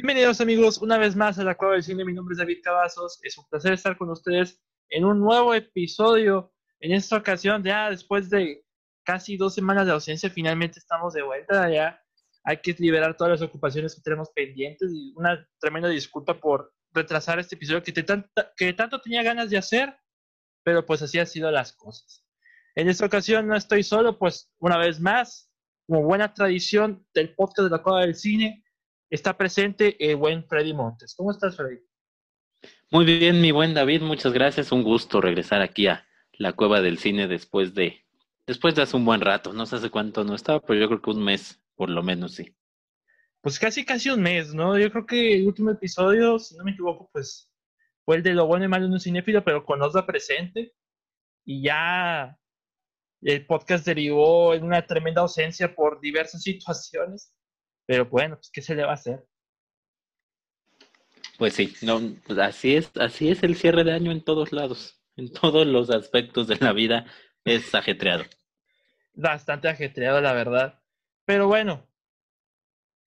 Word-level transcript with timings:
Bienvenidos 0.00 0.40
amigos 0.40 0.78
una 0.78 0.96
vez 0.96 1.16
más 1.16 1.40
a 1.40 1.42
la 1.42 1.56
Cueva 1.56 1.74
del 1.74 1.82
Cine, 1.82 2.04
mi 2.04 2.12
nombre 2.12 2.32
es 2.32 2.38
David 2.38 2.58
Cavazos, 2.62 3.18
es 3.24 3.36
un 3.36 3.44
placer 3.48 3.72
estar 3.72 3.98
con 3.98 4.08
ustedes 4.10 4.62
en 4.90 5.04
un 5.04 5.18
nuevo 5.18 5.54
episodio, 5.54 6.52
en 6.78 6.92
esta 6.92 7.16
ocasión 7.16 7.64
ya 7.64 7.90
después 7.90 8.30
de 8.30 8.64
casi 9.02 9.36
dos 9.36 9.56
semanas 9.56 9.86
de 9.86 9.92
ausencia, 9.92 10.30
finalmente 10.30 10.78
estamos 10.78 11.14
de 11.14 11.22
vuelta, 11.22 11.68
ya 11.68 12.00
hay 12.44 12.58
que 12.58 12.76
liberar 12.78 13.16
todas 13.16 13.40
las 13.40 13.42
ocupaciones 13.42 13.96
que 13.96 14.02
tenemos 14.02 14.30
pendientes 14.30 14.88
y 14.94 15.12
una 15.16 15.44
tremenda 15.58 15.88
disculpa 15.88 16.38
por 16.38 16.72
retrasar 16.92 17.40
este 17.40 17.56
episodio 17.56 17.82
que, 17.82 17.92
que 18.56 18.72
tanto 18.74 19.00
tenía 19.00 19.24
ganas 19.24 19.50
de 19.50 19.58
hacer, 19.58 19.92
pero 20.62 20.86
pues 20.86 21.02
así 21.02 21.18
han 21.18 21.26
sido 21.26 21.50
las 21.50 21.72
cosas. 21.72 22.24
En 22.76 22.88
esta 22.88 23.04
ocasión 23.04 23.48
no 23.48 23.56
estoy 23.56 23.82
solo, 23.82 24.16
pues 24.16 24.48
una 24.60 24.78
vez 24.78 25.00
más, 25.00 25.50
como 25.88 26.04
buena 26.04 26.32
tradición 26.32 27.04
del 27.14 27.34
podcast 27.34 27.64
de 27.64 27.76
la 27.76 27.82
Cueva 27.82 28.02
del 28.02 28.14
Cine, 28.14 28.62
está 29.10 29.36
presente 29.36 29.96
el 30.10 30.16
buen 30.16 30.44
Freddy 30.46 30.74
Montes. 30.74 31.14
¿Cómo 31.16 31.30
estás, 31.30 31.56
Freddy? 31.56 31.78
Muy 32.90 33.04
bien, 33.04 33.40
mi 33.40 33.50
buen 33.50 33.74
David, 33.74 34.02
muchas 34.02 34.32
gracias. 34.32 34.72
Un 34.72 34.82
gusto 34.82 35.20
regresar 35.20 35.62
aquí 35.62 35.86
a 35.86 36.06
la 36.32 36.52
cueva 36.52 36.80
del 36.80 36.98
cine 36.98 37.28
después 37.28 37.74
de 37.74 38.04
después 38.46 38.74
de 38.74 38.82
hace 38.82 38.96
un 38.96 39.04
buen 39.04 39.20
rato. 39.20 39.52
No 39.52 39.66
sé 39.66 39.76
hace 39.76 39.90
cuánto 39.90 40.24
no 40.24 40.34
estaba, 40.34 40.60
pero 40.60 40.80
yo 40.80 40.88
creo 40.88 41.02
que 41.02 41.10
un 41.10 41.22
mes, 41.22 41.62
por 41.76 41.90
lo 41.90 42.02
menos, 42.02 42.34
sí. 42.34 42.56
Pues 43.42 43.58
casi 43.58 43.84
casi 43.84 44.10
un 44.10 44.22
mes, 44.22 44.54
¿no? 44.54 44.78
Yo 44.78 44.90
creo 44.90 45.06
que 45.06 45.36
el 45.36 45.46
último 45.46 45.70
episodio, 45.70 46.38
si 46.38 46.56
no 46.56 46.64
me 46.64 46.72
equivoco, 46.72 47.10
pues 47.12 47.52
fue 48.04 48.16
el 48.16 48.22
de 48.22 48.32
lo 48.32 48.46
bueno 48.46 48.64
y 48.64 48.68
malo 48.68 48.86
en 48.86 48.92
un 48.92 49.00
cinéfilo, 49.00 49.44
pero 49.44 49.64
con 49.64 49.82
Osva 49.82 50.06
presente. 50.06 50.72
Y 51.44 51.62
ya 51.62 52.36
el 53.20 53.46
podcast 53.46 53.84
derivó 53.84 54.54
en 54.54 54.64
una 54.64 54.86
tremenda 54.86 55.20
ausencia 55.20 55.74
por 55.74 56.00
diversas 56.00 56.42
situaciones. 56.42 57.34
Pero 57.88 58.04
bueno, 58.04 58.36
pues 58.36 58.50
¿qué 58.52 58.60
se 58.60 58.74
le 58.74 58.84
va 58.84 58.90
a 58.90 58.94
hacer? 58.94 59.26
Pues 61.38 61.54
sí, 61.54 61.72
no, 61.80 61.98
pues 62.26 62.38
así 62.38 62.76
es, 62.76 62.92
así 62.96 63.30
es 63.30 63.42
el 63.42 63.56
cierre 63.56 63.82
de 63.82 63.94
año 63.94 64.12
en 64.12 64.22
todos 64.22 64.52
lados, 64.52 65.00
en 65.16 65.32
todos 65.32 65.66
los 65.66 65.88
aspectos 65.88 66.48
de 66.48 66.56
la 66.56 66.74
vida 66.74 67.06
es 67.46 67.74
ajetreado. 67.74 68.24
Bastante 69.14 69.68
ajetreado, 69.68 70.20
la 70.20 70.34
verdad. 70.34 70.82
Pero 71.24 71.46
bueno, 71.46 71.88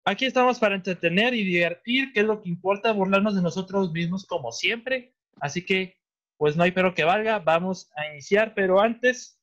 aquí 0.05 0.25
estamos 0.25 0.61
para 0.61 0.77
entretener 0.77 1.35
y 1.35 1.43
divertir, 1.43 2.13
que 2.13 2.21
es 2.21 2.27
lo 2.27 2.41
que 2.41 2.49
importa, 2.49 2.93
burlarnos 2.93 3.35
de 3.35 3.43
nosotros 3.43 3.91
mismos 3.91 4.25
como 4.25 4.53
siempre. 4.53 5.17
Así 5.41 5.67
que, 5.67 5.99
pues 6.37 6.57
no 6.57 6.63
hay 6.63 6.71
pero 6.71 6.95
que 6.95 7.03
valga, 7.03 7.41
vamos 7.41 7.91
a 7.97 8.07
iniciar, 8.13 8.55
pero 8.55 8.81
antes, 8.81 9.43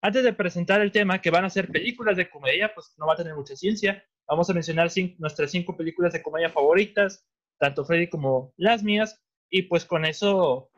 antes 0.00 0.24
de 0.24 0.32
presentar 0.32 0.80
el 0.80 0.92
tema, 0.92 1.20
que 1.20 1.30
van 1.30 1.44
a 1.44 1.50
ser 1.50 1.68
películas 1.68 2.16
de 2.16 2.30
comedia, 2.30 2.72
pues 2.72 2.94
no 2.96 3.06
va 3.06 3.12
a 3.12 3.16
tener 3.16 3.34
mucha 3.34 3.54
ciencia, 3.54 4.02
Vamos 4.32 4.48
a 4.48 4.54
mencionar 4.54 4.90
nuestras 5.18 5.50
cinco 5.50 5.76
películas 5.76 6.14
de 6.14 6.22
comedia 6.22 6.48
favoritas, 6.48 7.28
tanto 7.58 7.84
Freddy 7.84 8.08
como 8.08 8.54
las 8.56 8.82
mías, 8.82 9.22
y 9.50 9.64
pues 9.64 9.84
con 9.84 10.06
eso 10.06 10.70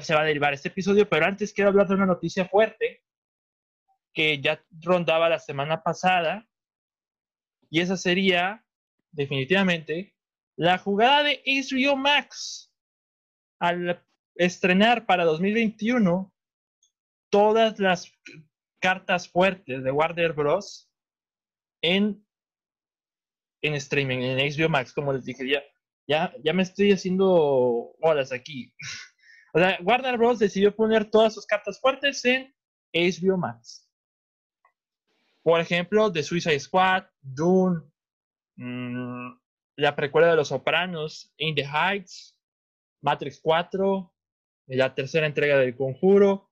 se 0.00 0.14
va 0.16 0.22
a 0.22 0.24
derivar 0.24 0.52
este 0.52 0.66
episodio, 0.66 1.08
pero 1.08 1.26
antes 1.26 1.52
quiero 1.52 1.70
hablar 1.70 1.86
de 1.86 1.94
una 1.94 2.06
noticia 2.06 2.44
fuerte 2.48 3.04
que 4.12 4.40
ya 4.40 4.64
rondaba 4.80 5.28
la 5.28 5.38
semana 5.38 5.84
pasada, 5.84 6.48
y 7.70 7.78
esa 7.78 7.96
sería, 7.96 8.66
definitivamente, 9.12 10.16
la 10.56 10.76
jugada 10.76 11.22
de 11.22 11.40
HBO 11.46 11.94
Max 11.96 12.74
al 13.60 14.04
estrenar 14.34 15.06
para 15.06 15.22
2021 15.24 16.34
todas 17.30 17.78
las 17.78 18.12
cartas 18.80 19.28
fuertes 19.28 19.84
de 19.84 19.92
Warner 19.92 20.32
Bros. 20.32 20.90
en 21.80 22.26
en 23.62 23.74
streaming, 23.74 24.18
en 24.18 24.38
HBO 24.38 24.68
Max, 24.68 24.92
como 24.92 25.12
les 25.12 25.24
dije, 25.24 25.48
ya, 25.48 25.62
ya, 26.42 26.52
me 26.52 26.62
estoy 26.62 26.92
haciendo 26.92 27.94
horas 28.00 28.32
aquí. 28.32 28.74
o 29.54 29.58
sea, 29.58 29.78
Warner 29.82 30.18
Bros. 30.18 30.38
decidió 30.38 30.74
poner 30.74 31.10
todas 31.10 31.34
sus 31.34 31.46
cartas 31.46 31.80
fuertes 31.80 32.24
en 32.24 32.52
HBO 32.92 33.36
Max. 33.38 33.88
Por 35.42 35.60
ejemplo, 35.60 36.12
The 36.12 36.22
Suicide 36.22 36.60
Squad, 36.60 37.04
Dune, 37.20 37.82
mm, 38.56 39.30
la 39.76 39.96
precuela 39.96 40.28
de 40.28 40.36
Los 40.36 40.48
Sopranos, 40.48 41.32
In 41.38 41.54
the 41.54 41.64
Heights, 41.64 42.36
Matrix 43.00 43.40
4, 43.40 44.12
la 44.66 44.94
tercera 44.94 45.26
entrega 45.26 45.58
del 45.58 45.76
Conjuro. 45.76 46.50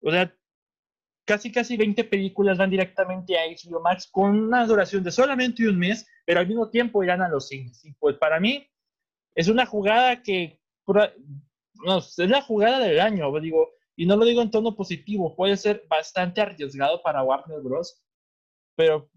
O 0.00 0.10
sea, 0.10 0.34
casi 1.28 1.52
casi 1.52 1.76
20 1.76 2.04
películas 2.04 2.56
van 2.56 2.70
directamente 2.70 3.38
a 3.38 3.42
HBO 3.44 3.82
Max 3.82 4.08
con 4.10 4.30
una 4.30 4.66
duración 4.66 5.04
de 5.04 5.12
solamente 5.12 5.68
un 5.68 5.78
mes, 5.78 6.06
pero 6.24 6.40
al 6.40 6.46
mismo 6.46 6.70
tiempo 6.70 7.04
irán 7.04 7.20
a 7.20 7.28
los 7.28 7.48
cines. 7.48 7.84
Y 7.84 7.92
pues 7.92 8.16
para 8.16 8.40
mí 8.40 8.66
es 9.34 9.48
una 9.48 9.66
jugada 9.66 10.22
que 10.22 10.58
no, 10.86 11.98
es 11.98 12.18
la 12.18 12.40
jugada 12.40 12.78
del 12.78 12.98
año, 12.98 13.30
digo, 13.40 13.68
y 13.94 14.06
no 14.06 14.16
lo 14.16 14.24
digo 14.24 14.40
en 14.40 14.50
tono 14.50 14.74
positivo, 14.74 15.36
puede 15.36 15.58
ser 15.58 15.84
bastante 15.86 16.40
arriesgado 16.40 17.02
para 17.02 17.22
Warner 17.22 17.60
Bros. 17.60 18.02
Pero 18.74 19.10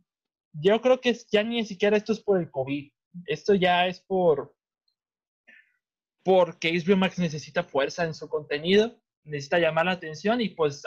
yo 0.51 0.81
creo 0.81 0.99
que 0.99 1.17
ya 1.31 1.43
ni 1.43 1.65
siquiera 1.65 1.95
esto 1.95 2.11
es 2.11 2.19
por 2.19 2.41
el 2.41 2.51
COVID, 2.51 2.91
esto 3.25 3.53
ya 3.55 3.87
es 3.87 4.01
por 4.01 4.53
porque 6.23 6.77
HBO 6.77 6.97
Max 6.97 7.17
necesita 7.19 7.63
fuerza 7.63 8.03
en 8.03 8.13
su 8.13 8.27
contenido, 8.27 9.01
necesita 9.23 9.59
llamar 9.59 9.85
la 9.85 9.93
atención 9.93 10.41
y 10.41 10.49
pues 10.49 10.83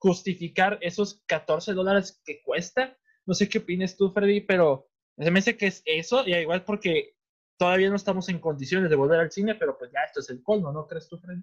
justificar 0.00 0.78
esos 0.80 1.22
14 1.26 1.74
dólares 1.74 2.20
que 2.24 2.42
cuesta. 2.42 2.96
No 3.26 3.34
sé 3.34 3.48
qué 3.48 3.58
opinas 3.58 3.96
tú, 3.96 4.10
Freddy, 4.10 4.40
pero 4.40 4.88
me 5.16 5.30
dice 5.30 5.56
que 5.56 5.66
es 5.66 5.82
eso, 5.84 6.26
y 6.26 6.34
igual 6.34 6.64
porque 6.64 7.14
todavía 7.58 7.90
no 7.90 7.96
estamos 7.96 8.30
en 8.30 8.38
condiciones 8.38 8.88
de 8.88 8.96
volver 8.96 9.20
al 9.20 9.30
cine, 9.30 9.54
pero 9.54 9.76
pues 9.76 9.92
ya 9.92 10.00
esto 10.00 10.20
es 10.20 10.30
el 10.30 10.42
colmo, 10.42 10.72
¿no 10.72 10.86
crees 10.86 11.08
tú, 11.08 11.18
Freddy? 11.18 11.42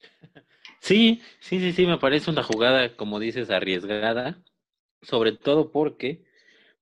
Sí, 0.82 1.20
sí, 1.40 1.60
sí, 1.60 1.72
sí, 1.72 1.84
me 1.84 1.98
parece 1.98 2.30
una 2.30 2.42
jugada, 2.42 2.96
como 2.96 3.18
dices, 3.18 3.50
arriesgada, 3.50 4.42
sobre 5.02 5.32
todo 5.32 5.70
porque 5.70 6.24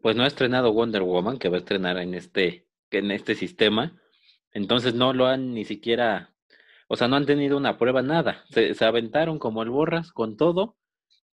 pues 0.00 0.15
no 0.15 0.22
ha 0.22 0.28
estrenado 0.28 0.72
Wonder 0.72 1.03
Woman, 1.03 1.39
que 1.39 1.49
va 1.49 1.56
a 1.56 1.59
estrenar 1.59 1.99
en 1.99 2.15
este, 2.15 2.69
en 2.93 3.10
este 3.10 3.34
sistema, 3.34 4.00
entonces 4.53 4.95
no 4.95 5.12
lo 5.12 5.27
han 5.27 5.53
ni 5.53 5.65
siquiera 5.65 6.33
o 6.88 6.97
sea, 6.97 7.06
no 7.06 7.16
han 7.16 7.26
tenido 7.26 7.56
una 7.59 7.76
prueba, 7.76 8.03
nada. 8.03 8.44
Se, 8.50 8.75
aventaron 8.84 9.38
como 9.38 9.62
el 9.62 9.69
borras 9.69 10.10
con 10.10 10.37
todo. 10.37 10.76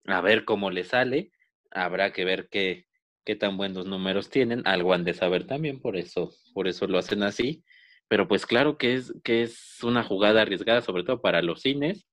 A 0.05 0.21
ver 0.21 0.45
cómo 0.45 0.69
le 0.69 0.83
sale. 0.83 1.31
Habrá 1.71 2.13
que 2.13 2.23
ver 2.23 2.49
qué, 2.49 2.85
qué 3.25 3.35
tan 3.35 3.57
buenos 3.57 3.87
números 3.87 4.29
tienen. 4.29 4.61
Algo 4.65 4.93
han 4.93 5.03
de 5.03 5.15
saber 5.15 5.47
también, 5.47 5.81
por 5.81 5.97
eso, 5.97 6.31
por 6.53 6.67
eso 6.67 6.85
lo 6.87 6.99
hacen 6.99 7.23
así. 7.23 7.63
Pero 8.07 8.27
pues 8.27 8.45
claro 8.45 8.77
que 8.77 8.93
es, 8.93 9.13
que 9.23 9.41
es 9.41 9.83
una 9.83 10.03
jugada 10.03 10.43
arriesgada, 10.43 10.81
sobre 10.81 11.03
todo 11.03 11.19
para 11.19 11.41
los 11.41 11.61
cines. 11.61 12.05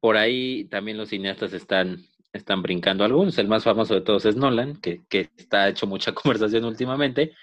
Por 0.00 0.16
ahí 0.16 0.64
también 0.64 0.96
los 0.96 1.10
cineastas 1.10 1.52
están, 1.52 1.98
están 2.32 2.60
brincando 2.62 3.04
algunos. 3.04 3.38
El 3.38 3.46
más 3.46 3.62
famoso 3.62 3.94
de 3.94 4.00
todos 4.00 4.24
es 4.24 4.34
Nolan, 4.34 4.80
que, 4.80 5.02
que 5.08 5.28
está 5.36 5.68
hecho 5.68 5.86
mucha 5.86 6.12
conversación 6.14 6.64
últimamente 6.64 7.34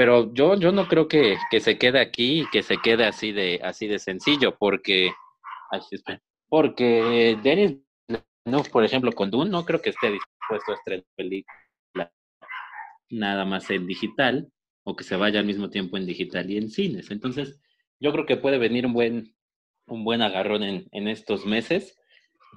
pero 0.00 0.32
yo, 0.32 0.54
yo 0.58 0.72
no 0.72 0.88
creo 0.88 1.08
que, 1.08 1.36
que, 1.50 1.60
se 1.60 1.76
quede 1.76 2.00
aquí 2.00 2.40
y 2.40 2.46
que 2.48 2.62
se 2.62 2.78
quede 2.78 3.04
así 3.04 3.32
de, 3.32 3.60
así 3.62 3.86
de 3.86 3.98
sencillo, 3.98 4.56
porque, 4.58 5.12
porque 6.48 7.38
Denis, 7.42 7.76
no, 8.46 8.62
por 8.62 8.82
ejemplo, 8.82 9.12
con 9.12 9.30
Dune 9.30 9.50
no 9.50 9.66
creo 9.66 9.82
que 9.82 9.90
esté 9.90 10.10
dispuesto 10.10 10.72
a 10.72 10.76
estrenar 10.76 11.04
película 11.14 12.10
nada 13.10 13.44
más 13.44 13.68
en 13.68 13.86
digital, 13.86 14.50
o 14.84 14.96
que 14.96 15.04
se 15.04 15.16
vaya 15.16 15.38
al 15.38 15.44
mismo 15.44 15.68
tiempo 15.68 15.98
en 15.98 16.06
digital 16.06 16.50
y 16.50 16.56
en 16.56 16.70
cines. 16.70 17.10
Entonces, 17.10 17.60
yo 18.00 18.10
creo 18.12 18.24
que 18.24 18.38
puede 18.38 18.56
venir 18.56 18.86
un 18.86 18.94
buen, 18.94 19.34
un 19.86 20.02
buen 20.02 20.22
agarrón 20.22 20.62
en, 20.62 20.88
en 20.92 21.08
estos 21.08 21.44
meses, 21.44 21.94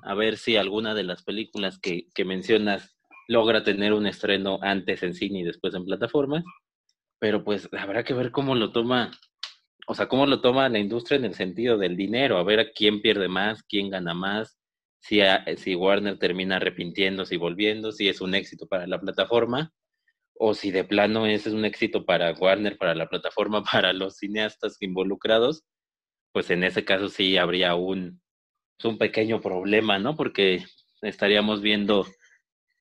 a 0.03 0.13
ver 0.13 0.37
si 0.37 0.55
alguna 0.55 0.93
de 0.93 1.03
las 1.03 1.23
películas 1.23 1.77
que, 1.77 2.07
que 2.15 2.23
mencionas 2.23 2.95
logra 3.27 3.65
tener 3.65 3.91
un 3.91 4.07
estreno 4.07 4.59
antes 4.61 5.03
en 5.03 5.13
cine 5.13 5.39
y 5.39 5.43
después 5.43 5.73
en 5.75 5.83
plataformas 5.83 6.45
pero 7.23 7.41
pues 7.41 7.69
habrá 7.71 8.03
que 8.03 8.13
ver 8.13 8.31
cómo 8.31 8.53
lo 8.53 8.73
toma, 8.73 9.09
o 9.87 9.95
sea, 9.95 10.09
cómo 10.09 10.25
lo 10.25 10.41
toma 10.41 10.67
la 10.67 10.79
industria 10.79 11.15
en 11.15 11.23
el 11.23 11.35
sentido 11.35 11.77
del 11.77 11.95
dinero, 11.95 12.37
a 12.37 12.43
ver 12.43 12.59
a 12.59 12.71
quién 12.73 13.01
pierde 13.01 13.29
más, 13.29 13.63
quién 13.63 13.89
gana 13.89 14.13
más, 14.13 14.57
si, 14.99 15.21
si 15.55 15.73
Warner 15.73 16.19
termina 16.19 16.57
arrepintiéndose 16.57 17.35
y 17.35 17.37
volviendo, 17.37 17.93
si 17.93 18.09
es 18.09 18.19
un 18.19 18.35
éxito 18.35 18.67
para 18.67 18.87
la 18.87 18.99
plataforma, 18.99 19.71
o 20.33 20.53
si 20.53 20.71
de 20.71 20.83
plano 20.83 21.25
ese 21.25 21.47
es 21.47 21.55
un 21.55 21.63
éxito 21.63 22.03
para 22.03 22.33
Warner, 22.33 22.77
para 22.77 22.93
la 22.93 23.07
plataforma, 23.07 23.63
para 23.71 23.93
los 23.93 24.17
cineastas 24.17 24.75
involucrados, 24.81 25.63
pues 26.33 26.49
en 26.49 26.65
ese 26.65 26.83
caso 26.83 27.07
sí 27.07 27.37
habría 27.37 27.75
un, 27.75 28.21
un 28.83 28.97
pequeño 28.97 29.39
problema, 29.39 29.97
¿no? 29.97 30.17
Porque 30.17 30.65
estaríamos 31.01 31.61
viendo 31.61 32.05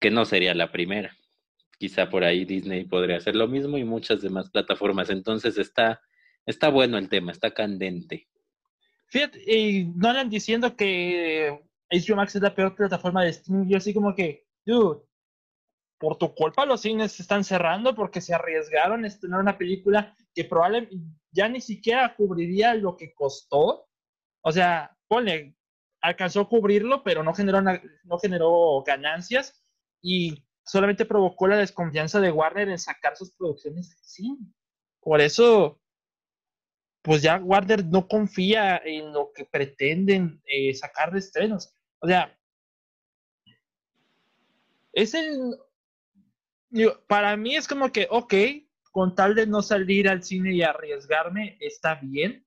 que 0.01 0.11
no 0.11 0.25
sería 0.25 0.53
la 0.53 0.73
primera. 0.73 1.17
Quizá 1.83 2.09
por 2.09 2.23
ahí 2.23 2.45
Disney 2.45 2.85
podría 2.85 3.17
hacer 3.17 3.35
lo 3.35 3.49
mismo 3.49 3.77
y 3.77 3.83
muchas 3.83 4.23
demás 4.23 4.49
plataformas. 4.51 5.11
Entonces 5.11 5.59
está, 5.59 6.01
está 6.47 6.69
bueno 6.69 6.97
el 6.97 7.09
tema, 7.09 7.33
está 7.33 7.53
candente. 7.53 8.29
Fíjate, 9.09 9.43
y 9.53 9.87
no 9.87 10.11
andan 10.11 10.31
diciendo 10.31 10.77
que 10.77 11.61
HBO 11.91 12.15
Max 12.15 12.37
es 12.37 12.43
la 12.43 12.55
peor 12.55 12.77
plataforma 12.77 13.25
de 13.25 13.31
streaming. 13.31 13.67
Yo 13.69 13.79
así 13.79 13.93
como 13.93 14.15
que, 14.15 14.47
dude, 14.65 15.01
por 15.99 16.19
tu 16.19 16.33
culpa 16.37 16.65
los 16.67 16.83
cines 16.83 17.11
se 17.11 17.23
están 17.23 17.43
cerrando 17.43 17.97
porque 17.97 18.21
se 18.21 18.33
arriesgaron 18.33 19.03
a 19.03 19.09
estrenar 19.09 19.41
una 19.41 19.59
película 19.59 20.15
que 20.33 20.45
probablemente 20.45 20.95
ya 21.33 21.49
ni 21.49 21.61
siquiera 21.61 22.15
cubriría 22.15 22.75
lo 22.75 22.97
que 22.97 23.13
costó. 23.13 23.89
O 24.43 24.53
sea, 24.53 24.97
ponle, 25.09 25.57
alcanzó 26.01 26.43
a 26.43 26.49
cubrirlo, 26.49 27.03
pero 27.03 27.25
no 27.25 27.35
generó, 27.35 27.61
no 27.61 28.19
generó 28.21 28.85
ganancias 28.87 29.65
y 30.01 30.45
solamente 30.65 31.05
provocó 31.05 31.47
la 31.49 31.57
desconfianza 31.57 32.21
de 32.21 32.31
Warner 32.31 32.69
en 32.69 32.79
sacar 32.79 33.17
sus 33.17 33.33
producciones 33.33 33.91
de 33.91 33.97
cine. 34.03 34.39
Por 35.01 35.21
eso, 35.21 35.81
pues 37.03 37.23
ya 37.23 37.37
Warner 37.37 37.85
no 37.85 38.07
confía 38.07 38.81
en 38.85 39.13
lo 39.13 39.33
que 39.35 39.45
pretenden 39.45 40.41
eh, 40.45 40.75
sacar 40.75 41.13
de 41.13 41.19
estrenos. 41.19 41.77
O 41.99 42.07
sea, 42.07 42.39
es 44.93 45.15
el... 45.15 45.57
Para 47.07 47.37
mí 47.37 47.57
es 47.57 47.69
como 47.69 47.93
que, 47.93 48.07
ok, 48.11 48.35
con 48.93 49.15
tal 49.15 49.35
de 49.35 49.47
no 49.47 49.63
salir 49.63 50.09
al 50.09 50.23
cine 50.23 50.55
y 50.55 50.63
arriesgarme, 50.63 51.59
está 51.61 51.97
bien, 51.97 52.47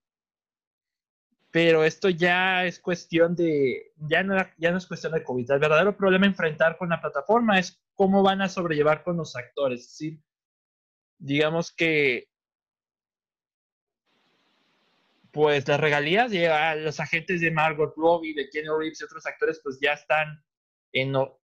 pero 1.55 1.85
esto 1.85 2.09
ya 2.09 2.65
es 2.65 2.81
cuestión 2.81 3.33
de, 3.33 3.93
ya 3.95 4.23
no, 4.23 4.35
ya 4.57 4.71
no 4.71 4.77
es 4.77 4.85
cuestión 4.85 5.13
de 5.13 5.23
COVID. 5.23 5.51
El 5.51 5.59
verdadero 5.59 5.95
problema 5.95 6.25
a 6.25 6.29
enfrentar 6.29 6.77
con 6.77 6.89
la 6.89 6.99
plataforma 6.99 7.57
es 7.57 7.81
cómo 7.93 8.23
van 8.23 8.41
a 8.41 8.49
sobrellevar 8.49 9.03
con 9.03 9.15
los 9.15 9.37
actores. 9.37 9.89
¿sí? 9.95 10.21
Digamos 11.17 11.71
que, 11.71 12.27
pues 15.31 15.65
las 15.65 15.79
regalías, 15.79 16.29
ya 16.29 16.75
los 16.75 16.99
agentes 16.99 17.39
de 17.39 17.51
Margot 17.51 17.93
Robbie, 17.95 18.33
de 18.33 18.49
Kenny 18.49 18.67
Reeves 18.77 18.99
y 18.99 19.05
otros 19.05 19.25
actores, 19.25 19.61
pues 19.63 19.79
ya 19.81 19.93
están 19.93 20.43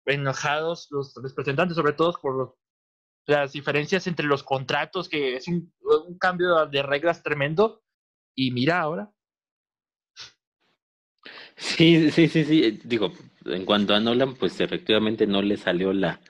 enojados, 0.06 0.88
los 0.90 1.14
representantes, 1.14 1.76
sobre 1.76 1.92
todo 1.92 2.12
por 2.20 2.58
las 3.26 3.52
diferencias 3.52 4.08
entre 4.08 4.26
los 4.26 4.42
contratos, 4.42 5.08
que 5.08 5.36
es 5.36 5.46
un 5.46 5.72
cambio 6.18 6.66
de 6.66 6.82
reglas 6.82 7.22
tremendo. 7.22 7.84
Y 8.34 8.50
mira 8.50 8.80
ahora, 8.80 9.12
Sí, 11.62 12.10
sí, 12.10 12.28
sí, 12.28 12.44
sí. 12.44 12.80
Digo, 12.84 13.12
en 13.44 13.64
cuanto 13.64 13.94
a 13.94 14.00
Nolan, 14.00 14.34
pues 14.34 14.60
efectivamente 14.60 15.26
no 15.26 15.42
le 15.42 15.56
salió 15.56 15.92
la, 15.92 16.20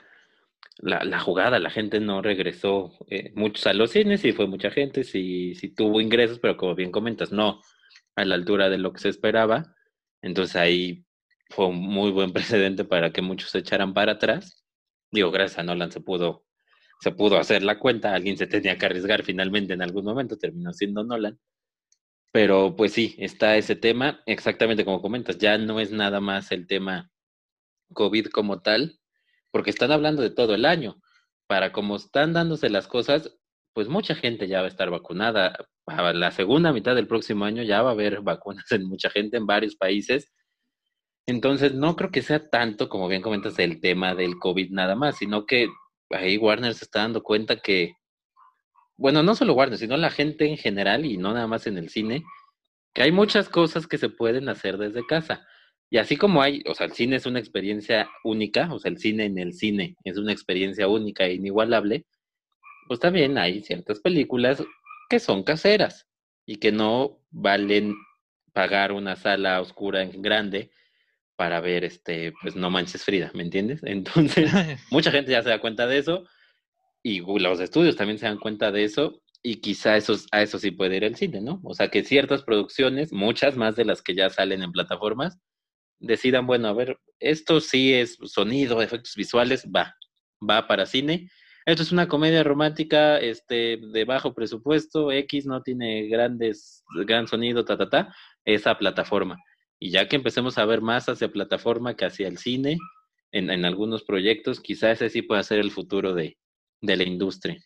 la, 0.79 1.05
la 1.05 1.21
jugada, 1.21 1.59
la 1.59 1.71
gente 1.71 2.01
no 2.01 2.23
regresó 2.23 2.93
eh, 3.09 3.33
muchos 3.35 3.67
a 3.67 3.75
los 3.75 3.93
cines 3.93 4.25
y 4.25 4.33
fue 4.33 4.47
mucha 4.47 4.71
gente, 4.71 5.05
sí, 5.05 5.55
sí 5.55 5.71
tuvo 5.75 6.01
ingresos, 6.01 6.39
pero 6.41 6.57
como 6.57 6.75
bien 6.75 6.93
comentas, 6.93 7.33
no 7.33 7.61
a 8.17 8.25
la 8.25 8.35
altura 8.37 8.69
de 8.71 8.79
lo 8.79 8.93
que 8.93 9.01
se 9.01 9.09
esperaba. 9.11 9.75
Entonces 10.23 10.57
ahí 10.57 11.07
fue 11.51 11.67
un 11.69 11.79
muy 11.79 12.11
buen 12.13 12.33
precedente 12.35 12.85
para 12.85 13.13
que 13.13 13.23
muchos 13.23 13.51
se 13.51 13.59
echaran 13.61 13.95
para 13.95 14.13
atrás. 14.13 14.65
Digo, 15.13 15.31
gracias 15.31 15.61
a 15.61 15.63
Nolan 15.65 15.93
se 15.93 16.01
pudo, 16.01 16.45
se 17.01 17.13
pudo 17.13 17.39
hacer 17.39 17.63
la 17.65 17.79
cuenta, 17.79 18.15
alguien 18.15 18.37
se 18.39 18.47
tenía 18.49 18.79
que 18.79 18.87
arriesgar 18.87 19.25
finalmente 19.25 19.75
en 19.75 19.83
algún 19.83 20.05
momento, 20.05 20.39
terminó 20.39 20.73
siendo 20.75 21.05
Nolan. 21.05 21.39
Pero 22.33 22.75
pues 22.77 22.93
sí, 22.93 23.15
está 23.19 23.57
ese 23.57 23.77
tema, 23.77 24.23
exactamente 24.27 24.85
como 24.85 25.03
comentas, 25.03 25.39
ya 25.39 25.59
no 25.59 25.81
es 25.81 25.93
nada 25.93 26.21
más 26.21 26.51
el 26.51 26.67
tema 26.67 27.11
COVID 27.95 28.27
como 28.29 28.63
tal, 28.63 28.99
porque 29.51 29.71
están 29.71 29.93
hablando 29.93 30.23
de 30.23 30.31
todo 30.31 30.55
el 30.55 30.65
año. 30.65 30.97
Para 31.47 31.73
como 31.73 31.97
están 31.97 32.33
dándose 32.33 32.71
las 32.71 32.89
cosas, 32.89 33.37
pues 33.75 33.89
mucha 33.89 34.15
gente 34.15 34.49
ya 34.49 34.61
va 34.61 34.67
a 34.67 34.69
estar 34.69 34.91
vacunada. 34.91 35.55
La 35.87 36.31
segunda 36.31 36.73
mitad 36.73 36.95
del 36.95 37.07
próximo 37.07 37.45
año 37.45 37.63
ya 37.63 37.83
va 37.83 37.91
a 37.91 37.93
haber 37.93 38.21
vacunas 38.23 38.71
en 38.73 38.85
mucha 38.89 39.11
gente 39.11 39.37
en 39.37 39.47
varios 39.47 39.77
países. 39.77 40.33
Entonces, 41.27 41.75
no 41.75 41.97
creo 41.97 42.11
que 42.11 42.23
sea 42.23 42.49
tanto, 42.51 42.89
como 42.89 43.09
bien 43.09 43.23
comentas, 43.23 43.59
el 43.59 43.81
tema 43.81 44.15
del 44.15 44.39
COVID 44.39 44.71
nada 44.71 44.97
más, 44.97 45.19
sino 45.19 45.47
que 45.47 45.69
ahí 46.11 46.37
Warner 46.39 46.75
se 46.75 46.85
está 46.85 47.01
dando 47.01 47.23
cuenta 47.23 47.57
que 47.57 47.95
bueno, 48.97 49.23
no 49.23 49.35
solo 49.35 49.55
Warner, 49.55 49.79
sino 49.79 49.97
la 49.97 50.11
gente 50.11 50.47
en 50.47 50.57
general 50.57 51.05
y 51.05 51.17
no 51.17 51.33
nada 51.33 51.47
más 51.47 51.67
en 51.67 51.79
el 51.79 51.89
cine, 51.89 52.25
que 52.95 53.03
hay 53.03 53.13
muchas 53.13 53.49
cosas 53.49 53.87
que 53.87 53.99
se 53.99 54.09
pueden 54.09 54.49
hacer 54.49 54.79
desde 54.79 55.07
casa. 55.07 55.47
Y 55.91 55.99
así 55.99 56.17
como 56.17 56.43
hay, 56.43 56.63
o 56.67 56.75
sea, 56.75 56.87
el 56.87 56.93
cine 56.93 57.17
es 57.17 57.27
una 57.27 57.39
experiencia 57.39 58.09
única, 58.25 58.73
o 58.73 58.79
sea, 58.79 58.91
el 58.91 58.99
cine 58.99 59.25
en 59.25 59.39
el 59.39 59.53
cine 59.53 59.97
es 60.05 60.17
una 60.17 60.33
experiencia 60.33 60.89
única 60.89 61.25
e 61.25 61.35
inigualable, 61.35 62.07
pues 62.89 63.01
también 63.01 63.39
hay 63.39 63.63
ciertas 63.63 64.01
películas 64.01 64.63
que 65.09 65.21
son 65.21 65.43
caseras 65.43 66.09
y 66.47 66.57
que 66.57 66.73
no 66.73 67.21
valen 67.31 67.95
pagar 68.53 68.93
una 68.93 69.17
sala 69.17 69.61
oscura 69.61 70.03
en 70.03 70.23
grande 70.23 70.71
para 71.37 71.61
ver 71.61 71.85
este, 71.85 72.33
pues 72.41 72.57
no 72.57 72.71
manches 72.71 73.05
Frida, 73.05 73.31
¿me 73.35 73.43
entiendes? 73.43 73.81
Entonces, 73.85 74.51
mucha 74.91 75.11
gente 75.11 75.33
ya 75.33 75.43
se 75.43 75.51
da 75.51 75.61
cuenta 75.61 75.87
de 75.87 75.99
eso 75.99 76.27
y 77.03 77.21
los 77.21 77.61
estudios 77.61 77.97
también 77.97 78.19
se 78.19 78.27
dan 78.27 78.39
cuenta 78.39 78.71
de 78.71 78.85
eso 78.85 79.23
y 79.43 79.57
quizá 79.57 79.97
eso, 79.97 80.15
a 80.31 80.43
eso 80.43 80.59
sí 80.59 80.71
puede 80.71 80.97
ir 80.97 81.05
el 81.05 81.17
cine, 81.17 81.41
¿no? 81.41 81.61
O 81.65 81.75
sea, 81.75 81.89
que 81.89 82.05
ciertas 82.05 82.45
producciones, 82.45 83.13
muchas 83.13 83.57
más 83.57 83.75
de 83.75 83.85
las 83.85 84.01
que 84.03 84.15
ya 84.15 84.31
salen 84.31 84.63
en 84.63 84.71
plataformas, 84.71 85.39
decidan, 85.99 86.47
bueno, 86.47 86.69
a 86.69 86.73
ver, 86.73 86.99
esto 87.19 87.61
sí 87.61 87.93
es 87.93 88.19
sonido, 88.25 88.83
efectos 88.83 89.15
visuales, 89.17 89.67
va, 89.75 89.97
va 90.49 90.69
para 90.69 90.87
cine. 90.87 91.29
Esto 91.67 91.83
es 91.83 91.93
una 91.93 92.09
comedia 92.09 92.45
romántica 92.45 93.19
este, 93.19 93.79
de 93.79 94.05
bajo 94.05 94.35
presupuesto, 94.35 95.11
X 95.11 95.47
no 95.47 95.63
tiene 95.63 96.07
grandes, 96.09 96.85
gran 97.05 97.27
sonido, 97.27 97.65
ta, 97.65 97.77
ta, 97.77 97.89
ta, 97.89 98.15
esa 98.45 98.79
plataforma. 98.79 99.39
Y 99.81 99.91
ya 99.91 100.09
que 100.09 100.17
empecemos 100.17 100.59
a 100.59 100.65
ver 100.65 100.81
más 100.83 101.09
hacia 101.09 101.33
plataforma 101.33 101.97
que 101.97 102.05
hacia 102.05 102.29
el 102.29 102.39
cine, 102.39 102.79
en, 103.33 103.51
en 103.51 103.65
algunos 103.65 104.05
proyectos, 104.05 104.61
quizá 104.61 104.93
ese 104.93 105.09
sí 105.09 105.23
pueda 105.23 105.43
ser 105.43 105.59
el 105.59 105.71
futuro 105.73 106.15
de, 106.15 106.37
de 106.83 106.97
la 106.97 107.05
industria. 107.05 107.65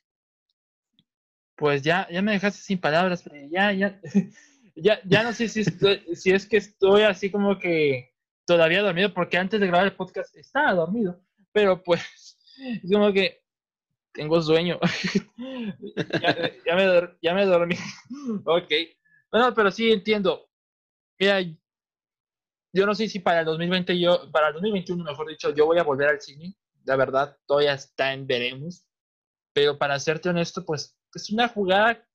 Pues 1.57 1.83
ya, 1.83 2.07
ya 2.11 2.23
me 2.23 2.33
dejaste 2.33 2.61
sin 2.61 2.79
palabras, 2.79 3.25
ya, 3.51 3.73
ya, 3.73 4.01
ya, 4.77 5.01
ya 5.05 5.23
no 5.25 5.33
sé 5.33 5.49
si, 5.49 5.65
si 5.65 6.31
es 6.31 6.47
que 6.47 6.59
estoy 6.59 7.03
así 7.03 7.31
como 7.31 7.59
que 7.59 8.13
todavía 8.47 8.83
dormido, 8.83 9.13
porque 9.13 9.39
antes 9.39 9.59
de 9.59 9.67
grabar 9.67 9.87
el 9.87 9.97
podcast 9.97 10.37
estaba 10.37 10.75
dormido, 10.75 11.21
pero 11.53 11.83
pues 11.83 12.03
es 12.83 12.93
como 12.93 13.13
que 13.13 13.43
tengo 14.13 14.41
sueño. 14.41 14.79
ya, 16.65 16.77
me, 16.77 17.17
ya 17.21 17.35
me 17.35 17.45
dormí. 17.45 17.75
ok. 18.45 18.73
Bueno, 19.31 19.53
pero 19.55 19.71
sí 19.71 19.93
entiendo. 19.93 20.49
Mira, 21.19 21.41
yo 22.73 22.87
no 22.87 22.95
sé 22.95 23.09
si 23.09 23.21
para 23.21 23.41
el 23.41 23.47
2020 23.47 23.99
yo, 23.99 24.31
para 24.31 24.49
el 24.49 24.55
2021 24.55 25.05
mejor 25.05 25.29
dicho, 25.29 25.55
yo 25.55 25.67
voy 25.67 25.79
a 25.79 25.83
volver 25.83 26.09
al 26.09 26.21
cine. 26.21 26.55
La 26.85 26.97
verdad, 26.97 27.37
todavía 27.47 27.75
está 27.75 28.13
en 28.13 28.27
veremos. 28.27 28.87
Pero 29.57 29.79
para 29.79 29.99
serte 29.99 30.29
honesto, 30.29 30.67
pues 30.67 30.95
es 31.15 31.31
una 31.31 31.49
jugada 31.49 32.07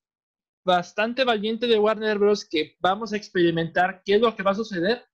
bastante 0.64 1.24
valiente 1.24 1.66
de 1.66 1.76
Warner 1.76 2.16
Bros. 2.16 2.48
que 2.48 2.76
vamos 2.78 3.12
a 3.12 3.16
experimentar 3.16 4.00
qué 4.04 4.14
es 4.14 4.20
lo 4.20 4.36
que 4.36 4.44
va 4.44 4.52
a 4.52 4.54
suceder, 4.54 5.04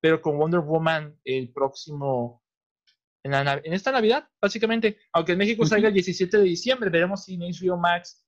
pero 0.00 0.22
con 0.22 0.38
Wonder 0.38 0.60
Woman 0.60 1.18
el 1.24 1.52
próximo, 1.52 2.40
en, 3.24 3.34
esta 3.74 3.90
Navidad, 3.90 4.28
básicamente, 4.40 4.96
aunque 5.12 5.32
en 5.32 5.38
México 5.38 5.66
salga 5.66 5.88
el 5.88 5.94
17 5.94 6.38
de 6.38 6.44
diciembre, 6.44 6.88
veremos 6.88 7.24
si 7.24 7.34
en 7.34 7.40
HBO 7.40 7.76
Max 7.76 8.24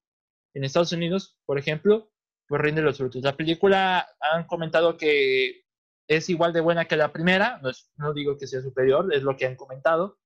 en 0.52 0.64
Estados 0.64 0.90
Unidos, 0.90 1.38
por 1.46 1.56
ejemplo, 1.56 2.11
pues 2.49 2.61
rinde 2.61 2.82
los 2.82 2.99
frutos. 2.99 3.23
La 3.23 3.37
película 3.37 4.04
han 4.18 4.49
comentado 4.49 4.96
que 4.96 5.62
es 6.08 6.28
igual 6.28 6.52
de 6.52 6.61
buena 6.61 6.87
que 6.87 6.96
la 6.96 7.12
primera, 7.12 7.61
no, 7.62 7.70
no 7.99 8.12
digo 8.14 8.37
que 8.37 8.49
sea 8.49 8.62
superior, 8.62 9.14
es 9.14 9.23
lo 9.23 9.37
que 9.37 9.46
han 9.46 9.54
comentado. 9.54 10.18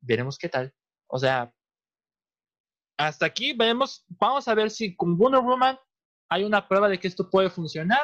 Veremos 0.00 0.38
qué 0.38 0.48
tal. 0.48 0.74
O 1.06 1.20
sea, 1.20 1.54
hasta 2.98 3.26
aquí 3.26 3.52
vemos, 3.52 4.04
vamos 4.08 4.48
a 4.48 4.54
ver 4.54 4.70
si 4.70 4.94
con 4.96 5.16
Wonder 5.16 5.40
Woman 5.40 5.78
hay 6.28 6.44
una 6.44 6.66
prueba 6.66 6.88
de 6.88 6.98
que 6.98 7.08
esto 7.08 7.30
puede 7.30 7.48
funcionar, 7.48 8.02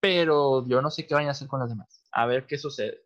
pero 0.00 0.66
yo 0.66 0.80
no 0.80 0.90
sé 0.90 1.06
qué 1.06 1.14
vayan 1.14 1.28
a 1.28 1.32
hacer 1.32 1.48
con 1.48 1.60
las 1.60 1.68
demás. 1.68 2.02
A 2.12 2.26
ver 2.26 2.46
qué 2.46 2.56
sucede. 2.56 3.02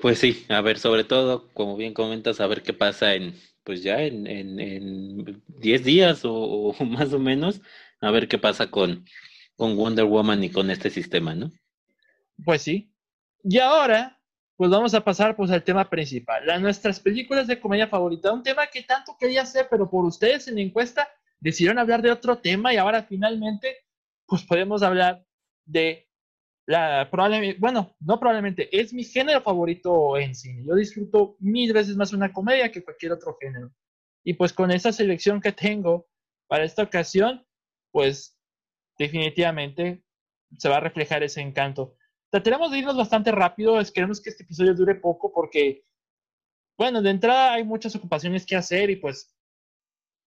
Pues 0.00 0.18
sí, 0.18 0.46
a 0.48 0.62
ver, 0.62 0.78
sobre 0.78 1.04
todo, 1.04 1.52
como 1.52 1.76
bien 1.76 1.92
comentas, 1.92 2.40
a 2.40 2.46
ver 2.46 2.62
qué 2.62 2.72
pasa 2.72 3.14
en, 3.14 3.38
pues 3.64 3.82
ya 3.82 4.00
en, 4.00 4.26
en, 4.26 5.42
10 5.46 5.84
días 5.84 6.22
o, 6.24 6.74
más 6.86 7.12
o 7.12 7.18
menos, 7.18 7.60
a 8.00 8.10
ver 8.10 8.28
qué 8.28 8.38
pasa 8.38 8.70
con, 8.70 9.04
con 9.56 9.76
Wonder 9.76 10.06
Woman 10.06 10.42
y 10.42 10.50
con 10.50 10.70
este 10.70 10.88
sistema, 10.88 11.34
¿no? 11.34 11.52
Pues 12.42 12.62
sí. 12.62 12.90
Y 13.44 13.58
ahora 13.58 14.21
pues 14.56 14.70
vamos 14.70 14.94
a 14.94 15.02
pasar 15.02 15.34
pues 15.34 15.50
al 15.50 15.64
tema 15.64 15.88
principal, 15.88 16.44
nuestras 16.60 17.00
películas 17.00 17.46
de 17.46 17.58
comedia 17.58 17.88
favorita, 17.88 18.32
un 18.32 18.42
tema 18.42 18.66
que 18.66 18.82
tanto 18.82 19.16
quería 19.18 19.42
hacer, 19.42 19.66
pero 19.70 19.90
por 19.90 20.04
ustedes 20.04 20.46
en 20.48 20.56
la 20.56 20.60
encuesta 20.60 21.08
decidieron 21.40 21.78
hablar 21.78 22.02
de 22.02 22.10
otro 22.10 22.38
tema 22.38 22.72
y 22.72 22.76
ahora 22.76 23.02
finalmente 23.02 23.76
pues 24.26 24.42
podemos 24.44 24.82
hablar 24.82 25.24
de 25.64 26.08
la 26.66 27.08
probablemente, 27.10 27.58
bueno, 27.58 27.94
no 28.00 28.18
probablemente, 28.20 28.68
es 28.78 28.92
mi 28.92 29.04
género 29.04 29.42
favorito 29.42 30.16
en 30.16 30.34
cine. 30.34 30.64
Yo 30.66 30.74
disfruto 30.74 31.36
mil 31.40 31.72
veces 31.72 31.96
más 31.96 32.12
una 32.12 32.32
comedia 32.32 32.70
que 32.70 32.84
cualquier 32.84 33.12
otro 33.12 33.36
género. 33.40 33.72
Y 34.24 34.34
pues 34.34 34.52
con 34.52 34.70
esa 34.70 34.92
selección 34.92 35.40
que 35.40 35.52
tengo 35.52 36.06
para 36.46 36.64
esta 36.64 36.82
ocasión, 36.82 37.44
pues 37.90 38.38
definitivamente 38.96 40.04
se 40.56 40.68
va 40.68 40.76
a 40.76 40.80
reflejar 40.80 41.22
ese 41.22 41.40
encanto. 41.40 41.96
Trataremos 42.32 42.70
de 42.70 42.78
irnos 42.78 42.96
bastante 42.96 43.30
rápido, 43.30 43.78
queremos 43.92 44.18
que 44.18 44.30
este 44.30 44.44
episodio 44.44 44.74
dure 44.74 44.94
poco 44.94 45.30
porque, 45.30 45.84
bueno, 46.78 47.02
de 47.02 47.10
entrada 47.10 47.52
hay 47.52 47.62
muchas 47.62 47.94
ocupaciones 47.94 48.46
que 48.46 48.56
hacer 48.56 48.88
y 48.88 48.96
pues 48.96 49.36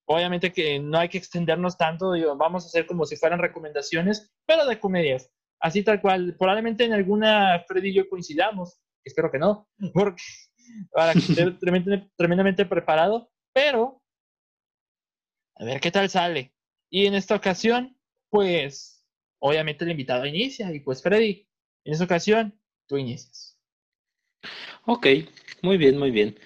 obviamente 0.07 0.53
que 0.53 0.77
no 0.79 0.99
hay 0.99 1.09
que 1.09 1.17
extendernos 1.17 1.79
tanto, 1.79 2.11
vamos 2.37 2.63
a 2.63 2.67
hacer 2.67 2.85
como 2.85 3.07
si 3.07 3.15
fueran 3.15 3.39
recomendaciones, 3.39 4.31
pero 4.45 4.67
de 4.67 4.79
comedias. 4.79 5.31
Así 5.59 5.83
tal 5.83 5.99
cual, 5.99 6.35
probablemente 6.37 6.83
en 6.83 6.93
alguna 6.93 7.63
Freddy 7.67 7.89
y 7.89 7.93
yo 7.95 8.07
coincidamos, 8.07 8.79
espero 9.03 9.31
que 9.31 9.39
no, 9.39 9.67
porque 9.91 10.21
para 10.91 11.13
que 11.13 11.19
esté 11.19 11.51
tremendamente, 11.59 12.11
tremendamente 12.15 12.65
preparado, 12.67 13.31
pero 13.51 13.99
a 15.55 15.65
ver 15.65 15.79
qué 15.79 15.89
tal 15.89 16.07
sale. 16.11 16.53
Y 16.91 17.07
en 17.07 17.15
esta 17.15 17.35
ocasión, 17.35 17.97
pues, 18.29 19.03
obviamente 19.39 19.85
el 19.85 19.91
invitado 19.91 20.27
inicia. 20.27 20.71
Y 20.71 20.81
pues, 20.81 21.01
Freddy, 21.01 21.47
en 21.85 21.93
esta 21.93 22.05
ocasión, 22.05 22.59
tú 22.87 22.97
inicias. 22.97 23.57
Ok, 24.85 25.07
muy 25.61 25.77
bien, 25.77 25.97
muy 25.97 26.11
bien. 26.11 26.37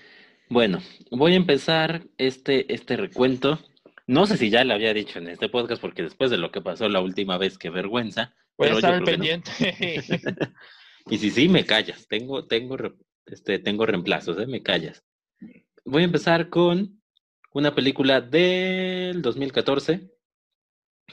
Bueno, 0.49 0.79
voy 1.11 1.33
a 1.33 1.37
empezar 1.37 2.03
este, 2.17 2.71
este 2.73 2.97
recuento. 2.97 3.59
No 4.05 4.25
sé 4.25 4.37
si 4.37 4.49
ya 4.49 4.63
lo 4.63 4.73
había 4.73 4.93
dicho 4.93 5.19
en 5.19 5.29
este 5.29 5.49
podcast, 5.49 5.81
porque 5.81 6.03
después 6.03 6.29
de 6.29 6.37
lo 6.37 6.51
que 6.51 6.61
pasó 6.61 6.89
la 6.89 7.01
última 7.01 7.37
vez, 7.37 7.57
qué 7.57 7.69
vergüenza. 7.69 8.35
Voy 8.57 8.67
a 8.67 8.73
estar 8.73 8.93
al 8.95 9.03
pendiente. 9.03 9.51
y 11.09 11.17
si 11.17 11.31
sí, 11.31 11.47
me 11.47 11.65
callas. 11.65 12.07
Tengo, 12.07 12.45
tengo, 12.45 12.77
este, 13.25 13.59
tengo 13.59 13.85
reemplazos, 13.85 14.37
¿eh? 14.39 14.47
Me 14.47 14.61
callas. 14.61 15.03
Voy 15.85 16.01
a 16.01 16.05
empezar 16.05 16.49
con 16.49 17.01
una 17.53 17.73
película 17.73 18.19
del 18.19 19.21
2014 19.21 20.11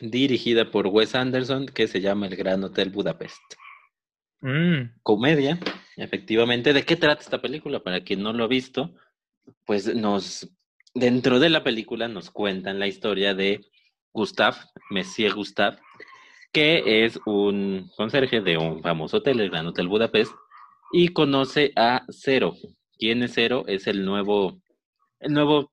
dirigida 0.01 0.71
por 0.71 0.89
Wes 0.89 1.15
Anderson 1.15 1.67
que 1.67 1.87
se 1.87 2.01
llama 2.01 2.27
El 2.27 2.37
Gran 2.37 2.65
Hotel 2.65 2.91
Budapest. 2.91 3.41
Mm. 4.47 5.01
Comedia, 5.03 5.59
efectivamente. 5.97 6.73
¿De 6.73 6.85
qué 6.85 6.95
trata 6.95 7.21
esta 7.21 7.43
película? 7.43 7.81
Para 7.81 8.05
quien 8.05 8.23
no 8.23 8.33
lo 8.33 8.45
ha 8.45 8.47
visto, 8.47 8.95
pues 9.65 9.93
nos, 9.93 10.49
dentro 10.95 11.41
de 11.41 11.51
la 11.51 11.65
película 11.65 12.07
nos 12.07 12.31
cuentan 12.31 12.79
la 12.79 12.87
historia 12.87 13.35
de 13.35 13.67
Gustave, 14.13 14.59
Monsieur 14.89 15.35
Gustave, 15.35 15.79
que 16.53 17.05
es 17.05 17.19
un 17.27 17.91
conserje 17.97 18.41
de 18.41 18.57
un 18.57 18.85
famoso 18.85 19.17
hotel, 19.17 19.41
el 19.41 19.51
Gran 19.51 19.67
Hotel 19.67 19.89
Budapest, 19.89 20.33
y 20.93 21.09
conoce 21.09 21.73
a 21.75 22.05
Cero. 22.09 22.55
¿Quién 22.99 23.25
es 23.25 23.33
Cero? 23.35 23.65
Es 23.67 23.89
el 23.89 24.05
nuevo, 24.05 24.63
el 25.19 25.33
nuevo 25.33 25.73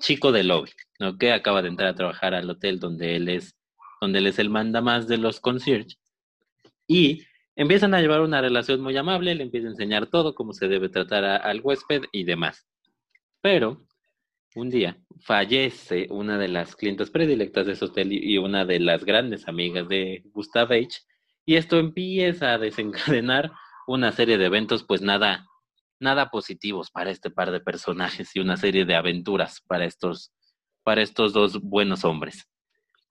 chico 0.00 0.32
de 0.32 0.42
lobby, 0.42 0.70
¿no? 0.98 1.18
Que 1.18 1.32
acaba 1.32 1.60
de 1.60 1.68
entrar 1.68 1.90
a 1.90 1.94
trabajar 1.94 2.32
al 2.32 2.48
hotel 2.48 2.80
donde 2.80 3.14
él 3.16 3.28
es, 3.28 3.54
donde 4.00 4.20
él 4.20 4.26
es 4.26 4.38
el 4.38 4.48
manda 4.48 4.80
más 4.80 5.06
de 5.06 5.18
los 5.18 5.38
concierge. 5.38 5.98
Y 6.88 7.26
empiezan 7.56 7.94
a 7.94 8.00
llevar 8.00 8.20
una 8.20 8.40
relación 8.40 8.80
muy 8.80 8.96
amable, 8.96 9.34
le 9.34 9.42
empieza 9.42 9.66
a 9.66 9.70
enseñar 9.70 10.06
todo, 10.06 10.34
cómo 10.34 10.52
se 10.52 10.68
debe 10.68 10.88
tratar 10.88 11.24
al 11.24 11.60
huésped 11.62 12.04
y 12.12 12.24
demás. 12.24 12.66
Pero 13.40 13.86
un 14.54 14.70
día 14.70 14.98
fallece 15.20 16.06
una 16.10 16.38
de 16.38 16.48
las 16.48 16.76
clientes 16.76 17.10
predilectas 17.10 17.66
de 17.66 17.72
ese 17.72 17.84
hotel 17.86 18.12
y 18.12 18.38
una 18.38 18.64
de 18.64 18.80
las 18.80 19.04
grandes 19.04 19.48
amigas 19.48 19.88
de 19.88 20.22
Gustav 20.32 20.72
H. 20.72 21.00
Y 21.44 21.56
esto 21.56 21.78
empieza 21.78 22.52
a 22.52 22.58
desencadenar 22.58 23.52
una 23.86 24.12
serie 24.12 24.38
de 24.38 24.46
eventos, 24.46 24.84
pues 24.84 25.00
nada, 25.00 25.46
nada 26.00 26.30
positivos 26.30 26.90
para 26.90 27.10
este 27.10 27.30
par 27.30 27.50
de 27.50 27.60
personajes 27.60 28.34
y 28.34 28.40
una 28.40 28.56
serie 28.56 28.84
de 28.84 28.96
aventuras 28.96 29.62
para 29.66 29.84
estos, 29.84 30.32
para 30.82 31.02
estos 31.02 31.32
dos 31.32 31.60
buenos 31.62 32.04
hombres. 32.04 32.48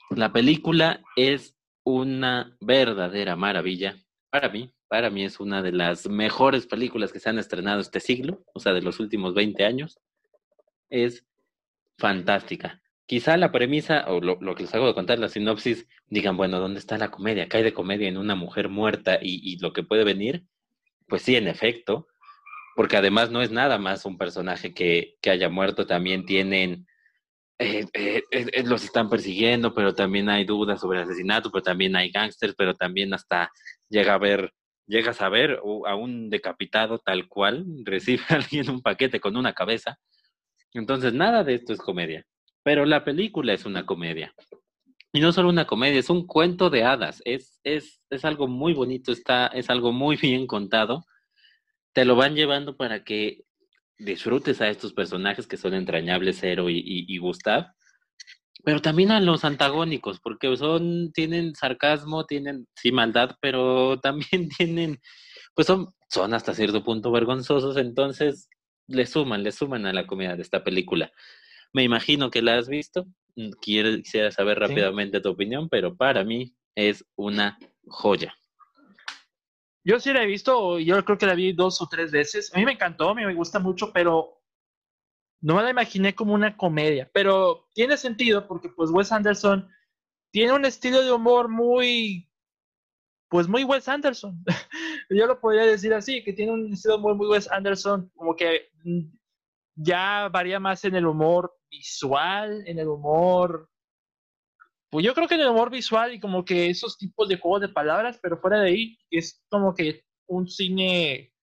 La 0.09 0.31
película 0.33 1.01
es 1.15 1.55
una 1.83 2.57
verdadera 2.59 3.35
maravilla. 3.35 3.95
Para 4.29 4.49
mí, 4.49 4.73
para 4.87 5.09
mí 5.09 5.23
es 5.23 5.39
una 5.39 5.61
de 5.61 5.71
las 5.71 6.07
mejores 6.07 6.67
películas 6.67 7.11
que 7.11 7.19
se 7.19 7.29
han 7.29 7.39
estrenado 7.39 7.79
este 7.79 7.99
siglo, 7.99 8.43
o 8.53 8.59
sea, 8.59 8.73
de 8.73 8.81
los 8.81 8.99
últimos 8.99 9.33
20 9.33 9.63
años. 9.65 9.99
Es 10.89 11.25
fantástica. 11.97 12.81
Quizá 13.05 13.37
la 13.37 13.51
premisa, 13.51 14.05
o 14.07 14.19
lo, 14.19 14.55
que 14.55 14.63
les 14.63 14.73
hago 14.73 14.87
de 14.87 14.95
contar, 14.95 15.19
la 15.19 15.29
sinopsis, 15.29 15.87
digan, 16.07 16.37
bueno, 16.37 16.59
¿dónde 16.59 16.79
está 16.79 16.97
la 16.97 17.11
comedia? 17.11 17.47
¿Qué 17.47 17.57
hay 17.57 17.63
de 17.63 17.73
comedia 17.73 18.07
en 18.07 18.17
una 18.17 18.35
mujer 18.35 18.67
muerta 18.69 19.19
y, 19.21 19.39
y 19.43 19.59
lo 19.59 19.73
que 19.73 19.83
puede 19.83 20.03
venir? 20.03 20.45
Pues 21.07 21.21
sí, 21.21 21.35
en 21.35 21.47
efecto, 21.47 22.07
porque 22.75 22.97
además 22.97 23.31
no 23.31 23.41
es 23.41 23.51
nada 23.51 23.77
más 23.77 24.05
un 24.05 24.17
personaje 24.17 24.73
que, 24.73 25.15
que 25.21 25.29
haya 25.29 25.49
muerto, 25.49 25.87
también 25.87 26.25
tienen, 26.25 26.87
eh, 27.57 27.85
eh, 27.93 28.23
eh, 28.31 28.63
los 28.63 28.83
están 28.83 29.09
persiguiendo, 29.09 29.73
pero 29.73 29.95
también 29.95 30.29
hay 30.29 30.43
dudas 30.45 30.81
sobre 30.81 30.99
el 30.99 31.05
asesinato, 31.05 31.51
pero 31.51 31.63
también 31.63 31.95
hay 31.95 32.11
gángsters, 32.11 32.53
pero 32.57 32.75
también 32.75 33.13
hasta 33.13 33.51
llega 33.89 34.13
a 34.13 34.17
ver, 34.17 34.53
llegas 34.87 35.21
a 35.21 35.29
ver 35.29 35.59
a 35.85 35.95
un 35.95 36.29
decapitado 36.29 36.99
tal 36.99 37.27
cual, 37.27 37.65
recibe 37.85 38.23
a 38.29 38.35
alguien 38.35 38.69
un 38.69 38.81
paquete 38.81 39.19
con 39.19 39.37
una 39.37 39.53
cabeza. 39.53 39.97
Entonces, 40.73 41.13
nada 41.13 41.43
de 41.43 41.53
esto 41.55 41.71
es 41.71 41.79
comedia, 41.79 42.25
pero 42.63 42.85
la 42.85 43.05
película 43.05 43.53
es 43.53 43.65
una 43.65 43.85
comedia. 43.85 44.33
Y 45.13 45.21
no 45.21 45.31
solo 45.31 45.47
una 45.47 45.65
comedia, 45.65 45.99
es 45.99 46.09
un 46.09 46.27
cuento 46.27 46.69
de 46.69 46.83
hadas, 46.83 47.21
es, 47.23 47.61
es, 47.63 48.01
es 48.09 48.25
algo 48.25 48.47
muy 48.49 48.73
bonito, 48.73 49.13
está, 49.13 49.47
es 49.47 49.69
algo 49.69 49.93
muy 49.93 50.17
bien 50.17 50.45
contado 50.45 51.05
te 51.95 52.03
lo 52.03 52.17
van 52.17 52.35
llevando 52.35 52.75
para 52.75 53.05
que 53.05 53.45
disfrutes 53.97 54.61
a 54.61 54.69
estos 54.69 54.93
personajes 54.93 55.47
que 55.47 55.57
son 55.57 55.73
entrañables, 55.73 56.39
Zero 56.39 56.69
y, 56.69 56.81
y, 56.85 57.17
Gustav, 57.17 57.67
pero 58.63 58.81
también 58.81 59.11
a 59.11 59.19
los 59.19 59.45
antagónicos, 59.45 60.19
porque 60.19 60.55
son, 60.57 61.11
tienen 61.13 61.55
sarcasmo, 61.55 62.25
tienen, 62.25 62.67
sí, 62.75 62.91
maldad, 62.91 63.35
pero 63.41 63.99
también 64.01 64.49
tienen, 64.49 64.99
pues 65.53 65.67
son, 65.67 65.87
son 66.09 66.33
hasta 66.33 66.53
cierto 66.53 66.83
punto 66.83 67.11
vergonzosos, 67.11 67.77
entonces 67.77 68.49
le 68.87 69.05
suman, 69.05 69.43
le 69.43 69.51
suman 69.51 69.85
a 69.85 69.93
la 69.93 70.07
comedia 70.07 70.35
de 70.35 70.41
esta 70.41 70.63
película. 70.63 71.11
Me 71.73 71.83
imagino 71.83 72.29
que 72.29 72.41
la 72.41 72.57
has 72.57 72.69
visto, 72.69 73.05
mm, 73.35 73.51
quisiera 73.61 74.31
saber 74.31 74.59
rápidamente 74.59 75.21
tu 75.21 75.29
opinión, 75.29 75.69
pero 75.69 75.95
para 75.95 76.23
mí 76.23 76.55
es 76.75 77.05
una 77.15 77.57
joya. 77.87 78.35
Yo 79.85 79.99
sí 79.99 80.11
la 80.11 80.23
he 80.23 80.25
visto, 80.25 80.79
yo 80.79 81.05
creo 81.05 81.17
que 81.17 81.27
la 81.27 81.35
vi 81.35 81.53
dos 81.53 81.79
o 81.79 81.87
tres 81.87 82.11
veces. 82.11 82.51
A 82.53 82.57
mí 82.57 82.65
me 82.65 82.71
encantó, 82.71 83.09
a 83.09 83.15
mí 83.15 83.23
me 83.23 83.35
gusta 83.35 83.59
mucho, 83.59 83.93
pero 83.93 84.41
no 85.41 85.55
me 85.55 85.61
la 85.61 85.69
imaginé 85.69 86.15
como 86.15 86.33
una 86.33 86.57
comedia. 86.57 87.07
Pero 87.13 87.69
tiene 87.73 87.95
sentido 87.95 88.47
porque 88.47 88.69
pues 88.69 88.89
Wes 88.89 89.11
Anderson 89.11 89.69
tiene 90.31 90.53
un 90.53 90.65
estilo 90.65 91.03
de 91.03 91.11
humor 91.11 91.49
muy, 91.49 92.27
pues 93.29 93.47
muy 93.47 93.63
Wes 93.63 93.87
Anderson. 93.87 94.43
yo 95.11 95.27
lo 95.27 95.39
podría 95.39 95.67
decir 95.67 95.93
así, 95.93 96.23
que 96.23 96.33
tiene 96.33 96.51
un 96.51 96.73
estilo 96.73 96.95
humor 96.95 97.13
muy 97.13 97.27
Wes 97.27 97.49
Anderson, 97.51 98.11
como 98.15 98.35
que 98.35 98.71
mm, 98.83 99.01
ya 99.75 100.29
varía 100.29 100.59
más 100.59 100.83
en 100.83 100.95
el 100.95 101.05
humor 101.05 101.55
visual, 101.69 102.63
en 102.65 102.79
el 102.79 102.87
humor 102.87 103.69
pues 104.95 105.05
yo 105.05 105.13
creo 105.13 105.27
que 105.27 105.35
el 105.35 105.45
humor 105.45 105.69
visual 105.69 106.13
y 106.13 106.21
como 106.21 106.45
que 106.45 106.69
esos 106.69 106.97
tipos 106.97 107.27
de 107.27 107.37
juegos 107.37 107.59
de 107.59 107.67
palabras, 107.67 108.17
pero 108.21 108.37
fuera 108.37 108.61
de 108.61 108.69
ahí 108.69 108.97
es 109.11 109.43
como 109.49 109.73
que 109.73 110.05
un 110.25 110.47
cine 110.47 111.33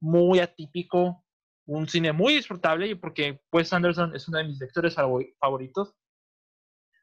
muy 0.00 0.38
atípico, 0.38 1.24
un 1.66 1.88
cine 1.88 2.12
muy 2.12 2.34
disfrutable, 2.34 2.94
porque 2.94 3.40
pues 3.50 3.72
Anderson 3.72 4.14
es 4.14 4.28
uno 4.28 4.38
de 4.38 4.44
mis 4.44 4.60
lectores 4.60 4.94
favoritos. 4.94 5.96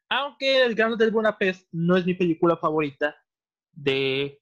Aunque 0.08 0.64
El 0.64 0.74
Gran 0.74 0.94
Hotel 0.94 1.12
Budapest 1.12 1.68
no 1.74 1.98
es 1.98 2.06
mi 2.06 2.14
película 2.14 2.56
favorita 2.56 3.14
de, 3.74 4.42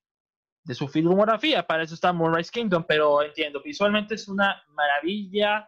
de 0.64 0.76
su 0.76 0.88
filmografía, 0.88 1.66
para 1.66 1.82
eso 1.82 1.96
está 1.96 2.14
Moonrise 2.14 2.52
Kingdom, 2.52 2.86
pero 2.88 3.24
entiendo, 3.24 3.64
visualmente 3.64 4.14
es 4.14 4.28
una 4.28 4.64
maravilla, 4.68 5.68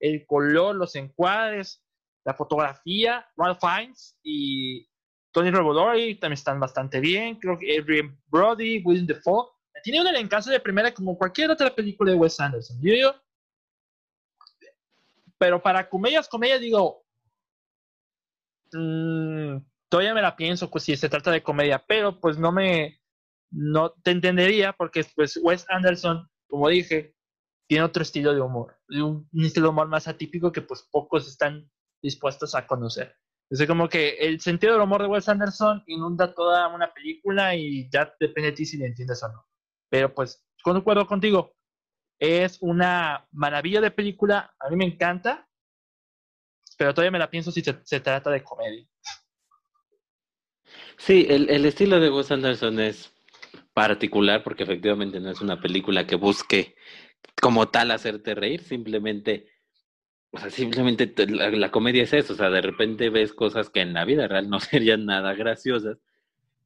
el 0.00 0.26
color, 0.26 0.74
los 0.74 0.96
encuadres, 0.96 1.80
la 2.24 2.34
fotografía, 2.34 3.24
Ralph 3.36 3.60
Fiennes 3.60 4.18
y 4.24 4.88
Tony 5.32 5.50
Revolori 5.50 6.14
también 6.16 6.34
están 6.34 6.58
bastante 6.60 7.00
bien. 7.00 7.36
Creo 7.36 7.58
que 7.58 7.78
Adrian 7.78 8.18
Brody, 8.28 8.82
William 8.84 9.06
Defoe. 9.06 9.48
Tiene 9.82 10.00
un 10.00 10.08
elencazo 10.08 10.50
de 10.50 10.60
primera 10.60 10.92
como 10.92 11.16
cualquier 11.16 11.50
otra 11.50 11.74
película 11.74 12.10
de 12.10 12.18
Wes 12.18 12.40
Anderson. 12.40 12.78
Yo, 12.82 13.14
pero 15.38 15.62
para 15.62 15.88
comedias, 15.88 16.28
comedias, 16.28 16.60
digo, 16.60 17.04
mm, 18.72 19.58
todavía 19.88 20.14
me 20.14 20.22
la 20.22 20.36
pienso 20.36 20.70
pues, 20.70 20.84
si 20.84 20.96
se 20.96 21.08
trata 21.08 21.30
de 21.30 21.42
comedia, 21.42 21.82
pero 21.86 22.20
pues 22.20 22.38
no 22.38 22.52
me, 22.52 23.00
no 23.50 23.92
te 24.02 24.10
entendería 24.10 24.72
porque 24.72 25.04
pues 25.14 25.38
Wes 25.42 25.64
Anderson, 25.68 26.28
como 26.48 26.68
dije, 26.68 27.14
tiene 27.68 27.84
otro 27.84 28.02
estilo 28.02 28.34
de 28.34 28.40
humor, 28.40 28.76
un, 28.88 29.28
estilo 29.34 29.66
de 29.66 29.70
humor 29.70 29.88
más 29.88 30.08
atípico 30.08 30.52
que 30.52 30.62
pues 30.62 30.82
pocos 30.90 31.28
están 31.28 31.70
dispuestos 32.02 32.54
a 32.54 32.66
conocer. 32.66 33.14
Es 33.50 33.66
como 33.66 33.88
que 33.88 34.10
el 34.20 34.40
sentido 34.40 34.74
del 34.74 34.82
humor 34.82 35.02
de 35.02 35.08
Wes 35.08 35.28
Anderson 35.28 35.82
inunda 35.86 36.34
toda 36.34 36.68
una 36.68 36.92
película 36.92 37.54
y 37.54 37.88
ya 37.90 38.14
depende 38.20 38.50
de 38.50 38.56
ti 38.56 38.66
si 38.66 38.76
le 38.76 38.86
entiendes 38.86 39.22
o 39.22 39.28
no. 39.28 39.46
Pero 39.88 40.14
pues, 40.14 40.44
concuerdo 40.62 41.06
contigo, 41.06 41.54
es 42.18 42.58
una 42.60 43.26
maravilla 43.32 43.80
de 43.80 43.90
película, 43.90 44.54
a 44.58 44.68
mí 44.68 44.76
me 44.76 44.84
encanta, 44.84 45.48
pero 46.76 46.92
todavía 46.92 47.12
me 47.12 47.18
la 47.18 47.30
pienso 47.30 47.50
si 47.50 47.62
se, 47.62 48.00
trata 48.00 48.30
de 48.30 48.44
comedia. 48.44 48.86
Sí, 50.98 51.26
el, 51.28 51.48
el 51.48 51.64
estilo 51.64 52.00
de 52.00 52.10
Wes 52.10 52.30
Anderson 52.30 52.80
es 52.80 53.14
particular 53.72 54.42
porque 54.42 54.64
efectivamente 54.64 55.20
no 55.20 55.30
es 55.30 55.40
una 55.40 55.60
película 55.60 56.06
que 56.06 56.16
busque 56.16 56.76
como 57.40 57.68
tal 57.68 57.92
hacerte 57.92 58.34
reír, 58.34 58.62
simplemente, 58.62 59.48
o 60.30 60.38
sea, 60.38 60.50
simplemente 60.50 61.12
la, 61.28 61.70
comedia 61.70 62.02
es 62.02 62.12
eso, 62.12 62.34
o 62.34 62.36
sea, 62.36 62.50
de 62.50 62.60
repente 62.60 63.10
ves 63.10 63.32
cosas 63.32 63.70
que 63.70 63.80
en 63.80 63.94
la 63.94 64.04
vida 64.04 64.28
real 64.28 64.48
no 64.50 64.60
serían 64.60 65.06
nada 65.06 65.34
graciosas, 65.34 65.98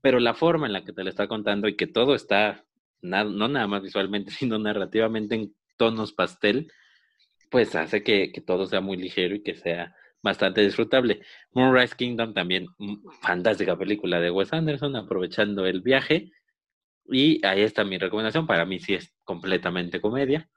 pero 0.00 0.20
la 0.20 0.34
forma 0.34 0.66
en 0.66 0.72
la 0.72 0.84
que 0.84 0.92
te 0.92 1.04
la 1.04 1.10
está 1.10 1.28
contando 1.28 1.68
y 1.68 1.76
que 1.76 1.86
todo 1.86 2.14
está, 2.14 2.64
no 3.02 3.48
nada 3.48 3.66
más 3.66 3.82
visualmente, 3.82 4.30
sino 4.32 4.58
narrativamente 4.58 5.34
en 5.36 5.54
tonos 5.76 6.12
pastel, 6.12 6.72
pues 7.50 7.74
hace 7.74 8.02
que, 8.02 8.32
que 8.32 8.40
todo 8.40 8.66
sea 8.66 8.80
muy 8.80 8.96
ligero 8.96 9.34
y 9.34 9.42
que 9.42 9.54
sea 9.54 9.94
bastante 10.22 10.62
disfrutable. 10.62 11.20
Moonrise 11.52 11.96
Kingdom 11.96 12.32
también, 12.32 12.68
mm, 12.78 13.10
fantástica 13.20 13.76
película 13.76 14.20
de 14.20 14.30
Wes 14.30 14.52
Anderson, 14.52 14.96
aprovechando 14.96 15.66
el 15.66 15.82
viaje 15.82 16.30
y 17.06 17.44
ahí 17.44 17.62
está 17.62 17.84
mi 17.84 17.98
recomendación. 17.98 18.46
Para 18.46 18.64
mí 18.64 18.78
sí 18.78 18.94
es 18.94 19.12
completamente 19.24 20.00
comedia. 20.00 20.48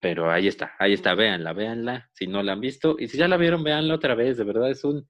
Pero 0.00 0.30
ahí 0.30 0.46
está, 0.46 0.74
ahí 0.78 0.92
está, 0.92 1.14
véanla, 1.14 1.52
véanla, 1.52 2.10
si 2.12 2.26
no 2.26 2.42
la 2.42 2.52
han 2.52 2.60
visto. 2.60 2.96
Y 2.98 3.08
si 3.08 3.16
ya 3.16 3.28
la 3.28 3.36
vieron, 3.36 3.64
véanla 3.64 3.94
otra 3.94 4.14
vez. 4.14 4.36
De 4.36 4.44
verdad 4.44 4.70
es 4.70 4.84
un, 4.84 5.08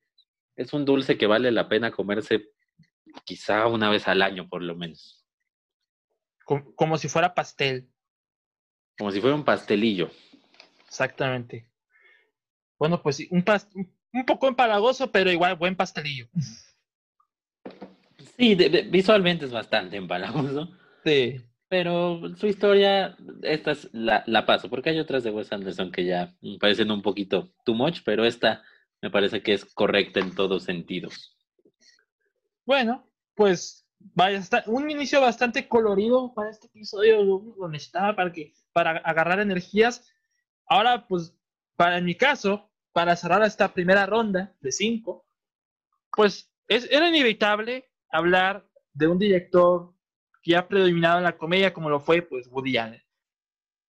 es 0.55 0.73
un 0.73 0.85
dulce 0.85 1.19
que 1.19 1.27
vale 1.27 1.51
la 1.51 1.69
pena 1.69 1.91
comerse 1.91 2.51
quizá 3.25 3.67
una 3.67 3.91
vez 3.91 4.07
al 4.09 4.23
año, 4.23 4.49
por 4.49 4.63
lo 4.63 4.77
menos. 4.77 5.25
Como, 6.45 6.97
si 6.97 7.09
fuera 7.09 7.35
pastel. 7.35 7.89
Como 8.97 9.11
si 9.11 9.21
fuera 9.21 9.35
un 9.35 9.45
pastelillo. 9.45 10.11
Exactamente. 10.87 11.69
Bueno, 12.79 13.03
pues 13.03 13.17
sí, 13.17 13.29
un, 13.33 13.45
un 14.13 14.27
poco 14.27 14.47
empalagoso, 14.47 15.11
pero 15.11 15.33
igual 15.33 15.57
buen 15.57 15.75
pastelillo. 15.75 16.29
Sí, 18.39 18.55
visualmente 18.55 19.47
es 19.47 19.51
bastante 19.51 19.97
empalagoso. 19.97 20.71
Sí. 21.05 21.41
Pero 21.69 22.21
su 22.37 22.47
historia, 22.47 23.17
esta 23.43 23.73
es 23.73 23.89
la, 23.93 24.23
la, 24.27 24.47
paso, 24.47 24.71
porque 24.71 24.91
hay 24.91 25.01
otras 25.01 25.25
de 25.25 25.31
Wes 25.31 25.53
Anderson 25.53 25.91
que 25.91 26.05
ya 26.05 26.37
parecen 26.61 26.91
un 26.93 27.03
poquito 27.03 27.53
too 27.65 27.75
much, 27.75 28.01
pero 28.05 28.25
esta 28.25 28.63
me 29.03 29.11
parece 29.11 29.43
que 29.43 29.53
es 29.53 29.65
correcta 29.65 30.21
en 30.21 30.35
todos 30.35 30.63
sentidos. 30.63 31.37
Bueno, 32.65 33.09
pues 33.35 33.87
vaya, 33.99 34.41
un 34.67 34.91
inicio 34.91 35.21
bastante 35.21 35.69
colorido 35.69 36.33
para 36.35 36.51
este 36.51 36.69
episodio, 36.69 37.23
lo 37.23 37.69
necesitaba 37.69 38.15
para 38.15 38.33
que 38.33 38.53
para 38.73 38.99
agarrar 38.99 39.41
energías. 39.41 40.07
Ahora, 40.67 41.07
pues, 41.09 41.35
para 41.77 41.99
en 41.99 42.05
mi 42.05 42.15
caso, 42.15 42.71
para 42.93 43.17
cerrar 43.17 43.43
esta 43.43 43.73
primera 43.73 44.07
ronda 44.07 44.55
de 44.61 44.73
cinco, 44.73 45.27
pues 46.13 46.53
es, 46.69 46.89
era 46.91 47.09
inevitable 47.09 47.91
hablar 48.11 48.67
de 48.93 49.07
un 49.07 49.19
director 49.19 49.95
que 50.47 50.55
ha 50.55 50.69
predominado 50.69 51.19
en 51.19 51.25
la 51.25 51.37
comedia 51.37 51.75
como 51.75 51.91
lo 51.91 51.99
fue 51.99 52.23
pues 52.23 52.47
Woody 52.47 52.77
Allen. 52.77 53.03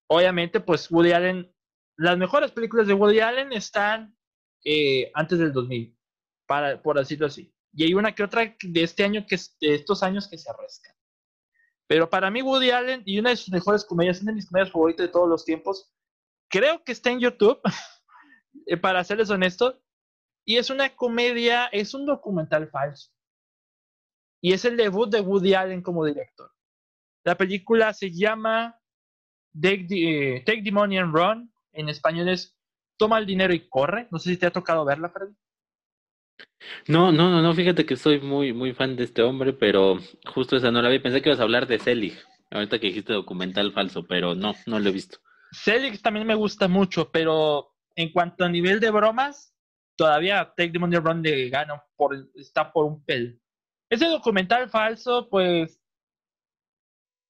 Obviamente 0.10 0.60
pues 0.60 0.90
Woody 0.90 1.12
Allen, 1.12 1.56
las 1.98 2.18
mejores 2.18 2.50
películas 2.50 2.88
de 2.88 2.96
Woody 2.96 3.20
Allen 3.20 3.54
están 3.54 4.18
eh, 4.66 5.12
antes 5.14 5.38
del 5.38 5.54
2000, 5.54 5.96
para, 6.48 6.82
por 6.82 6.98
decirlo 6.98 7.28
así. 7.28 7.54
Y 7.74 7.84
hay 7.84 7.94
una 7.94 8.16
que 8.16 8.24
otra 8.24 8.56
de 8.60 8.82
este 8.82 9.04
año, 9.04 9.24
que 9.28 9.38
de 9.62 9.76
estos 9.76 10.02
años 10.02 10.28
que 10.28 10.40
se 10.40 10.50
arrescan. 10.50 10.96
Pero 11.86 12.10
para 12.10 12.32
mí 12.32 12.42
Woody 12.42 12.72
Allen 12.72 13.04
y 13.06 13.20
una 13.20 13.30
de 13.30 13.36
sus 13.36 13.54
mejores 13.54 13.86
comedias, 13.86 14.24
una 14.24 14.32
de 14.32 14.38
mis 14.38 14.50
comedias 14.50 14.72
favoritas 14.72 15.06
de 15.06 15.14
todos 15.14 15.30
los 15.30 15.46
tiempos, 15.46 15.94
creo 16.50 16.84
que 16.84 16.92
está 16.92 17.12
en 17.12 17.20
YouTube, 17.20 17.62
eh, 18.66 18.78
para 18.78 19.04
serles 19.04 19.30
honesto, 19.30 19.80
y 20.44 20.58
es 20.58 20.72
una 20.72 20.96
comedia, 20.96 21.68
es 21.68 21.94
un 21.94 22.08
documental 22.08 22.68
falso 22.68 23.12
y 24.42 24.54
es 24.54 24.66
el 24.66 24.78
debut 24.78 25.10
de 25.10 25.22
Woody 25.22 25.54
Allen 25.54 25.82
como 25.82 26.06
director. 26.06 26.52
La 27.24 27.36
película 27.36 27.94
se 27.94 28.12
llama 28.12 28.80
Take 29.60 29.86
the, 30.64 30.72
Money 30.72 30.98
and 30.98 31.16
Run, 31.16 31.52
en 31.74 31.90
español 31.90 32.30
es 32.30 32.56
Toma 32.98 33.20
el 33.20 33.26
dinero 33.26 33.54
y 33.54 33.68
corre. 33.70 34.08
No 34.12 34.18
sé 34.18 34.32
si 34.32 34.38
te 34.38 34.48
ha 34.48 34.52
tocado 34.52 34.84
verla, 34.84 35.10
Freddy. 35.10 35.36
No, 36.88 37.12
no, 37.12 37.30
no, 37.30 37.42
no, 37.42 37.54
fíjate 37.54 37.86
que 37.86 37.96
soy 37.96 38.20
muy, 38.20 38.54
muy 38.54 38.74
fan 38.74 38.96
de 38.96 39.04
este 39.04 39.22
hombre, 39.22 39.54
pero 39.54 40.00
justo 40.26 40.56
esa 40.56 40.72
no 40.72 40.82
la 40.82 40.90
vi. 40.90 41.00
Pensé 41.00 41.22
que 41.22 41.30
ibas 41.30 41.40
a 41.40 41.44
hablar 41.44 41.68
de 41.68 41.78
Selig, 41.78 42.18
ahorita 42.50 42.80
que 42.80 42.88
dijiste 42.88 43.14
documental 43.14 43.72
falso, 43.72 44.08
pero 44.08 44.34
no, 44.34 44.56
no 44.66 44.80
lo 44.80 44.90
he 44.90 44.94
visto. 44.94 45.20
Selig 45.52 46.02
también 46.02 46.26
me 46.26 46.36
gusta 46.36 46.68
mucho, 46.68 47.12
pero 47.12 47.76
en 47.96 48.12
cuanto 48.12 48.46
a 48.46 48.50
nivel 48.50 48.80
de 48.80 48.90
bromas, 48.90 49.54
todavía 49.96 50.54
Take 50.56 50.72
the 50.72 50.80
Money 50.80 50.98
and 50.98 51.06
Run 51.06 51.22
le 51.22 51.50
gana, 51.50 51.84
por, 51.96 52.16
está 52.36 52.72
por 52.72 52.86
un 52.86 53.04
pel. 53.04 53.40
Ese 53.90 54.06
documental 54.08 54.70
falso, 54.70 55.30
pues, 55.30 55.80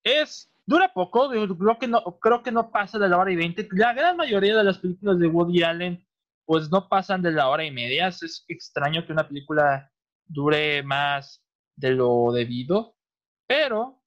es, 0.04 0.52
dura 0.66 0.92
poco, 0.94 1.30
creo 1.30 1.78
que 1.80 1.88
no, 1.88 2.04
creo 2.20 2.42
que 2.42 2.52
no 2.52 2.72
pasa 2.72 2.98
de 2.98 3.10
la 3.10 3.18
hora 3.18 3.32
y 3.32 3.36
veinte. 3.36 3.68
La 3.72 3.94
gran 3.94 4.18
mayoría 4.18 4.56
de 4.56 4.64
las 4.64 4.80
películas 4.80 5.20
de 5.20 5.28
Woody 5.28 5.64
Allen, 5.64 6.06
pues 6.46 6.70
no 6.72 6.88
pasan 6.88 7.22
de 7.22 7.32
la 7.32 7.50
hora 7.50 7.66
y 7.66 7.72
media. 7.72 8.08
Es 8.08 8.46
extraño 8.48 9.06
que 9.06 9.12
una 9.12 9.28
película 9.28 9.92
dure 10.26 10.82
más 10.84 11.44
de 11.76 11.92
lo 11.92 12.32
debido. 12.32 12.96
Pero 13.46 14.02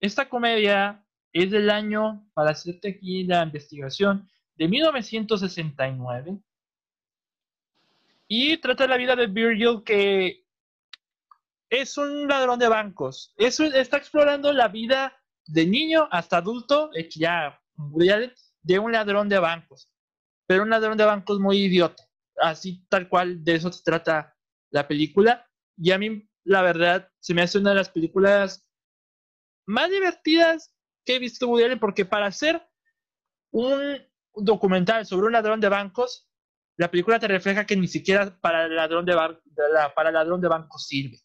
esta 0.00 0.28
comedia 0.28 1.04
es 1.32 1.50
del 1.50 1.70
año, 1.70 2.26
para 2.34 2.50
hacerte 2.50 2.88
aquí 2.88 3.24
la 3.24 3.42
investigación, 3.42 4.28
de 4.56 4.68
1969. 4.68 6.38
Y 8.28 8.56
trata 8.58 8.86
la 8.86 8.96
vida 8.96 9.16
de 9.16 9.26
Virgil 9.26 9.82
que 9.84 10.44
es 11.70 11.98
un 11.98 12.28
ladrón 12.28 12.58
de 12.58 12.68
bancos. 12.68 13.34
está 13.36 13.96
explorando 13.96 14.52
la 14.52 14.68
vida 14.68 15.14
de 15.46 15.66
niño 15.66 16.08
hasta 16.10 16.38
adulto, 16.38 16.90
ya 17.10 17.60
de 18.62 18.78
un 18.78 18.92
ladrón 18.92 19.28
de 19.28 19.38
bancos. 19.38 19.90
Pero 20.46 20.62
un 20.62 20.70
ladrón 20.70 20.96
de 20.96 21.04
bancos 21.04 21.38
muy 21.38 21.58
idiota. 21.58 22.04
Así 22.40 22.86
tal 22.88 23.08
cual 23.08 23.44
de 23.44 23.56
eso 23.56 23.70
se 23.70 23.82
trata 23.82 24.36
la 24.70 24.86
película. 24.88 25.46
Y 25.76 25.90
a 25.90 25.98
mí, 25.98 26.28
la 26.44 26.62
verdad, 26.62 27.10
se 27.20 27.34
me 27.34 27.42
hace 27.42 27.58
una 27.58 27.70
de 27.70 27.76
las 27.76 27.90
películas 27.90 28.66
más 29.66 29.90
divertidas 29.90 30.74
que 31.04 31.16
he 31.16 31.18
visto 31.18 31.48
Woody 31.48 31.76
porque 31.76 32.04
para 32.04 32.26
hacer 32.26 32.66
un 33.50 33.98
documental 34.34 35.04
sobre 35.04 35.26
un 35.26 35.32
ladrón 35.32 35.60
de 35.60 35.68
bancos, 35.68 36.26
la 36.76 36.90
película 36.90 37.18
te 37.18 37.28
refleja 37.28 37.66
que 37.66 37.76
ni 37.76 37.88
siquiera 37.88 38.38
para 38.40 38.66
el 38.66 38.76
ladrón 38.76 39.04
de, 39.04 39.14
para 39.94 40.08
el 40.08 40.14
ladrón 40.14 40.40
de 40.40 40.48
bancos 40.48 40.86
sirve 40.86 41.18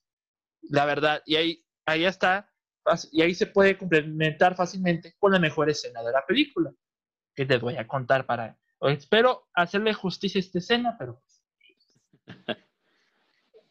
la 0.70 0.86
verdad, 0.86 1.22
y 1.26 1.36
ahí, 1.36 1.66
ahí 1.86 2.06
está, 2.06 2.52
y 3.12 3.22
ahí 3.22 3.34
se 3.34 3.48
puede 3.48 3.78
complementar 3.78 4.56
fácilmente 4.56 5.16
con 5.20 5.32
la 5.32 5.40
mejor 5.40 5.70
escena 5.70 6.04
de 6.04 6.12
la 6.12 6.26
película, 6.26 6.72
que 7.36 7.46
te 7.46 7.58
voy 7.58 7.78
a 7.78 7.88
contar 7.88 8.26
para... 8.26 8.58
Espero 8.82 9.48
hacerle 9.54 9.94
justicia 9.94 10.40
a 10.40 10.44
esta 10.44 10.60
escena, 10.60 10.96
pero... 10.98 11.22
Pues, 11.22 11.44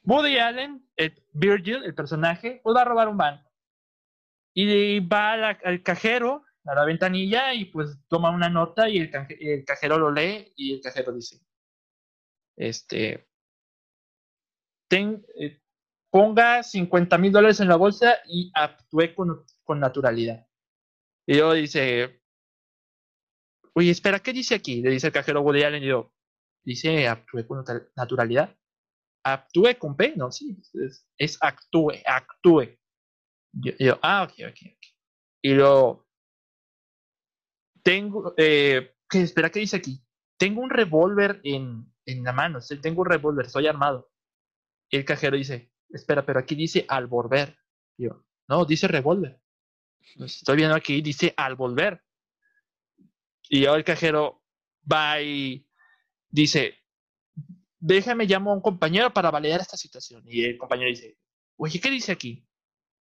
Woody 0.05 0.38
Allen, 0.38 0.88
el 0.96 1.22
Virgil, 1.33 1.85
el 1.85 1.94
personaje, 1.94 2.61
pues 2.62 2.74
va 2.74 2.83
a 2.83 2.87
robar 2.87 3.09
un 3.09 3.16
banco. 3.16 3.50
Y 4.55 5.00
va 5.00 5.33
al 5.33 5.83
cajero, 5.83 6.44
a 6.64 6.74
la 6.74 6.85
ventanilla, 6.85 7.55
y 7.55 7.66
pues 7.66 7.98
toma 8.09 8.31
una 8.31 8.48
nota 8.48 8.88
y 8.88 8.98
el, 8.98 9.11
el 9.40 9.64
cajero 9.64 9.98
lo 9.98 10.11
lee 10.11 10.52
y 10.57 10.74
el 10.74 10.81
cajero 10.81 11.12
dice, 11.12 11.40
este, 12.57 13.28
ten, 14.88 15.24
eh, 15.37 15.62
ponga 16.12 16.62
50 16.62 17.16
mil 17.16 17.33
dólares 17.33 17.59
en 17.61 17.68
la 17.68 17.77
bolsa 17.77 18.18
y 18.27 18.53
actúe 18.55 19.14
con, 19.16 19.81
naturalidad. 19.81 20.46
Y 21.27 21.38
yo 21.38 21.55
dice, 21.55 22.20
oye, 23.72 23.90
espera, 23.90 24.20
¿qué 24.20 24.35
dice 24.35 24.55
aquí? 24.55 24.83
Le 24.83 24.90
dice 24.90 25.07
el 25.07 25.12
cajero 25.14 25.40
Woody 25.40 25.62
Allen 25.62 25.83
y 25.83 25.87
yo, 25.87 26.12
dice 26.62 27.09
actúe 27.09 27.46
con 27.46 27.64
naturalidad. 27.96 28.55
Actúe 29.25 29.79
con 29.79 29.96
P, 29.96 30.12
no, 30.16 30.31
sí, 30.31 30.61
es, 31.16 31.38
actúe, 31.40 31.92
actúe. 32.05 32.79
Yo, 33.53 33.72
yo, 33.79 33.98
ah, 34.03 34.25
ok, 34.25 34.33
ok, 34.51 34.59
ok. 34.66 34.87
Y 35.40 35.55
luego, 35.55 36.07
tengo, 37.83 38.35
eh, 38.37 38.96
¿qué, 39.09 39.22
espera, 39.22 39.48
¿qué 39.48 39.61
dice 39.61 39.79
aquí? 39.79 40.05
Tengo 40.37 40.61
un 40.61 40.68
revólver 40.68 41.40
en, 41.44 41.90
en 42.05 42.22
la 42.22 42.35
mano, 42.35 42.59
tengo 42.83 43.01
un 43.01 43.09
revólver, 43.09 43.46
estoy 43.46 43.66
armado. 43.66 44.11
Y 44.90 44.98
el 44.98 45.05
cajero 45.07 45.38
dice, 45.38 45.72
espera, 45.92 46.24
pero 46.24 46.40
aquí 46.40 46.55
dice 46.55 46.85
al 46.88 47.07
volver. 47.07 47.59
Yo, 47.96 48.24
no, 48.48 48.64
dice 48.64 48.88
revólver. 48.88 49.40
Estoy 50.18 50.57
viendo 50.57 50.74
aquí, 50.74 51.00
dice 51.00 51.33
al 51.37 51.55
volver. 51.55 52.02
Y 53.48 53.66
ahora 53.66 53.78
el 53.78 53.85
cajero 53.85 54.42
va 54.90 55.20
y 55.20 55.66
dice, 56.31 56.74
déjame 57.78 58.26
llamo 58.26 58.50
a 58.50 58.55
un 58.55 58.61
compañero 58.62 59.12
para 59.12 59.31
validar 59.31 59.61
esta 59.61 59.76
situación. 59.76 60.22
Y 60.26 60.44
el 60.44 60.59
compañero 60.59 60.88
dice, 60.88 61.18
oye, 61.57 61.81
¿qué 61.81 61.90
dice 61.90 62.12
aquí? 62.12 62.46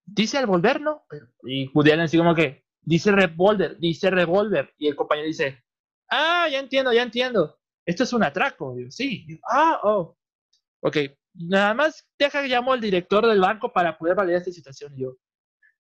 Dice 0.05 0.37
al 0.37 0.47
volver, 0.47 0.81
¿no? 0.81 1.05
Y 1.43 1.71
Allen 1.73 2.01
así 2.01 2.17
como 2.17 2.35
que, 2.35 2.65
dice 2.81 3.11
revolver, 3.11 3.77
dice 3.77 4.09
revolver. 4.09 4.73
Y 4.77 4.87
el 4.87 4.95
compañero 4.95 5.27
dice, 5.27 5.63
ah, 6.09 6.47
ya 6.51 6.59
entiendo, 6.59 6.91
ya 6.91 7.03
entiendo. 7.03 7.59
Esto 7.85 8.03
es 8.03 8.13
un 8.13 8.23
atraco. 8.23 8.75
Sí. 8.89 9.39
ah, 9.49 9.79
oh. 9.83 10.17
Ok, 10.81 10.97
nada 11.33 11.73
más 11.73 12.07
deja 12.17 12.41
que 12.41 12.47
llamo 12.47 12.73
al 12.73 12.81
director 12.81 13.25
del 13.25 13.39
banco 13.39 13.71
para 13.71 13.97
poder 13.97 14.15
validar 14.15 14.39
esta 14.39 14.51
situación. 14.51 14.93
Y 14.95 15.01
yo, 15.01 15.17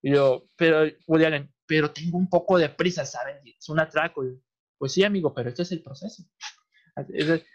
y 0.01 0.13
yo 0.13 0.45
pero, 0.55 0.83
Woody 1.07 1.25
Allen, 1.25 1.53
pero 1.65 1.91
tengo 1.91 2.17
un 2.17 2.29
poco 2.29 2.57
de 2.57 2.69
prisa, 2.69 3.05
¿saben? 3.05 3.37
Es 3.45 3.69
un 3.69 3.79
atraco. 3.79 4.23
pues 4.77 4.93
sí, 4.93 5.03
amigo, 5.03 5.33
pero 5.33 5.49
este 5.49 5.63
es 5.63 5.71
el 5.71 5.83
proceso. 5.83 6.23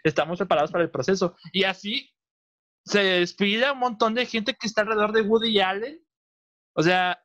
Estamos 0.03 0.37
preparados 0.37 0.71
para 0.71 0.83
el 0.83 0.91
proceso. 0.91 1.35
Y 1.51 1.63
así 1.63 2.09
se 2.85 3.03
despide 3.03 3.71
un 3.71 3.79
montón 3.79 4.13
de 4.13 4.25
gente 4.25 4.55
que 4.55 4.67
está 4.67 4.81
alrededor 4.81 5.11
de 5.11 5.21
Woody 5.21 5.59
Allen. 5.59 6.01
O 6.73 6.83
sea, 6.83 7.19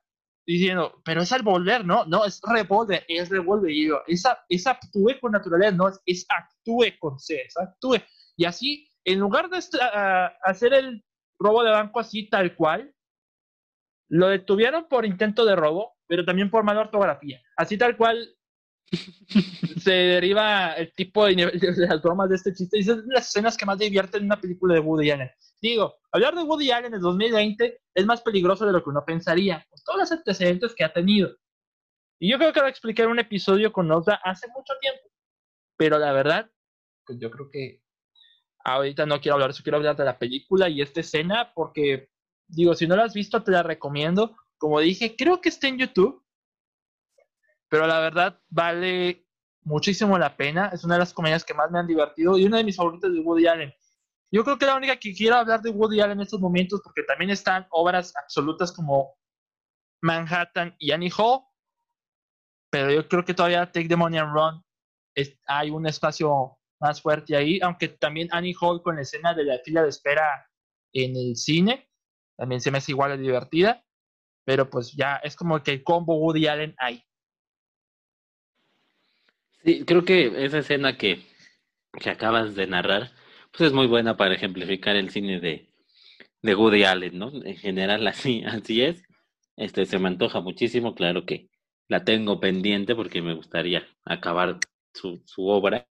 diciendo, 0.46 1.00
pero 1.04 1.22
es 1.22 1.32
al 1.32 1.42
volver, 1.42 1.84
¿no? 1.84 2.04
No, 2.06 2.24
es 2.24 2.40
revolver, 2.42 3.04
es 3.08 3.28
revolver. 3.28 3.70
Y 3.70 3.88
yo, 3.88 4.02
es, 4.06 4.24
es 4.48 4.66
actúe 4.66 5.20
con 5.20 5.32
naturaleza, 5.32 5.72
no, 5.72 5.88
es, 5.88 6.00
es 6.06 6.26
actúe 6.28 6.98
con 6.98 7.18
C, 7.18 7.42
es 7.42 7.56
actúe. 7.56 7.98
Y 8.36 8.44
así, 8.44 8.91
en 9.04 9.18
lugar 9.18 9.50
de 9.50 9.58
hacer 10.44 10.74
el 10.74 11.04
robo 11.38 11.62
de 11.62 11.70
banco 11.70 12.00
así 12.00 12.28
tal 12.28 12.54
cual, 12.54 12.94
lo 14.08 14.28
detuvieron 14.28 14.88
por 14.88 15.06
intento 15.06 15.44
de 15.44 15.56
robo, 15.56 15.96
pero 16.06 16.24
también 16.24 16.50
por 16.50 16.64
mala 16.64 16.82
ortografía. 16.82 17.40
Así 17.56 17.78
tal 17.78 17.96
cual 17.96 18.36
se 19.82 19.90
deriva 19.90 20.74
el 20.74 20.92
tipo 20.92 21.24
de, 21.24 21.34
de, 21.34 21.86
las 21.86 22.02
bromas 22.02 22.28
de 22.28 22.36
este 22.36 22.52
chiste. 22.52 22.78
Y 22.78 22.84
son 22.84 23.04
las 23.06 23.28
escenas 23.28 23.56
que 23.56 23.64
más 23.64 23.78
divierten 23.78 24.20
en 24.20 24.26
una 24.26 24.40
película 24.40 24.74
de 24.74 24.80
Woody 24.80 25.10
Allen. 25.10 25.30
Digo, 25.62 25.94
hablar 26.12 26.34
de 26.34 26.42
Woody 26.42 26.70
Allen 26.70 26.94
en 26.94 27.00
2020 27.00 27.80
es 27.94 28.06
más 28.06 28.20
peligroso 28.20 28.66
de 28.66 28.72
lo 28.72 28.82
que 28.82 28.90
uno 28.90 29.04
pensaría, 29.04 29.66
por 29.70 29.80
todos 29.80 30.00
los 30.00 30.12
antecedentes 30.12 30.74
que 30.74 30.84
ha 30.84 30.92
tenido. 30.92 31.34
Y 32.20 32.30
yo 32.30 32.38
creo 32.38 32.52
que 32.52 32.60
lo 32.60 32.68
expliqué 32.68 33.02
en 33.02 33.10
un 33.10 33.18
episodio 33.18 33.72
con 33.72 33.90
Osa 33.90 34.20
hace 34.22 34.46
mucho 34.48 34.74
tiempo. 34.80 35.08
Pero 35.76 35.98
la 35.98 36.12
verdad, 36.12 36.50
pues 37.06 37.18
yo 37.18 37.30
creo 37.30 37.48
que 37.50 37.82
ahorita 38.64 39.06
no 39.06 39.20
quiero 39.20 39.34
hablar 39.34 39.52
de 39.52 39.62
quiero 39.62 39.78
hablar 39.78 39.96
de 39.96 40.04
la 40.04 40.18
película 40.18 40.68
y 40.68 40.80
esta 40.82 41.00
escena, 41.00 41.52
porque, 41.54 42.10
digo, 42.46 42.74
si 42.74 42.86
no 42.86 42.96
la 42.96 43.04
has 43.04 43.14
visto, 43.14 43.42
te 43.42 43.50
la 43.50 43.62
recomiendo. 43.62 44.36
Como 44.58 44.80
dije, 44.80 45.16
creo 45.16 45.40
que 45.40 45.48
está 45.48 45.68
en 45.68 45.78
YouTube 45.78 46.22
pero 47.72 47.86
la 47.86 48.00
verdad 48.00 48.38
vale 48.50 49.26
muchísimo 49.62 50.18
la 50.18 50.36
pena. 50.36 50.68
Es 50.74 50.84
una 50.84 50.96
de 50.96 51.00
las 51.00 51.14
comedias 51.14 51.42
que 51.42 51.54
más 51.54 51.70
me 51.70 51.78
han 51.78 51.86
divertido 51.86 52.36
y 52.36 52.44
una 52.44 52.58
de 52.58 52.64
mis 52.64 52.76
favoritas 52.76 53.10
de 53.10 53.20
Woody 53.20 53.46
Allen. 53.46 53.72
Yo 54.30 54.44
creo 54.44 54.58
que 54.58 54.66
la 54.66 54.76
única 54.76 54.96
que 54.96 55.14
quiero 55.14 55.36
hablar 55.36 55.62
de 55.62 55.70
Woody 55.70 56.02
Allen 56.02 56.18
en 56.18 56.24
estos 56.24 56.38
momentos, 56.38 56.82
porque 56.84 57.02
también 57.04 57.30
están 57.30 57.66
obras 57.70 58.12
absolutas 58.22 58.72
como 58.72 59.14
Manhattan 60.02 60.76
y 60.78 60.90
Annie 60.90 61.10
Hall, 61.16 61.40
pero 62.68 62.90
yo 62.90 63.08
creo 63.08 63.24
que 63.24 63.32
todavía 63.32 63.64
Take 63.64 63.88
the 63.88 63.96
Money 63.96 64.18
and 64.18 64.34
Run 64.34 64.62
hay 65.46 65.70
un 65.70 65.86
espacio 65.86 66.58
más 66.82 67.00
fuerte 67.00 67.36
ahí, 67.36 67.60
aunque 67.62 67.88
también 67.88 68.28
Annie 68.32 68.54
Hall 68.60 68.82
con 68.82 68.96
la 68.96 69.02
escena 69.02 69.32
de 69.32 69.44
la 69.44 69.58
fila 69.60 69.82
de 69.82 69.88
espera 69.88 70.46
en 70.92 71.16
el 71.16 71.36
cine, 71.36 71.88
también 72.36 72.60
se 72.60 72.70
me 72.70 72.78
hace 72.78 72.92
igual 72.92 73.16
de 73.16 73.22
divertida, 73.22 73.84
pero 74.44 74.68
pues 74.68 74.92
ya 74.92 75.16
es 75.16 75.36
como 75.36 75.62
que 75.62 75.70
el 75.72 75.84
combo 75.84 76.16
Woody 76.16 76.48
Allen 76.48 76.74
hay. 76.78 77.04
Sí, 79.64 79.84
creo 79.84 80.04
que 80.04 80.44
esa 80.44 80.58
escena 80.58 80.98
que, 80.98 81.22
que 82.00 82.10
acabas 82.10 82.56
de 82.56 82.66
narrar, 82.66 83.12
pues 83.52 83.68
es 83.68 83.72
muy 83.72 83.86
buena 83.86 84.16
para 84.16 84.34
ejemplificar 84.34 84.96
el 84.96 85.10
cine 85.10 85.38
de, 85.38 85.72
de 86.42 86.54
Woody 86.54 86.82
Allen, 86.82 87.16
¿no? 87.16 87.30
En 87.44 87.56
general 87.56 88.06
así, 88.08 88.42
así 88.44 88.82
es. 88.82 89.02
Este 89.56 89.86
se 89.86 89.98
me 89.98 90.08
antoja 90.08 90.40
muchísimo, 90.40 90.94
claro 90.94 91.24
que 91.24 91.48
la 91.88 92.04
tengo 92.04 92.40
pendiente 92.40 92.96
porque 92.96 93.22
me 93.22 93.34
gustaría 93.34 93.86
acabar 94.04 94.58
su, 94.94 95.22
su 95.26 95.46
obra. 95.46 95.86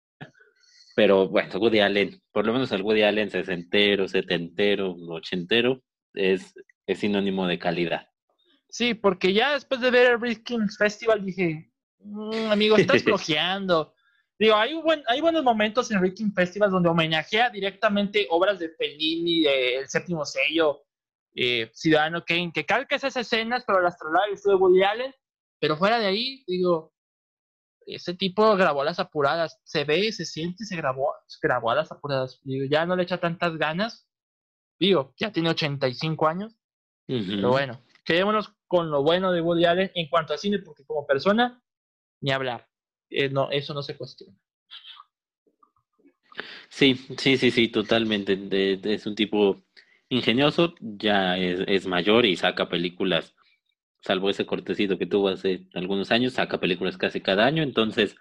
Pero 0.97 1.29
bueno, 1.29 1.59
Woody 1.59 1.79
Allen, 1.79 2.19
por 2.33 2.45
lo 2.45 2.53
menos 2.53 2.71
el 2.71 2.81
Woody 2.81 3.03
Allen 3.03 3.29
sesentero, 3.29 4.07
setentero, 4.07 4.95
ochentero, 5.09 5.83
es, 6.13 6.55
es 6.87 6.99
sinónimo 6.99 7.45
de 7.45 7.59
calidad. 7.59 8.09
Sí, 8.67 8.95
porque 8.95 9.31
ya 9.31 9.53
después 9.53 9.79
de 9.79 9.91
ver 9.91 10.11
el 10.11 10.19
Rick 10.19 10.43
Kings 10.43 10.77
Festival 10.77 11.23
dije, 11.23 11.71
Mm, 11.99 12.51
amigo, 12.51 12.77
estás 12.77 13.03
flojeando. 13.03 13.93
Digo, 14.39 14.55
hay, 14.55 14.73
buen, 14.75 15.03
hay 15.07 15.19
buenos 15.19 15.43
momentos 15.43 15.89
en 15.91 16.01
Ricky 16.01 16.29
Festival 16.31 16.69
donde 16.69 16.89
homenajea 16.89 17.49
directamente 17.49 18.27
obras 18.29 18.59
de 18.59 18.69
Fellini, 18.69 19.41
de 19.41 19.77
El 19.77 19.87
Séptimo 19.87 20.25
Sello, 20.25 20.83
eh, 21.33 21.71
Ciudadano 21.73 22.23
Kane, 22.23 22.51
que 22.53 22.65
calca 22.65 22.95
esas 22.95 23.17
escenas, 23.17 23.63
pero 23.65 23.81
las 23.81 23.97
traslada 23.97 24.27
el 24.27 24.35
de 24.35 24.55
Woody 24.55 24.83
Allen. 24.83 25.13
Pero 25.59 25.75
fuera 25.75 25.97
de 25.97 26.05
ahí, 26.05 26.43
digo, 26.45 26.93
ese 27.87 28.13
tipo 28.13 28.55
grabó 28.55 28.81
a 28.81 28.85
las 28.85 28.99
apuradas. 28.99 29.59
Se 29.63 29.83
ve, 29.83 30.11
se 30.11 30.25
siente, 30.25 30.65
se 30.65 30.75
grabó, 30.75 31.13
grabó 31.41 31.71
a 31.71 31.75
las 31.75 31.91
apuradas. 31.91 32.39
Digo, 32.43 32.65
ya 32.69 32.85
no 32.85 32.95
le 32.95 33.03
echa 33.03 33.19
tantas 33.19 33.57
ganas. 33.57 34.07
Digo, 34.79 35.13
ya 35.17 35.31
tiene 35.31 35.49
85 35.49 36.27
años. 36.27 36.55
Pero 37.07 37.49
bueno, 37.49 37.81
quedémonos 38.03 38.53
con 38.67 38.91
lo 38.91 39.01
bueno 39.01 39.31
de 39.31 39.41
Woody 39.41 39.65
Allen 39.65 39.91
en 39.95 40.09
cuanto 40.09 40.33
a 40.33 40.37
cine, 40.37 40.59
porque 40.59 40.83
como 40.85 41.07
persona 41.07 41.63
ni 42.21 42.31
hablar. 42.31 42.67
Eh, 43.09 43.29
no, 43.29 43.49
eso 43.49 43.73
no 43.73 43.81
se 43.81 43.95
cuestiona. 43.95 44.37
Sí, 46.69 46.95
sí, 47.17 47.37
sí, 47.37 47.51
sí, 47.51 47.69
totalmente. 47.69 48.37
es 48.83 49.05
un 49.05 49.15
tipo 49.15 49.63
ingenioso, 50.09 50.75
ya 50.79 51.37
es, 51.37 51.87
mayor 51.87 52.25
y 52.25 52.35
saca 52.35 52.69
películas, 52.69 53.35
salvo 54.07 54.29
ese 54.29 54.45
cortecito 54.45 54.97
que 54.97 55.05
tuvo 55.05 55.27
hace 55.27 55.67
algunos 55.73 56.11
años, 56.11 56.33
saca 56.33 56.59
películas 56.59 56.97
casi 56.97 57.19
cada 57.19 57.45
año, 57.45 57.61
entonces, 57.61 58.15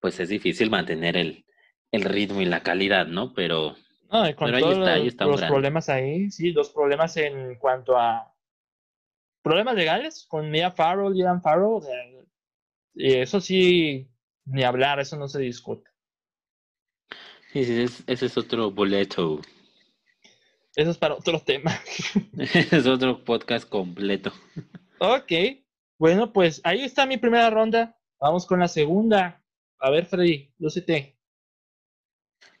pues 0.00 0.18
es 0.18 0.30
difícil 0.30 0.70
mantener 0.70 1.18
el, 1.18 1.44
el 1.92 2.04
ritmo 2.04 2.40
y 2.40 2.46
la 2.46 2.62
calidad, 2.62 3.06
¿no? 3.06 3.34
Pero, 3.34 3.76
ahí 4.08 4.30
está, 4.30 4.94
ahí 4.94 5.06
está 5.06 5.26
los 5.26 5.42
problemas 5.42 5.90
ahí, 5.90 6.30
sí, 6.30 6.52
los 6.52 6.70
problemas 6.70 7.18
en 7.18 7.56
cuanto 7.56 7.98
a 7.98 8.34
problemas 9.42 9.74
legales 9.74 10.24
con 10.26 10.50
Mia 10.50 10.70
Farrow, 10.70 11.12
Ian 11.12 11.42
Farrow, 11.42 11.82
y 12.94 13.16
eso 13.16 13.42
sí, 13.42 14.08
ni 14.46 14.62
hablar, 14.62 15.00
eso 15.00 15.18
no 15.18 15.28
se 15.28 15.40
discute. 15.40 15.90
Sí, 17.52 17.64
sí, 17.64 18.04
ese 18.06 18.26
es 18.26 18.38
otro 18.38 18.70
boleto. 18.70 19.42
Eso 20.74 20.90
es 20.90 20.96
para 20.96 21.14
otro 21.14 21.40
tema. 21.44 21.78
es 22.38 22.86
otro 22.86 23.22
podcast 23.22 23.68
completo. 23.68 24.32
Ok, 24.98 25.32
bueno, 25.98 26.32
pues 26.32 26.60
ahí 26.64 26.82
está 26.82 27.06
mi 27.06 27.16
primera 27.16 27.50
ronda. 27.50 27.96
Vamos 28.20 28.46
con 28.46 28.60
la 28.60 28.68
segunda. 28.68 29.42
A 29.78 29.90
ver, 29.90 30.06
Freddy, 30.06 30.52
lúcete. 30.58 31.18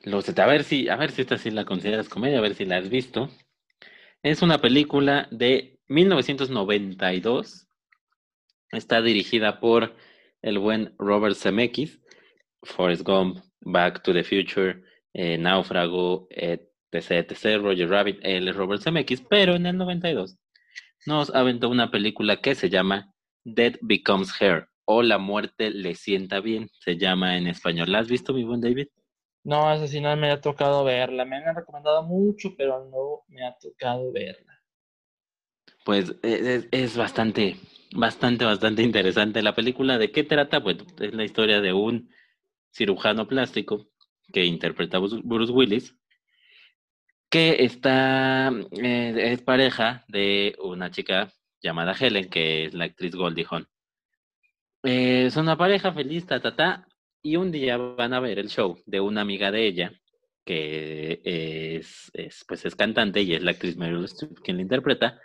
Lúcete, 0.02 0.42
a 0.42 0.46
ver 0.46 0.64
si, 0.64 0.88
a 0.88 0.96
ver 0.96 1.10
si 1.10 1.22
esta 1.22 1.38
sí 1.38 1.50
la 1.50 1.64
consideras 1.64 2.08
comedia, 2.08 2.38
a 2.38 2.42
ver 2.42 2.54
si 2.54 2.64
la 2.64 2.76
has 2.76 2.88
visto. 2.88 3.30
Es 4.22 4.42
una 4.42 4.60
película 4.60 5.28
de 5.30 5.78
1992. 5.88 7.68
Está 8.72 9.00
dirigida 9.00 9.60
por 9.60 9.94
el 10.42 10.58
buen 10.58 10.94
Robert 10.98 11.36
Zemeckis, 11.36 12.00
Forrest 12.62 13.02
Gump, 13.02 13.38
Back 13.60 14.02
to 14.02 14.12
the 14.12 14.24
Future, 14.24 14.82
eh, 15.12 15.38
Náufrago, 15.38 16.26
etc, 16.30 16.70
etc, 16.92 17.62
Roger 17.62 17.88
Rabbit, 17.88 18.18
él 18.22 18.52
Robert 18.52 18.82
Zemeckis, 18.82 19.22
pero 19.22 19.54
en 19.54 19.66
el 19.66 19.78
92 19.78 20.36
nos 21.06 21.34
aventó 21.34 21.68
una 21.68 21.90
película 21.90 22.40
que 22.40 22.54
se 22.54 22.70
llama 22.70 23.12
Dead 23.44 23.74
Becomes 23.82 24.30
Her 24.40 24.68
o 24.86 25.02
La 25.02 25.18
muerte 25.18 25.70
le 25.70 25.94
sienta 25.94 26.40
bien, 26.40 26.68
se 26.80 26.96
llama 26.96 27.36
en 27.36 27.46
español. 27.46 27.90
¿La 27.90 28.00
has 28.00 28.08
visto, 28.08 28.34
mi 28.34 28.44
buen 28.44 28.60
David? 28.60 28.88
No, 29.44 29.72
esa 29.72 29.86
sí 29.86 30.00
no 30.00 30.14
me 30.16 30.30
ha 30.30 30.40
tocado 30.40 30.84
verla. 30.84 31.24
Me 31.24 31.36
han 31.36 31.54
recomendado 31.54 32.02
mucho, 32.02 32.54
pero 32.56 32.84
no 32.90 33.24
me 33.28 33.46
ha 33.46 33.56
tocado 33.58 34.10
verla. 34.12 34.62
Pues 35.84 36.14
e, 36.22 36.66
es 36.70 36.96
bastante, 36.96 37.56
bastante, 37.94 38.44
bastante 38.44 38.82
interesante 38.82 39.42
la 39.42 39.54
película. 39.54 39.98
¿De 39.98 40.10
qué 40.10 40.24
trata? 40.24 40.62
Pues 40.62 40.78
es 41.00 41.14
la 41.14 41.24
historia 41.24 41.60
de 41.60 41.72
un 41.74 42.10
cirujano 42.70 43.28
plástico 43.28 43.86
que 44.32 44.44
interpreta 44.44 44.98
Bruce 44.98 45.52
Willis, 45.52 45.94
que 47.34 47.64
está, 47.64 48.52
eh, 48.80 49.32
es 49.32 49.42
pareja 49.42 50.04
de 50.06 50.54
una 50.60 50.92
chica 50.92 51.32
llamada 51.60 51.92
Helen, 51.98 52.30
que 52.30 52.66
es 52.66 52.74
la 52.74 52.84
actriz 52.84 53.16
Goldie 53.16 53.44
Hawn. 53.50 53.66
Eh, 54.84 55.24
es 55.26 55.36
una 55.36 55.58
pareja 55.58 55.92
feliz, 55.92 56.26
ta, 56.26 56.38
ta, 56.38 56.54
ta, 56.54 56.86
y 57.24 57.34
un 57.34 57.50
día 57.50 57.76
van 57.76 58.14
a 58.14 58.20
ver 58.20 58.38
el 58.38 58.50
show 58.50 58.78
de 58.86 59.00
una 59.00 59.22
amiga 59.22 59.50
de 59.50 59.66
ella, 59.66 59.92
que 60.44 61.22
es, 61.24 62.08
es 62.14 62.44
pues 62.46 62.64
es 62.66 62.76
cantante 62.76 63.22
y 63.22 63.34
es 63.34 63.42
la 63.42 63.50
actriz 63.50 63.76
Meryl 63.76 64.04
Streep 64.04 64.38
quien 64.38 64.58
la 64.58 64.62
interpreta, 64.62 65.18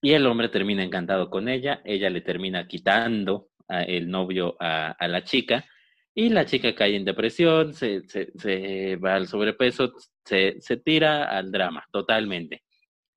y 0.00 0.12
el 0.12 0.26
hombre 0.26 0.48
termina 0.48 0.82
encantado 0.82 1.28
con 1.28 1.50
ella, 1.50 1.82
ella 1.84 2.08
le 2.08 2.22
termina 2.22 2.66
quitando 2.66 3.50
el 3.68 4.08
novio 4.08 4.56
a, 4.58 4.96
la 5.06 5.22
chica 5.22 5.66
Y 6.14 6.28
la 6.28 6.44
chica 6.44 6.74
cae 6.74 6.96
en 6.96 7.04
depresión, 7.04 7.74
se, 7.74 8.02
se, 8.08 8.96
va 8.96 9.14
al 9.14 9.28
sobrepeso, 9.28 9.92
se, 10.24 10.60
se 10.60 10.76
tira 10.76 11.24
al 11.24 11.52
drama 11.52 11.86
totalmente. 11.92 12.64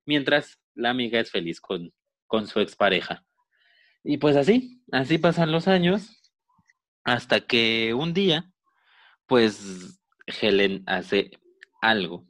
Mientras 0.06 0.60
la 0.74 0.90
amiga 0.90 1.20
es 1.20 1.30
feliz 1.30 1.60
con, 1.60 1.92
con 2.26 2.46
su 2.46 2.60
expareja. 2.60 3.24
Y 4.04 4.18
pues 4.18 4.36
así, 4.36 4.82
así 4.92 5.18
pasan 5.18 5.50
los 5.50 5.66
años, 5.66 6.20
hasta 7.04 7.40
que 7.40 7.94
un 7.94 8.14
día, 8.14 8.52
pues 9.26 10.00
Helen 10.26 10.84
hace 10.86 11.30
algo. 11.80 12.26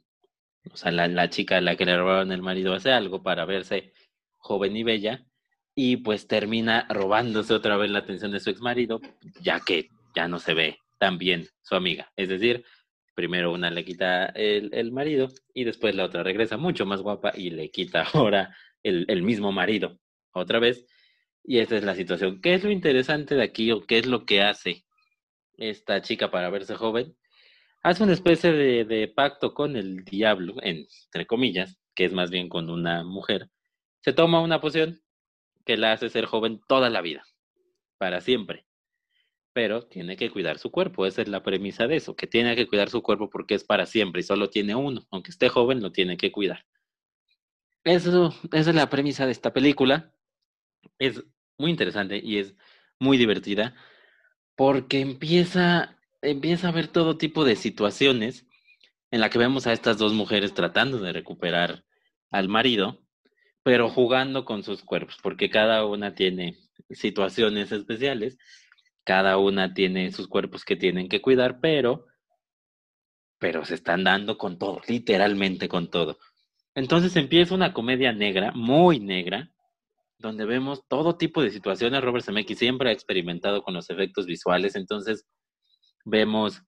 O 0.71 0.77
sea, 0.77 0.91
la, 0.91 1.07
la 1.07 1.29
chica 1.29 1.57
a 1.57 1.61
la 1.61 1.75
que 1.75 1.85
le 1.85 1.97
robaron 1.97 2.31
el 2.31 2.41
marido 2.41 2.73
hace 2.73 2.91
algo 2.91 3.21
para 3.21 3.45
verse 3.45 3.93
joven 4.37 4.75
y 4.75 4.83
bella, 4.83 5.25
y 5.75 5.97
pues 5.97 6.27
termina 6.27 6.87
robándose 6.89 7.53
otra 7.53 7.77
vez 7.77 7.91
la 7.91 7.99
atención 7.99 8.31
de 8.31 8.39
su 8.39 8.49
ex 8.49 8.61
marido, 8.61 9.01
ya 9.41 9.59
que 9.59 9.89
ya 10.15 10.27
no 10.27 10.39
se 10.39 10.53
ve 10.53 10.79
tan 10.97 11.17
bien 11.17 11.47
su 11.61 11.75
amiga. 11.75 12.11
Es 12.15 12.29
decir, 12.29 12.63
primero 13.15 13.51
una 13.51 13.69
le 13.69 13.85
quita 13.85 14.27
el, 14.27 14.69
el 14.73 14.91
marido 14.91 15.29
y 15.53 15.63
después 15.63 15.95
la 15.95 16.05
otra 16.05 16.23
regresa 16.23 16.57
mucho 16.57 16.85
más 16.85 17.01
guapa 17.01 17.31
y 17.35 17.49
le 17.49 17.69
quita 17.71 18.03
ahora 18.13 18.55
el, 18.83 19.05
el 19.07 19.23
mismo 19.23 19.51
marido 19.51 19.99
otra 20.33 20.59
vez. 20.59 20.85
Y 21.43 21.59
esa 21.59 21.77
es 21.77 21.83
la 21.83 21.95
situación. 21.95 22.41
¿Qué 22.41 22.55
es 22.55 22.63
lo 22.63 22.71
interesante 22.71 23.35
de 23.35 23.43
aquí 23.43 23.71
o 23.71 23.85
qué 23.85 23.99
es 23.99 24.07
lo 24.07 24.25
que 24.25 24.41
hace 24.41 24.85
esta 25.57 26.01
chica 26.01 26.31
para 26.31 26.49
verse 26.49 26.75
joven? 26.75 27.15
Hace 27.83 28.03
una 28.03 28.13
especie 28.13 28.51
de, 28.51 28.83
de 28.85 29.07
pacto 29.07 29.53
con 29.53 29.75
el 29.75 30.03
diablo, 30.03 30.55
entre 30.63 31.27
comillas, 31.27 31.77
que 31.93 32.05
es 32.05 32.13
más 32.13 32.31
bien 32.31 32.49
con 32.49 32.71
una 32.71 33.03
mujer. 33.03 33.49
Se 34.01 34.11
toma 34.11 34.41
una 34.41 34.59
poción 34.59 35.01
que 35.65 35.77
la 35.77 35.93
hace 35.93 36.09
ser 36.09 36.25
joven 36.25 36.61
toda 36.67 36.89
la 36.89 37.01
vida, 37.01 37.23
para 37.99 38.21
siempre. 38.21 38.65
Pero 39.55 39.87
tiene 39.87 40.17
que 40.17 40.29
cuidar 40.29 40.59
su 40.59 40.69
cuerpo, 40.69 41.05
esa 41.05 41.21
es 41.21 41.29
la 41.29 41.41
premisa 41.41 41.87
de 41.87 41.95
eso, 41.95 42.13
que 42.17 42.27
tiene 42.27 42.57
que 42.57 42.67
cuidar 42.67 42.89
su 42.89 43.01
cuerpo 43.01 43.29
porque 43.29 43.55
es 43.55 43.63
para 43.63 43.85
siempre 43.85 44.19
y 44.19 44.23
solo 44.23 44.49
tiene 44.49 44.75
uno, 44.75 45.07
aunque 45.11 45.31
esté 45.31 45.47
joven 45.47 45.81
lo 45.81 45.93
tiene 45.93 46.17
que 46.17 46.29
cuidar. 46.29 46.65
Eso, 47.85 48.35
esa 48.51 48.69
es 48.71 48.75
la 48.75 48.89
premisa 48.89 49.25
de 49.25 49.31
esta 49.31 49.53
película. 49.53 50.13
Es 50.99 51.23
muy 51.57 51.71
interesante 51.71 52.19
y 52.21 52.39
es 52.39 52.53
muy 52.99 53.17
divertida 53.17 53.75
porque 54.57 54.99
empieza, 54.99 55.97
empieza 56.21 56.67
a 56.67 56.73
ver 56.73 56.89
todo 56.89 57.17
tipo 57.17 57.45
de 57.45 57.55
situaciones 57.55 58.45
en 59.09 59.21
la 59.21 59.29
que 59.29 59.39
vemos 59.39 59.67
a 59.67 59.71
estas 59.71 59.97
dos 59.97 60.11
mujeres 60.11 60.53
tratando 60.53 60.99
de 60.99 61.13
recuperar 61.13 61.85
al 62.29 62.49
marido 62.49 63.05
pero 63.65 63.89
jugando 63.89 64.45
con 64.45 64.61
sus 64.61 64.83
cuerpos, 64.83 65.17
porque 65.23 65.49
cada 65.49 65.85
una 65.87 66.13
tiene 66.13 66.55
situaciones 66.91 67.71
especiales, 67.71 68.37
cada 69.05 69.37
una 69.37 69.73
tiene 69.73 70.11
sus 70.11 70.27
cuerpos 70.27 70.65
que 70.65 70.75
tienen 70.75 71.07
que 71.07 71.21
cuidar, 71.21 71.59
pero, 71.61 72.05
pero 73.39 73.63
se 73.63 73.75
están 73.75 74.03
dando 74.03 74.37
con 74.37 74.57
todo, 74.57 74.81
literalmente 74.87 75.69
con 75.69 75.89
todo. 75.89 76.17
Entonces 76.73 77.15
empieza 77.15 77.55
una 77.55 77.73
comedia 77.73 78.11
negra, 78.11 78.51
muy 78.53 78.99
negra, 78.99 79.51
donde 80.17 80.45
vemos 80.45 80.83
todo 80.87 81.17
tipo 81.17 81.41
de 81.41 81.51
situaciones. 81.51 82.03
Robert 82.03 82.25
Zemeckis 82.25 82.57
siempre 82.57 82.89
ha 82.89 82.93
experimentado 82.93 83.63
con 83.63 83.73
los 83.73 83.89
efectos 83.89 84.25
visuales, 84.25 84.75
entonces 84.75 85.25
vemos, 86.03 86.61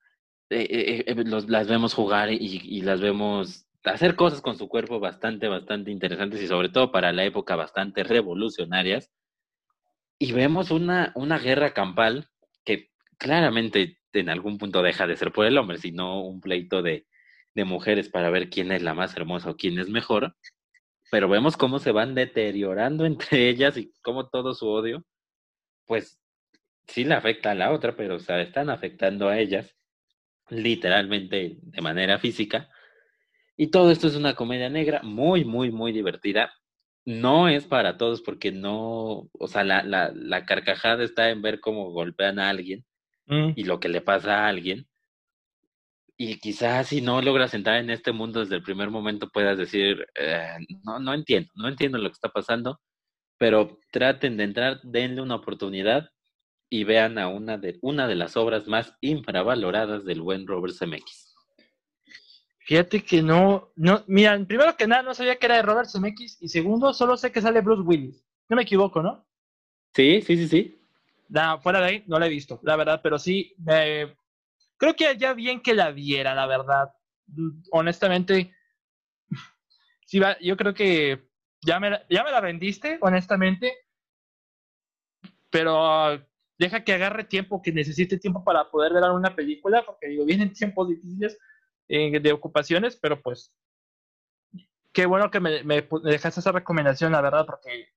eh, 0.49 0.67
eh, 0.69 1.03
eh, 1.07 1.23
las 1.47 1.67
vemos 1.67 1.93
jugar 1.93 2.31
y 2.31 2.81
las 2.81 3.01
vemos 3.01 3.67
hacer 3.89 4.15
cosas 4.15 4.41
con 4.41 4.57
su 4.57 4.67
cuerpo 4.67 4.99
bastante, 4.99 5.47
bastante 5.47 5.91
interesantes 5.91 6.41
y 6.41 6.47
sobre 6.47 6.69
todo 6.69 6.91
para 6.91 7.11
la 7.11 7.25
época 7.25 7.55
bastante 7.55 8.03
revolucionarias. 8.03 9.11
Y 10.19 10.31
vemos 10.31 10.71
una, 10.71 11.11
una 11.15 11.39
guerra 11.39 11.73
campal 11.73 12.29
que 12.65 12.91
claramente 13.17 13.99
en 14.13 14.29
algún 14.29 14.57
punto 14.57 14.81
deja 14.81 15.05
de 15.07 15.15
ser 15.15 15.31
por 15.31 15.45
el 15.45 15.57
hombre, 15.57 15.77
sino 15.77 16.21
un 16.21 16.41
pleito 16.41 16.81
de, 16.81 17.05
de 17.53 17.65
mujeres 17.65 18.09
para 18.09 18.29
ver 18.29 18.49
quién 18.49 18.71
es 18.71 18.81
la 18.81 18.93
más 18.93 19.15
hermosa 19.15 19.51
o 19.51 19.57
quién 19.57 19.79
es 19.79 19.89
mejor. 19.89 20.35
Pero 21.11 21.29
vemos 21.29 21.57
cómo 21.57 21.79
se 21.79 21.91
van 21.91 22.15
deteriorando 22.15 23.05
entre 23.07 23.49
ellas 23.49 23.77
y 23.77 23.93
cómo 24.01 24.29
todo 24.29 24.53
su 24.53 24.67
odio, 24.67 25.05
pues 25.85 26.19
sí 26.87 27.03
le 27.03 27.15
afecta 27.15 27.51
a 27.51 27.55
la 27.55 27.71
otra, 27.71 27.95
pero 27.95 28.15
o 28.15 28.19
sea, 28.19 28.41
están 28.41 28.69
afectando 28.69 29.29
a 29.29 29.39
ellas 29.39 29.75
literalmente 30.49 31.57
de 31.61 31.81
manera 31.81 32.19
física 32.19 32.69
y 33.57 33.67
todo 33.67 33.89
esto 33.91 34.07
es 34.07 34.15
una 34.15 34.35
comedia 34.35 34.69
negra 34.69 35.01
muy, 35.03 35.43
muy, 35.43 35.71
muy 35.71 35.91
divertida. 35.91 36.53
No 37.07 37.49
es 37.49 37.65
para 37.65 37.97
todos 37.97 38.21
porque 38.21 38.51
no, 38.51 39.29
o 39.31 39.47
sea, 39.47 39.63
la, 39.63 39.81
la, 39.83 40.11
la 40.13 40.45
carcajada 40.45 41.03
está 41.03 41.31
en 41.31 41.41
ver 41.41 41.59
cómo 41.59 41.91
golpean 41.91 42.37
a 42.37 42.49
alguien 42.49 42.85
Mm, 43.27 43.53
y 43.55 43.63
lo 43.65 43.79
que 43.79 43.89
le 43.89 44.01
pasa 44.01 44.45
a 44.45 44.47
alguien. 44.47 44.87
Y 46.17 46.39
quizás 46.39 46.87
si 46.87 47.01
no 47.01 47.21
logras 47.21 47.53
entrar 47.53 47.77
en 47.77 47.89
este 47.91 48.11
mundo 48.11 48.39
desde 48.39 48.55
el 48.55 48.63
primer 48.63 48.89
momento 48.89 49.29
puedas 49.29 49.57
decir, 49.57 50.07
eh, 50.15 50.57
no, 50.83 50.99
no 50.99 51.13
entiendo, 51.13 51.51
no 51.55 51.67
entiendo 51.67 51.99
lo 51.99 52.09
que 52.09 52.13
está 52.13 52.29
pasando, 52.29 52.79
pero 53.37 53.77
traten 53.91 54.37
de 54.37 54.45
entrar, 54.45 54.79
denle 54.83 55.21
una 55.21 55.35
oportunidad 55.35 56.09
y 56.69 56.85
vean 56.85 57.19
a 57.19 57.27
una 57.27 57.57
de, 57.57 57.77
una 57.81 58.07
de 58.07 58.15
las 58.15 58.35
obras 58.35 58.67
más 58.67 58.95
infravaloradas 59.01 60.05
del 60.05 60.21
buen 60.21 60.47
Robert 60.47 60.73
Zemeckis. 60.73 61.26
Fíjate 62.67 63.01
que 63.01 63.21
no, 63.21 63.69
no, 63.77 64.03
mira, 64.07 64.37
primero 64.45 64.75
que 64.75 64.87
nada 64.87 65.01
no 65.01 65.13
sabía 65.13 65.37
que 65.37 65.45
era 65.45 65.55
de 65.55 65.61
Robert 65.61 65.89
Zemeckis 65.89 66.37
y 66.41 66.49
segundo 66.49 66.93
solo 66.93 67.15
sé 67.15 67.31
que 67.31 67.41
sale 67.41 67.61
Bruce 67.61 67.81
Willis. 67.81 68.25
No 68.49 68.57
me 68.57 68.63
equivoco, 68.63 69.01
¿no? 69.01 69.25
Sí, 69.93 70.21
sí, 70.21 70.35
sí, 70.35 70.47
sí. 70.49 70.81
Nah, 71.29 71.59
fuera 71.59 71.79
de 71.79 71.85
ahí 71.87 72.03
no 72.07 72.19
la 72.19 72.27
he 72.27 72.29
visto, 72.29 72.59
la 72.63 72.75
verdad, 72.75 72.99
pero 73.01 73.17
sí, 73.19 73.55
me- 73.59 74.13
creo 74.77 74.95
que 74.95 75.17
ya 75.17 75.33
bien 75.33 75.61
que 75.61 75.73
la 75.75 75.91
viera, 75.91 76.35
la 76.35 76.45
verdad. 76.45 76.93
Honestamente, 77.71 78.53
sí, 80.05 80.19
va- 80.19 80.37
yo 80.39 80.57
creo 80.57 80.73
que 80.73 81.29
ya 81.61 81.79
me, 81.79 81.89
la- 81.91 82.05
ya 82.09 82.23
me 82.23 82.31
la 82.31 82.41
vendiste, 82.41 82.97
honestamente, 83.01 83.73
pero 85.49 85.85
ah, 85.85 86.19
deja 86.57 86.83
que 86.83 86.93
agarre 86.93 87.23
tiempo, 87.23 87.61
que 87.61 87.71
necesite 87.71 88.17
tiempo 88.17 88.43
para 88.43 88.69
poder 88.69 88.93
ver 88.93 89.03
una 89.11 89.35
película, 89.35 89.83
porque 89.85 90.07
digo, 90.07 90.25
vienen 90.25 90.53
tiempos 90.53 90.89
difíciles 90.89 91.37
eh, 91.89 92.19
de 92.19 92.31
ocupaciones, 92.31 92.97
pero 92.97 93.21
pues 93.21 93.53
qué 94.93 95.05
bueno 95.05 95.29
que 95.31 95.39
me, 95.39 95.63
me 95.63 95.87
me 96.03 96.11
dejaste 96.11 96.39
esa 96.39 96.51
recomendación, 96.51 97.11
la 97.11 97.21
verdad, 97.21 97.45
porque 97.45 97.89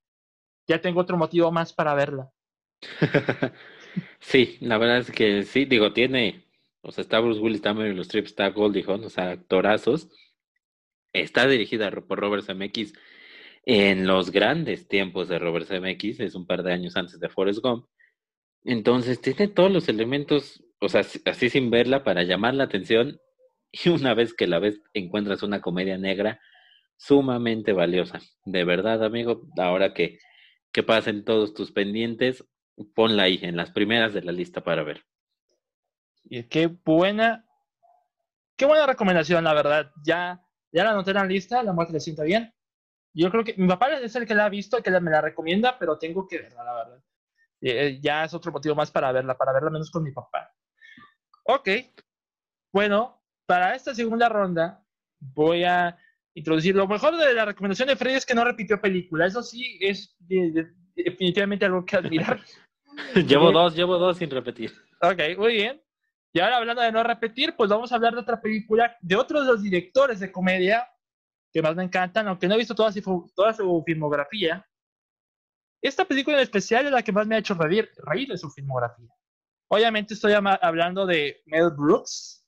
ya 0.66 0.81
tengo 0.81 1.00
otro 1.00 1.16
motivo 1.16 1.50
más 1.50 1.72
para 1.72 1.94
verla. 1.94 2.31
Sí, 4.20 4.59
la 4.61 4.79
verdad 4.79 4.98
es 4.98 5.11
que 5.11 5.42
sí, 5.44 5.64
digo, 5.64 5.92
tiene, 5.92 6.44
o 6.83 6.92
sea, 6.92 7.03
está 7.03 7.20
Bruce 7.20 7.40
Willis, 7.40 7.57
está 7.57 7.74
Meryl 7.74 7.98
Streep, 8.00 8.26
está 8.26 8.48
Goldie 8.50 8.85
Hawn, 8.87 9.05
o 9.05 9.11
sea, 9.11 9.31
actorazos. 9.31 10.09
Está 11.12 11.46
dirigida 11.48 11.90
por 11.90 12.20
Robert 12.20 12.44
Zemeckis 12.44 12.92
en 13.66 14.07
los 14.07 14.31
grandes 14.31 14.88
tiempos 14.88 15.29
de 15.29 15.38
Robert 15.38 15.66
Zemeckis, 15.66 16.20
es 16.20 16.35
un 16.35 16.46
par 16.46 16.62
de 16.62 16.72
años 16.72 16.96
antes 16.96 17.18
de 17.18 17.29
Forrest 17.29 17.61
Gump. 17.61 17.87
Entonces, 18.64 19.20
tiene 19.20 19.48
todos 19.48 19.72
los 19.72 19.88
elementos, 19.88 20.62
o 20.81 20.88
sea, 20.88 21.03
así 21.24 21.50
sin 21.50 21.70
verla 21.70 22.05
para 22.05 22.22
llamar 22.22 22.55
la 22.55 22.64
atención 22.64 23.20
y 23.72 23.88
una 23.88 24.14
vez 24.14 24.35
que 24.35 24.46
la 24.46 24.59
ves 24.59 24.80
encuentras 24.94 25.42
una 25.42 25.61
comedia 25.61 25.98
negra 25.98 26.40
sumamente 26.96 27.72
valiosa. 27.72 28.20
De 28.44 28.64
verdad, 28.64 29.02
amigo, 29.04 29.48
ahora 29.59 29.94
que, 29.94 30.18
que 30.72 30.83
pasen 30.83 31.24
todos 31.24 31.54
tus 31.54 31.72
pendientes, 31.72 32.44
ponla 32.94 33.24
ahí 33.24 33.38
en 33.42 33.56
las 33.56 33.70
primeras 33.70 34.12
de 34.12 34.22
la 34.22 34.33
lista 34.33 34.62
para 34.62 34.83
ver. 34.83 35.04
Y 36.24 36.44
qué 36.44 36.66
buena, 36.66 37.46
qué 38.56 38.66
buena 38.66 38.87
recomendación, 38.87 39.44
la 39.44 39.54
verdad. 39.54 39.90
Ya, 40.04 40.44
ya 40.72 40.85
la 40.85 40.90
anoté 40.90 41.12
en 41.12 41.16
la 41.16 41.24
lista, 41.24 41.62
la 41.62 41.72
muerte 41.72 41.94
le 41.94 42.00
sienta 42.00 42.22
bien. 42.22 42.52
Yo 43.12 43.30
creo 43.30 43.42
que 43.42 43.54
mi 43.56 43.66
papá 43.66 43.92
es 43.94 44.14
el 44.14 44.26
que 44.26 44.35
la 44.35 44.44
ha 44.44 44.50
visto, 44.50 44.76
el 44.76 44.83
que 44.83 44.90
me 45.00 45.11
la 45.11 45.20
recomienda, 45.20 45.78
pero 45.78 45.98
tengo 45.98 46.28
que 46.28 46.38
verla, 46.38 46.62
la 46.62 46.74
verdad. 46.74 47.02
Eh, 47.62 47.98
ya 48.00 48.24
es 48.24 48.35
otro 48.35 48.52
motivo 48.52 48.74
más 48.74 48.90
para 48.90 49.11
verla, 49.12 49.37
para 49.37 49.52
verla 49.52 49.70
menos 49.70 49.90
con 49.90 50.02
mi 50.02 50.12
papá. 50.12 50.52
Ok, 51.44 51.68
bueno, 52.72 53.19
para 53.50 53.74
esta 53.74 53.92
segunda 53.96 54.28
ronda 54.28 54.80
voy 55.18 55.64
a 55.64 55.98
introducir 56.34 56.76
lo 56.76 56.86
mejor 56.86 57.16
de 57.16 57.34
la 57.34 57.44
recomendación 57.46 57.88
de 57.88 57.96
Freddy 57.96 58.14
es 58.14 58.24
que 58.24 58.32
no 58.32 58.44
repitió 58.44 58.80
película. 58.80 59.26
Eso 59.26 59.42
sí 59.42 59.76
es 59.80 60.14
de- 60.20 60.52
de- 60.52 60.72
definitivamente 60.94 61.64
algo 61.64 61.84
que 61.84 61.96
admirar. 61.96 62.40
llevo 63.26 63.50
dos, 63.50 63.74
llevo 63.74 63.98
dos 63.98 64.18
sin 64.18 64.30
repetir. 64.30 64.70
Ok, 65.02 65.36
muy 65.36 65.54
bien. 65.54 65.82
Y 66.32 66.38
ahora 66.38 66.58
hablando 66.58 66.80
de 66.80 66.92
no 66.92 67.02
repetir, 67.02 67.56
pues 67.56 67.68
vamos 67.68 67.90
a 67.90 67.96
hablar 67.96 68.14
de 68.14 68.20
otra 68.20 68.40
película, 68.40 68.96
de 69.00 69.16
otros 69.16 69.44
de 69.44 69.52
los 69.52 69.62
directores 69.64 70.20
de 70.20 70.30
comedia 70.30 70.88
que 71.52 71.60
más 71.60 71.74
me 71.74 71.82
encantan, 71.82 72.28
aunque 72.28 72.46
no 72.46 72.54
he 72.54 72.58
visto 72.58 72.76
toda 72.76 72.92
su, 72.92 73.32
toda 73.34 73.52
su 73.52 73.82
filmografía. 73.84 74.64
Esta 75.82 76.04
película 76.04 76.36
en 76.36 76.44
especial 76.44 76.86
es 76.86 76.92
la 76.92 77.02
que 77.02 77.10
más 77.10 77.26
me 77.26 77.34
ha 77.34 77.38
hecho 77.38 77.54
reír, 77.54 77.90
reír 77.96 78.28
de 78.28 78.38
su 78.38 78.48
filmografía. 78.48 79.08
Obviamente 79.68 80.14
estoy 80.14 80.34
hablando 80.34 81.04
de 81.04 81.42
Mel 81.46 81.70
Brooks, 81.76 82.39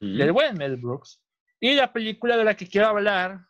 Del 0.00 0.32
buen 0.32 0.56
Mel 0.56 0.76
Brooks. 0.76 1.20
Y 1.60 1.74
la 1.74 1.92
película 1.92 2.36
de 2.36 2.44
la 2.44 2.56
que 2.56 2.66
quiero 2.66 2.88
hablar 2.88 3.46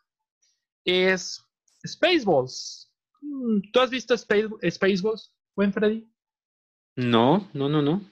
es 0.84 1.44
Spaceballs. 1.86 2.92
Mm, 3.20 3.70
¿Tú 3.72 3.80
has 3.80 3.90
visto 3.90 4.14
Space, 4.14 4.48
Spaceballs, 4.70 5.32
buen 5.54 5.72
Freddy? 5.72 6.10
No, 6.96 7.48
no, 7.52 7.68
no, 7.68 7.82
no. 7.82 8.04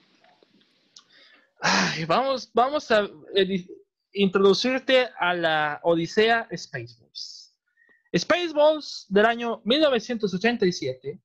vamos, 2.07 2.49
vamos 2.53 2.89
a 2.91 3.07
introducirte 4.13 5.09
a 5.19 5.33
la 5.33 5.79
Odisea 5.83 6.47
Spaceballs. 6.55 7.55
Spaceballs 8.15 9.05
del 9.09 9.25
año 9.25 9.61
1987 9.65 11.19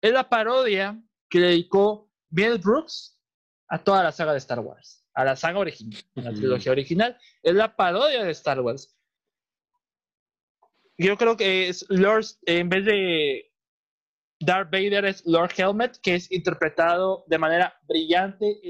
es 0.00 0.12
la 0.12 0.28
parodia 0.28 1.00
que 1.28 1.40
dedicó 1.40 2.10
Bill 2.28 2.58
Brooks 2.58 3.18
a 3.68 3.82
toda 3.82 4.02
la 4.02 4.12
saga 4.12 4.32
de 4.32 4.38
Star 4.38 4.60
Wars, 4.60 4.97
a 5.18 5.24
la 5.24 5.34
saga 5.34 5.58
original, 5.58 6.00
la 6.14 6.32
trilogía 6.32 6.70
original. 6.70 7.18
Es 7.42 7.52
la 7.52 7.74
parodia 7.74 8.22
de 8.22 8.30
Star 8.30 8.60
Wars. 8.60 8.96
Yo 10.96 11.16
creo 11.16 11.36
que 11.36 11.68
es 11.68 11.84
Lord, 11.88 12.24
en 12.46 12.68
vez 12.68 12.84
de 12.84 13.52
Darth 14.38 14.70
Vader 14.70 15.04
es 15.06 15.26
Lord 15.26 15.50
Helmet, 15.56 15.98
que 16.02 16.14
es 16.14 16.30
interpretado 16.30 17.24
de 17.26 17.36
manera 17.36 17.76
brillante. 17.88 18.60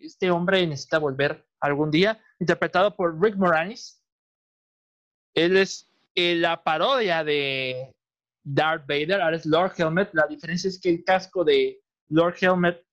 Este 0.00 0.30
hombre 0.30 0.64
necesita 0.64 0.98
volver 0.98 1.44
algún 1.58 1.90
día, 1.90 2.22
interpretado 2.38 2.94
por 2.94 3.20
Rick 3.20 3.34
Moranis. 3.34 4.00
Él 5.34 5.56
es 5.56 5.92
eh, 6.14 6.36
la 6.36 6.62
parodia 6.62 7.24
de 7.24 7.92
Darth 8.44 8.86
Vader, 8.86 9.20
ahora 9.20 9.36
es 9.36 9.46
Lord 9.46 9.72
Helmet. 9.76 10.10
La 10.12 10.28
diferencia 10.28 10.68
es 10.68 10.80
que 10.80 10.90
el 10.90 11.02
casco 11.02 11.42
de 11.42 11.82
Lord 12.08 12.36
Helmet 12.40 12.86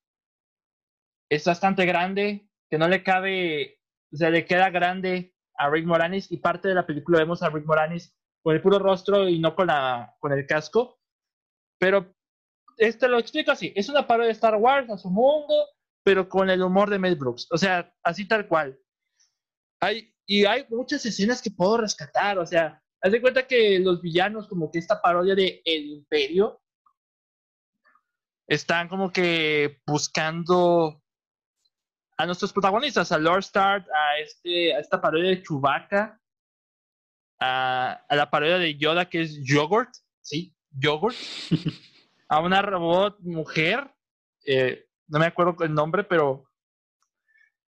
es 1.30 1.46
bastante 1.46 1.86
grande, 1.86 2.50
que 2.69 2.78
no 2.78 2.88
le 2.88 3.04
cabe, 3.04 3.80
o 4.12 4.17
sea, 4.17 4.30
le 4.30 4.45
queda 4.45 4.69
grande 4.69 5.34
a 5.58 5.69
Rick 5.69 5.86
Moranis 5.86 6.32
y 6.32 6.38
parte 6.38 6.67
de 6.67 6.75
la 6.75 6.86
película 6.86 7.19
vemos 7.19 7.41
a 7.43 7.49
Rick 7.49 7.65
Moranis 7.65 8.15
con 8.43 8.56
el 8.56 8.62
puro 8.62 8.80
rostro 8.80 9.28
y 9.28 9.39
no 9.39 9.56
con, 9.56 9.67
la, 9.67 10.15
con 10.19 10.32
el 10.34 10.45
casco. 10.45 10.99
Pero 11.80 12.13
este 12.78 13.08
lo 13.08 13.19
explico 13.19 13.51
así, 13.51 13.71
es 13.75 13.89
una 13.89 14.06
parodia 14.06 14.28
de 14.28 14.34
Star 14.34 14.56
Wars 14.56 14.89
a 14.89 14.97
su 14.97 15.10
mundo, 15.10 15.54
pero 16.04 16.28
con 16.28 16.49
el 16.49 16.62
humor 16.62 16.89
de 16.89 16.99
Mel 16.99 17.15
Brooks, 17.15 17.47
o 17.51 17.58
sea, 17.58 17.93
así 18.04 18.28
tal 18.28 18.47
cual. 18.47 18.78
Hay, 19.82 20.13
y 20.25 20.45
hay 20.45 20.65
muchas 20.69 21.06
escenas 21.06 21.41
que 21.41 21.51
puedo 21.51 21.78
rescatar, 21.78 22.38
o 22.38 22.45
sea, 22.45 22.82
haz 23.01 23.12
de 23.12 23.21
cuenta 23.21 23.47
que 23.47 23.80
los 23.80 24.01
villanos, 24.01 24.47
como 24.47 24.71
que 24.71 24.80
esta 24.80 25.01
parodia 25.01 25.36
de 25.36 25.62
El 25.65 25.86
Imperio, 25.86 26.62
están 28.47 28.88
como 28.88 29.12
que 29.12 29.82
buscando 29.86 31.01
a 32.17 32.25
nuestros 32.25 32.54
protagonistas, 32.54 33.12
a 33.12 33.17
Lord 33.17 33.43
Start, 33.43 33.88
a, 33.89 34.19
este, 34.19 34.75
a 34.75 34.80
esta 34.80 35.01
parodia 35.01 35.30
de 35.30 35.43
Chewbacca, 35.43 36.19
a, 37.39 38.06
a 38.08 38.15
la 38.15 38.30
parodia 38.30 38.58
de 38.58 38.75
Yoda 38.78 39.10
que 39.10 39.21
es 39.21 39.43
Yogurt, 39.43 39.89
¿sí? 40.21 40.56
Yogurt. 40.71 41.15
a 42.28 42.39
una 42.39 42.62
robot 42.62 43.19
mujer, 43.21 43.91
eh, 44.45 44.88
no 45.08 45.19
me 45.19 45.25
acuerdo 45.25 45.56
el 45.63 45.73
nombre, 45.73 46.04
pero 46.04 46.49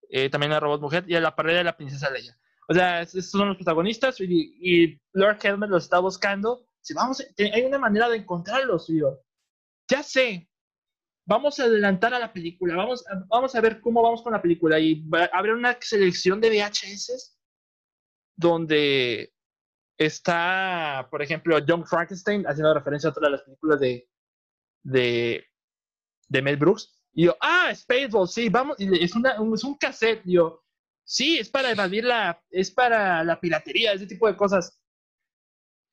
eh, 0.09 0.29
también 0.29 0.51
una 0.51 0.59
robot 0.59 0.81
mujer, 0.81 1.05
y 1.07 1.15
a 1.15 1.21
la 1.21 1.35
parodia 1.35 1.59
de 1.59 1.63
la 1.63 1.77
princesa 1.77 2.09
Leia. 2.09 2.37
O 2.67 2.73
sea, 2.73 3.01
estos 3.01 3.29
son 3.29 3.47
los 3.47 3.57
protagonistas 3.57 4.19
y, 4.19 4.99
Lord 5.13 5.39
Helmet 5.41 5.69
los 5.69 5.83
está 5.83 5.99
buscando. 5.99 6.65
Si 6.81 6.93
vamos, 6.93 7.25
hay 7.37 7.63
una 7.63 7.77
manera 7.77 8.09
de 8.09 8.17
encontrarlos, 8.17 8.87
yo. 8.87 9.19
Ya 9.89 10.03
sé. 10.03 10.49
Vamos 11.27 11.59
a 11.59 11.65
adelantar 11.65 12.13
a 12.13 12.19
la 12.19 12.31
película. 12.31 12.75
Vamos, 12.77 13.55
a 13.55 13.61
ver 13.61 13.81
cómo 13.81 14.01
vamos 14.01 14.21
con 14.21 14.31
la 14.31 14.41
película. 14.41 14.79
Y 14.79 15.05
habrá 15.33 15.53
una 15.53 15.77
selección 15.81 16.39
de 16.39 16.49
VHS 16.49 17.37
donde 18.37 19.33
está, 19.97 21.05
por 21.11 21.21
ejemplo, 21.21 21.57
John 21.67 21.85
Frankenstein 21.85 22.45
haciendo 22.47 22.73
referencia 22.73 23.09
a 23.09 23.11
otra 23.11 23.27
de 23.27 23.31
las 23.31 23.41
películas 23.41 23.79
de, 23.81 24.09
de, 24.83 25.45
de 26.29 26.41
Mel 26.41 26.55
Brooks. 26.55 26.97
Y 27.11 27.25
yo, 27.25 27.35
ah, 27.41 27.75
Spaceballs, 27.75 28.33
sí, 28.33 28.47
vamos, 28.47 28.77
es, 28.79 29.13
una, 29.13 29.41
un 29.41 29.77
cassette. 29.77 30.21
Y 30.25 30.35
yo, 30.35 30.63
sí, 31.03 31.39
es 31.39 31.49
para 31.49 31.71
evadir 31.71 32.05
la, 32.05 32.41
es 32.49 32.71
para 32.71 33.21
la 33.25 33.37
piratería, 33.37 33.91
ese 33.91 34.07
tipo 34.07 34.27
de 34.27 34.37
cosas. 34.37 34.79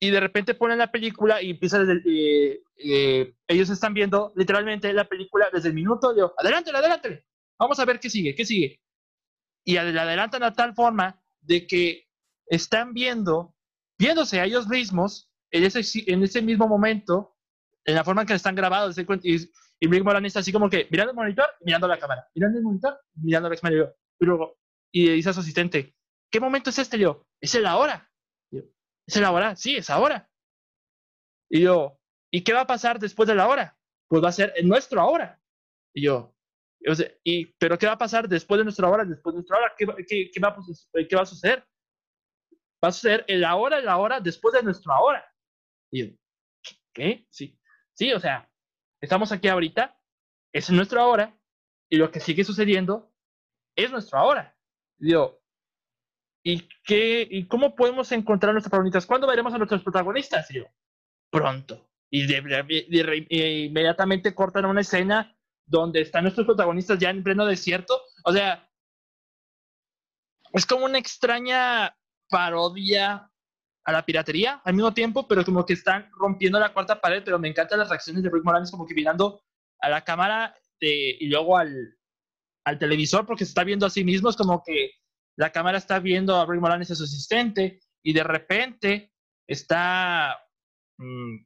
Y 0.04 0.10
de 0.10 0.20
repente 0.20 0.54
ponen 0.54 0.76
la 0.76 0.92
película 0.92 1.40
y 1.40 1.52
empieza 1.52 1.82
desde, 1.82 2.02
eh, 2.06 2.62
eh, 2.76 3.34
ellos 3.48 3.70
están 3.70 3.94
viendo 3.94 4.34
literalmente 4.36 4.92
la 4.92 5.08
película 5.08 5.48
desde 5.50 5.68
el 5.68 5.74
minuto. 5.74 6.14
Yo, 6.14 6.34
adelante, 6.36 6.70
adelante, 6.70 7.24
vamos 7.58 7.78
a 7.78 7.86
ver 7.86 7.98
qué 7.98 8.10
sigue, 8.10 8.34
qué 8.34 8.44
sigue. 8.44 8.82
Y 9.64 9.76
la 9.76 10.02
adelantan 10.02 10.42
a 10.42 10.52
tal 10.52 10.74
forma 10.74 11.18
de 11.40 11.66
que 11.66 12.06
están 12.48 12.92
viendo, 12.92 13.54
viéndose 13.98 14.40
a 14.40 14.44
ellos 14.44 14.68
mismos 14.68 15.30
en 15.50 15.64
ese, 15.64 15.80
en 16.12 16.22
ese 16.22 16.42
mismo 16.42 16.68
momento 16.68 17.34
en 17.86 17.94
la 17.94 18.04
forma 18.04 18.20
en 18.20 18.26
que 18.28 18.34
están 18.34 18.54
grabados. 18.54 18.98
Y, 18.98 19.06
y 19.80 19.88
Rick 19.88 20.04
Moranis 20.04 20.32
está 20.32 20.40
así 20.40 20.52
como 20.52 20.68
que 20.68 20.86
mirando 20.90 21.12
el 21.12 21.16
monitor 21.16 21.46
mirando 21.62 21.88
la 21.88 21.98
cámara. 21.98 22.28
Mirando 22.34 22.58
el 22.58 22.64
monitor 22.64 23.00
mirando 23.14 23.48
la 23.48 23.56
cámara. 23.56 23.94
Y, 24.20 24.26
luego, 24.26 24.58
y 24.92 25.08
dice 25.12 25.30
a 25.30 25.32
su 25.32 25.40
asistente, 25.40 25.94
¿qué 26.30 26.40
momento 26.40 26.68
es 26.68 26.78
este? 26.78 26.98
yo, 26.98 27.26
es 27.40 27.54
el 27.54 27.64
ahora. 27.64 28.10
¿Es 29.06 29.16
el 29.16 29.24
ahora? 29.24 29.56
Sí, 29.56 29.76
es 29.76 29.90
ahora. 29.90 30.30
Y 31.50 31.62
yo, 31.62 32.00
¿y 32.30 32.42
qué 32.42 32.52
va 32.52 32.62
a 32.62 32.66
pasar 32.66 32.98
después 32.98 33.28
de 33.28 33.34
la 33.34 33.48
hora? 33.48 33.78
Pues 34.08 34.22
va 34.22 34.28
a 34.28 34.32
ser 34.32 34.54
nuestro 34.64 35.00
ahora. 35.00 35.40
Y 35.94 36.04
yo, 36.04 36.34
y, 37.22 37.46
¿pero 37.58 37.78
qué 37.78 37.86
va 37.86 37.92
a 37.92 37.98
pasar 37.98 38.28
después 38.28 38.58
de 38.58 38.64
nuestra 38.64 38.88
hora? 38.88 39.04
Después 39.04 39.34
de 39.34 39.38
nuestra 39.38 39.58
hora, 39.58 39.74
¿qué, 39.76 39.86
qué, 40.06 40.30
qué, 40.30 40.40
va, 40.40 40.56
¿qué 41.08 41.16
va 41.16 41.22
a 41.22 41.26
suceder? 41.26 41.66
Va 42.84 42.88
a 42.88 42.92
suceder 42.92 43.24
el 43.28 43.44
ahora, 43.44 43.78
el 43.78 43.88
ahora, 43.88 44.20
después 44.20 44.54
de 44.54 44.62
nuestra 44.62 44.98
hora. 44.98 45.24
Y 45.90 46.06
yo, 46.06 46.16
¿qué? 46.92 47.26
Sí. 47.30 47.58
Sí, 47.94 48.12
o 48.12 48.20
sea, 48.20 48.50
estamos 49.00 49.32
aquí 49.32 49.48
ahorita, 49.48 49.98
es 50.52 50.70
nuestro 50.70 51.00
ahora, 51.00 51.38
y 51.88 51.96
lo 51.96 52.10
que 52.10 52.20
sigue 52.20 52.44
sucediendo 52.44 53.12
es 53.76 53.90
nuestro 53.90 54.18
ahora. 54.18 54.56
Digo, 54.98 55.43
¿y, 56.44 56.68
qué, 56.84 57.26
¿y 57.28 57.46
cómo 57.46 57.74
podemos 57.74 58.12
encontrar 58.12 58.50
a 58.50 58.52
nuestros 58.52 58.70
protagonistas? 58.70 59.06
¿Cuándo 59.06 59.26
veremos 59.26 59.52
a 59.54 59.58
nuestros 59.58 59.82
protagonistas? 59.82 60.46
Digo, 60.48 60.70
pronto. 61.30 61.88
Y 62.10 62.22
inmediatamente 63.66 64.34
cortan 64.34 64.66
una 64.66 64.82
escena 64.82 65.36
donde 65.66 66.02
están 66.02 66.22
nuestros 66.24 66.46
protagonistas 66.46 66.98
ya 66.98 67.10
en 67.10 67.24
pleno 67.24 67.46
desierto. 67.46 68.00
O 68.24 68.32
sea, 68.32 68.70
es 70.52 70.66
como 70.66 70.84
una 70.84 70.98
extraña 70.98 71.96
parodia 72.28 73.30
a 73.84 73.92
la 73.92 74.04
piratería 74.04 74.60
al 74.64 74.74
mismo 74.74 74.94
tiempo, 74.94 75.26
pero 75.26 75.44
como 75.44 75.66
que 75.66 75.72
están 75.72 76.10
rompiendo 76.12 76.60
la 76.60 76.72
cuarta 76.72 77.00
pared, 77.00 77.22
pero 77.24 77.38
me 77.38 77.48
encantan 77.48 77.80
las 77.80 77.88
reacciones 77.88 78.22
de 78.22 78.30
Rick 78.30 78.44
Moranis 78.44 78.70
como 78.70 78.86
que 78.86 78.94
mirando 78.94 79.42
a 79.80 79.88
la 79.88 80.04
cámara 80.04 80.54
y 80.80 81.26
luego 81.28 81.56
al, 81.56 81.96
al, 82.64 82.78
televisor 82.78 83.26
porque 83.26 83.44
se 83.44 83.50
está 83.50 83.64
viendo 83.64 83.86
a 83.86 83.90
sí 83.90 84.04
mismo, 84.04 84.28
es 84.28 84.36
como 84.36 84.62
que 84.62 84.92
la 85.36 85.50
cámara 85.50 85.78
está 85.78 85.98
viendo 85.98 86.36
a 86.36 86.46
Rick 86.46 86.60
Moranis 86.60 86.90
a 86.90 86.94
su 86.94 87.04
asistente 87.04 87.80
y 88.02 88.12
de 88.12 88.22
repente 88.22 89.12
está 89.46 90.38
mm, 90.98 91.44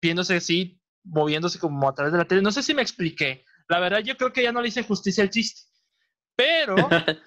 viéndose 0.00 0.36
así, 0.36 0.80
moviéndose 1.04 1.58
como 1.58 1.88
a 1.88 1.94
través 1.94 2.12
de 2.12 2.18
la 2.18 2.24
tele. 2.24 2.42
No 2.42 2.52
sé 2.52 2.62
si 2.62 2.74
me 2.74 2.82
expliqué. 2.82 3.44
La 3.68 3.80
verdad 3.80 4.00
yo 4.00 4.16
creo 4.16 4.32
que 4.32 4.42
ya 4.42 4.52
no 4.52 4.60
le 4.60 4.68
hice 4.68 4.82
justicia 4.82 5.22
al 5.22 5.30
chiste. 5.30 5.62
Pero... 6.36 6.76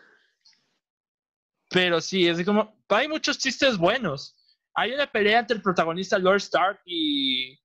pero 1.70 2.02
sí, 2.02 2.28
es 2.28 2.44
como... 2.46 2.82
Hay 2.90 3.08
muchos 3.08 3.40
chistes 3.40 3.78
buenos 3.78 4.36
hay 4.76 4.94
una 4.94 5.08
pelea 5.08 5.40
entre 5.40 5.58
el 5.58 5.64
protagonista 5.64 6.18
Lord 6.18 6.38
Stark 6.38 6.82
y, 6.86 7.60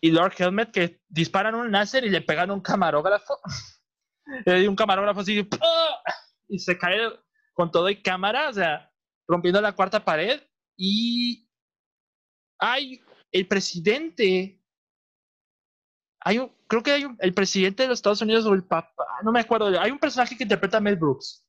y 0.00 0.10
Lord 0.10 0.34
Helmet 0.38 0.72
que 0.72 1.00
disparan 1.08 1.54
un 1.54 1.70
láser 1.70 2.04
y 2.04 2.10
le 2.10 2.22
pegan 2.22 2.50
un 2.50 2.60
camarógrafo. 2.60 3.38
y 4.46 4.66
un 4.66 4.76
camarógrafo 4.76 5.20
así 5.20 5.48
y 6.48 6.58
se 6.58 6.78
cae 6.78 7.10
con 7.54 7.70
todo 7.70 7.88
y 7.88 8.02
cámara, 8.02 8.48
o 8.48 8.52
sea, 8.52 8.92
rompiendo 9.26 9.60
la 9.60 9.74
cuarta 9.74 10.04
pared. 10.04 10.42
Y 10.76 11.48
hay 12.58 13.00
el 13.32 13.46
presidente. 13.48 14.62
Hay 16.20 16.38
un, 16.38 16.52
creo 16.66 16.82
que 16.82 16.92
hay 16.92 17.06
el 17.20 17.34
presidente 17.34 17.82
de 17.84 17.88
los 17.88 17.98
Estados 17.98 18.22
Unidos 18.22 18.44
o 18.46 18.54
el 18.54 18.64
papá, 18.64 19.04
no 19.22 19.32
me 19.32 19.40
acuerdo. 19.40 19.80
Hay 19.80 19.90
un 19.90 19.98
personaje 19.98 20.36
que 20.36 20.44
interpreta 20.44 20.78
a 20.78 20.80
Mel 20.80 20.96
Brooks. 20.96 21.46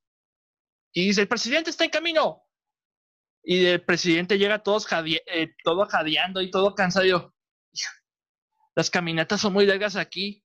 Y 0.93 1.07
dice, 1.07 1.21
el 1.21 1.27
presidente 1.27 1.69
está 1.69 1.83
en 1.83 1.89
camino 1.89 2.47
y 3.49 3.65
el 3.65 3.81
presidente 3.81 4.37
llega 4.37 4.61
todos 4.61 4.85
eh, 4.91 5.55
todo 5.63 5.85
jadeando 5.87 6.41
y 6.41 6.51
todo 6.51 6.75
cansado. 6.75 7.33
las 8.75 8.89
caminatas 8.89 9.39
son 9.39 9.53
muy 9.53 9.65
largas 9.65 9.95
aquí. 9.95 10.43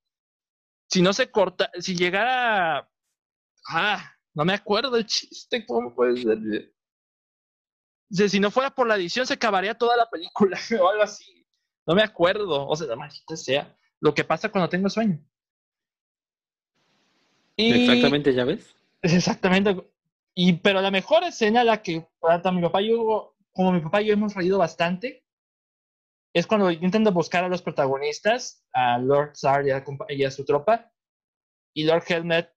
Si 0.89 1.03
no 1.03 1.13
se 1.13 1.29
corta, 1.29 1.69
si 1.81 1.97
llegara... 1.97 2.89
Ah, 3.69 4.15
no 4.35 4.45
me 4.45 4.55
acuerdo 4.55 4.97
el 4.97 5.07
chiste, 5.07 5.65
¿cómo 5.67 5.95
puede 5.95 6.17
ser? 6.23 6.73
si 8.29 8.41
no 8.41 8.51
fuera 8.51 8.71
por 8.71 8.87
la 8.87 8.97
edición, 8.97 9.27
se 9.27 9.35
acabaría 9.35 9.75
toda 9.75 9.97
la 9.97 10.09
película 10.09 10.59
o 10.81 10.89
algo 10.89 11.03
así. 11.03 11.47
No 11.87 11.95
me 11.95 12.03
acuerdo. 12.03 12.69
O 12.69 12.77
sea, 12.77 12.95
maldita 12.95 13.37
sea. 13.37 13.77
Lo 14.01 14.15
que 14.15 14.25
pasa 14.25 14.51
cuando 14.51 14.69
tengo 14.69 14.89
sueño. 14.89 15.19
Exactamente, 17.57 18.35
¿ya 18.35 18.45
ves? 18.45 18.75
Exactamente. 19.03 19.77
Y, 20.35 20.55
pero 20.55 20.81
la 20.81 20.91
mejor 20.91 21.25
escena, 21.25 21.65
la 21.65 21.83
que 21.83 22.07
tanto 22.21 22.53
mi 22.53 22.63
papá 22.63 22.83
y 22.83 22.91
yo, 22.91 23.37
como 23.53 23.73
mi 23.73 23.81
papá 23.81 24.03
y 24.03 24.07
yo 24.07 24.15
hemos 24.15 24.35
reído 24.35 24.59
bastante, 24.59 25.25
es 26.33 26.47
cuando 26.47 26.71
intentan 26.71 27.13
buscar 27.13 27.45
a 27.45 27.49
los 27.49 27.63
protagonistas, 27.63 28.65
a 28.73 28.99
Lord 28.99 29.37
Zar 29.37 29.65
y 30.09 30.25
a, 30.25 30.31
su 30.31 30.45
tropa, 30.45 30.91
y 31.75 31.85
Lord 31.85 32.05
Helmet 32.09 32.51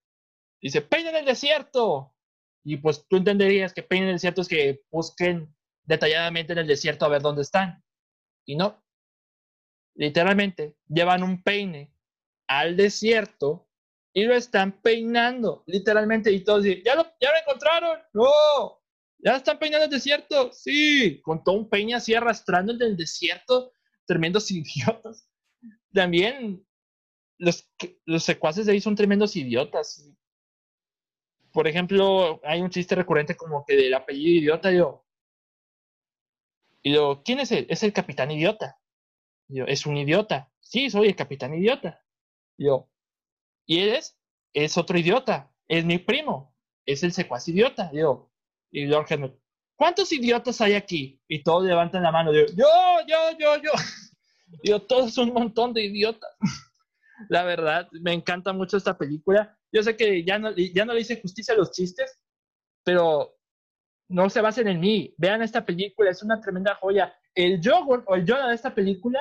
Dice, 0.65 0.81
peina 0.81 1.11
en 1.11 1.17
el 1.17 1.25
desierto. 1.25 2.15
Y 2.63 2.77
pues 2.77 3.05
tú 3.07 3.17
entenderías 3.17 3.71
que 3.71 3.83
peina 3.83 4.05
en 4.05 4.09
el 4.09 4.15
desierto 4.15 4.41
es 4.41 4.47
que 4.47 4.81
busquen 4.89 5.55
detalladamente 5.83 6.53
en 6.53 6.57
el 6.57 6.65
desierto 6.65 7.05
a 7.05 7.09
ver 7.09 7.21
dónde 7.21 7.43
están. 7.43 7.83
Y 8.45 8.55
no. 8.55 8.83
Literalmente, 9.93 10.75
llevan 10.87 11.21
un 11.21 11.43
peine 11.43 11.93
al 12.47 12.75
desierto 12.75 13.69
y 14.11 14.23
lo 14.23 14.33
están 14.33 14.81
peinando, 14.81 15.63
literalmente. 15.67 16.31
Y 16.31 16.43
todos 16.43 16.63
dicen, 16.63 16.81
¿ya 16.83 16.95
lo, 16.95 17.03
ya 17.21 17.29
lo 17.31 17.37
encontraron? 17.37 17.99
No. 18.13 18.81
¿Ya 19.19 19.35
están 19.35 19.59
peinando 19.59 19.85
el 19.85 19.91
desierto? 19.91 20.51
Sí. 20.51 21.21
Con 21.21 21.43
todo 21.43 21.57
un 21.57 21.69
peine 21.69 21.93
así 21.93 22.15
arrastrando 22.15 22.73
en 22.73 22.81
el 22.81 22.97
desierto. 22.97 23.71
Tremendos 24.07 24.49
idiotas. 24.49 25.29
También 25.93 26.65
los, 27.37 27.71
los 28.05 28.23
secuaces 28.23 28.65
de 28.65 28.71
ahí 28.71 28.81
son 28.81 28.95
tremendos 28.95 29.35
idiotas. 29.35 30.11
Por 31.55 31.69
ejemplo, 31.69 32.41
hay 32.43 32.59
un 32.59 32.69
chiste 32.69 32.95
recurrente 32.95 33.37
como 33.37 33.63
que 33.65 33.77
del 33.77 33.93
apellido 33.93 34.41
idiota, 34.41 34.73
yo. 34.73 35.05
Y 36.83 36.91
yo, 36.93 37.21
¿quién 37.23 37.39
es 37.39 37.49
él? 37.53 37.65
Es 37.69 37.81
el 37.83 37.93
capitán 37.93 38.29
idiota. 38.29 38.77
yo, 39.47 39.63
es 39.65 39.85
un 39.85 39.95
idiota. 39.95 40.51
Sí, 40.59 40.89
soy 40.89 41.07
el 41.07 41.15
capitán 41.15 41.53
idiota. 41.53 42.03
yo, 42.57 42.89
¿y 43.65 43.79
él 43.79 43.95
es? 43.95 44.19
Es 44.51 44.77
otro 44.77 44.97
idiota. 44.99 45.49
Es 45.69 45.85
mi 45.85 45.97
primo. 45.97 46.53
Es 46.85 47.03
el 47.03 47.13
secuaz 47.13 47.47
idiota. 47.47 47.89
yo, 47.93 48.29
y 48.69 48.85
Lord 48.87 49.05
Henry, 49.07 49.33
¿cuántos 49.77 50.11
idiotas 50.11 50.59
hay 50.59 50.73
aquí? 50.73 51.21
Y 51.29 51.41
todos 51.41 51.63
levantan 51.63 52.03
la 52.03 52.11
mano. 52.11 52.33
Yo, 52.33 52.47
yo, 52.47 52.67
yo, 53.07 53.37
yo, 53.39 53.61
yo. 53.63 53.71
Yo, 54.63 54.81
todos 54.81 55.17
un 55.17 55.33
montón 55.33 55.73
de 55.73 55.85
idiotas. 55.85 56.31
La 57.29 57.43
verdad, 57.43 57.87
me 57.91 58.13
encanta 58.13 58.53
mucho 58.53 58.77
esta 58.77 58.97
película. 58.97 59.57
Yo 59.75 59.83
sé 59.83 59.97
que 59.97 60.23
ya 60.23 60.39
no, 60.39 60.55
ya 60.55 60.85
no 60.85 60.93
le 60.93 61.01
hice 61.01 61.19
justicia 61.19 61.53
a 61.53 61.57
los 61.57 61.73
chistes, 61.73 62.17
pero 62.85 63.37
no 64.07 64.29
se 64.29 64.39
basen 64.39 64.69
en 64.69 64.79
mí. 64.79 65.13
Vean 65.17 65.41
esta 65.41 65.65
película, 65.65 66.11
es 66.11 66.23
una 66.23 66.39
tremenda 66.39 66.75
joya. 66.75 67.13
El 67.33 67.59
yogurt 67.59 68.05
o 68.07 68.15
el 68.15 68.25
Yoda 68.25 68.47
de 68.47 68.55
esta 68.55 68.73
película 68.73 69.19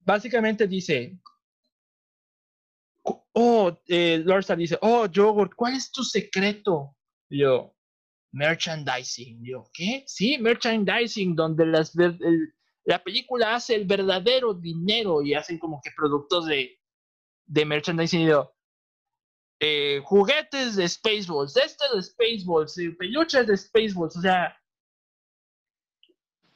básicamente 0.00 0.66
dice, 0.66 1.16
oh, 3.04 3.80
eh, 3.86 4.20
Lord 4.24 4.40
Star 4.40 4.58
dice, 4.58 4.78
oh, 4.80 5.06
yogurt, 5.06 5.54
¿cuál 5.54 5.74
es 5.74 5.92
tu 5.92 6.02
secreto? 6.02 6.96
yo, 7.30 7.76
merchandising. 8.32 9.44
Yo, 9.44 9.70
¿qué? 9.72 10.02
Sí, 10.08 10.38
merchandising, 10.38 11.36
donde 11.36 11.66
las, 11.66 11.92
la 12.82 13.04
película 13.04 13.54
hace 13.54 13.76
el 13.76 13.86
verdadero 13.86 14.54
dinero 14.54 15.22
y 15.22 15.34
hacen 15.34 15.60
como 15.60 15.80
que 15.80 15.92
productos 15.96 16.46
de, 16.46 16.81
de 17.52 17.66
merchandising. 17.66 18.30
Eh, 19.60 20.00
juguetes 20.04 20.74
de 20.74 20.88
Spaceballs, 20.88 21.56
este 21.56 21.84
de 21.94 22.02
Spaceballs, 22.02 22.78
eh, 22.78 22.90
peluches 22.98 23.46
de 23.46 23.56
Spaceballs, 23.56 24.16
o 24.16 24.20
sea, 24.20 24.56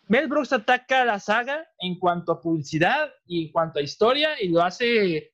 Mel 0.08 0.28
Brooks 0.28 0.52
ataca 0.52 1.04
la 1.04 1.20
saga 1.20 1.68
en 1.78 1.98
cuanto 1.98 2.32
a 2.32 2.40
publicidad 2.40 3.12
y 3.26 3.46
en 3.46 3.52
cuanto 3.52 3.78
a 3.78 3.82
historia 3.82 4.40
y 4.40 4.48
lo 4.48 4.62
hace 4.62 5.32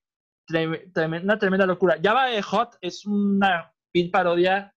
una 0.48 1.38
tremenda 1.38 1.66
locura. 1.66 1.98
Java 2.02 2.26
de 2.26 2.42
Hot 2.42 2.76
es 2.80 3.06
una 3.06 3.72
parodia 4.10 4.74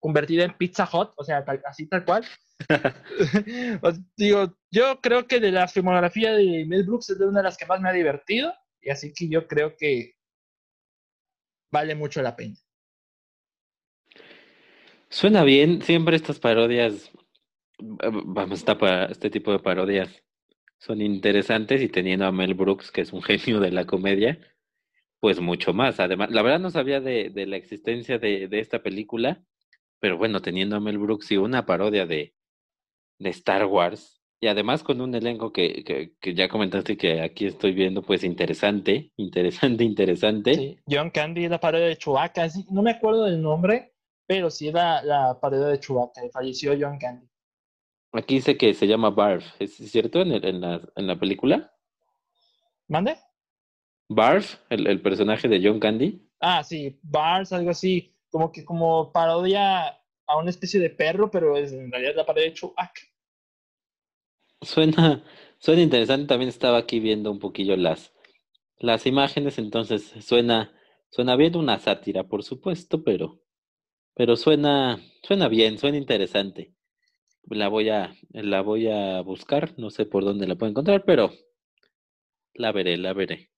convertida 0.00 0.44
en 0.44 0.56
Pizza 0.56 0.86
Hot, 0.86 1.14
o 1.16 1.24
sea, 1.24 1.44
así 1.64 1.88
tal 1.88 2.04
cual. 2.04 2.24
digo, 4.16 4.56
yo 4.70 5.00
creo 5.00 5.26
que 5.26 5.40
de 5.40 5.52
la 5.52 5.68
filmografía 5.68 6.32
de 6.32 6.64
Mel 6.66 6.84
Brooks 6.84 7.10
es 7.10 7.18
de 7.18 7.26
una 7.26 7.40
de 7.40 7.44
las 7.44 7.56
que 7.56 7.66
más 7.66 7.80
me 7.80 7.88
ha 7.88 7.92
divertido, 7.92 8.52
y 8.82 8.90
así 8.90 9.12
que 9.14 9.28
yo 9.28 9.46
creo 9.46 9.76
que 9.76 10.16
vale 11.70 11.94
mucho 11.94 12.20
la 12.20 12.36
pena. 12.36 12.56
Suena 15.08 15.44
bien, 15.44 15.82
siempre 15.82 16.16
estas 16.16 16.38
parodias, 16.38 17.10
vamos, 17.78 18.58
esta, 18.58 19.04
este 19.06 19.30
tipo 19.30 19.52
de 19.52 19.58
parodias 19.58 20.22
son 20.78 21.00
interesantes 21.00 21.82
y 21.82 21.88
teniendo 21.88 22.26
a 22.26 22.32
Mel 22.32 22.54
Brooks, 22.54 22.90
que 22.90 23.02
es 23.02 23.12
un 23.12 23.22
genio 23.22 23.60
de 23.60 23.70
la 23.70 23.86
comedia, 23.86 24.40
pues 25.20 25.40
mucho 25.40 25.72
más. 25.74 26.00
Además, 26.00 26.30
la 26.30 26.42
verdad 26.42 26.60
no 26.60 26.70
sabía 26.70 27.00
de, 27.00 27.30
la 27.46 27.56
existencia 27.56 28.18
de, 28.18 28.48
de, 28.48 28.58
esta 28.58 28.82
película, 28.82 29.44
pero 30.00 30.18
bueno, 30.18 30.40
teniendo 30.40 30.76
a 30.76 30.80
Mel 30.80 30.98
Brooks 30.98 31.30
y 31.30 31.36
una 31.36 31.66
parodia 31.66 32.06
de, 32.06 32.34
de 33.18 33.30
Star 33.30 33.66
Wars, 33.66 34.21
y 34.42 34.48
además 34.48 34.82
con 34.82 35.00
un 35.00 35.14
elenco 35.14 35.52
que, 35.52 35.84
que, 35.84 36.16
que, 36.20 36.34
ya 36.34 36.48
comentaste 36.48 36.96
que 36.96 37.20
aquí 37.20 37.46
estoy 37.46 37.72
viendo, 37.72 38.02
pues 38.02 38.24
interesante, 38.24 39.12
interesante, 39.16 39.84
interesante. 39.84 40.54
Sí, 40.54 40.78
John 40.90 41.10
Candy, 41.10 41.48
la 41.48 41.60
parodia 41.60 41.86
de 41.86 41.96
Chewbacca, 41.96 42.48
no 42.72 42.82
me 42.82 42.90
acuerdo 42.90 43.26
del 43.26 43.40
nombre, 43.40 43.94
pero 44.26 44.50
sí 44.50 44.66
era 44.66 45.00
la 45.04 45.38
parodia 45.40 45.68
de 45.68 45.78
Chewbacca, 45.78 46.22
falleció 46.32 46.76
John 46.78 46.98
Candy. 46.98 47.24
Aquí 48.14 48.34
dice 48.34 48.56
que 48.56 48.74
se 48.74 48.88
llama 48.88 49.10
Barf, 49.10 49.44
¿es 49.60 49.76
cierto 49.76 50.20
en, 50.20 50.32
el, 50.32 50.44
en, 50.44 50.60
la, 50.60 50.82
en 50.96 51.06
la 51.06 51.16
película? 51.16 51.72
¿Mande? 52.88 53.16
Barf, 54.08 54.56
el, 54.70 54.88
el 54.88 55.00
personaje 55.00 55.46
de 55.46 55.60
John 55.62 55.78
Candy. 55.78 56.28
Ah, 56.40 56.64
sí, 56.64 56.98
Barf, 57.04 57.52
algo 57.52 57.70
así 57.70 58.12
como 58.28 58.50
que 58.50 58.64
como 58.64 59.12
parodia 59.12 59.86
a 60.26 60.36
una 60.36 60.50
especie 60.50 60.80
de 60.80 60.90
perro, 60.90 61.30
pero 61.30 61.56
es 61.56 61.72
en 61.72 61.92
realidad 61.92 62.14
la 62.16 62.26
parodia 62.26 62.48
de 62.48 62.54
Chewbacca. 62.54 63.02
Suena, 64.62 65.24
suena 65.58 65.82
interesante. 65.82 66.26
También 66.26 66.48
estaba 66.48 66.78
aquí 66.78 67.00
viendo 67.00 67.30
un 67.30 67.38
poquillo 67.38 67.76
las, 67.76 68.12
las 68.78 69.06
imágenes, 69.06 69.58
entonces 69.58 70.12
suena, 70.20 70.72
suena 71.10 71.36
bien 71.36 71.56
una 71.56 71.78
sátira, 71.78 72.24
por 72.24 72.42
supuesto, 72.42 73.02
pero, 73.04 73.40
pero 74.14 74.36
suena, 74.36 75.00
suena 75.22 75.48
bien, 75.48 75.78
suena 75.78 75.98
interesante. 75.98 76.74
La 77.44 77.68
voy 77.68 77.88
a, 77.90 78.14
la 78.30 78.62
voy 78.62 78.88
a 78.88 79.20
buscar, 79.22 79.74
no 79.78 79.90
sé 79.90 80.06
por 80.06 80.24
dónde 80.24 80.46
la 80.46 80.56
puedo 80.56 80.70
encontrar, 80.70 81.04
pero 81.04 81.32
la 82.54 82.72
veré, 82.72 82.96
la 82.96 83.12
veré. 83.12 83.50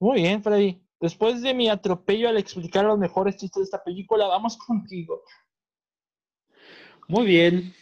Muy 0.00 0.22
bien, 0.22 0.42
Freddy. 0.42 0.80
Después 1.00 1.42
de 1.42 1.54
mi 1.54 1.68
atropello 1.68 2.28
al 2.28 2.38
explicar 2.38 2.84
los 2.84 2.98
mejores 2.98 3.36
chistes 3.36 3.60
de 3.60 3.64
esta 3.64 3.84
película, 3.84 4.26
vamos 4.26 4.56
contigo. 4.56 5.22
Muy 7.08 7.26
bien. 7.26 7.74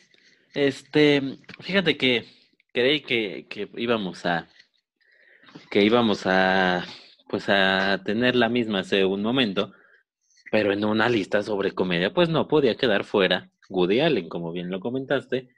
Este, 0.57 1.21
fíjate 1.61 1.99
que 1.99 2.25
creí 2.73 3.03
que, 3.03 3.47
que 3.47 3.69
íbamos 3.77 4.25
a 4.25 4.49
que 5.71 5.83
íbamos 5.83 6.23
a 6.25 6.83
pues 7.29 7.51
a 7.51 8.01
tener 8.03 8.37
la 8.37 8.49
misma 8.49 8.79
hace 8.79 9.05
un 9.05 9.21
momento, 9.21 9.75
pero 10.51 10.73
en 10.73 10.83
una 10.87 11.11
lista 11.11 11.43
sobre 11.43 11.73
comedia, 11.73 12.15
pues 12.15 12.31
no 12.31 12.49
podía 12.49 12.75
quedar 12.75 13.05
fuera. 13.05 13.51
Woody 13.69 14.01
Allen, 14.01 14.31
como 14.31 14.51
bien 14.51 14.71
lo 14.71 14.81
comentaste, 14.81 15.51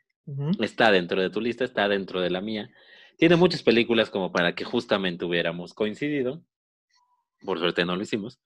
está 0.58 0.90
dentro 0.90 1.22
de 1.22 1.30
tu 1.30 1.40
lista, 1.40 1.64
está 1.64 1.86
dentro 1.86 2.20
de 2.20 2.30
la 2.30 2.40
mía. 2.40 2.68
Tiene 3.18 3.36
muchas 3.36 3.62
películas 3.62 4.10
como 4.10 4.32
para 4.32 4.56
que 4.56 4.64
justamente 4.64 5.24
hubiéramos 5.24 5.74
coincidido. 5.74 6.42
Por 7.44 7.60
suerte 7.60 7.84
no 7.84 7.94
lo 7.94 8.02
hicimos. 8.02 8.40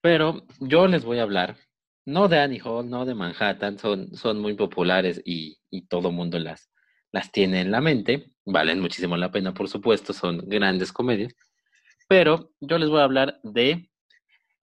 Pero 0.00 0.44
yo 0.58 0.88
les 0.88 1.04
voy 1.04 1.20
a 1.20 1.22
hablar, 1.22 1.56
no 2.04 2.28
de 2.28 2.38
Annie 2.38 2.60
Hall, 2.64 2.88
no 2.88 3.04
de 3.04 3.14
Manhattan, 3.14 3.78
son, 3.78 4.14
son 4.14 4.40
muy 4.40 4.54
populares 4.54 5.20
y, 5.24 5.58
y 5.70 5.86
todo 5.86 6.10
mundo 6.10 6.38
las, 6.38 6.70
las 7.12 7.30
tiene 7.30 7.60
en 7.60 7.70
la 7.70 7.80
mente. 7.80 8.32
Valen 8.44 8.80
muchísimo 8.80 9.16
la 9.16 9.30
pena, 9.30 9.54
por 9.54 9.68
supuesto, 9.68 10.12
son 10.12 10.38
grandes 10.48 10.92
comedias. 10.92 11.34
Pero 12.08 12.50
yo 12.60 12.78
les 12.78 12.88
voy 12.88 13.00
a 13.00 13.04
hablar 13.04 13.40
de 13.42 13.90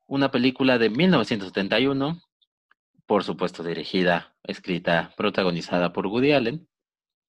una 0.08 0.32
película 0.32 0.78
de 0.78 0.90
1971, 0.90 2.22
por 3.06 3.24
supuesto 3.24 3.64
dirigida, 3.64 4.36
escrita, 4.44 5.14
protagonizada 5.16 5.94
por 5.94 6.08
Woody 6.08 6.32
Allen, 6.34 6.68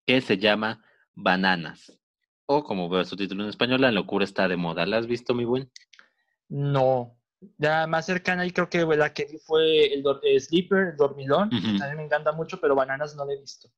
que 0.06 0.22
se 0.22 0.38
llama 0.38 0.84
Bananas. 1.14 2.00
O 2.46 2.64
como 2.64 2.90
veo 2.90 3.06
su 3.06 3.16
título 3.16 3.44
en 3.44 3.50
español, 3.50 3.82
La 3.82 3.92
locura 3.92 4.26
está 4.26 4.48
de 4.48 4.58
moda. 4.58 4.86
¿La 4.86 4.98
has 4.98 5.08
visto, 5.08 5.34
mi 5.34 5.46
buen? 5.46 5.72
No. 6.50 7.16
Ya 7.58 7.88
más 7.88 8.06
cercana, 8.06 8.46
y 8.46 8.52
creo 8.52 8.70
que 8.70 8.86
la 8.86 9.14
que 9.14 9.40
fue 9.46 9.94
el, 9.94 10.04
Sleeper, 10.42 10.90
el 10.90 10.98
Dormilón. 10.98 11.50
A 11.54 11.90
mí 11.90 11.96
me 11.96 12.04
encanta 12.04 12.32
mucho, 12.32 12.60
pero 12.60 12.76
Bananas 12.76 13.16
no 13.16 13.26
la 13.26 13.34
he 13.34 13.40
visto. 13.40 13.70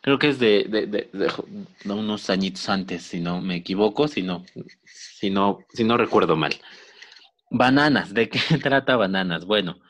Creo 0.00 0.18
que 0.18 0.28
es 0.28 0.38
de, 0.38 0.64
de, 0.64 0.86
de, 0.86 1.92
unos 1.92 2.28
añitos 2.28 2.68
antes, 2.68 3.04
si 3.04 3.20
no 3.20 3.40
me 3.40 3.56
equivoco, 3.56 4.06
si 4.06 4.22
no, 4.22 4.44
si 4.84 5.30
no, 5.30 5.60
si 5.72 5.82
no 5.84 5.96
recuerdo 5.96 6.36
mal. 6.36 6.54
Bananas, 7.50 8.12
¿de 8.12 8.28
qué 8.28 8.38
trata 8.62 8.96
Bananas? 8.96 9.46
Bueno, 9.46 9.80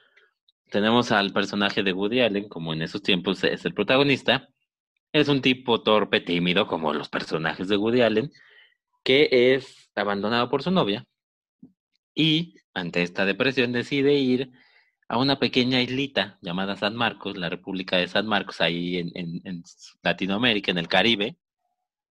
tenemos 0.71 1.11
al 1.11 1.33
personaje 1.33 1.83
de 1.83 1.93
Woody 1.93 2.21
Allen, 2.21 2.49
como 2.49 2.73
en 2.73 2.83
esos 2.83 3.03
tiempos 3.03 3.43
es 3.45 3.65
el 3.65 3.75
protagonista. 3.75 4.49
Es 5.13 5.29
un 5.29 5.41
tipo 5.43 5.83
torpe, 5.83 6.21
tímido, 6.21 6.67
como 6.67 6.93
los 6.93 7.09
personajes 7.09 7.69
de 7.69 7.77
Woody 7.77 8.03
Allen, 8.03 8.33
que 9.03 9.29
es 9.31 9.91
abandonado 9.95 10.49
por 10.49 10.63
su 10.63 10.71
novia 10.71 11.05
y 12.15 12.57
ante 12.75 13.03
esta 13.03 13.25
depresión 13.25 13.73
decide 13.73 14.15
ir 14.15 14.53
a 15.09 15.19
una 15.19 15.39
pequeña 15.39 15.81
islita 15.81 16.39
llamada 16.43 16.77
San 16.77 16.97
Marcos, 16.97 17.37
la 17.37 17.49
República 17.49 17.97
de 17.97 18.09
San 18.09 18.27
Marcos, 18.27 18.61
ahí 18.61 18.99
en, 18.99 19.63
Latinoamérica, 20.03 20.73
en 20.73 20.79
el 20.79 20.89
Caribe, 20.89 21.37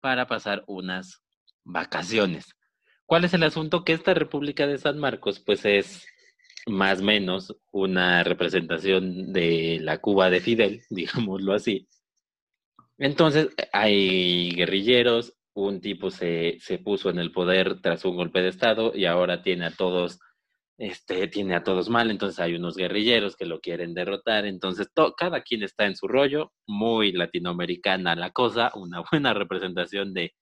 para 0.01 0.27
pasar 0.27 0.65
unas 0.67 1.23
vacaciones. 1.65 2.55
¿Cuál 3.07 3.25
es 3.25 3.35
el 3.35 3.43
asunto? 3.43 3.85
Que 3.85 3.93
esta 3.93 4.15
República 4.15 4.67
de 4.67 4.79
San 4.79 4.99
Marcos, 4.99 5.41
pues 5.41 5.65
es 5.65 6.07
más 6.67 7.01
o 7.01 7.05
menos 7.05 7.57
una 7.73 8.23
representación 8.23 9.33
de 9.33 9.79
la 9.81 9.99
Cuba 9.99 10.31
de 10.31 10.41
Fidel, 10.41 10.83
digámoslo 10.91 11.55
así. 11.55 11.89
Entonces, 12.99 13.49
hay 13.73 14.51
guerrilleros, 14.53 15.35
un 15.55 15.81
tipo 15.81 16.11
se, 16.11 16.59
se 16.61 16.79
puso 16.79 17.09
en 17.11 17.19
el 17.19 17.33
poder 17.33 17.81
tras 17.81 18.05
un 18.05 18.17
golpe 18.17 18.43
de 18.43 18.49
Estado 18.49 18.93
y 18.95 19.07
ahora 19.07 19.43
tiene 19.43 19.67
a 19.67 19.71
todos 19.71 20.21
este, 20.81 21.29
tiene 21.29 21.55
a 21.55 21.63
todos 21.63 21.91
mal, 21.91 22.11
entonces 22.11 22.41
hay 22.41 22.55
unos 22.55 22.75
guerrilleros 22.75 23.37
que 23.37 23.45
lo 23.45 23.61
quieren 23.61 23.93
derrotar, 23.93 24.47
entonces 24.47 24.89
cada 25.15 25.43
quien 25.43 25.63
está 25.63 25.85
en 25.85 25.95
su 25.95 26.09
rollo, 26.09 26.55
muy 26.67 27.13
latinoamericana 27.13 28.17
la 28.17 28.31
cosa, 28.31 28.73
una 28.75 29.03
buena 29.13 29.35
representación 29.35 30.15
de, 30.15 30.35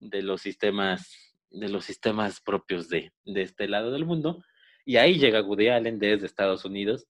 de 0.00 0.22
los 0.22 0.40
sistemas, 0.40 1.36
de 1.50 1.68
los 1.68 1.84
sistemas 1.84 2.40
propios 2.40 2.88
de, 2.88 3.12
de 3.26 3.42
este 3.42 3.68
lado 3.68 3.92
del 3.92 4.06
mundo, 4.06 4.42
y 4.86 4.96
ahí 4.96 5.18
llega 5.18 5.42
Woody 5.42 5.68
Allen 5.68 5.98
desde 5.98 6.24
Estados 6.24 6.64
Unidos, 6.64 7.06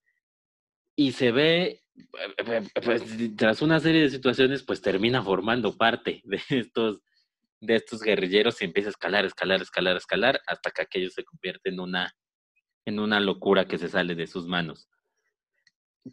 y 0.96 1.12
se 1.12 1.30
ve, 1.30 1.84
pues, 2.84 3.04
tras 3.36 3.62
una 3.62 3.78
serie 3.78 4.02
de 4.02 4.10
situaciones, 4.10 4.64
pues 4.64 4.82
termina 4.82 5.22
formando 5.22 5.76
parte 5.76 6.20
de 6.24 6.40
estos, 6.48 7.02
de 7.60 7.76
estos 7.76 8.02
guerrilleros 8.02 8.60
y 8.60 8.64
empieza 8.64 8.88
a 8.88 8.90
escalar, 8.90 9.24
escalar, 9.26 9.62
escalar, 9.62 9.96
escalar, 9.96 10.40
hasta 10.48 10.72
que 10.72 10.82
aquello 10.82 11.08
se 11.08 11.22
convierte 11.22 11.70
en 11.70 11.78
una 11.78 12.12
en 12.84 12.98
una 12.98 13.20
locura 13.20 13.66
que 13.66 13.78
se 13.78 13.88
sale 13.88 14.14
de 14.14 14.26
sus 14.26 14.46
manos. 14.46 14.88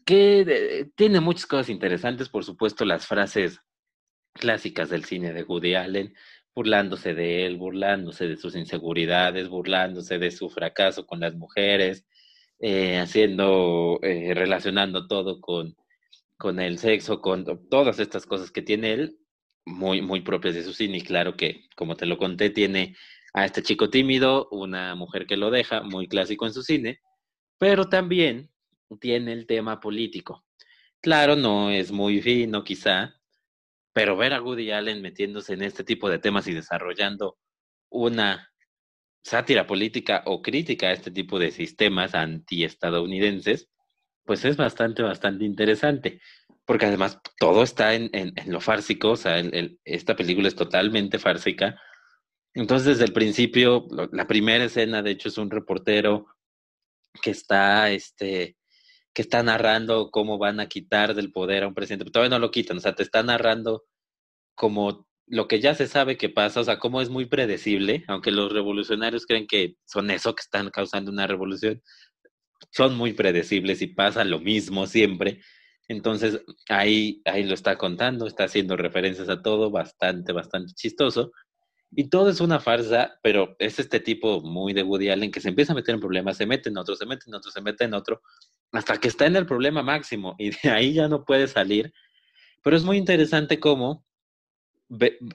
Que 0.05 0.91
tiene 0.95 1.19
muchas 1.19 1.45
cosas 1.47 1.69
interesantes, 1.69 2.29
por 2.29 2.43
supuesto, 2.43 2.85
las 2.85 3.07
frases 3.07 3.59
clásicas 4.33 4.89
del 4.89 5.05
cine 5.05 5.33
de 5.33 5.43
Woody 5.43 5.75
Allen, 5.75 6.13
burlándose 6.53 7.13
de 7.13 7.45
él, 7.45 7.57
burlándose 7.57 8.27
de 8.27 8.37
sus 8.37 8.55
inseguridades, 8.55 9.49
burlándose 9.49 10.19
de 10.19 10.31
su 10.31 10.49
fracaso 10.49 11.05
con 11.05 11.19
las 11.19 11.35
mujeres, 11.35 12.05
eh, 12.59 12.97
haciendo, 12.97 13.99
eh, 14.01 14.33
relacionando 14.33 15.07
todo 15.07 15.39
con, 15.39 15.75
con 16.37 16.59
el 16.59 16.77
sexo, 16.77 17.21
con 17.21 17.45
todas 17.69 17.99
estas 17.99 18.25
cosas 18.25 18.51
que 18.51 18.61
tiene 18.61 18.93
él, 18.93 19.17
muy, 19.65 20.01
muy 20.01 20.21
propias 20.21 20.55
de 20.55 20.63
su 20.63 20.73
cine. 20.73 20.97
Y 20.97 21.01
claro 21.01 21.35
que, 21.35 21.67
como 21.75 21.95
te 21.95 22.05
lo 22.05 22.17
conté, 22.17 22.49
tiene 22.49 22.95
a 23.33 23.45
este 23.45 23.63
chico 23.63 23.89
tímido, 23.89 24.47
una 24.51 24.95
mujer 24.95 25.25
que 25.25 25.37
lo 25.37 25.51
deja, 25.51 25.81
muy 25.81 26.07
clásico 26.07 26.45
en 26.45 26.53
su 26.53 26.63
cine, 26.63 27.01
pero 27.57 27.85
también 27.85 28.49
tiene 28.99 29.33
el 29.33 29.45
tema 29.45 29.79
político. 29.79 30.45
Claro, 31.01 31.35
no 31.35 31.69
es 31.69 31.91
muy 31.91 32.21
fino 32.21 32.63
quizá, 32.63 33.15
pero 33.93 34.17
ver 34.17 34.33
a 34.33 34.41
Woody 34.41 34.71
Allen 34.71 35.01
metiéndose 35.01 35.53
en 35.53 35.63
este 35.63 35.83
tipo 35.83 36.09
de 36.09 36.19
temas 36.19 36.47
y 36.47 36.53
desarrollando 36.53 37.37
una 37.89 38.49
sátira 39.23 39.67
política 39.67 40.23
o 40.25 40.41
crítica 40.41 40.87
a 40.87 40.93
este 40.93 41.11
tipo 41.11 41.39
de 41.39 41.51
sistemas 41.51 42.15
antiestadounidenses, 42.15 43.69
pues 44.25 44.45
es 44.45 44.57
bastante, 44.57 45.03
bastante 45.03 45.45
interesante. 45.45 46.21
Porque 46.65 46.85
además 46.85 47.19
todo 47.39 47.63
está 47.63 47.95
en, 47.95 48.11
lo 48.45 48.61
fársico, 48.61 49.11
o 49.11 49.15
sea, 49.15 49.41
esta 49.83 50.15
película 50.15 50.47
es 50.47 50.55
totalmente 50.55 51.17
fársica 51.17 51.79
entonces, 52.59 52.87
desde 52.87 53.05
el 53.05 53.13
principio, 53.13 53.87
la 54.11 54.27
primera 54.27 54.65
escena, 54.65 55.01
de 55.01 55.11
hecho, 55.11 55.29
es 55.29 55.37
un 55.37 55.49
reportero 55.49 56.27
que 57.21 57.31
está, 57.31 57.89
este, 57.89 58.57
que 59.13 59.21
está 59.21 59.41
narrando 59.43 60.11
cómo 60.11 60.37
van 60.37 60.59
a 60.59 60.67
quitar 60.67 61.15
del 61.15 61.31
poder 61.31 61.63
a 61.63 61.67
un 61.69 61.73
presidente. 61.73 62.03
Pero 62.03 62.11
todavía 62.11 62.37
no 62.37 62.39
lo 62.39 62.51
quitan, 62.51 62.77
o 62.77 62.81
sea, 62.81 62.95
te 62.95 63.03
está 63.03 63.23
narrando 63.23 63.85
como 64.55 65.07
lo 65.25 65.47
que 65.47 65.61
ya 65.61 65.73
se 65.73 65.87
sabe 65.87 66.17
que 66.17 66.27
pasa, 66.27 66.59
o 66.59 66.63
sea, 66.65 66.79
cómo 66.79 67.01
es 67.01 67.09
muy 67.09 67.27
predecible, 67.27 68.03
aunque 68.07 68.31
los 68.31 68.51
revolucionarios 68.51 69.25
creen 69.25 69.47
que 69.47 69.75
son 69.85 70.11
eso 70.11 70.35
que 70.35 70.41
están 70.41 70.69
causando 70.69 71.11
una 71.11 71.27
revolución, 71.27 71.81
son 72.71 72.97
muy 72.97 73.13
predecibles 73.13 73.81
y 73.81 73.87
pasa 73.87 74.25
lo 74.25 74.39
mismo 74.39 74.85
siempre. 74.85 75.39
Entonces, 75.87 76.43
ahí, 76.67 77.21
ahí 77.23 77.45
lo 77.45 77.53
está 77.53 77.77
contando, 77.77 78.27
está 78.27 78.43
haciendo 78.43 78.75
referencias 78.75 79.29
a 79.29 79.41
todo, 79.41 79.71
bastante, 79.71 80.33
bastante 80.33 80.73
chistoso. 80.73 81.31
Y 81.91 82.09
todo 82.09 82.29
es 82.29 82.39
una 82.39 82.59
farsa, 82.59 83.19
pero 83.23 83.55
es 83.57 83.79
este 83.79 83.99
tipo 83.99 84.41
muy 84.41 84.73
de 84.73 84.83
Woody 84.83 85.09
Allen 85.09 85.31
que 85.31 85.41
se 85.41 85.49
empieza 85.49 85.73
a 85.73 85.75
meter 85.75 85.95
en 85.95 86.01
problemas, 86.01 86.37
se 86.37 86.45
mete 86.45 86.69
en 86.69 86.77
otro, 86.77 86.95
se 86.95 87.05
mete 87.05 87.25
en 87.27 87.33
otro, 87.33 87.51
se 87.51 87.61
mete 87.61 87.83
en 87.85 87.93
otro, 87.95 88.21
hasta 88.71 88.97
que 88.97 89.07
está 89.07 89.25
en 89.25 89.35
el 89.35 89.47
problema 89.47 89.81
máximo 89.81 90.35
y 90.37 90.51
de 90.51 90.69
ahí 90.69 90.93
ya 90.93 91.07
no 91.07 91.25
puede 91.25 91.47
salir. 91.47 91.91
Pero 92.61 92.75
es 92.77 92.83
muy 92.83 92.97
interesante 92.97 93.59
cómo, 93.59 94.05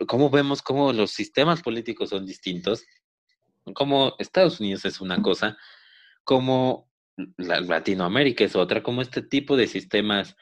cómo 0.06 0.30
vemos 0.30 0.62
cómo 0.62 0.92
los 0.92 1.10
sistemas 1.10 1.60
políticos 1.60 2.10
son 2.10 2.24
distintos, 2.24 2.84
cómo 3.74 4.14
Estados 4.18 4.60
Unidos 4.60 4.84
es 4.84 5.00
una 5.00 5.20
cosa, 5.22 5.56
cómo 6.22 6.88
Latinoamérica 7.36 8.44
es 8.44 8.54
otra, 8.54 8.82
como 8.82 9.02
este 9.02 9.22
tipo 9.22 9.56
de 9.56 9.66
sistemas 9.66 10.36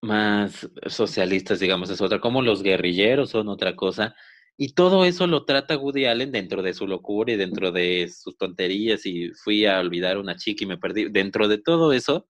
más 0.00 0.68
socialistas, 0.86 1.60
digamos, 1.60 1.90
es 1.90 2.00
otra, 2.00 2.20
como 2.20 2.42
los 2.42 2.62
guerrilleros 2.62 3.30
son 3.30 3.48
otra 3.48 3.76
cosa 3.76 4.16
y 4.58 4.72
todo 4.72 5.04
eso 5.04 5.26
lo 5.26 5.44
trata 5.44 5.76
Woody 5.76 6.06
Allen 6.06 6.32
dentro 6.32 6.62
de 6.62 6.72
su 6.72 6.86
locura 6.86 7.32
y 7.32 7.36
dentro 7.36 7.72
de 7.72 8.08
sus 8.08 8.38
tonterías 8.38 9.04
y 9.04 9.30
fui 9.32 9.66
a 9.66 9.80
olvidar 9.80 10.16
a 10.16 10.20
una 10.20 10.36
chica 10.36 10.64
y 10.64 10.66
me 10.66 10.78
perdí. 10.78 11.10
Dentro 11.10 11.46
de 11.48 11.58
todo 11.58 11.92
eso 11.92 12.26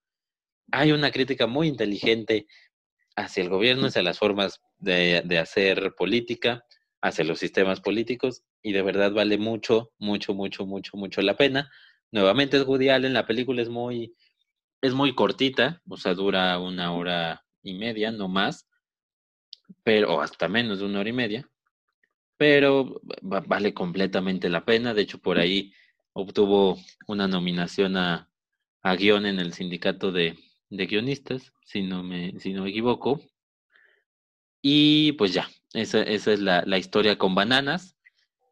hay 0.73 0.91
una 0.91 1.13
crítica 1.13 1.47
muy 1.47 1.69
inteligente 1.69 2.47
hacia 3.15 3.45
el 3.45 3.49
gobierno, 3.49 3.87
hacia 3.87 4.03
las 4.03 4.19
formas 4.19 4.61
de, 4.79 5.23
de 5.25 5.39
hacer 5.39 5.95
política, 5.97 6.65
hacia 7.01 7.25
los 7.25 7.39
sistemas 7.39 7.81
políticos 7.81 8.43
y 8.61 8.73
de 8.73 8.83
verdad 8.83 9.13
vale 9.13 9.39
mucho, 9.39 9.93
mucho, 9.99 10.35
mucho, 10.35 10.67
mucho, 10.67 10.97
mucho 10.97 11.23
la 11.23 11.37
pena. 11.37 11.71
Nuevamente 12.11 12.57
es 12.57 12.67
Woody 12.67 12.89
Allen, 12.89 13.13
la 13.13 13.27
película 13.27 13.63
es 13.63 13.69
muy, 13.69 14.17
es 14.83 14.95
muy 14.95 15.15
cortita, 15.15 15.81
o 15.89 15.97
sea, 15.97 16.15
dura 16.15 16.59
una 16.59 16.93
hora 16.93 17.45
y 17.63 17.75
media, 17.75 18.11
no 18.11 18.27
más, 18.27 18.67
pero 19.85 20.21
hasta 20.21 20.49
menos 20.49 20.81
de 20.81 20.87
una 20.87 21.01
hora 21.01 21.11
y 21.11 21.13
media 21.13 21.51
pero 22.37 23.01
vale 23.23 23.75
completamente 23.75 24.49
la 24.49 24.65
pena. 24.65 24.95
De 24.95 25.03
hecho, 25.03 25.19
por 25.19 25.39
ahí 25.39 25.73
obtuvo 26.13 26.79
una 27.07 27.29
nominación 27.29 27.97
a, 27.97 28.31
a 28.83 28.97
guion 28.97 29.27
en 29.27 29.39
el 29.39 29.53
sindicato 29.53 30.13
de, 30.13 30.39
de, 30.71 30.87
guionistas, 30.87 31.53
si 31.65 31.83
no 31.83 32.03
me, 32.03 32.39
si 32.41 32.53
no 32.53 32.65
me 32.65 32.71
equivoco. 32.71 33.21
Y 34.63 35.13
pues 35.13 35.33
ya, 35.33 35.49
esa, 35.73 36.03
esa 36.03 36.33
es 36.33 36.41
la, 36.41 36.63
la 36.67 36.79
historia 36.79 37.19
con 37.19 37.35
bananas. 37.35 37.97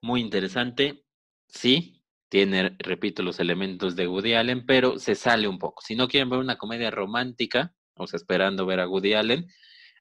Muy 0.00 0.20
interesante. 0.20 1.04
Sí, 1.48 2.02
tiene, 2.28 2.76
repito, 2.78 3.22
los 3.22 3.40
elementos 3.40 3.96
de 3.96 4.08
Woody 4.08 4.34
Allen, 4.34 4.66
pero 4.66 4.98
se 4.98 5.14
sale 5.14 5.48
un 5.48 5.58
poco. 5.58 5.82
Si 5.82 5.94
no 5.94 6.08
quieren 6.08 6.30
ver 6.30 6.40
una 6.40 6.56
comedia 6.58 6.90
romántica, 6.90 7.74
o 7.96 8.06
sea, 8.06 8.16
esperando 8.16 8.66
ver 8.66 8.80
a 8.80 8.88
Woody 8.88 9.14
Allen, 9.14 9.46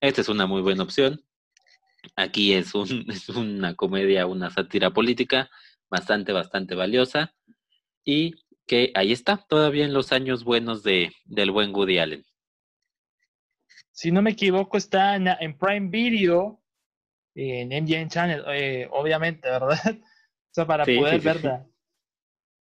esta 0.01 0.21
es 0.21 0.29
una 0.29 0.47
muy 0.47 0.61
buena 0.61 0.83
opción. 0.83 1.23
Aquí 2.15 2.53
es, 2.53 2.75
un, 2.75 2.87
es 3.09 3.29
una 3.29 3.75
comedia, 3.75 4.25
una 4.25 4.49
sátira 4.49 4.91
política 4.91 5.49
bastante, 5.89 6.31
bastante 6.31 6.75
valiosa 6.75 7.33
y 8.03 8.35
que 8.65 8.91
ahí 8.95 9.11
está, 9.11 9.37
todavía 9.37 9.85
en 9.85 9.93
los 9.93 10.11
años 10.11 10.43
buenos 10.43 10.83
de, 10.83 11.11
del 11.25 11.51
buen 11.51 11.75
Woody 11.75 11.99
Allen. 11.99 12.25
Si 13.91 14.11
no 14.11 14.21
me 14.21 14.31
equivoco, 14.31 14.77
está 14.77 15.15
en, 15.15 15.57
Prime 15.57 15.89
Video, 15.89 16.61
en 17.35 17.69
MGM 17.69 18.07
Channel, 18.07 18.43
eh, 18.47 18.87
obviamente, 18.91 19.49
¿verdad? 19.49 19.77
O 20.45 20.55
sea, 20.55 20.67
para 20.67 20.85
poder 20.85 21.19
verla. 21.19 21.65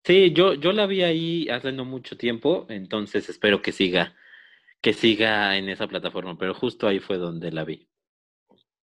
Sí, 0.03 0.34
yo, 0.34 0.53
yo 0.53 0.71
la 0.71 0.86
vi 0.86 1.01
ahí 1.01 1.49
hace 1.49 1.71
no 1.71 1.84
mucho 1.84 2.15
tiempo, 2.15 2.67
entonces 2.69 3.27
espero 3.27 3.63
que 3.63 3.71
siga, 3.71 4.15
que 4.82 4.93
siga 4.93 5.57
en 5.57 5.67
esa 5.67 5.88
plataforma, 5.88 6.38
pero 6.38 6.53
justo 6.53 6.88
ahí 6.88 6.99
fue 6.99 7.17
donde 7.17 7.51
la 7.51 7.63
vi 7.65 7.90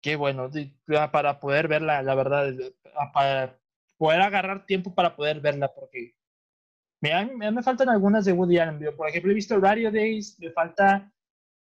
qué 0.05 0.15
bueno, 0.15 0.51
para 1.11 1.39
poder 1.39 1.67
verla, 1.67 2.03
la 2.03 2.13
verdad, 2.13 2.53
para 3.11 3.57
poder 3.97 4.21
agarrar 4.21 4.67
tiempo 4.67 4.93
para 4.93 5.15
poder 5.15 5.41
verla, 5.41 5.73
porque 5.73 6.13
me, 7.01 7.51
me 7.51 7.63
faltan 7.63 7.89
algunas 7.89 8.23
de 8.23 8.33
Woody 8.33 8.59
Allen. 8.59 8.95
Por 8.95 9.09
ejemplo, 9.09 9.31
he 9.31 9.33
visto 9.33 9.59
Radio 9.59 9.91
Days, 9.91 10.37
me 10.39 10.51
falta 10.51 11.11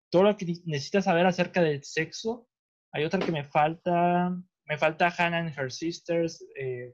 todo 0.09 0.23
lo 0.23 0.35
que 0.35 0.45
necesitas 0.65 1.05
saber 1.05 1.25
acerca 1.25 1.61
del 1.61 1.85
sexo. 1.85 2.45
Hay 2.91 3.05
otra 3.05 3.21
que 3.21 3.31
me 3.31 3.45
falta, 3.45 4.35
me 4.65 4.77
falta 4.77 5.07
Hannah 5.17 5.37
and 5.37 5.57
Her 5.57 5.71
Sisters, 5.71 6.45
eh, 6.57 6.93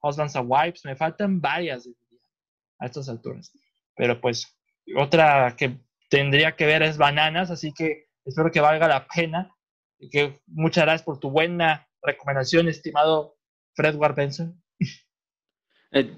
Husbands 0.00 0.36
and 0.36 0.48
Wives, 0.48 0.84
me 0.84 0.94
faltan 0.94 1.40
varias 1.40 1.88
a 2.78 2.86
estas 2.86 3.08
alturas. 3.08 3.50
Pero 3.96 4.20
pues 4.20 4.56
otra 4.96 5.56
que 5.58 5.76
tendría 6.08 6.54
que 6.54 6.66
ver 6.66 6.84
es 6.84 6.98
Bananas, 6.98 7.50
así 7.50 7.72
que 7.72 8.10
espero 8.24 8.52
que 8.52 8.60
valga 8.60 8.86
la 8.86 9.08
pena 9.08 9.50
que 10.10 10.40
muchas 10.46 10.84
gracias 10.84 11.02
por 11.02 11.18
tu 11.18 11.30
buena 11.30 11.88
recomendación, 12.02 12.68
estimado 12.68 13.36
Fred 13.74 13.96
Warbenson. 13.96 14.62
Eh, 15.96 16.12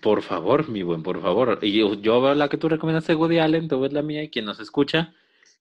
por 0.00 0.22
favor, 0.22 0.70
mi 0.70 0.82
buen, 0.82 1.02
por 1.02 1.20
favor. 1.20 1.58
Y 1.60 1.72
yo, 1.72 1.92
yo, 1.94 2.22
veo 2.22 2.34
la 2.34 2.48
que 2.48 2.56
tú 2.56 2.70
recomendaste 2.70 3.12
de 3.12 3.16
Woody 3.16 3.38
Allen, 3.38 3.68
tú 3.68 3.78
ves 3.78 3.92
la 3.92 4.00
mía 4.00 4.22
y 4.22 4.30
quien 4.30 4.46
nos 4.46 4.60
escucha, 4.60 5.14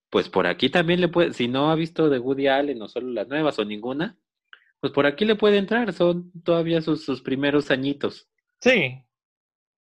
pues 0.10 0.30
por 0.30 0.48
aquí 0.48 0.70
también 0.70 1.02
le 1.02 1.10
puede, 1.10 1.34
si 1.34 1.50
no 1.50 1.70
ha 1.70 1.76
visto 1.76 2.10
de 2.10 2.20
Woody 2.20 2.48
Allen 2.48 2.82
o 2.82 2.88
solo 2.88 3.10
las 3.10 3.28
nuevas 3.28 3.60
o 3.60 3.66
ninguna, 3.66 4.18
Pues 4.80 4.94
por 4.94 5.06
aquí 5.06 5.26
le 5.26 5.36
puede 5.36 5.58
entrar, 5.58 5.92
son 5.92 6.32
todavía 6.44 6.82
sus, 6.82 7.04
sus 7.04 7.22
primeros 7.22 7.70
añitos. 7.70 8.30
Sí, 8.62 9.04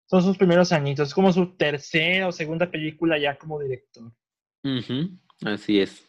son 0.08 0.24
sus 0.24 0.38
primeros 0.38 0.72
añitos, 0.72 1.10
es 1.10 1.14
como 1.14 1.32
su 1.32 1.56
tercera 1.56 2.28
o 2.28 2.32
segunda 2.32 2.72
película 2.72 3.20
ya 3.20 3.38
como 3.38 3.60
director. 3.60 4.12
Así 5.46 5.80
es. 5.80 6.07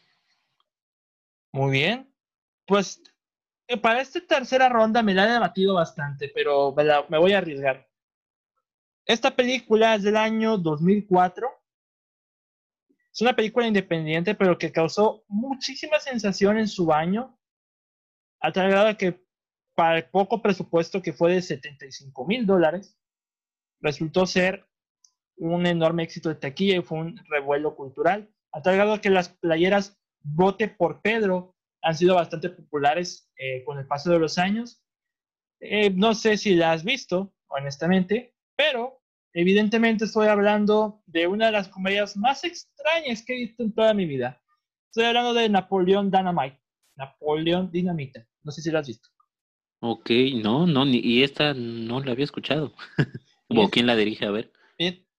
Muy 1.53 1.71
bien. 1.71 2.13
Pues 2.67 3.03
eh, 3.69 3.77
para 3.77 4.01
esta 4.01 4.21
tercera 4.21 4.69
ronda 4.69 5.03
me 5.03 5.15
la 5.15 5.27
he 5.27 5.33
debatido 5.33 5.75
bastante, 5.75 6.31
pero 6.35 6.75
me, 7.09 7.19
voy 7.19 7.33
a 7.33 7.39
arriesgar. 7.39 7.89
Esta 9.07 9.35
película 9.35 9.95
es 9.95 10.03
del 10.03 10.17
año 10.17 10.59
2004. 10.59 11.49
Es 13.13 13.21
una 13.21 13.35
película 13.35 13.67
independiente, 13.67 14.35
pero 14.35 14.59
que 14.59 14.71
causó 14.71 15.25
muchísima 15.29 15.99
sensación 15.99 16.59
en 16.59 16.69
su 16.69 16.93
año 16.93 17.39
a 18.41 18.53
tal 18.53 18.71
grado 18.71 18.97
que 18.97 19.27
para 19.75 19.99
el 19.99 20.05
poco 20.11 20.41
presupuesto 20.41 21.03
que 21.03 21.13
fue 21.13 21.35
de 21.35 21.43
75 21.43 22.27
mil 22.27 22.47
dólares, 22.47 22.97
resultó 23.81 24.27
ser 24.27 24.69
un 25.37 25.67
enorme 25.67 26.03
éxito 26.03 26.29
de 26.29 26.35
taquilla 26.35 26.77
y 26.77 26.83
fue 26.83 26.99
un 26.99 27.17
revuelo 27.29 27.77
cultural, 27.77 28.33
a 28.53 28.63
tal 28.63 28.77
grado 28.77 29.01
que 29.01 29.11
las 29.11 29.29
playeras 29.29 29.98
Vote 30.23 30.69
por 30.69 31.01
Pedro 31.01 31.55
han 31.83 31.95
sido 31.97 32.15
bastante 32.15 32.51
populares 32.51 33.31
eh, 33.37 33.63
con 33.65 33.79
el 33.79 33.87
paso 33.87 34.11
de 34.11 34.19
los 34.19 34.39
años. 34.39 34.83
Eh, 35.61 35.91
no 35.91 36.15
sé 36.15 36.37
si 36.37 36.55
la 36.55 36.73
has 36.73 36.85
visto, 36.85 37.33
honestamente, 37.49 38.35
pero 38.57 39.01
evidentemente 39.33 40.05
estoy 40.05 40.29
hablando 40.29 41.03
de 41.07 41.27
una 41.27 41.47
de 41.47 41.53
las 41.53 41.69
comedias 41.69 42.17
más 42.17 42.45
extrañas 42.45 43.25
que 43.25 43.35
he 43.35 43.47
visto 43.47 43.63
en 43.63 43.73
toda 43.73 43.95
mi 43.95 44.07
vida. 44.07 44.41
Estoy 44.91 45.05
hablando 45.05 45.35
de 45.35 45.49
Napoleón 45.49 46.11
Dynamite. 46.11 46.61
Napoleón 46.97 47.71
Dinamita. 47.71 48.27
No 48.43 48.51
sé 48.51 48.63
si 48.63 48.71
la 48.71 48.81
has 48.81 48.89
visto. 48.89 49.09
Ok, 49.81 50.11
no, 50.43 50.67
no, 50.67 50.85
y 50.87 51.23
esta 51.23 51.55
no 51.55 52.01
la 52.01 52.13
había 52.13 52.25
escuchado. 52.25 52.75
¿O 53.49 53.69
quién 53.71 53.87
la 53.87 53.95
dirige? 53.95 54.27
A 54.27 54.31
ver. 54.31 54.53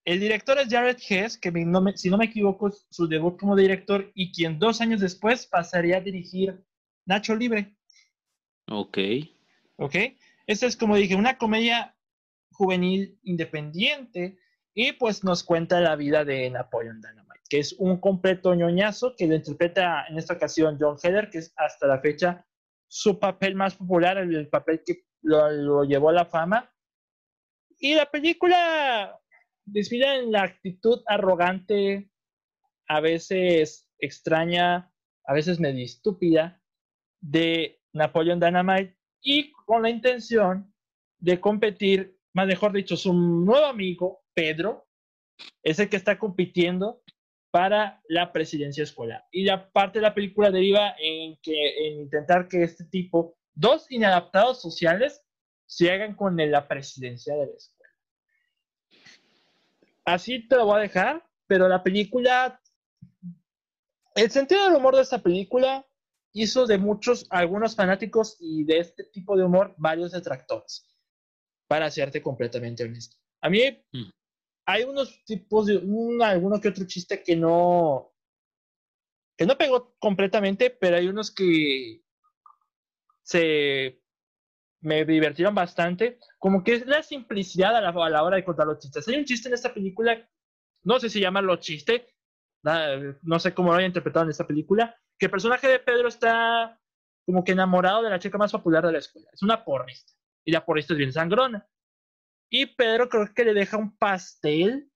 El 0.09 0.19
director 0.19 0.57
es 0.57 0.69
Jared 0.69 0.97
Hess, 1.07 1.37
que 1.37 1.51
si 1.95 2.09
no 2.09 2.17
me 2.17 2.25
equivoco, 2.25 2.71
su 2.71 3.07
debut 3.07 3.39
como 3.39 3.55
director 3.55 4.09
y 4.15 4.31
quien 4.31 4.57
dos 4.57 4.81
años 4.81 5.01
después 5.01 5.45
pasaría 5.45 5.97
a 5.97 6.01
dirigir 6.01 6.65
Nacho 7.05 7.35
Libre. 7.35 7.75
Ok. 8.71 8.97
Ok. 9.75 9.95
Esta 10.47 10.65
es, 10.65 10.75
como 10.75 10.95
dije, 10.95 11.13
una 11.13 11.37
comedia 11.37 11.95
juvenil 12.53 13.19
independiente 13.21 14.39
y 14.73 14.93
pues 14.93 15.23
nos 15.23 15.43
cuenta 15.43 15.79
la 15.79 15.95
vida 15.95 16.25
de 16.25 16.49
Napoleon 16.49 16.99
Dynamite, 17.01 17.43
que 17.47 17.59
es 17.59 17.73
un 17.73 17.99
completo 17.99 18.55
ñoñazo 18.55 19.15
que 19.15 19.27
lo 19.27 19.35
interpreta 19.35 20.07
en 20.09 20.17
esta 20.17 20.33
ocasión 20.33 20.79
John 20.79 20.97
Heather, 21.03 21.29
que 21.29 21.37
es 21.37 21.53
hasta 21.55 21.85
la 21.85 21.99
fecha 21.99 22.47
su 22.87 23.19
papel 23.19 23.53
más 23.53 23.75
popular, 23.75 24.17
el, 24.17 24.47
papel 24.47 24.81
que 24.83 25.03
lo, 25.21 25.83
llevó 25.83 26.09
a 26.09 26.13
la 26.13 26.25
fama. 26.25 26.73
Y 27.77 27.93
la 27.93 28.07
película 28.07 29.15
desfila 29.71 30.15
en 30.15 30.31
la 30.31 30.43
actitud 30.43 31.01
arrogante, 31.07 32.09
a 32.87 32.99
veces 32.99 33.87
extraña, 33.99 34.91
a 35.25 35.33
veces 35.33 35.59
medio 35.59 35.85
estúpida, 35.85 36.61
de 37.21 37.81
Napoleon 37.93 38.39
Dynamite 38.39 38.97
y 39.21 39.51
con 39.51 39.83
la 39.83 39.89
intención 39.89 40.73
de 41.19 41.39
competir, 41.39 42.17
más 42.33 42.47
mejor 42.47 42.71
dicho, 42.71 42.95
su 42.95 43.13
nuevo 43.13 43.65
amigo, 43.65 44.23
Pedro, 44.33 44.87
es 45.63 45.79
el 45.79 45.89
que 45.89 45.97
está 45.97 46.17
compitiendo 46.17 47.01
para 47.51 48.01
la 48.07 48.31
presidencia 48.31 48.83
escolar. 48.83 49.25
Y 49.31 49.43
la 49.43 49.69
parte 49.71 49.99
de 49.99 50.03
la 50.03 50.13
película 50.13 50.51
deriva 50.51 50.95
en, 50.99 51.37
en 51.43 52.01
intentar 52.01 52.47
que 52.47 52.63
este 52.63 52.85
tipo, 52.85 53.37
dos 53.53 53.89
inadaptados 53.89 54.61
sociales, 54.61 55.21
se 55.65 55.91
hagan 55.91 56.15
con 56.15 56.35
la 56.37 56.67
presidencia 56.67 57.35
de 57.35 57.47
la 57.47 57.53
escuela. 57.53 57.78
Así 60.13 60.47
te 60.47 60.55
lo 60.55 60.65
voy 60.65 60.77
a 60.77 60.81
dejar, 60.81 61.23
pero 61.47 61.67
la 61.67 61.83
película, 61.83 62.61
el 64.15 64.31
sentido 64.31 64.65
del 64.65 64.75
humor 64.75 64.95
de 64.95 65.01
esta 65.01 65.21
película 65.21 65.85
hizo 66.33 66.65
de 66.65 66.77
muchos, 66.77 67.27
algunos 67.29 67.75
fanáticos 67.75 68.37
y 68.39 68.63
de 68.63 68.79
este 68.79 69.03
tipo 69.05 69.37
de 69.37 69.43
humor, 69.43 69.73
varios 69.77 70.11
detractores, 70.11 70.87
para 71.67 71.87
hacerte 71.87 72.21
completamente 72.21 72.83
honesto. 72.83 73.17
A 73.41 73.49
mí 73.49 73.61
mm 73.91 74.09
hay 74.69 74.83
unos 74.83 75.23
tipos 75.25 75.65
de, 75.65 75.77
un, 75.77 76.21
alguno 76.21 76.61
que 76.61 76.67
otro 76.67 76.85
chiste 76.85 77.23
que 77.23 77.35
no, 77.35 78.13
que 79.35 79.47
no 79.47 79.57
pegó 79.57 79.95
completamente, 79.97 80.69
pero 80.69 80.97
hay 80.97 81.07
unos 81.07 81.31
que 81.31 82.03
se 83.23 83.99
me 84.81 85.05
divirtieron 85.05 85.55
bastante. 85.55 86.19
Como 86.37 86.63
que 86.63 86.73
es 86.73 86.85
la 86.85 87.03
simplicidad 87.03 87.75
a 87.75 87.81
la, 87.81 87.89
a 87.89 88.09
la 88.09 88.23
hora 88.23 88.37
de 88.37 88.45
contar 88.45 88.67
los 88.67 88.79
chistes. 88.79 89.07
Hay 89.07 89.15
un 89.15 89.25
chiste 89.25 89.47
en 89.47 89.53
esta 89.53 89.73
película, 89.73 90.27
no 90.83 90.99
sé 90.99 91.09
si 91.09 91.19
llamarlo 91.19 91.57
chiste, 91.57 92.07
no 93.21 93.39
sé 93.39 93.53
cómo 93.53 93.71
lo 93.71 93.77
haya 93.77 93.87
interpretado 93.87 94.25
en 94.25 94.31
esta 94.31 94.47
película, 94.47 94.95
que 95.17 95.25
el 95.27 95.31
personaje 95.31 95.67
de 95.67 95.79
Pedro 95.79 96.07
está 96.07 96.79
como 97.25 97.43
que 97.43 97.51
enamorado 97.51 98.01
de 98.01 98.09
la 98.09 98.19
chica 98.19 98.37
más 98.37 98.51
popular 98.51 98.85
de 98.85 98.93
la 98.93 98.97
escuela. 98.99 99.29
Es 99.33 99.43
una 99.43 99.63
porrista. 99.63 100.13
Y 100.45 100.51
la 100.51 100.65
porrista 100.65 100.93
es 100.93 100.97
bien 100.97 101.13
sangrona. 101.13 101.67
Y 102.49 102.65
Pedro 102.65 103.07
creo 103.07 103.31
que 103.33 103.45
le 103.45 103.53
deja 103.53 103.77
un 103.77 103.95
pastel, 103.97 104.89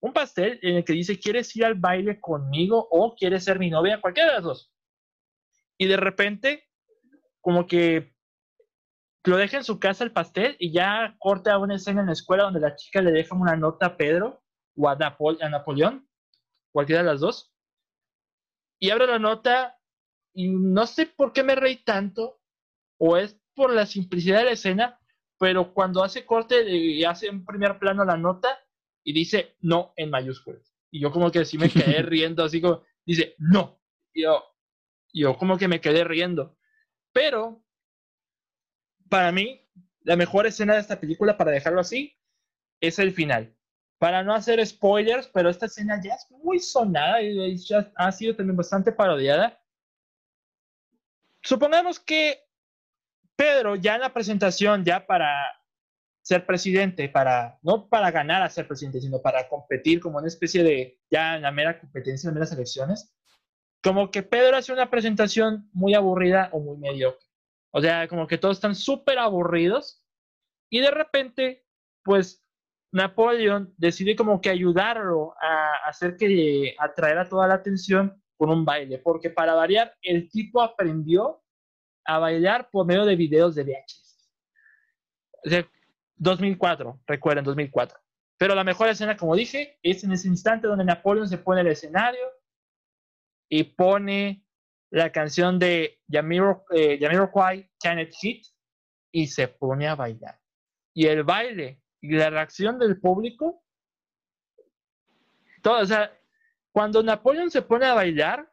un 0.00 0.12
pastel 0.12 0.60
en 0.62 0.76
el 0.76 0.84
que 0.84 0.92
dice, 0.92 1.18
¿quieres 1.18 1.54
ir 1.56 1.64
al 1.64 1.74
baile 1.74 2.20
conmigo 2.20 2.86
o 2.90 3.16
quieres 3.16 3.44
ser 3.44 3.58
mi 3.58 3.70
novia? 3.70 4.00
Cualquiera 4.00 4.28
de 4.28 4.34
las 4.36 4.44
dos. 4.44 4.72
Y 5.78 5.86
de 5.86 5.96
repente, 5.96 6.68
como 7.40 7.66
que 7.66 8.11
lo 9.24 9.36
deja 9.36 9.58
en 9.58 9.64
su 9.64 9.78
casa 9.78 10.04
el 10.04 10.12
pastel 10.12 10.56
y 10.58 10.72
ya 10.72 11.16
corta 11.18 11.58
una 11.58 11.76
escena 11.76 12.00
en 12.00 12.08
la 12.08 12.12
escuela 12.12 12.44
donde 12.44 12.60
la 12.60 12.74
chica 12.74 13.00
le 13.00 13.12
deja 13.12 13.36
una 13.36 13.56
nota 13.56 13.86
a 13.86 13.96
Pedro 13.96 14.42
o 14.76 14.88
a, 14.88 14.92
a 14.92 15.48
Napoleón, 15.48 16.08
cualquiera 16.72 17.02
de 17.02 17.08
las 17.08 17.20
dos. 17.20 17.54
Y 18.80 18.90
abre 18.90 19.06
la 19.06 19.18
nota 19.18 19.78
y 20.34 20.48
no 20.48 20.86
sé 20.86 21.06
por 21.06 21.32
qué 21.32 21.44
me 21.44 21.54
reí 21.54 21.84
tanto, 21.84 22.40
o 22.98 23.16
es 23.16 23.38
por 23.54 23.72
la 23.72 23.86
simplicidad 23.86 24.38
de 24.38 24.44
la 24.46 24.50
escena, 24.52 25.00
pero 25.38 25.74
cuando 25.74 26.02
hace 26.02 26.24
corte 26.24 26.68
y 26.68 27.04
hace 27.04 27.26
en 27.26 27.44
primer 27.44 27.78
plano 27.78 28.04
la 28.04 28.16
nota 28.16 28.58
y 29.04 29.12
dice 29.12 29.56
no 29.60 29.92
en 29.96 30.10
mayúsculas. 30.10 30.74
Y 30.90 31.00
yo 31.00 31.10
como 31.10 31.30
que 31.30 31.44
sí 31.44 31.58
me 31.58 31.68
quedé 31.68 32.02
riendo, 32.02 32.44
así 32.44 32.60
como 32.60 32.82
dice 33.04 33.34
no. 33.38 33.80
Y 34.12 34.22
yo, 34.22 34.42
yo 35.12 35.36
como 35.36 35.58
que 35.58 35.68
me 35.68 35.80
quedé 35.80 36.04
riendo. 36.04 36.56
Pero 37.12 37.61
para 39.12 39.30
mí, 39.30 39.60
la 40.04 40.16
mejor 40.16 40.46
escena 40.46 40.72
de 40.72 40.80
esta 40.80 40.98
película, 40.98 41.36
para 41.36 41.50
dejarlo 41.50 41.82
así, 41.82 42.18
es 42.80 42.98
el 42.98 43.12
final. 43.12 43.54
Para 43.98 44.22
no 44.22 44.34
hacer 44.34 44.66
spoilers, 44.66 45.28
pero 45.28 45.50
esta 45.50 45.66
escena 45.66 46.00
ya 46.02 46.14
es 46.14 46.30
muy 46.30 46.58
sonada 46.58 47.20
y 47.20 47.58
ya 47.58 47.92
ha 47.94 48.10
sido 48.10 48.34
también 48.34 48.56
bastante 48.56 48.90
parodiada. 48.90 49.62
Supongamos 51.42 52.00
que 52.00 52.42
Pedro 53.36 53.76
ya 53.76 53.96
en 53.96 54.00
la 54.00 54.14
presentación, 54.14 54.82
ya 54.82 55.06
para 55.06 55.44
ser 56.22 56.46
presidente, 56.46 57.10
para 57.10 57.58
no 57.60 57.90
para 57.90 58.10
ganar 58.10 58.40
a 58.40 58.48
ser 58.48 58.66
presidente, 58.66 59.02
sino 59.02 59.20
para 59.20 59.46
competir 59.46 60.00
como 60.00 60.20
una 60.20 60.28
especie 60.28 60.62
de, 60.62 61.00
ya 61.10 61.36
en 61.36 61.42
la 61.42 61.52
mera 61.52 61.78
competencia, 61.78 62.28
en 62.28 62.34
las 62.34 62.48
meras 62.48 62.52
elecciones, 62.52 63.14
como 63.82 64.10
que 64.10 64.22
Pedro 64.22 64.56
hace 64.56 64.72
una 64.72 64.88
presentación 64.88 65.68
muy 65.74 65.92
aburrida 65.92 66.48
o 66.52 66.60
muy 66.60 66.78
mediocre. 66.78 67.31
O 67.72 67.80
sea, 67.80 68.06
como 68.06 68.26
que 68.26 68.38
todos 68.38 68.58
están 68.58 68.74
súper 68.74 69.18
aburridos 69.18 70.04
y 70.70 70.80
de 70.80 70.90
repente, 70.90 71.64
pues 72.04 72.44
Napoleón 72.92 73.74
decide 73.78 74.14
como 74.14 74.40
que 74.40 74.50
ayudarlo 74.50 75.34
a 75.40 75.88
hacer 75.88 76.16
que 76.16 76.76
atraer 76.78 77.18
a 77.18 77.28
toda 77.28 77.48
la 77.48 77.54
atención 77.54 78.22
con 78.36 78.50
un 78.50 78.64
baile, 78.64 78.98
porque 78.98 79.30
para 79.30 79.54
variar, 79.54 79.96
el 80.02 80.30
tipo 80.30 80.60
aprendió 80.60 81.42
a 82.04 82.18
bailar 82.18 82.68
por 82.70 82.86
medio 82.86 83.04
de 83.04 83.16
videos 83.16 83.54
de 83.54 83.64
VHS. 83.64 84.30
O 85.44 85.48
sea, 85.48 85.68
2004, 86.16 87.00
recuerden, 87.06 87.44
2004. 87.44 87.98
Pero 88.36 88.54
la 88.54 88.64
mejor 88.64 88.88
escena, 88.88 89.16
como 89.16 89.36
dije, 89.36 89.78
es 89.82 90.04
en 90.04 90.12
ese 90.12 90.28
instante 90.28 90.66
donde 90.66 90.84
Napoleón 90.84 91.28
se 91.28 91.38
pone 91.38 91.60
el 91.60 91.68
escenario 91.68 92.26
y 93.48 93.62
pone 93.64 94.41
la 94.92 95.10
canción 95.10 95.58
de 95.58 96.00
Jamiroquai, 96.10 97.58
eh, 97.58 97.70
Janet 97.82 98.12
Hit, 98.20 98.46
y 99.10 99.26
se 99.26 99.48
pone 99.48 99.88
a 99.88 99.94
bailar. 99.94 100.38
Y 100.94 101.06
el 101.06 101.24
baile 101.24 101.82
y 102.00 102.12
la 102.12 102.28
reacción 102.28 102.78
del 102.78 103.00
público, 103.00 103.64
todo, 105.62 105.80
o 105.80 105.86
sea, 105.86 106.12
cuando 106.72 107.02
Napoleón 107.02 107.50
se 107.50 107.62
pone 107.62 107.86
a 107.86 107.94
bailar 107.94 108.52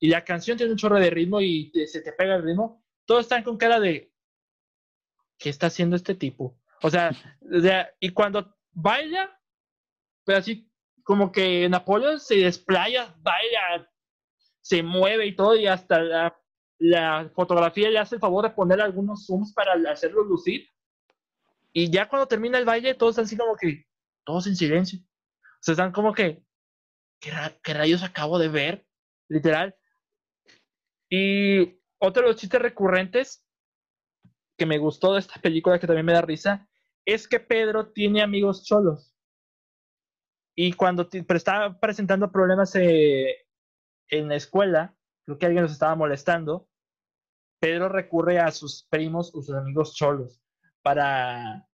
y 0.00 0.08
la 0.08 0.24
canción 0.24 0.56
tiene 0.56 0.72
un 0.72 0.78
chorro 0.78 0.98
de 0.98 1.10
ritmo 1.10 1.40
y 1.40 1.70
se 1.86 2.00
te 2.00 2.12
pega 2.12 2.34
el 2.34 2.42
ritmo, 2.42 2.84
todos 3.04 3.22
están 3.22 3.44
con 3.44 3.56
cara 3.56 3.78
de, 3.78 4.12
¿qué 5.38 5.50
está 5.50 5.68
haciendo 5.68 5.94
este 5.94 6.16
tipo? 6.16 6.58
O 6.82 6.90
sea, 6.90 7.12
y 8.00 8.10
cuando 8.10 8.56
baila, 8.72 9.40
pues 10.24 10.38
así 10.38 10.68
como 11.04 11.30
que 11.30 11.68
Napoleón 11.68 12.18
se 12.18 12.38
desplaya, 12.38 13.14
baila, 13.18 13.88
se 14.66 14.82
mueve 14.82 15.26
y 15.26 15.36
todo, 15.36 15.56
y 15.56 15.66
hasta 15.66 16.00
la 16.00 16.36
la 16.78 17.30
fotografía 17.34 17.90
le 17.90 17.98
hace 17.98 18.16
el 18.16 18.20
favor 18.20 18.44
de 18.44 18.54
poner 18.54 18.80
algunos 18.80 19.26
zooms 19.26 19.52
para 19.52 19.74
hacerlo 19.90 20.22
lucir. 20.24 20.68
Y 21.72 21.90
ya 21.90 22.08
cuando 22.08 22.26
termina 22.26 22.58
el 22.58 22.64
baile, 22.64 22.94
todos 22.94 23.12
están 23.12 23.24
así 23.24 23.36
como 23.36 23.56
que, 23.56 23.86
todos 24.24 24.46
en 24.46 24.56
silencio. 24.56 25.00
O 25.00 25.58
sea, 25.60 25.72
están 25.72 25.92
como 25.92 26.12
que, 26.12 26.42
¿qué, 27.20 27.74
rayos 27.74 28.02
acabo 28.02 28.38
de 28.38 28.48
ver? 28.48 28.86
Literal. 29.28 29.74
Y 31.08 31.80
otro 31.98 32.22
de 32.22 32.28
los 32.28 32.36
chistes 32.36 32.60
recurrentes 32.60 33.44
que 34.56 34.66
me 34.66 34.78
gustó 34.78 35.14
de 35.14 35.20
esta 35.20 35.40
película, 35.40 35.78
que 35.78 35.86
también 35.86 36.06
me 36.06 36.12
da 36.12 36.22
risa, 36.22 36.66
es 37.04 37.28
que 37.28 37.40
Pedro 37.40 37.92
tiene 37.92 38.22
amigos 38.22 38.64
cholos. 38.64 39.14
Y 40.54 40.72
cuando 40.72 41.06
pero 41.08 41.36
estaba 41.36 41.78
presentando 41.78 42.32
problemas 42.32 42.74
eh, 42.76 43.45
en 44.08 44.28
la 44.28 44.36
escuela, 44.36 44.94
creo 45.24 45.38
que 45.38 45.46
alguien 45.46 45.62
los 45.62 45.72
estaba 45.72 45.94
molestando, 45.94 46.68
Pedro 47.58 47.88
recurre 47.88 48.38
a 48.38 48.50
sus 48.52 48.86
primos 48.88 49.34
o 49.34 49.42
sus 49.42 49.54
amigos 49.54 49.94
cholos 49.94 50.40
para, 50.82 51.66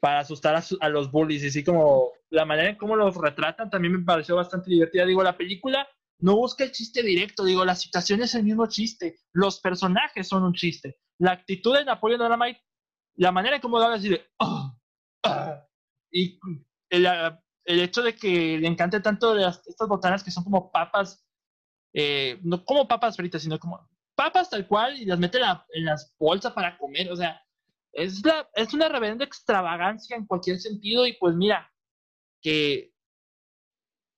para 0.00 0.20
asustar 0.20 0.62
a, 0.80 0.88
los 0.88 1.10
bullies. 1.10 1.42
Y 1.44 1.48
así 1.48 1.64
como 1.64 2.12
la 2.30 2.44
manera 2.44 2.70
en 2.70 2.76
cómo 2.76 2.94
los 2.96 3.16
retratan 3.16 3.70
también 3.70 3.94
me 3.94 4.04
pareció 4.04 4.36
bastante 4.36 4.70
divertida. 4.70 5.06
Digo, 5.06 5.22
la 5.22 5.36
película 5.36 5.88
no 6.18 6.36
busca 6.36 6.64
el 6.64 6.72
chiste 6.72 7.02
directo, 7.02 7.44
digo, 7.44 7.64
la 7.64 7.74
situación 7.74 8.22
es 8.22 8.34
el 8.34 8.44
mismo 8.44 8.66
chiste, 8.66 9.18
los 9.32 9.60
personajes 9.60 10.28
son 10.28 10.44
un 10.44 10.54
chiste. 10.54 10.98
La 11.18 11.32
actitud 11.32 11.76
de 11.76 11.84
Napoleón 11.84 12.20
Dynamite, 12.20 12.62
la 13.16 13.32
manera 13.32 13.56
en 13.56 13.62
cómo 13.62 13.78
lo 13.78 13.84
habla 13.84 13.96
así 13.96 14.08
de... 14.08 14.24
Oh, 14.38 14.74
ah", 15.24 15.66
y 16.10 16.38
el, 16.90 17.06
el, 17.66 17.80
hecho 17.80 18.02
de 18.02 18.14
que 18.14 18.58
le 18.58 18.66
encante 18.66 19.00
tanto 19.00 19.34
las, 19.34 19.66
estas 19.66 19.88
botanas 19.88 20.24
que 20.24 20.30
son 20.30 20.44
como 20.44 20.70
papas 20.72 21.26
eh, 21.98 22.38
no 22.42 22.62
como 22.62 22.86
papas 22.86 23.16
fritas, 23.16 23.42
sino 23.42 23.58
como 23.58 23.88
papas 24.14 24.50
tal 24.50 24.66
cual 24.66 25.00
y 25.00 25.06
las 25.06 25.18
mete 25.18 25.38
en, 25.38 25.84
las 25.86 26.14
bolsas 26.18 26.52
para 26.52 26.76
comer. 26.76 27.10
O 27.10 27.16
sea, 27.16 27.42
es, 27.90 28.22
la, 28.22 28.46
es 28.54 28.74
una 28.74 28.90
reverenda 28.90 29.24
extravagancia 29.24 30.14
en 30.14 30.26
cualquier 30.26 30.58
sentido 30.58 31.06
y 31.06 31.14
pues 31.14 31.34
mira, 31.34 31.72
que 32.42 32.92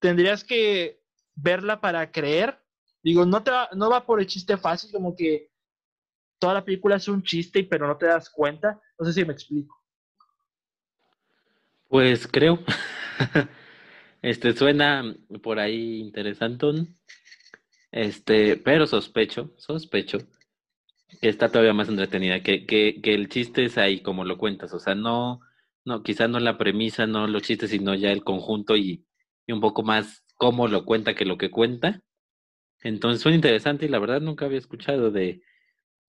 tendrías 0.01 0.43
que 0.43 1.01
verla 1.37 1.81
para 1.81 2.11
creer. 2.11 2.61
Digo, 3.01 3.25
no, 3.25 3.45
te 3.45 3.53
va, 3.53 3.69
no 3.77 3.89
va 3.89 4.05
por 4.05 4.19
el 4.19 4.27
chiste 4.27 4.57
fácil, 4.57 4.91
como 4.91 5.15
que 5.15 5.53
toda 6.41 6.55
la 6.55 6.65
película 6.65 6.97
es 6.97 7.07
un 7.07 7.23
chiste, 7.23 7.63
pero 7.63 7.87
no 7.87 7.97
te 7.97 8.07
das 8.07 8.29
cuenta. 8.29 8.81
No 8.99 9.07
sé 9.07 9.13
si 9.13 9.25
me 9.25 9.35
explico. 9.35 9.81
Pues 11.87 12.27
creo. 12.27 12.59
este 14.23 14.55
suena 14.55 15.17
por 15.43 15.59
ahí 15.59 16.01
interesante. 16.01 16.67
Este, 17.93 18.57
pero 18.57 18.87
sospecho, 18.87 19.53
sospecho 19.57 20.19
que 21.21 21.29
está 21.29 21.51
todavía 21.51 21.73
más 21.75 21.89
entretenida, 21.89 22.43
que, 22.43 22.67
que, 22.67 23.01
que 23.03 23.15
el 23.15 23.29
chiste 23.29 23.65
es 23.65 23.79
ahí 23.79 24.01
como 24.03 24.25
lo 24.25 24.39
cuentas, 24.39 24.73
o 24.75 24.79
sea, 24.81 24.95
no, 24.95 25.41
no, 25.85 26.03
quizá 26.03 26.29
no 26.29 26.39
la 26.41 26.59
premisa, 26.59 27.07
no 27.07 27.27
los 27.27 27.43
chistes, 27.43 27.71
sino 27.71 27.95
ya 27.95 28.13
el 28.13 28.25
conjunto 28.25 28.77
y, 28.77 29.07
y 29.47 29.53
un 29.53 29.61
poco 29.61 29.83
más 29.83 30.25
cómo 30.37 30.69
lo 30.69 30.85
cuenta 30.85 31.15
que 31.15 31.25
lo 31.25 31.39
que 31.39 31.51
cuenta. 31.51 32.03
Entonces 32.83 33.23
fue 33.23 33.35
interesante 33.35 33.87
y 33.87 33.89
la 33.89 33.99
verdad 34.01 34.21
nunca 34.21 34.47
había 34.47 34.59
escuchado 34.59 35.11
de, 35.11 35.43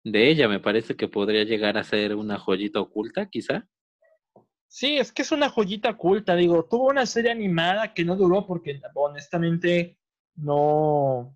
de 0.04 0.30
ella. 0.30 0.48
Me 0.50 0.60
parece 0.60 0.96
que 0.96 1.08
podría 1.10 1.44
llegar 1.44 1.78
a 1.78 1.84
ser 1.84 2.16
una 2.16 2.40
joyita 2.40 2.80
oculta, 2.82 3.30
quizá. 3.30 3.68
Sí, 4.68 4.98
es 4.98 5.12
que 5.12 5.22
es 5.22 5.32
una 5.32 5.50
joyita 5.50 5.92
oculta. 5.92 6.36
Digo, 6.36 6.66
tuvo 6.66 6.90
una 6.90 7.06
serie 7.06 7.32
animada 7.32 7.94
que 7.94 8.04
no 8.04 8.16
duró 8.16 8.46
porque 8.46 8.82
honestamente 8.96 9.98
no, 10.36 11.36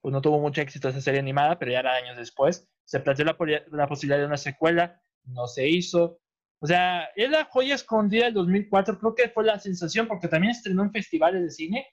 pues 0.00 0.12
no 0.12 0.20
tuvo 0.20 0.40
mucho 0.40 0.60
éxito 0.60 0.88
esa 0.88 1.00
serie 1.00 1.20
animada, 1.20 1.58
pero 1.58 1.72
ya 1.72 1.80
era 1.80 1.94
años 1.94 2.16
después. 2.16 2.68
Se 2.84 3.00
planteó 3.00 3.24
la, 3.24 3.36
posibilidad 3.86 4.18
de 4.18 4.26
una 4.26 4.36
secuela, 4.36 5.00
no 5.24 5.46
se 5.46 5.68
hizo. 5.68 6.20
O 6.60 6.66
sea, 6.66 7.04
es 7.16 7.30
la 7.30 7.44
joya 7.46 7.74
escondida 7.74 8.26
del 8.26 8.34
2004, 8.34 8.98
creo 8.98 9.14
que 9.14 9.28
fue 9.28 9.44
la 9.44 9.58
sensación, 9.58 10.06
porque 10.08 10.28
también 10.28 10.52
estrenó 10.52 10.82
en 10.82 10.92
festivales 10.92 11.42
de 11.42 11.50
cine. 11.50 11.86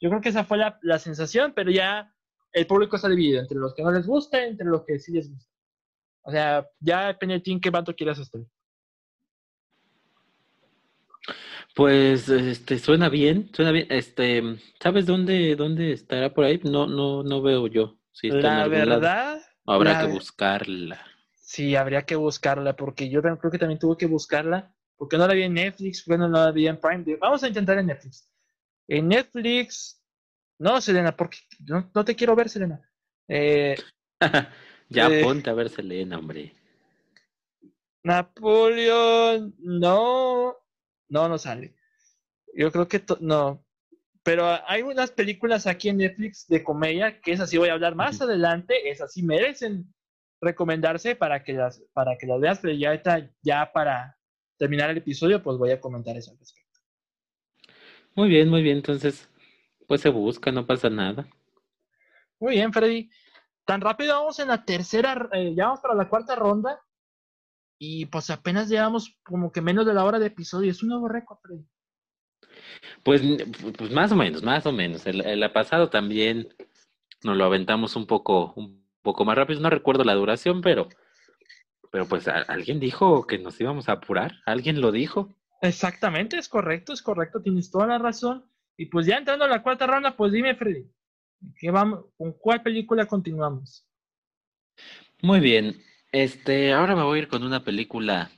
Yo 0.00 0.10
creo 0.10 0.20
que 0.20 0.30
esa 0.30 0.44
fue 0.44 0.58
la, 0.58 0.78
la 0.82 0.98
sensación, 0.98 1.52
pero 1.54 1.70
ya 1.70 2.12
el 2.52 2.66
público 2.66 2.96
está 2.96 3.08
dividido 3.08 3.40
entre 3.40 3.58
los 3.58 3.74
que 3.74 3.82
no 3.82 3.92
les 3.92 4.06
gusta 4.06 4.40
y 4.40 4.50
entre 4.50 4.66
los 4.66 4.84
que 4.84 4.98
sí 4.98 5.12
les 5.12 5.30
gusta. 5.30 5.50
O 6.22 6.30
sea, 6.30 6.68
ya 6.80 7.08
depende 7.08 7.34
de 7.34 7.40
ti 7.40 7.52
en 7.52 7.60
qué 7.60 7.70
bando 7.70 7.94
quieras 7.94 8.18
estar. 8.18 8.40
Pues 11.74 12.28
este 12.28 12.78
suena 12.78 13.08
bien, 13.08 13.50
suena 13.54 13.72
bien. 13.72 13.86
Este, 13.90 14.42
¿sabes 14.80 15.06
dónde 15.06 15.56
dónde 15.56 15.92
estará 15.92 16.34
por 16.34 16.44
ahí? 16.44 16.60
No 16.64 16.86
no 16.86 17.22
no 17.22 17.42
veo 17.42 17.66
yo. 17.66 17.98
Si 18.12 18.30
la 18.30 18.68
verdad, 18.68 19.40
habrá 19.66 20.00
que 20.00 20.12
buscarla. 20.12 21.00
Sí, 21.34 21.76
habría 21.76 22.02
que 22.02 22.16
buscarla 22.16 22.76
porque 22.76 23.08
yo 23.08 23.22
creo 23.22 23.38
que 23.50 23.58
también 23.58 23.78
tuve 23.78 23.96
que 23.96 24.06
buscarla 24.06 24.74
porque 25.02 25.18
no 25.18 25.26
la 25.26 25.34
vi 25.34 25.42
en 25.42 25.54
Netflix, 25.54 26.04
bueno, 26.06 26.28
no 26.28 26.38
la 26.38 26.52
vi 26.52 26.68
en 26.68 26.78
Prime. 26.78 27.16
Vamos 27.16 27.42
a 27.42 27.48
intentar 27.48 27.76
en 27.76 27.86
Netflix. 27.86 28.30
En 28.86 29.08
Netflix, 29.08 30.00
no, 30.60 30.80
Selena, 30.80 31.16
porque 31.16 31.38
no, 31.58 32.04
te 32.04 32.14
quiero 32.14 32.36
ver, 32.36 32.48
Selena. 32.48 32.80
Eh, 33.26 33.74
ya 34.88 35.08
eh, 35.08 35.24
ponte 35.24 35.50
a 35.50 35.54
ver 35.54 35.70
Selena, 35.70 36.18
hombre. 36.18 36.54
Napoleón, 38.04 39.56
no, 39.58 40.56
no, 41.12 41.28
no 41.28 41.36
sale. 41.36 41.74
Yo 42.54 42.72
creo 42.72 42.88
que 42.88 43.02
no. 43.20 43.62
Pero 44.22 44.46
hay 44.66 44.82
unas 44.82 45.10
películas 45.10 45.66
aquí 45.66 45.90
en 45.90 45.98
Netflix 45.98 46.46
de 46.48 46.64
comedia 46.64 47.20
que 47.20 47.32
es 47.32 47.40
así 47.40 47.58
voy 47.58 47.68
a 47.68 47.74
hablar 47.74 47.94
más 47.94 48.20
adelante, 48.20 48.90
es 48.90 49.00
así 49.00 49.22
merecen 49.22 49.92
recomendarse 50.40 51.14
para 51.14 51.44
que 51.44 51.52
las 51.52 51.82
para 51.92 52.16
que 52.16 52.26
las 52.26 52.40
veas, 52.40 52.60
pero 52.60 52.72
ya 52.74 52.94
está 52.94 53.30
ya 53.42 53.70
para 53.72 54.16
terminar 54.56 54.90
el 54.90 54.98
episodio 54.98 55.42
pues 55.42 55.58
voy 55.58 55.72
a 55.72 55.80
comentar 55.80 56.16
eso 56.16 56.30
al 56.30 56.38
respecto. 56.38 56.80
Muy 58.14 58.28
bien, 58.28 58.48
muy 58.48 58.62
bien, 58.62 58.78
entonces 58.78 59.28
pues 59.86 60.00
se 60.00 60.08
busca, 60.08 60.50
no 60.50 60.66
pasa 60.66 60.88
nada. 60.88 61.26
Muy 62.38 62.54
bien, 62.54 62.72
Freddy. 62.72 63.10
Tan 63.66 63.80
rápido 63.80 64.14
vamos 64.14 64.38
en 64.38 64.48
la 64.48 64.64
tercera, 64.64 65.28
eh, 65.32 65.52
ya 65.54 65.66
vamos 65.66 65.80
para 65.80 65.94
la 65.94 66.08
cuarta 66.08 66.36
ronda 66.36 66.80
y 67.84 68.06
pues 68.06 68.30
apenas 68.30 68.68
llevamos 68.68 69.18
como 69.24 69.50
que 69.50 69.60
menos 69.60 69.84
de 69.84 69.92
la 69.92 70.04
hora 70.04 70.20
de 70.20 70.26
episodio. 70.28 70.70
Es 70.70 70.84
un 70.84 70.90
nuevo 70.90 71.08
récord, 71.08 71.40
Pues, 73.02 73.20
pues 73.76 73.90
más 73.90 74.12
o 74.12 74.14
menos, 74.14 74.44
más 74.44 74.64
o 74.66 74.72
menos. 74.72 75.04
El, 75.04 75.20
el 75.26 75.50
pasado 75.50 75.90
también 75.90 76.54
nos 77.24 77.36
lo 77.36 77.44
aventamos 77.44 77.96
un 77.96 78.06
poco, 78.06 78.52
un 78.54 78.86
poco 79.02 79.24
más 79.24 79.36
rápido. 79.36 79.58
No 79.58 79.68
recuerdo 79.68 80.04
la 80.04 80.14
duración, 80.14 80.60
pero, 80.60 80.88
pero 81.90 82.06
pues 82.06 82.28
alguien 82.28 82.78
dijo 82.78 83.26
que 83.26 83.40
nos 83.40 83.60
íbamos 83.60 83.88
a 83.88 83.94
apurar. 83.94 84.30
¿Alguien 84.46 84.80
lo 84.80 84.92
dijo? 84.92 85.34
Exactamente, 85.60 86.38
es 86.38 86.48
correcto, 86.48 86.92
es 86.92 87.02
correcto. 87.02 87.42
Tienes 87.42 87.68
toda 87.68 87.88
la 87.88 87.98
razón. 87.98 88.48
Y 88.76 88.86
pues 88.86 89.06
ya 89.06 89.16
entrando 89.16 89.44
a 89.44 89.48
la 89.48 89.60
cuarta 89.64 89.88
ronda, 89.88 90.16
pues 90.16 90.30
dime, 90.30 90.54
Freddy, 90.54 90.88
¿qué 91.58 91.72
vamos, 91.72 92.04
¿con 92.16 92.32
cuál 92.34 92.62
película 92.62 93.06
continuamos? 93.06 93.84
Muy 95.20 95.40
bien. 95.40 95.82
Este, 96.12 96.74
ahora 96.74 96.94
me 96.94 97.02
voy 97.02 97.18
a 97.18 97.22
ir 97.22 97.28
con 97.28 97.42
una 97.42 97.64
película 97.64 98.30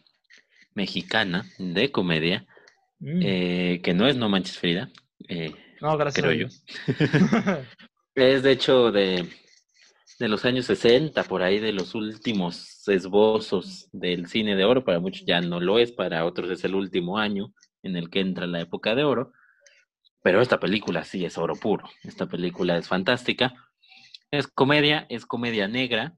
mexicana 0.74 1.44
de 1.58 1.90
comedia, 1.90 2.46
mm. 3.00 3.20
eh, 3.20 3.80
que 3.82 3.94
no 3.94 4.06
es 4.06 4.16
No 4.16 4.28
Manches 4.28 4.58
Frida. 4.58 4.90
Eh, 5.28 5.52
no, 5.80 5.96
gracias. 5.98 6.24
Creo 6.24 6.32
yo. 6.32 6.48
es 8.14 8.44
de 8.44 8.52
hecho 8.52 8.92
de, 8.92 9.28
de 10.20 10.28
los 10.28 10.44
años 10.44 10.66
60, 10.66 11.24
por 11.24 11.42
ahí 11.42 11.58
de 11.58 11.72
los 11.72 11.96
últimos 11.96 12.86
esbozos 12.86 13.88
del 13.90 14.28
cine 14.28 14.54
de 14.54 14.64
oro. 14.64 14.84
Para 14.84 15.00
muchos 15.00 15.24
ya 15.26 15.40
no 15.40 15.58
lo 15.58 15.80
es, 15.80 15.90
para 15.90 16.24
otros 16.24 16.50
es 16.50 16.62
el 16.64 16.76
último 16.76 17.18
año 17.18 17.52
en 17.82 17.96
el 17.96 18.08
que 18.08 18.20
entra 18.20 18.46
la 18.46 18.60
época 18.60 18.94
de 18.94 19.02
oro. 19.02 19.32
Pero 20.22 20.40
esta 20.40 20.60
película 20.60 21.02
sí 21.02 21.24
es 21.24 21.36
oro 21.38 21.56
puro. 21.56 21.90
Esta 22.04 22.26
película 22.26 22.78
es 22.78 22.86
fantástica. 22.86 23.52
Es 24.30 24.46
comedia, 24.46 25.06
es 25.08 25.26
comedia 25.26 25.66
negra 25.66 26.14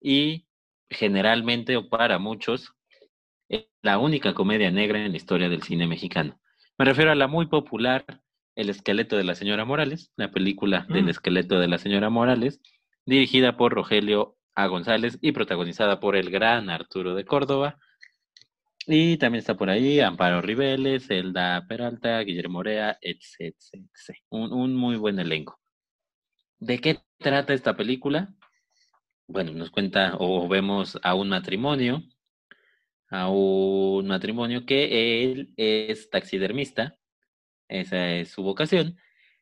y 0.00 0.45
generalmente 0.90 1.76
o 1.76 1.88
para 1.88 2.18
muchos, 2.18 2.72
es 3.48 3.66
la 3.82 3.98
única 3.98 4.34
comedia 4.34 4.70
negra 4.70 5.04
en 5.04 5.10
la 5.12 5.16
historia 5.16 5.48
del 5.48 5.62
cine 5.62 5.86
mexicano. 5.86 6.40
Me 6.78 6.84
refiero 6.84 7.10
a 7.10 7.14
la 7.14 7.26
muy 7.26 7.46
popular 7.46 8.04
El 8.54 8.70
esqueleto 8.70 9.16
de 9.16 9.24
la 9.24 9.34
señora 9.34 9.64
Morales, 9.64 10.12
la 10.16 10.30
película 10.30 10.86
del 10.88 11.04
mm. 11.04 11.08
esqueleto 11.10 11.58
de 11.60 11.68
la 11.68 11.78
señora 11.78 12.10
Morales, 12.10 12.60
dirigida 13.04 13.56
por 13.56 13.72
Rogelio 13.72 14.36
A. 14.54 14.66
González 14.66 15.18
y 15.20 15.32
protagonizada 15.32 16.00
por 16.00 16.16
el 16.16 16.30
gran 16.30 16.70
Arturo 16.70 17.14
de 17.14 17.24
Córdoba. 17.24 17.78
Y 18.86 19.16
también 19.18 19.40
está 19.40 19.56
por 19.56 19.68
ahí 19.68 20.00
Amparo 20.00 20.40
Ribeles, 20.40 21.10
Elda 21.10 21.66
Peralta, 21.68 22.20
Guillermo 22.20 22.58
Morea, 22.58 22.98
etc. 23.00 23.54
Un, 24.30 24.52
un 24.52 24.74
muy 24.74 24.96
buen 24.96 25.18
elenco. 25.18 25.58
¿De 26.58 26.78
qué 26.78 27.00
trata 27.18 27.52
esta 27.52 27.76
película? 27.76 28.32
Bueno, 29.28 29.52
nos 29.52 29.70
cuenta 29.70 30.16
o 30.18 30.48
vemos 30.48 30.98
a 31.02 31.14
un 31.14 31.28
matrimonio, 31.28 32.02
a 33.08 33.28
un 33.28 34.06
matrimonio 34.06 34.66
que 34.66 35.24
él 35.24 35.54
es 35.56 36.10
taxidermista, 36.10 36.96
esa 37.68 38.14
es 38.14 38.30
su 38.30 38.42
vocación, 38.42 38.98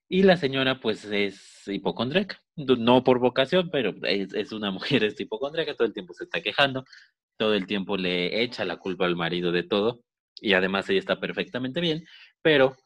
y 0.08 0.22
la 0.22 0.36
señora 0.36 0.80
pues 0.80 1.04
es 1.06 1.66
hipocondríaca, 1.68 2.40
no 2.56 3.04
por 3.04 3.18
vocación, 3.20 3.70
pero 3.70 3.94
es, 4.04 4.52
una 4.52 4.70
mujer 4.70 5.04
es 5.04 5.20
hipocondríaca, 5.20 5.74
todo 5.74 5.86
el 5.86 5.94
tiempo 5.94 6.14
se 6.14 6.24
está 6.24 6.40
quejando, 6.40 6.84
todo 7.38 7.54
el 7.54 7.66
tiempo 7.66 7.96
le 7.96 8.42
echa 8.42 8.64
la 8.64 8.78
culpa 8.78 9.06
al 9.06 9.16
marido 9.16 9.52
de 9.52 9.64
todo, 9.64 10.02
y 10.40 10.54
además 10.54 10.88
ella 10.88 11.00
está 11.00 11.20
perfectamente 11.20 11.80
bien, 11.80 12.06
pero 12.42 12.76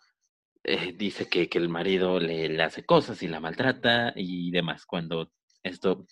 eh, 0.64 0.92
dice 0.96 1.28
que, 1.28 1.49
que, 1.49 1.59
el 1.59 1.68
marido 1.68 2.20
le, 2.20 2.49
le 2.49 2.62
hace 2.62 2.84
cosas 2.84 3.22
y 3.22 3.28
la 3.28 3.40
maltrata 3.40 4.12
y 4.16 4.51
demás, 4.51 4.86
cuando 4.86 5.32
esto 5.62 6.07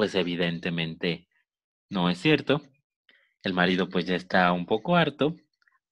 pues 0.00 0.14
evidentemente 0.14 1.28
no 1.90 2.08
es 2.08 2.16
cierto. 2.16 2.62
El 3.42 3.52
marido 3.52 3.90
pues 3.90 4.06
ya 4.06 4.16
está 4.16 4.50
un 4.50 4.64
poco 4.64 4.96
harto 4.96 5.36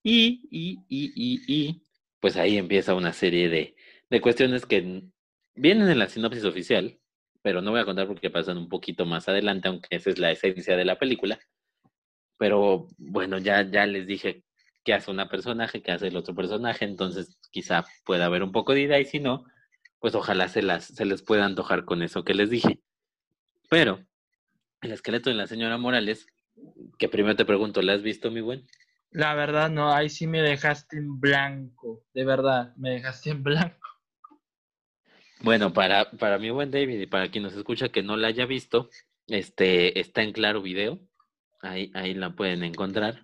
y, 0.03 0.49
y, 0.51 0.79
y, 0.89 1.13
y, 1.15 1.43
y 1.47 1.83
pues 2.19 2.39
ahí 2.39 2.57
empieza 2.57 2.95
una 2.95 3.13
serie 3.13 3.51
de, 3.51 3.77
de 4.09 4.21
cuestiones 4.23 4.65
que 4.65 5.03
vienen 5.55 5.91
en 5.91 5.99
la 5.99 6.09
sinopsis 6.09 6.47
oficial, 6.47 6.99
pero 7.43 7.61
no 7.61 7.71
voy 7.71 7.81
a 7.81 7.85
contar 7.85 8.07
porque 8.07 8.31
pasan 8.31 8.57
un 8.57 8.71
poquito 8.71 9.05
más 9.05 9.29
adelante, 9.29 9.69
aunque 9.69 9.97
esa 9.97 10.09
es 10.09 10.19
la 10.19 10.31
esencia 10.31 10.75
de 10.75 10.87
la 10.87 10.99
película. 10.99 11.39
Pero 12.39 12.89
bueno, 12.97 13.37
ya, 13.37 13.71
ya 13.71 13.85
les 13.85 14.07
dije 14.07 14.43
qué 14.85 14.95
hace 14.95 15.11
una 15.11 15.29
personaje, 15.29 15.83
qué 15.83 15.93
hace 15.93 16.07
el 16.07 16.17
otro 16.17 16.35
personaje, 16.35 16.87
entonces 16.87 17.39
quizá 17.51 17.85
pueda 18.07 18.25
haber 18.25 18.43
un 18.43 18.53
poco 18.53 18.73
de 18.73 18.81
idea 18.81 19.01
y 19.01 19.05
si 19.05 19.21
no, 19.21 19.45
pues 19.99 20.15
ojalá 20.15 20.49
se, 20.49 20.63
las, 20.63 20.87
se 20.87 21.05
les 21.05 21.23
pueda 21.23 21.45
antojar 21.45 21.85
con 21.85 22.03
eso 22.03 22.25
que 22.25 22.33
les 22.33 22.49
dije. 22.49 22.81
Pero 23.69 24.05
el 24.81 24.93
esqueleto 24.93 25.31
de 25.31 25.37
la 25.37 25.47
señora 25.47 25.79
Morales, 25.79 26.27
que 26.99 27.09
primero 27.09 27.37
te 27.37 27.45
pregunto, 27.45 27.83
¿la 27.83 27.95
has 27.95 28.03
visto, 28.03 28.31
mi 28.31 28.41
buen? 28.41 28.67
La 29.11 29.35
verdad, 29.35 29.71
no, 29.71 29.93
ahí 29.93 30.09
sí 30.09 30.27
me 30.27 30.43
dejaste 30.43 30.99
en 30.99 31.19
blanco, 31.19 32.05
de 32.13 32.25
verdad, 32.25 32.75
me 32.77 32.91
dejaste 32.91 33.31
en 33.31 33.43
blanco. 33.43 33.89
Bueno, 35.41 35.73
para, 35.73 36.11
para 36.11 36.39
mi 36.39 36.51
buen 36.51 36.71
David 36.71 37.01
y 37.01 37.07
para 37.07 37.31
quien 37.31 37.45
nos 37.45 37.55
escucha 37.55 37.91
que 37.91 38.03
no 38.03 38.17
la 38.17 38.29
haya 38.29 38.45
visto, 38.45 38.91
este 39.29 39.99
está 40.01 40.23
en 40.23 40.33
claro 40.33 40.61
video, 40.63 40.99
ahí, 41.63 41.91
ahí 41.95 42.15
la 42.15 42.31
pueden 42.31 42.65
encontrar. 42.65 43.23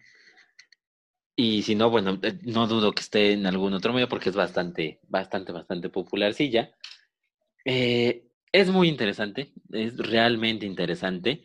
Y 1.37 1.63
si 1.63 1.75
no, 1.75 1.91
bueno, 1.91 2.19
eh, 2.23 2.39
no 2.43 2.67
dudo 2.69 2.93
que 2.93 3.03
esté 3.03 3.33
en 3.33 3.47
algún 3.47 3.75
otro 3.75 3.93
medio 3.93 4.09
porque 4.09 4.29
es 4.29 4.37
bastante, 4.37 5.01
bastante, 5.09 5.53
bastante 5.53 5.89
popularcilla. 5.89 6.71
Eh, 7.65 8.24
es 8.55 8.71
muy 8.71 8.89
interesante, 8.89 9.53
es 9.73 9.97
realmente 9.97 10.65
interesante. 10.65 11.43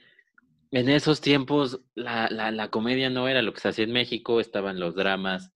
En 0.70 0.90
esos 0.90 1.22
tiempos 1.22 1.82
la, 1.96 2.68
comedia 2.70 3.10
no 3.10 3.28
era 3.28 3.42
lo 3.42 3.52
que 3.52 3.62
se 3.62 3.70
hacía 3.70 3.86
en 3.86 3.94
México, 3.94 4.40
estaban 4.40 4.80
los 4.80 4.94
dramas, 4.94 5.52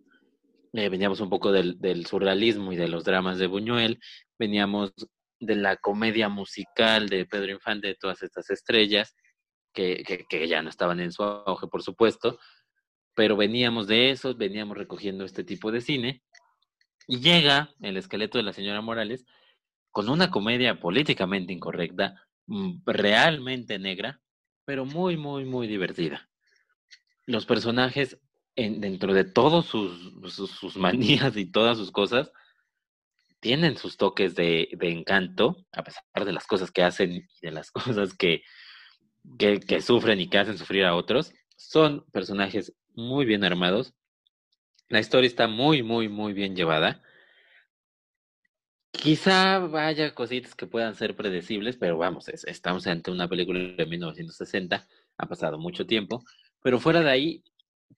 eh, 0.73 0.89
veníamos 0.89 1.19
un 1.19 1.29
poco 1.29 1.51
del, 1.51 2.05
surrealismo 2.07 2.73
y 2.73 2.75
de 2.75 2.87
los 2.87 3.03
dramas 3.03 3.37
de 3.37 3.45
Buñuel, 3.45 3.99
veníamos 4.39 4.93
de 5.39 5.55
la 5.55 5.77
comedia 5.77 6.27
musical 6.27 7.07
de 7.07 7.27
Pedro 7.27 7.51
Infante, 7.51 7.89
de 7.89 7.95
todas 7.95 8.23
estas 8.23 8.49
estrellas, 8.49 9.15
que, 9.73 10.03
que, 10.07 10.25
que 10.27 10.47
ya 10.47 10.63
no 10.63 10.71
estaban 10.71 10.99
en 11.01 11.11
su 11.11 11.21
auge, 11.21 11.67
por 11.67 11.83
supuesto, 11.83 12.39
pero 13.13 13.37
veníamos 13.37 13.85
de 13.85 14.09
eso, 14.09 14.33
veníamos 14.33 14.75
recogiendo 14.75 15.23
este 15.23 15.43
tipo 15.43 15.71
de 15.71 15.81
cine, 15.81 16.23
y 17.05 17.19
llega 17.19 17.75
el 17.79 17.97
esqueleto 17.97 18.39
de 18.39 18.43
la 18.43 18.53
señora 18.53 18.81
Morales, 18.81 19.23
con 19.93 20.09
una 20.09 20.31
comedia 20.31 20.79
políticamente 20.79 21.53
incorrecta, 21.53 22.15
mm, 22.47 22.81
realmente 22.85 23.77
negra, 23.77 24.19
pero 24.65 24.85
muy, 24.85 25.17
muy, 25.17 25.45
muy 25.45 25.67
divertida. 25.67 26.29
Los 27.27 27.45
personajes, 27.45 28.19
en, 28.55 28.81
dentro 28.81 29.13
de 29.13 29.23
todos 29.23 29.67
sus, 29.67 30.13
sus, 30.33 30.75
manías 30.77 31.37
y 31.37 31.45
todas 31.45 31.77
sus 31.77 31.91
cosas, 31.91 32.31
tienen 33.39 33.77
sus 33.77 33.95
toques 33.95 34.33
de, 34.35 34.69
de, 34.73 34.89
encanto, 34.89 35.57
a 35.71 35.83
pesar 35.83 36.03
de 36.25 36.33
las 36.33 36.47
cosas 36.47 36.71
que 36.71 36.81
hacen 36.81 37.11
y 37.11 37.25
de 37.41 37.51
las 37.51 37.69
cosas 37.71 38.15
que, 38.15 38.41
que 39.37 39.81
sufren 39.81 40.19
y 40.19 40.27
que 40.27 40.39
hacen 40.39 40.57
sufrir 40.57 40.85
a 40.85 40.95
otros. 40.95 41.33
Son 41.55 42.03
personajes 42.11 42.73
muy 42.95 43.25
bien 43.25 43.43
armados. 43.43 43.93
La 44.89 44.99
historia 44.99 45.27
está 45.27 45.47
muy, 45.47 45.83
muy, 45.83 46.09
muy 46.09 46.33
bien 46.33 46.55
llevada. 46.55 47.03
Quizá 48.93 49.59
vaya 49.59 50.13
cositas 50.13 50.55
que 50.55 50.67
puedan 50.67 50.95
ser 50.95 51.15
predecibles, 51.15 51.75
pero 51.77 51.97
vamos, 51.97 52.29
estamos 52.29 52.87
ante 52.87 53.11
una 53.11 53.27
película 53.27 53.59
de 53.59 53.85
1960, 53.85 54.87
ha 55.17 55.27
pasado 55.27 55.57
mucho 55.57 55.85
tiempo, 55.85 56.23
pero 56.61 56.79
fuera 56.79 57.01
de 57.01 57.09
ahí, 57.09 57.43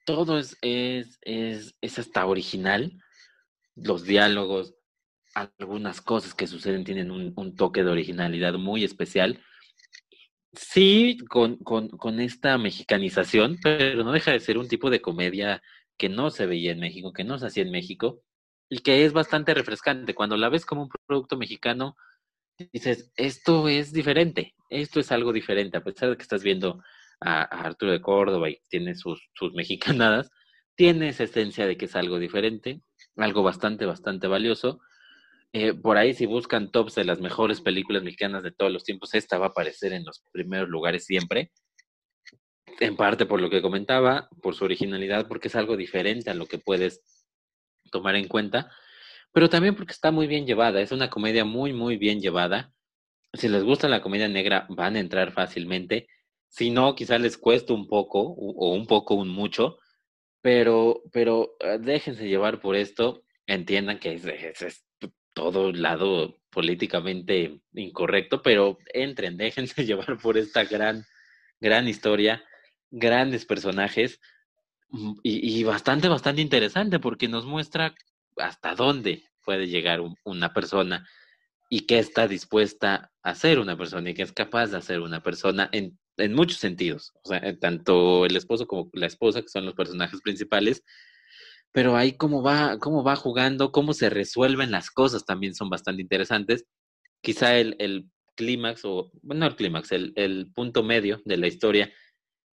todo 0.05 0.39
es, 0.39 0.57
es, 0.61 1.19
es, 1.21 1.75
es 1.81 1.99
hasta 1.99 2.25
original, 2.25 2.97
los 3.75 4.03
diálogos, 4.03 4.73
algunas 5.35 6.01
cosas 6.01 6.33
que 6.33 6.47
suceden 6.47 6.85
tienen 6.85 7.11
un, 7.11 7.33
un 7.35 7.55
toque 7.55 7.83
de 7.83 7.91
originalidad 7.91 8.53
muy 8.53 8.83
especial. 8.85 9.43
Sí, 10.53 11.17
con, 11.29 11.57
con, 11.57 11.89
con 11.89 12.21
esta 12.21 12.57
mexicanización, 12.57 13.59
pero 13.61 14.03
no 14.03 14.13
deja 14.13 14.31
de 14.31 14.39
ser 14.39 14.57
un 14.57 14.69
tipo 14.69 14.89
de 14.89 15.01
comedia 15.01 15.61
que 15.97 16.07
no 16.07 16.31
se 16.31 16.45
veía 16.45 16.71
en 16.71 16.79
México, 16.79 17.11
que 17.11 17.25
no 17.25 17.37
se 17.37 17.47
hacía 17.47 17.63
en 17.63 17.71
México, 17.71 18.21
y 18.69 18.79
que 18.79 19.05
es 19.05 19.13
bastante 19.13 19.53
refrescante. 19.53 20.15
Cuando 20.15 20.37
la 20.37 20.49
ves 20.49 20.65
como 20.65 20.83
un 20.83 20.89
producto 21.07 21.37
mexicano, 21.37 21.95
dices, 22.71 23.11
esto 23.15 23.67
es 23.67 23.93
diferente, 23.93 24.55
esto 24.69 24.99
es 24.99 25.11
algo 25.11 25.33
diferente, 25.33 25.77
a 25.77 25.83
pesar 25.83 26.09
de 26.09 26.17
que 26.17 26.23
estás 26.23 26.43
viendo 26.43 26.81
a, 27.19 27.43
Arturo 27.43 27.91
de 27.91 28.01
Córdoba 28.01 28.49
y 28.49 28.59
tiene 28.69 28.95
sus, 28.95 29.29
sus 29.33 29.53
mexicanadas, 29.53 30.31
tiene 30.75 31.09
esa 31.09 31.23
esencia 31.23 31.65
de 31.65 31.77
que 31.77 31.85
es 31.85 31.95
algo 31.95 32.19
diferente, 32.19 32.81
algo 33.15 33.43
bastante, 33.43 33.85
bastante 33.85 34.27
valioso. 34.27 34.81
Eh, 35.53 35.73
por 35.73 35.97
ahí, 35.97 36.13
si 36.13 36.25
buscan 36.25 36.71
tops 36.71 36.95
de 36.95 37.05
las 37.05 37.21
mejores 37.21 37.61
películas 37.61 38.03
mexicanas 38.03 38.43
de 38.43 38.51
todos 38.51 38.71
los 38.71 38.83
tiempos, 38.83 39.13
esta 39.13 39.37
va 39.37 39.47
a 39.47 39.49
aparecer 39.49 39.93
en 39.93 40.03
los 40.03 40.21
primeros 40.33 40.67
lugares 40.67 41.05
siempre. 41.05 41.51
En 42.81 42.97
parte 42.97 43.25
por 43.25 43.39
lo 43.39 43.49
que 43.49 43.61
comentaba, 43.61 44.27
por 44.41 44.53
su 44.53 44.65
originalidad, 44.65 45.29
porque 45.29 45.47
es 45.47 45.55
algo 45.55 45.77
diferente 45.77 46.29
a 46.29 46.33
lo 46.33 46.45
que 46.45 46.57
puedes 46.57 47.01
tomar 47.91 48.15
en 48.15 48.27
cuenta, 48.27 48.71
pero 49.31 49.49
también 49.49 49.75
porque 49.75 49.91
está 49.93 50.11
muy 50.11 50.27
bien 50.27 50.45
llevada, 50.45 50.81
es 50.81 50.91
una 50.91 51.09
comedia 51.09 51.45
muy, 51.45 51.73
muy 51.73 51.97
bien 51.97 52.21
llevada. 52.21 52.73
Si 53.33 53.49
les 53.49 53.63
gusta 53.63 53.89
la 53.89 54.01
comedia 54.01 54.27
negra, 54.29 54.65
van 54.69 54.95
a 54.95 54.99
entrar 54.99 55.31
fácilmente. 55.31 56.07
Si 56.47 56.69
no, 56.69 56.95
quizás 56.95 57.19
les 57.19 57.37
cueste 57.37 57.73
un 57.73 57.87
poco, 57.87 58.21
o 58.21 58.73
un 58.73 58.87
poco, 58.87 59.15
un 59.15 59.27
mucho, 59.27 59.77
pero, 60.41 61.01
pero 61.11 61.57
ah, 61.61 61.77
déjense 61.77 62.29
llevar 62.29 62.61
por 62.61 62.75
esto, 62.75 63.23
entiendan 63.45 63.99
que 63.99 64.13
es, 64.13 64.25
es, 64.25 64.61
es 64.61 64.85
todo 65.33 65.73
lado 65.73 66.37
políticamente 66.49 67.59
incorrecto, 67.73 68.41
pero 68.41 68.77
entren, 68.93 69.37
déjense 69.37 69.85
llevar 69.85 70.17
por 70.17 70.37
esta 70.37 70.63
gran, 70.63 71.03
gran 71.59 71.87
historia, 71.87 72.43
grandes 72.89 73.45
personajes, 73.45 74.21
y, 75.23 75.63
bastante, 75.63 76.07
bastante 76.07 76.41
interesante 76.41 76.99
porque 76.99 77.27
nos 77.27 77.45
muestra 77.45 77.95
hasta 78.37 78.75
dónde 78.75 79.23
puede 79.43 79.67
llegar 79.67 80.01
una 80.23 80.53
persona 80.53 81.07
y 81.69 81.81
qué 81.81 81.99
está 81.99 82.27
dispuesta 82.27 83.11
a 83.23 83.29
hacer 83.31 83.59
una 83.59 83.77
persona 83.77 84.09
y 84.09 84.13
qué 84.13 84.23
es 84.23 84.31
capaz 84.31 84.67
de 84.67 84.77
hacer 84.77 85.01
una 85.01 85.21
persona 85.21 85.69
en, 85.71 85.97
en 86.17 86.33
muchos 86.33 86.57
sentidos. 86.59 87.13
Tanto 87.59 88.25
el 88.25 88.35
esposo 88.35 88.67
como 88.67 88.89
la 88.93 89.07
esposa, 89.07 89.41
que 89.41 89.49
son 89.49 89.65
los 89.65 89.73
personajes 89.73 90.21
principales, 90.21 90.83
pero 91.71 91.95
ahí 91.95 92.13
cómo 92.13 92.41
va, 92.41 92.77
cómo 92.79 93.03
va 93.03 93.15
jugando, 93.15 93.71
cómo 93.71 93.93
se 93.93 94.09
resuelven 94.09 94.71
las 94.71 94.89
cosas 94.89 95.25
también 95.25 95.55
son 95.55 95.69
bastante 95.69 96.01
interesantes. 96.01 96.65
Quizá 97.21 97.57
el, 97.57 97.75
el 97.79 98.09
clímax, 98.35 98.85
o 98.85 99.11
no 99.23 99.45
el 99.45 99.55
clímax, 99.55 99.91
el, 99.91 100.13
el 100.15 100.51
punto 100.53 100.83
medio 100.83 101.21
de 101.25 101.37
la 101.37 101.47
historia, 101.47 101.91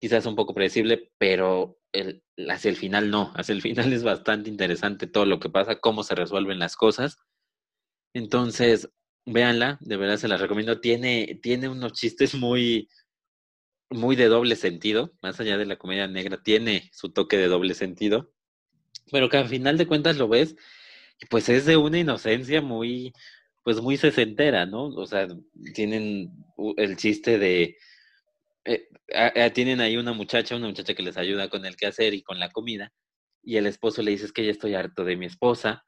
quizás 0.02 0.26
un 0.26 0.36
poco 0.36 0.56
predecible, 0.56 1.12
pero 1.20 1.78
el, 1.93 2.24
hacia 2.49 2.70
el 2.70 2.76
final 2.76 3.12
no, 3.12 3.32
hacia 3.36 3.54
el 3.54 3.62
final 3.62 3.93
es 3.93 4.04
bastante 4.04 4.49
interesante 4.49 5.08
todo 5.08 5.26
lo 5.26 5.39
que 5.39 5.49
pasa, 5.49 5.80
cómo 5.80 6.04
se 6.04 6.16
resuelven 6.16 6.60
las 6.60 6.76
cosas. 6.76 7.20
Entonces, 8.14 8.89
véanla, 9.26 9.78
de 9.80 9.97
verdad 9.97 10.18
se 10.18 10.28
la 10.28 10.38
recomiendo. 10.38 10.82
Tiene, 10.82 11.39
tiene 11.41 11.70
unos 11.70 11.93
chistes 11.93 12.34
muy, 12.34 12.89
muy 13.91 14.16
de 14.16 14.26
doble 14.26 14.56
sentido, 14.56 15.14
más 15.22 15.39
allá 15.39 15.58
de 15.58 15.68
la 15.68 15.78
comedia 15.78 16.08
negra, 16.08 16.41
tiene 16.41 16.89
su 16.93 17.14
toque 17.14 17.38
de 17.38 17.47
doble 17.47 17.76
sentido, 17.76 18.34
pero 19.12 19.30
que 19.30 19.38
al 19.38 19.49
final 19.49 19.78
de 19.78 19.88
cuentas 19.88 20.18
lo 20.18 20.28
ves, 20.28 20.56
pues 21.30 21.47
es 21.47 21.66
de 21.66 21.78
una 21.78 21.99
inocencia 21.99 22.62
muy, 22.62 23.14
pues 23.64 23.80
muy 23.82 23.97
sesentera, 23.97 24.66
¿no? 24.66 24.86
O 24.88 25.06
sea, 25.06 25.28
tienen 25.76 26.32
el 26.78 26.97
chiste 26.97 27.38
de 27.38 27.78
eh, 28.66 29.51
tienen 29.53 29.82
ahí 29.82 29.97
una 29.97 30.14
muchacha, 30.14 30.55
una 30.55 30.68
muchacha 30.68 30.93
que 30.93 31.03
les 31.03 31.18
ayuda 31.18 31.49
con 31.49 31.66
el 31.66 31.76
quehacer 31.76 32.14
y 32.14 32.22
con 32.22 32.39
la 32.39 32.51
comida, 32.51 32.91
y 33.43 33.57
el 33.57 33.66
esposo 33.66 34.01
le 34.01 34.12
dice 34.12 34.26
es 34.26 34.34
que 34.34 34.45
ya 34.45 34.51
estoy 34.51 34.76
harto 34.76 35.03
de 35.03 35.16
mi 35.16 35.26
esposa, 35.26 35.86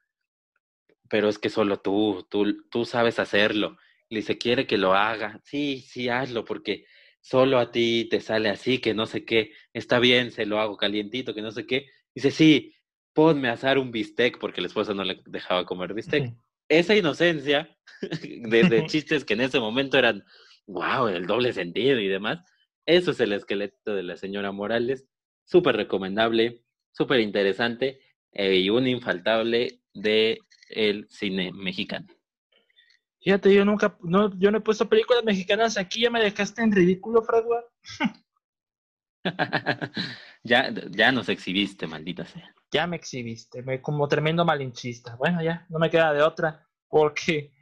pero 1.09 1.29
es 1.29 1.37
que 1.37 1.49
solo 1.49 1.79
tú, 1.79 2.25
tú, 2.29 2.67
tú 2.69 2.85
sabes 2.85 3.19
hacerlo. 3.19 3.77
Le 4.09 4.19
dice, 4.19 4.37
quiere 4.37 4.65
que 4.65 4.77
lo 4.77 4.93
haga. 4.93 5.39
Sí, 5.43 5.85
sí, 5.87 6.09
hazlo, 6.09 6.45
porque 6.45 6.85
solo 7.21 7.59
a 7.59 7.71
ti 7.71 8.07
te 8.09 8.19
sale 8.19 8.49
así, 8.49 8.79
que 8.79 8.93
no 8.93 9.05
sé 9.05 9.23
qué. 9.25 9.51
Está 9.73 9.99
bien, 9.99 10.31
se 10.31 10.45
lo 10.45 10.59
hago 10.59 10.77
calientito, 10.77 11.35
que 11.35 11.41
no 11.41 11.51
sé 11.51 11.67
qué. 11.67 11.87
Dice, 12.15 12.31
sí, 12.31 12.73
ponme 13.13 13.49
a 13.49 13.53
asar 13.53 13.77
un 13.77 13.91
bistec, 13.91 14.39
porque 14.39 14.59
el 14.59 14.65
esposo 14.65 14.93
no 14.93 15.03
le 15.03 15.21
dejaba 15.25 15.65
comer 15.65 15.93
bistec. 15.93 16.33
esa 16.67 16.95
inocencia 16.95 17.77
de, 18.21 18.85
chistes 18.87 19.23
que 19.23 19.35
en 19.35 19.41
ese 19.41 19.59
momento 19.59 19.97
eran, 19.97 20.23
wow, 20.65 21.07
el 21.07 21.27
doble 21.27 21.53
sentido 21.53 21.99
y 21.99 22.07
demás, 22.07 22.39
eso 22.85 23.11
es 23.11 23.19
el 23.19 23.33
esqueleto 23.33 23.95
de 23.95 24.03
la 24.03 24.17
señora 24.17 24.51
Morales, 24.51 25.05
súper 25.45 25.75
recomendable, 25.75 26.63
súper 26.91 27.19
interesante 27.19 27.99
eh, 28.31 28.55
y 28.55 28.69
un 28.69 28.87
infaltable 28.87 29.81
de 29.93 30.39
el 30.69 31.07
cine 31.09 31.51
mexicano. 31.53 32.07
Fíjate, 33.21 33.53
yo 33.53 33.63
nunca, 33.63 33.97
no, 34.01 34.37
yo 34.37 34.51
no 34.51 34.57
he 34.57 34.61
puesto 34.61 34.89
películas 34.89 35.23
mexicanas 35.23 35.77
aquí, 35.77 36.01
ya 36.01 36.09
me 36.09 36.21
dejaste 36.21 36.61
en 36.61 36.73
ridículo, 36.73 37.21
Fredward. 37.21 37.63
ya, 40.43 40.73
ya 40.91 41.11
nos 41.13 41.29
exhibiste, 41.29 41.87
maldita 41.87 42.25
sea. 42.25 42.53
Ya 42.71 42.85
me 42.85 42.97
exhibiste, 42.97 43.63
me, 43.63 43.81
como 43.81 44.09
tremendo 44.09 44.43
malinchista. 44.43 45.15
Bueno, 45.15 45.41
ya, 45.41 45.65
no 45.69 45.79
me 45.79 45.89
queda 45.89 46.11
de 46.11 46.21
otra, 46.21 46.67
porque, 46.89 47.53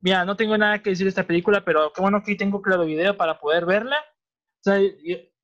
mira, 0.00 0.24
no 0.24 0.36
tengo 0.36 0.56
nada 0.56 0.82
que 0.82 0.90
decir 0.90 1.04
de 1.04 1.10
esta 1.10 1.26
película, 1.26 1.64
pero 1.66 1.92
qué 1.92 2.00
bueno 2.00 2.22
que 2.22 2.34
tengo 2.36 2.62
claro 2.62 2.86
video 2.86 3.18
para 3.18 3.38
poder 3.38 3.66
verla. 3.66 3.98
O 4.60 4.62
sea, 4.62 4.78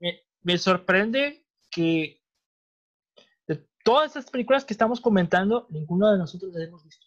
me, 0.01 0.21
me 0.43 0.59
sorprende 0.59 1.47
que 1.71 2.23
de 3.47 3.67
todas 3.85 4.09
estas 4.09 4.31
películas 4.31 4.65
que 4.65 4.75
estamos 4.75 5.01
comentando, 5.01 5.67
ninguno 5.71 6.13
de 6.13 6.19
nosotros 6.19 6.53
las 6.53 6.69
hemos 6.69 6.85
visto. 6.85 7.07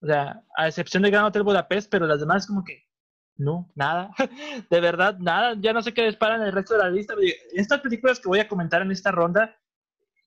O 0.00 0.06
sea, 0.06 0.44
a 0.56 0.68
excepción 0.68 1.02
de 1.02 1.10
Gran 1.10 1.24
Hotel 1.24 1.44
Budapest, 1.44 1.90
pero 1.90 2.06
las 2.06 2.20
demás 2.20 2.46
como 2.46 2.64
que 2.64 2.84
no, 3.36 3.70
nada. 3.74 4.10
de 4.70 4.80
verdad, 4.80 5.18
nada. 5.18 5.56
Ya 5.60 5.72
no 5.72 5.82
sé 5.82 5.92
qué 5.92 6.04
disparan 6.04 6.42
el 6.42 6.52
resto 6.52 6.74
de 6.74 6.80
la 6.80 6.90
lista. 6.90 7.14
Estas 7.52 7.80
películas 7.80 8.20
que 8.20 8.28
voy 8.28 8.40
a 8.40 8.48
comentar 8.48 8.82
en 8.82 8.90
esta 8.90 9.10
ronda, 9.10 9.56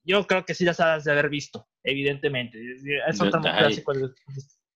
yo 0.03 0.25
creo 0.25 0.45
que 0.45 0.53
sí 0.53 0.65
las 0.65 0.79
has 0.79 1.03
de 1.03 1.11
haber 1.11 1.29
visto, 1.29 1.67
evidentemente. 1.83 2.59
Es 3.07 3.21
otro 3.21 3.41
clásico 3.41 3.93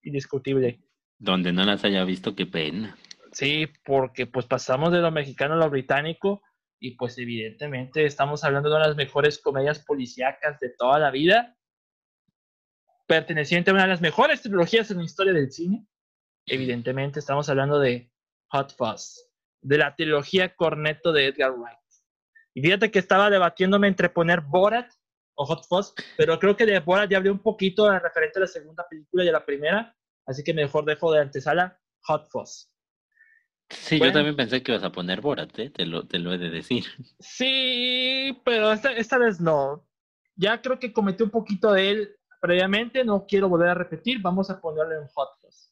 indiscutible. 0.02 0.80
Donde 1.18 1.52
no 1.52 1.64
las 1.64 1.84
haya 1.84 2.04
visto, 2.04 2.34
qué 2.34 2.46
pena. 2.46 2.96
Sí, 3.32 3.66
porque 3.84 4.26
pues 4.26 4.46
pasamos 4.46 4.92
de 4.92 4.98
lo 4.98 5.10
mexicano 5.10 5.54
a 5.54 5.56
lo 5.56 5.70
británico 5.70 6.42
y 6.78 6.96
pues 6.96 7.16
evidentemente 7.18 8.04
estamos 8.04 8.44
hablando 8.44 8.68
de 8.68 8.76
una 8.76 8.84
de 8.84 8.88
las 8.90 8.96
mejores 8.96 9.38
comedias 9.38 9.78
policíacas 9.78 10.60
de 10.60 10.70
toda 10.70 10.98
la 10.98 11.10
vida 11.10 11.56
perteneciente 13.06 13.70
a 13.70 13.74
una 13.74 13.82
de 13.82 13.90
las 13.90 14.00
mejores 14.00 14.42
trilogías 14.42 14.90
en 14.90 14.98
la 14.98 15.04
historia 15.04 15.32
del 15.32 15.52
cine. 15.52 15.86
Evidentemente, 16.46 17.20
estamos 17.20 17.48
hablando 17.48 17.78
de 17.78 18.10
Hot 18.48 18.74
Fuzz, 18.76 19.30
de 19.60 19.78
la 19.78 19.94
trilogía 19.94 20.54
Corneto 20.54 21.12
de 21.12 21.26
Edgar 21.26 21.52
Wright. 21.52 21.78
Y 22.54 22.62
fíjate 22.62 22.90
que 22.90 22.98
estaba 22.98 23.30
debatiéndome 23.30 23.88
entre 23.88 24.08
poner 24.08 24.40
Borat 24.40 24.90
o 25.34 25.46
Hot 25.46 25.66
Fuzz, 25.66 25.94
pero 26.16 26.38
creo 26.38 26.56
que 26.56 26.66
de 26.66 26.80
Borat 26.80 27.10
ya 27.10 27.18
hablé 27.18 27.30
un 27.30 27.38
poquito 27.38 27.90
referente 27.98 28.38
a 28.38 28.40
la 28.40 28.46
segunda 28.46 28.86
película 28.88 29.24
y 29.24 29.28
a 29.28 29.32
la 29.32 29.44
primera, 29.44 29.96
así 30.26 30.42
que 30.42 30.52
mejor 30.52 30.84
dejo 30.84 31.12
de 31.12 31.20
antesala 31.20 31.78
Hot 32.02 32.28
Fuzz. 32.28 32.71
Sí, 33.72 33.98
yo 33.98 34.12
también 34.12 34.36
pensé 34.36 34.62
que 34.62 34.72
ibas 34.72 34.84
a 34.84 34.92
poner 34.92 35.20
Borat, 35.20 35.58
¿eh? 35.58 35.70
te, 35.70 35.86
lo, 35.86 36.06
te 36.06 36.18
lo 36.18 36.32
he 36.32 36.38
de 36.38 36.50
decir. 36.50 36.84
Sí, 37.18 38.38
pero 38.44 38.72
esta, 38.72 38.92
esta 38.92 39.18
vez 39.18 39.40
no. 39.40 39.84
Ya 40.36 40.60
creo 40.60 40.78
que 40.78 40.92
cometí 40.92 41.22
un 41.22 41.30
poquito 41.30 41.72
de 41.72 41.90
él 41.90 42.16
previamente, 42.40 43.04
no 43.04 43.24
quiero 43.26 43.48
volver 43.48 43.68
a 43.68 43.74
repetir, 43.74 44.20
vamos 44.20 44.50
a 44.50 44.60
ponerle 44.60 44.96
en 44.96 45.06
Hot 45.14 45.28
Fuzz. 45.40 45.70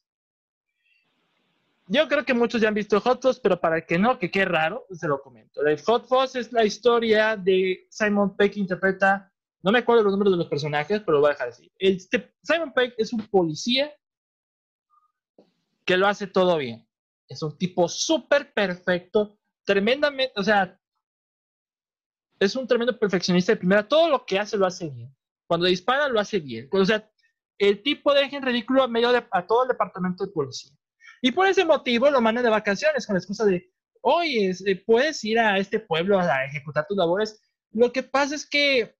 Yo 1.87 2.07
creo 2.07 2.23
que 2.23 2.33
muchos 2.33 2.61
ya 2.61 2.69
han 2.69 2.73
visto 2.73 3.01
Hot 3.01 3.21
Fuzz, 3.21 3.39
pero 3.39 3.59
para 3.59 3.77
el 3.77 3.85
que 3.85 3.99
no, 3.99 4.17
que 4.17 4.31
qué 4.31 4.45
raro, 4.45 4.85
se 4.91 5.07
lo 5.07 5.21
comento. 5.21 5.65
El 5.65 5.81
Hot 5.81 6.07
Fuzz 6.07 6.35
es 6.37 6.53
la 6.53 6.63
historia 6.63 7.35
de 7.35 7.87
Simon 7.89 8.37
Peck 8.37 8.55
interpreta, 8.55 9.29
no 9.61 9.71
me 9.71 9.79
acuerdo 9.79 10.03
los 10.03 10.13
nombres 10.13 10.31
de 10.31 10.37
los 10.37 10.47
personajes, 10.47 11.01
pero 11.01 11.17
lo 11.17 11.19
voy 11.19 11.29
a 11.29 11.33
dejar 11.33 11.49
así. 11.49 11.69
Este, 11.77 12.33
Simon 12.41 12.71
Peck 12.73 12.93
es 12.97 13.11
un 13.11 13.27
policía 13.27 13.91
que 15.83 15.97
lo 15.97 16.07
hace 16.07 16.27
todo 16.27 16.57
bien. 16.57 16.87
Es 17.31 17.41
un 17.41 17.57
tipo 17.57 17.87
súper 17.87 18.53
perfecto, 18.53 19.39
tremendamente, 19.65 20.33
o 20.35 20.43
sea, 20.43 20.77
es 22.39 22.55
un 22.55 22.67
tremendo 22.67 22.97
perfeccionista 22.97 23.53
de 23.53 23.57
primera, 23.57 23.87
todo 23.87 24.09
lo 24.09 24.25
que 24.25 24.37
hace 24.37 24.57
lo 24.57 24.65
hace 24.65 24.89
bien. 24.89 25.15
Cuando 25.47 25.67
dispara 25.67 26.09
lo 26.09 26.19
hace 26.19 26.39
bien. 26.39 26.67
O 26.71 26.83
sea, 26.83 27.09
el 27.57 27.81
tipo 27.83 28.13
deja 28.13 28.35
en 28.35 28.43
ridículo 28.43 28.83
a, 28.83 28.87
medio 28.87 29.11
de, 29.11 29.25
a 29.31 29.45
todo 29.45 29.63
el 29.63 29.69
departamento 29.69 30.25
de 30.25 30.31
policía. 30.31 30.75
Y 31.21 31.31
por 31.31 31.47
ese 31.47 31.63
motivo 31.63 32.09
lo 32.09 32.19
mandan 32.19 32.43
de 32.43 32.49
vacaciones 32.49 33.05
con 33.05 33.13
la 33.13 33.19
excusa 33.19 33.45
de, 33.45 33.71
oye, 34.01 34.51
eh, 34.65 34.83
puedes 34.85 35.23
ir 35.23 35.39
a 35.39 35.57
este 35.57 35.79
pueblo 35.79 36.19
a 36.19 36.45
ejecutar 36.45 36.85
tus 36.87 36.97
labores. 36.97 37.41
Lo 37.71 37.93
que 37.93 38.03
pasa 38.03 38.35
es 38.35 38.45
que 38.45 38.95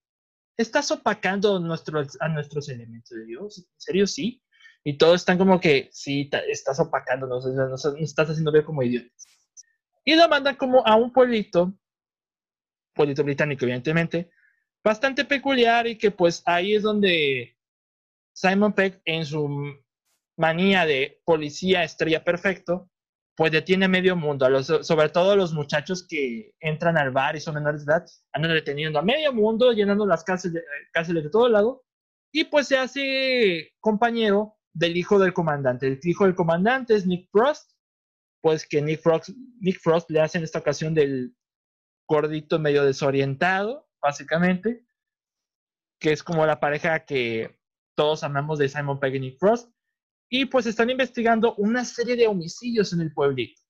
estás 0.56 0.92
opacando 0.92 1.60
nuestros, 1.60 2.18
a 2.22 2.30
nuestros 2.30 2.70
elementos 2.70 3.18
de 3.18 3.26
Dios. 3.26 3.58
¿En 3.58 3.66
serio? 3.78 4.08
Sí. 4.08 4.42
Y 4.84 4.98
todos 4.98 5.22
están 5.22 5.38
como 5.38 5.60
que, 5.60 5.90
sí, 5.92 6.30
estás 6.50 6.80
opacando, 6.80 7.28
nos, 7.28 7.46
nos, 7.46 7.86
estás 8.00 8.30
haciendo 8.30 8.52
ver 8.52 8.66
como 8.66 8.82
idiotas. 8.82 9.28
Y 10.04 10.16
lo 10.16 10.28
mandan 10.28 10.56
como 10.56 10.86
a 10.86 10.96
un 10.96 11.14
pueblito, 11.14 11.74
pueblito 12.94 13.24
británico, 13.24 13.66
evidentemente, 13.66 14.32
bastante 14.84 15.26
peculiar 15.26 15.86
y 15.86 15.98
que 15.98 16.10
pues 16.10 16.42
ahí 16.46 16.76
es 16.76 16.82
donde 16.82 17.56
Simon 18.34 18.74
Peck 18.74 19.02
en 19.06 19.26
su 19.26 19.48
manía 20.38 20.86
de 20.86 21.22
policía 21.24 21.84
estrella 21.84 22.24
perfecto, 22.24 22.90
pues 23.36 23.52
detiene 23.52 23.88
medio 23.88 24.16
mundo, 24.16 24.64
sobre 24.64 25.10
todo 25.10 25.32
a 25.32 25.36
los 25.36 25.54
muchachos 25.54 26.06
que 26.08 26.54
entran 26.60 26.98
al 26.98 27.12
bar 27.12 27.36
y 27.36 27.40
son 27.40 27.56
menores 27.56 27.86
de 27.86 27.94
edad, 27.94 28.06
andan 28.34 28.54
deteniendo 28.54 29.00
a 29.00 29.04
medio 29.04 29.32
mundo, 29.34 29.72
llenando 29.72 30.06
las 30.06 30.24
cárceles, 30.24 30.64
cárceles 30.92 31.24
de 31.24 31.30
todo 31.30 31.48
lado, 31.48 31.84
y 32.32 32.46
pues 32.46 32.68
se 32.68 32.78
hace 32.78 33.74
compañero 33.80 34.58
del 34.74 34.98
hijo 34.98 35.20
del 35.20 35.34
comandante. 35.34 35.88
El 35.88 36.00
hijo 36.04 36.26
del 36.26 36.36
comandante 36.36 36.96
es 36.96 37.06
Nick 37.06 37.30
Frost, 37.32 37.72
pues 38.42 38.68
que 38.68 38.82
Nick 38.82 39.02
Frost, 39.02 39.30
Nick 39.60 39.80
Frost 39.80 40.10
le 40.10 40.22
hace 40.22 40.38
en 40.38 40.44
esta 40.44 40.60
ocasión 40.60 40.94
del 40.94 41.36
gordito 42.08 42.60
medio 42.60 42.84
desorientado, 42.84 43.88
básicamente, 44.02 44.86
que 46.00 46.12
es 46.12 46.24
como 46.24 46.46
la 46.46 46.60
pareja 46.60 47.06
que 47.06 47.60
todos 47.96 48.24
amamos 48.24 48.60
de 48.60 48.68
Simon 48.68 49.00
Pegg 49.00 49.16
y 49.16 49.32
Frost. 49.38 49.72
Y 50.30 50.46
pues 50.46 50.66
están 50.66 50.90
investigando 50.90 51.56
una 51.56 51.86
serie 51.86 52.16
de 52.16 52.28
homicidios 52.28 52.94
en 52.94 53.02
el 53.02 53.14
pueblito, 53.14 53.62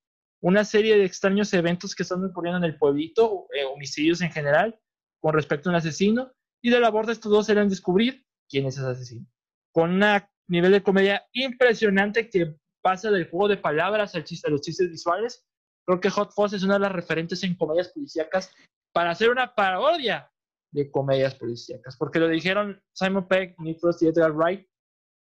una 0.42 0.64
serie 0.64 0.98
de 0.98 1.06
extraños 1.06 1.54
eventos 1.54 1.96
que 1.96 2.04
están 2.04 2.24
ocurriendo 2.24 2.60
en 2.60 2.72
el 2.72 2.78
pueblito, 2.78 3.48
eh, 3.54 3.66
homicidios 3.66 4.22
en 4.22 4.32
general, 4.32 4.80
con 5.20 5.34
respecto 5.34 5.70
a 5.70 5.72
un 5.72 5.78
asesino, 5.78 6.32
y 6.64 6.70
la 6.70 6.80
labor 6.80 7.08
de 7.08 7.14
estos 7.14 7.32
dos 7.32 7.48
serán 7.48 7.68
descubrir 7.68 8.24
quién 8.48 8.68
es 8.68 8.78
ese 8.78 8.88
asesino. 8.88 9.28
Con 9.74 9.92
un 9.92 10.04
nivel 10.52 10.74
de 10.74 10.84
comedia 10.84 11.26
impresionante 11.34 12.30
que 12.30 12.56
pasa 12.82 13.10
del 13.10 13.30
juego 13.30 13.48
de 13.48 13.58
palabras 13.58 14.14
al 14.16 14.26
chiste, 14.26 14.48
a 14.48 14.52
los 14.52 14.62
chistes 14.62 14.90
visuales. 14.90 15.46
Creo 15.86 16.00
que 16.00 16.10
Hot 16.10 16.34
Fuzz 16.34 16.54
es 16.54 16.64
una 16.64 16.76
de 16.76 16.82
las 16.82 16.92
referentes 16.92 17.44
en 17.44 17.56
comedias 17.56 17.90
policíacas 17.90 18.54
para 18.94 19.12
hacer 19.12 19.30
una 19.30 19.56
parodia 19.56 20.30
de 20.72 20.92
comedias 20.92 21.36
policíacas, 21.36 21.96
porque 21.98 22.20
lo 22.20 22.28
dijeron 22.28 22.82
Simon 22.94 23.28
Peck, 23.28 23.58
Nick 23.60 23.80
Frost 23.80 24.02
y 24.04 24.08
Edgar 24.08 24.34
Wright. 24.34 24.68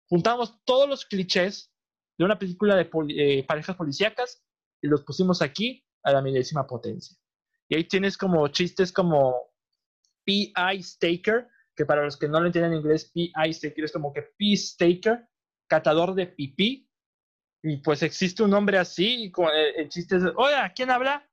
Juntamos 0.09 0.59
todos 0.65 0.89
los 0.89 1.05
clichés 1.05 1.71
de 2.17 2.25
una 2.25 2.37
película 2.37 2.75
de 2.75 2.89
eh, 3.09 3.45
parejas 3.45 3.75
policíacas 3.75 4.43
y 4.81 4.87
los 4.87 5.03
pusimos 5.03 5.41
aquí 5.41 5.85
a 6.03 6.11
la 6.11 6.21
milésima 6.21 6.65
potencia. 6.65 7.15
Y 7.67 7.75
ahí 7.75 7.83
tienes 7.83 8.17
como 8.17 8.47
chistes 8.47 8.91
como 8.91 9.51
P.I. 10.25 10.81
Staker, 10.81 11.47
que 11.79 11.85
para 11.85 12.03
los 12.03 12.17
que 12.17 12.27
no 12.27 12.41
lo 12.41 12.47
entienden 12.47 12.73
en 12.73 12.79
inglés, 12.79 13.09
P.I. 13.13 13.53
Staker 13.53 13.85
es 13.85 13.93
como 13.93 14.11
que 14.11 14.21
P. 14.37 14.53
Staker, 14.53 15.25
catador 15.65 16.13
de 16.13 16.27
pipí. 16.27 16.91
Y 17.63 17.77
pues 17.77 18.03
existe 18.03 18.43
un 18.43 18.49
nombre 18.49 18.77
así, 18.77 19.23
y 19.23 19.31
como 19.31 19.49
el, 19.49 19.75
el 19.77 19.87
chiste 19.87 20.17
es, 20.17 20.23
oiga, 20.35 20.73
¿quién 20.75 20.91
habla? 20.91 21.25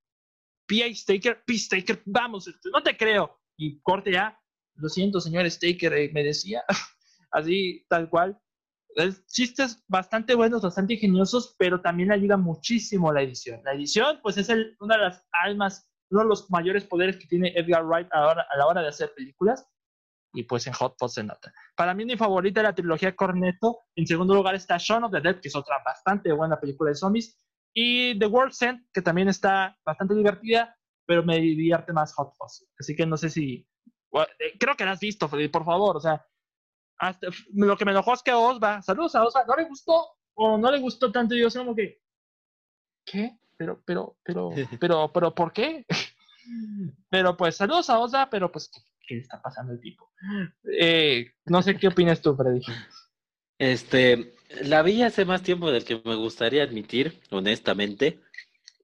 P.A. 0.68 0.94
Staker, 0.94 1.42
P. 1.44 1.58
Staker, 1.58 2.00
vamos, 2.04 2.46
este, 2.46 2.70
no 2.72 2.80
te 2.80 2.96
creo. 2.96 3.40
Y 3.58 3.80
corte 3.80 4.12
ya, 4.12 4.40
lo 4.76 4.88
siento, 4.88 5.20
señor 5.20 5.50
Staker, 5.50 5.92
eh, 5.94 6.10
me 6.14 6.22
decía, 6.22 6.62
así, 7.32 7.84
tal 7.88 8.08
cual. 8.08 8.40
Chistes 9.26 9.84
bastante 9.88 10.36
buenos, 10.36 10.62
bastante 10.62 10.94
ingeniosos, 10.94 11.56
pero 11.58 11.80
también 11.80 12.12
ayuda 12.12 12.36
muchísimo 12.36 13.12
la 13.12 13.22
edición. 13.22 13.62
La 13.64 13.74
edición, 13.74 14.20
pues, 14.22 14.36
es 14.36 14.48
el, 14.48 14.76
una 14.78 14.96
de 14.96 15.02
las 15.02 15.26
almas, 15.32 15.90
uno 16.10 16.22
de 16.22 16.28
los 16.28 16.48
mayores 16.52 16.84
poderes 16.84 17.16
que 17.16 17.26
tiene 17.26 17.52
Edgar 17.56 17.84
Wright 17.84 18.06
a 18.12 18.56
la 18.56 18.66
hora 18.68 18.82
de 18.82 18.88
hacer 18.88 19.12
películas. 19.12 19.68
Y 20.36 20.42
pues 20.42 20.66
en 20.66 20.74
Hot 20.74 20.96
Pot 20.98 21.10
se 21.10 21.24
nota. 21.24 21.50
Para 21.74 21.94
mí, 21.94 22.04
mi 22.04 22.16
favorita 22.16 22.60
es 22.60 22.64
la 22.64 22.74
trilogía 22.74 23.16
Cornetto. 23.16 23.78
En 23.94 24.06
segundo 24.06 24.34
lugar 24.34 24.54
está 24.54 24.76
Shaun 24.78 25.04
of 25.04 25.12
the 25.12 25.20
Dead, 25.22 25.40
que 25.40 25.48
es 25.48 25.56
otra 25.56 25.82
bastante 25.82 26.30
buena 26.30 26.60
película 26.60 26.90
de 26.90 26.94
zombies. 26.94 27.42
Y 27.72 28.18
The 28.18 28.26
World's 28.26 28.60
End, 28.60 28.86
que 28.92 29.00
también 29.00 29.28
está 29.28 29.78
bastante 29.84 30.14
divertida, 30.14 30.76
pero 31.06 31.22
me 31.22 31.38
divierte 31.38 31.94
más 31.94 32.12
Hot 32.14 32.34
Fuzz. 32.36 32.68
Así 32.78 32.94
que 32.94 33.06
no 33.06 33.16
sé 33.16 33.30
si. 33.30 33.66
Eh, 34.12 34.58
creo 34.60 34.76
que 34.76 34.84
la 34.84 34.92
has 34.92 35.00
visto, 35.00 35.26
por 35.28 35.64
favor. 35.64 35.96
O 35.96 36.00
sea, 36.00 36.22
lo 37.54 37.76
que 37.78 37.84
me 37.86 37.92
enojó 37.92 38.12
es 38.12 38.22
que 38.22 38.30
a 38.30 38.38
Osva, 38.38 38.82
saludos 38.82 39.14
a 39.14 39.24
Osva, 39.24 39.44
no 39.46 39.56
le 39.56 39.64
gustó 39.64 40.06
o 40.34 40.58
no 40.58 40.70
le 40.70 40.80
gustó 40.80 41.10
tanto. 41.10 41.34
Y 41.34 41.40
yo, 41.40 41.48
como 41.50 41.74
que. 41.74 42.02
¿Qué? 43.06 43.38
Pero, 43.56 43.82
pero, 43.86 44.18
pero, 44.22 44.50
pero, 44.80 45.12
pero, 45.12 45.34
¿por 45.34 45.52
qué? 45.52 45.86
pero 47.10 47.36
pues, 47.38 47.56
saludos 47.56 47.88
a 47.88 47.98
Osva, 47.98 48.28
pero 48.28 48.52
pues, 48.52 48.70
¿qué, 49.06 49.14
le 49.14 49.20
está 49.20 49.40
pasando 49.40 49.72
al 49.72 49.80
tipo? 49.80 50.10
Eh, 50.78 51.32
no 51.46 51.62
sé 51.62 51.76
qué 51.76 51.88
opinas 51.88 52.20
tú, 52.20 52.34
Freddy. 52.36 52.60
Este, 53.58 54.34
la 54.62 54.82
vi 54.82 55.02
hace 55.02 55.24
más 55.24 55.42
tiempo 55.42 55.70
del 55.70 55.84
que 55.84 56.00
me 56.04 56.14
gustaría 56.14 56.62
admitir, 56.62 57.20
honestamente, 57.30 58.20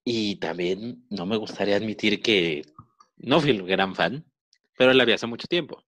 y 0.05 0.37
también 0.37 1.05
no 1.11 1.27
me 1.27 1.37
gustaría 1.37 1.77
admitir 1.77 2.23
que 2.23 2.63
no 3.19 3.41
fui 3.41 3.53
un 3.53 3.67
gran 3.67 3.95
fan, 3.95 4.25
pero 4.77 4.93
la 4.93 5.05
vi 5.05 5.13
hace 5.13 5.27
mucho 5.27 5.47
tiempo. 5.47 5.85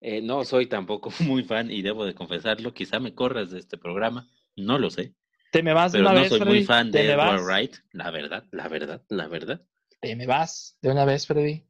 Eh, 0.00 0.22
no 0.22 0.44
soy 0.44 0.66
tampoco 0.66 1.10
muy 1.20 1.44
fan 1.44 1.70
y 1.70 1.82
debo 1.82 2.04
de 2.04 2.14
confesarlo, 2.14 2.72
quizá 2.72 3.00
me 3.00 3.14
corras 3.14 3.50
de 3.50 3.58
este 3.58 3.78
programa, 3.78 4.28
no 4.56 4.78
lo 4.78 4.90
sé. 4.90 5.14
Te 5.52 5.62
me 5.62 5.74
vas 5.74 5.92
de 5.92 5.98
Pero 5.98 6.10
una 6.10 6.14
no 6.14 6.20
vez, 6.22 6.28
soy 6.30 6.40
muy 6.40 6.62
fan 6.64 6.90
Te 6.92 6.98
de 6.98 7.12
Edward 7.12 7.40
vas. 7.40 7.42
Wright, 7.44 7.76
la 7.92 8.10
verdad, 8.10 8.44
la 8.52 8.68
verdad, 8.68 9.02
la 9.08 9.28
verdad. 9.28 9.62
Te 10.00 10.16
me 10.16 10.26
vas 10.26 10.78
de 10.80 10.90
una 10.90 11.04
vez, 11.04 11.26
Freddy. 11.26 11.64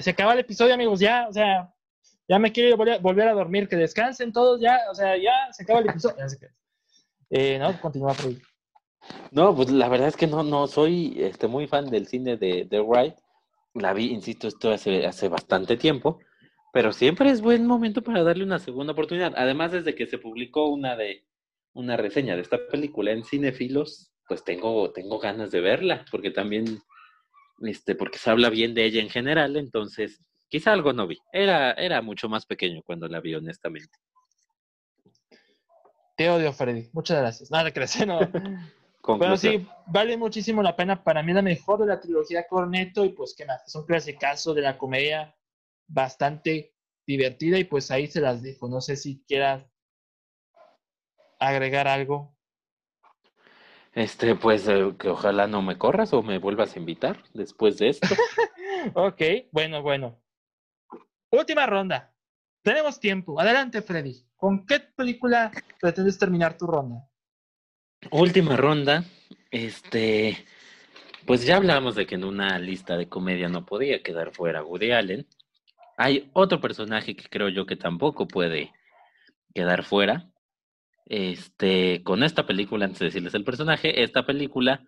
Se 0.00 0.10
acaba 0.10 0.32
el 0.32 0.40
episodio, 0.40 0.74
amigos, 0.74 1.00
ya, 1.00 1.26
o 1.28 1.32
sea, 1.32 1.72
ya 2.28 2.38
me 2.38 2.52
quiero 2.52 2.76
volver, 2.76 3.28
a 3.28 3.32
dormir, 3.32 3.68
que 3.68 3.76
descansen 3.76 4.32
todos, 4.32 4.60
ya, 4.60 4.80
o 4.90 4.94
sea, 4.94 5.16
ya 5.16 5.52
se 5.52 5.64
acaba 5.64 5.80
el 5.80 5.90
episodio. 5.90 6.24
Eh, 7.30 7.58
no, 7.58 7.80
continúa, 7.80 8.14
Freddy. 8.14 8.40
No, 9.30 9.54
pues 9.54 9.70
la 9.70 9.88
verdad 9.88 10.08
es 10.08 10.16
que 10.16 10.26
no, 10.26 10.42
no 10.42 10.66
soy 10.66 11.14
este, 11.18 11.48
muy 11.48 11.66
fan 11.66 11.90
del 11.90 12.06
cine 12.06 12.36
de, 12.36 12.66
de 12.68 12.80
Wright. 12.80 13.14
La 13.74 13.92
vi, 13.92 14.10
insisto, 14.10 14.48
esto 14.48 14.70
hace, 14.70 15.06
hace 15.06 15.28
bastante 15.28 15.76
tiempo, 15.76 16.20
pero 16.72 16.92
siempre 16.92 17.30
es 17.30 17.40
buen 17.40 17.66
momento 17.66 18.02
para 18.02 18.22
darle 18.22 18.44
una 18.44 18.58
segunda 18.58 18.92
oportunidad. 18.92 19.32
Además, 19.36 19.72
desde 19.72 19.94
que 19.94 20.06
se 20.06 20.18
publicó 20.18 20.68
una 20.68 20.94
de 20.94 21.24
una 21.72 21.96
reseña 21.96 22.36
de 22.36 22.42
esta 22.42 22.58
película 22.70 23.12
en 23.12 23.24
Cinefilos, 23.24 24.12
pues 24.28 24.44
tengo, 24.44 24.92
tengo 24.92 25.18
ganas 25.18 25.50
de 25.50 25.60
verla, 25.60 26.04
porque 26.10 26.30
también, 26.30 26.80
este, 27.62 27.94
porque 27.94 28.18
se 28.18 28.30
habla 28.30 28.50
bien 28.50 28.74
de 28.74 28.84
ella 28.84 29.00
en 29.00 29.10
general, 29.10 29.56
entonces 29.56 30.20
quizá 30.48 30.72
algo 30.72 30.92
no 30.92 31.06
vi. 31.06 31.18
Era, 31.32 31.72
era 31.72 32.02
mucho 32.02 32.28
más 32.28 32.46
pequeño 32.46 32.82
cuando 32.84 33.08
la 33.08 33.20
vi, 33.20 33.34
honestamente. 33.34 33.98
Te 36.16 36.28
odio, 36.28 36.52
Freddy. 36.52 36.90
Muchas 36.92 37.18
gracias. 37.18 37.50
Nada, 37.50 37.72
crecer, 37.72 38.06
no. 38.06 38.20
Pero 39.18 39.36
sí, 39.36 39.66
vale 39.86 40.16
muchísimo 40.16 40.62
la 40.62 40.76
pena. 40.76 41.02
Para 41.02 41.22
mí, 41.22 41.32
la 41.32 41.42
mejor 41.42 41.80
de 41.80 41.86
la 41.86 42.00
trilogía 42.00 42.46
Corneto. 42.46 43.04
Y 43.04 43.10
pues, 43.10 43.34
¿qué 43.36 43.44
más? 43.44 43.66
Es 43.66 43.74
un 43.74 43.84
clasicazo 43.84 44.54
de 44.54 44.62
la 44.62 44.78
comedia 44.78 45.34
bastante 45.88 46.74
divertida. 47.06 47.58
Y 47.58 47.64
pues 47.64 47.90
ahí 47.90 48.06
se 48.06 48.20
las 48.20 48.42
dejo. 48.42 48.68
No 48.68 48.80
sé 48.80 48.96
si 48.96 49.24
quieras 49.26 49.66
agregar 51.40 51.88
algo. 51.88 52.36
Este, 53.94 54.34
pues 54.34 54.66
eh, 54.68 54.94
que 54.98 55.08
ojalá 55.08 55.46
no 55.46 55.60
me 55.60 55.76
corras 55.76 56.12
o 56.12 56.22
me 56.22 56.38
vuelvas 56.38 56.74
a 56.74 56.78
invitar 56.78 57.22
después 57.34 57.78
de 57.78 57.88
esto. 57.90 58.08
Ok, 58.94 59.22
bueno, 59.52 59.80
bueno. 59.80 60.20
Última 61.30 61.66
ronda. 61.66 62.12
Tenemos 62.62 62.98
tiempo. 62.98 63.40
Adelante, 63.40 63.80
Freddy. 63.80 64.26
¿Con 64.34 64.66
qué 64.66 64.80
película 64.80 65.52
pretendes 65.80 66.18
terminar 66.18 66.56
tu 66.56 66.66
ronda? 66.66 67.08
Última 68.10 68.56
ronda. 68.56 69.04
Este, 69.52 70.44
pues 71.26 71.46
ya 71.46 71.56
hablamos 71.56 71.94
de 71.94 72.06
que 72.06 72.16
en 72.16 72.24
una 72.24 72.58
lista 72.58 72.96
de 72.96 73.08
comedia 73.08 73.48
no 73.48 73.64
podía 73.64 74.02
quedar 74.02 74.32
fuera 74.32 74.64
Woody 74.64 74.90
Allen. 74.90 75.28
Hay 75.96 76.30
otro 76.32 76.60
personaje 76.60 77.14
que 77.14 77.28
creo 77.28 77.48
yo 77.48 77.66
que 77.66 77.76
tampoco 77.76 78.26
puede 78.26 78.72
quedar 79.54 79.84
fuera. 79.84 80.31
Este, 81.06 82.02
con 82.02 82.22
esta 82.22 82.46
película, 82.46 82.84
antes 82.84 83.00
de 83.00 83.06
decirles 83.06 83.34
el 83.34 83.44
personaje, 83.44 84.02
esta 84.02 84.24
película 84.24 84.84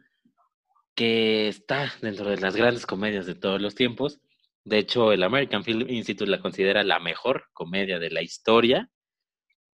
que 0.95 1.49
está 1.49 1.93
dentro 2.01 2.31
de 2.31 2.37
las 2.37 2.57
grandes 2.57 2.87
comedias 2.87 3.27
de 3.27 3.35
todos 3.35 3.61
los 3.61 3.75
tiempos. 3.75 4.21
De 4.65 4.79
hecho, 4.79 5.12
el 5.12 5.23
American 5.23 5.65
Film 5.65 5.87
Institute 5.89 6.31
la 6.31 6.41
considera 6.41 6.83
la 6.85 6.99
mejor 6.99 7.45
comedia 7.53 7.99
de 7.99 8.11
la 8.11 8.23
historia. 8.23 8.89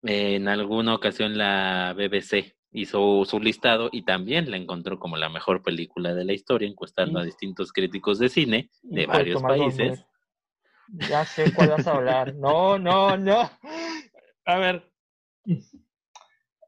En 0.03 0.47
alguna 0.47 0.95
ocasión 0.95 1.37
la 1.37 1.95
BBC 1.97 2.55
hizo 2.71 3.25
su 3.25 3.41
listado 3.41 3.89
y 3.91 4.05
también 4.05 4.51
la 4.51 4.59
encontró 4.59 4.99
como 4.99 5.17
la 5.17 5.29
mejor 5.29 5.63
película 5.63 6.15
de 6.15 6.25
la 6.25 6.35
historia, 6.35 6.69
encuestando 6.69 7.19
a 7.19 7.25
distintos 7.25 7.73
críticos 7.73 8.19
de 8.19 8.29
cine 8.29 8.71
de 8.83 9.03
Hijo 9.03 9.13
varios 9.13 9.43
países. 9.43 9.89
nombre. 9.89 11.09
Ya 11.09 11.25
sé 11.25 11.53
cuál 11.53 11.71
vas 11.71 11.87
a 11.87 11.93
hablar. 11.97 12.35
No, 12.35 12.79
no, 12.79 13.17
no. 13.17 13.51
A 14.45 14.59
ver. 14.59 14.89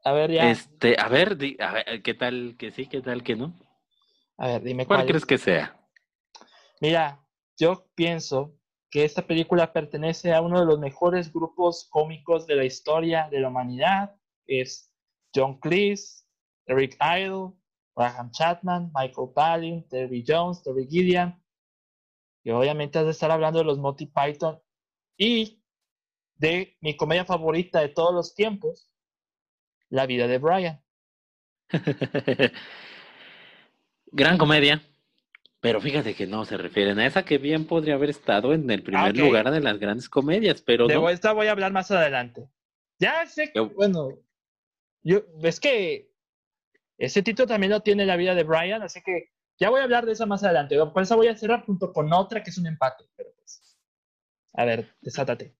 A 0.03 0.11
ver, 0.13 0.31
ya. 0.31 0.49
Este, 0.51 0.95
a 0.99 1.07
ver, 1.07 1.37
di- 1.37 1.57
a 1.59 1.73
ver, 1.73 2.01
¿qué 2.01 2.13
tal 2.13 2.55
que 2.57 2.71
sí, 2.71 2.87
qué 2.87 3.01
tal 3.01 3.23
que 3.23 3.35
no? 3.35 3.53
A 4.37 4.47
ver, 4.47 4.63
dime 4.63 4.85
¿Cuál 4.85 4.99
cuál. 4.99 5.07
crees 5.07 5.25
que 5.25 5.37
sea? 5.37 5.75
Mira, 6.81 7.19
yo 7.57 7.85
pienso 7.95 8.55
que 8.89 9.03
esta 9.03 9.21
película 9.27 9.71
pertenece 9.73 10.33
a 10.33 10.41
uno 10.41 10.59
de 10.59 10.65
los 10.65 10.79
mejores 10.79 11.31
grupos 11.31 11.87
cómicos 11.89 12.47
de 12.47 12.55
la 12.55 12.65
historia 12.65 13.27
de 13.29 13.39
la 13.41 13.49
humanidad. 13.49 14.15
Es 14.47 14.93
John 15.35 15.59
Cleese, 15.59 16.23
Eric 16.65 16.95
Idle, 17.01 17.51
Graham 17.95 18.31
Chapman, 18.31 18.91
Michael 18.95 19.29
Palin, 19.35 19.87
Terry 19.89 20.23
Jones, 20.25 20.63
Terry 20.63 20.87
Gilliam. 20.89 21.39
Y 22.43 22.51
obviamente 22.51 22.97
has 22.97 23.05
de 23.05 23.11
estar 23.11 23.29
hablando 23.29 23.59
de 23.59 23.65
los 23.65 23.77
Monty 23.77 24.05
Python 24.07 24.59
y 25.17 25.61
de 26.35 26.77
mi 26.79 26.95
comedia 26.95 27.25
favorita 27.25 27.81
de 27.81 27.89
todos 27.89 28.13
los 28.13 28.33
tiempos, 28.33 28.89
La 29.91 30.07
vida 30.07 30.27
de 30.27 30.39
Brian. 30.39 30.81
Gran 34.11 34.37
comedia, 34.37 34.81
pero 35.61 35.81
fíjate 35.81 36.15
que 36.15 36.27
no 36.27 36.45
se 36.45 36.57
refieren 36.57 36.99
a 36.99 37.05
esa 37.05 37.23
que 37.25 37.37
bien 37.37 37.65
podría 37.65 37.95
haber 37.95 38.09
estado 38.09 38.53
en 38.53 38.69
el 38.71 38.83
primer 38.83 39.13
ok. 39.13 39.19
lugar 39.19 39.51
de 39.51 39.61
las 39.61 39.79
grandes 39.79 40.09
comedias, 40.09 40.61
pero 40.61 40.87
De 40.87 40.95
no. 40.95 41.09
esta 41.09 41.33
voy 41.33 41.47
a 41.47 41.51
hablar 41.51 41.71
más 41.71 41.91
adelante. 41.91 42.49
Ya 42.99 43.25
sé 43.27 43.51
que, 43.51 43.59
Yo- 43.59 43.69
bueno, 43.69 44.09
yo, 45.03 45.21
es 45.43 45.59
que 45.59 46.11
ese 46.97 47.23
título 47.23 47.47
también 47.47 47.71
lo 47.71 47.81
tiene 47.81 48.05
la 48.05 48.17
vida 48.17 48.35
de 48.35 48.43
Brian, 48.43 48.81
así 48.81 49.01
que 49.01 49.31
ya 49.59 49.69
voy 49.69 49.81
a 49.81 49.83
hablar 49.83 50.05
de 50.05 50.13
esa 50.13 50.25
más 50.25 50.43
adelante. 50.43 50.77
Por 50.77 51.03
eso 51.03 51.15
voy 51.17 51.27
a 51.27 51.37
cerrar 51.37 51.65
junto 51.65 51.93
con 51.93 52.11
otra 52.13 52.43
que 52.43 52.49
es 52.49 52.57
un 52.57 52.67
empate. 52.67 53.05
Pero 53.15 53.31
pues, 53.37 53.77
a 54.53 54.65
ver, 54.65 54.95
desátate. 55.01 55.55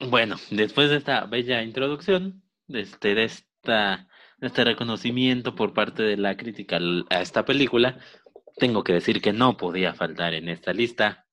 Bueno, 0.00 0.36
después 0.50 0.90
de 0.90 0.96
esta 0.96 1.26
bella 1.26 1.62
introducción, 1.62 2.42
este, 2.74 3.14
de 3.14 3.24
esta, 3.24 4.08
de 4.38 4.46
este 4.46 4.64
reconocimiento 4.64 5.54
por 5.54 5.72
parte 5.74 6.02
de 6.02 6.16
la 6.16 6.36
crítica 6.36 6.78
a 7.10 7.20
esta 7.20 7.44
película, 7.44 7.98
tengo 8.56 8.84
que 8.84 8.92
decir 8.94 9.20
que 9.20 9.32
no 9.32 9.56
podía 9.56 9.94
faltar 9.94 10.34
en 10.34 10.48
esta 10.48 10.72
lista 10.72 11.26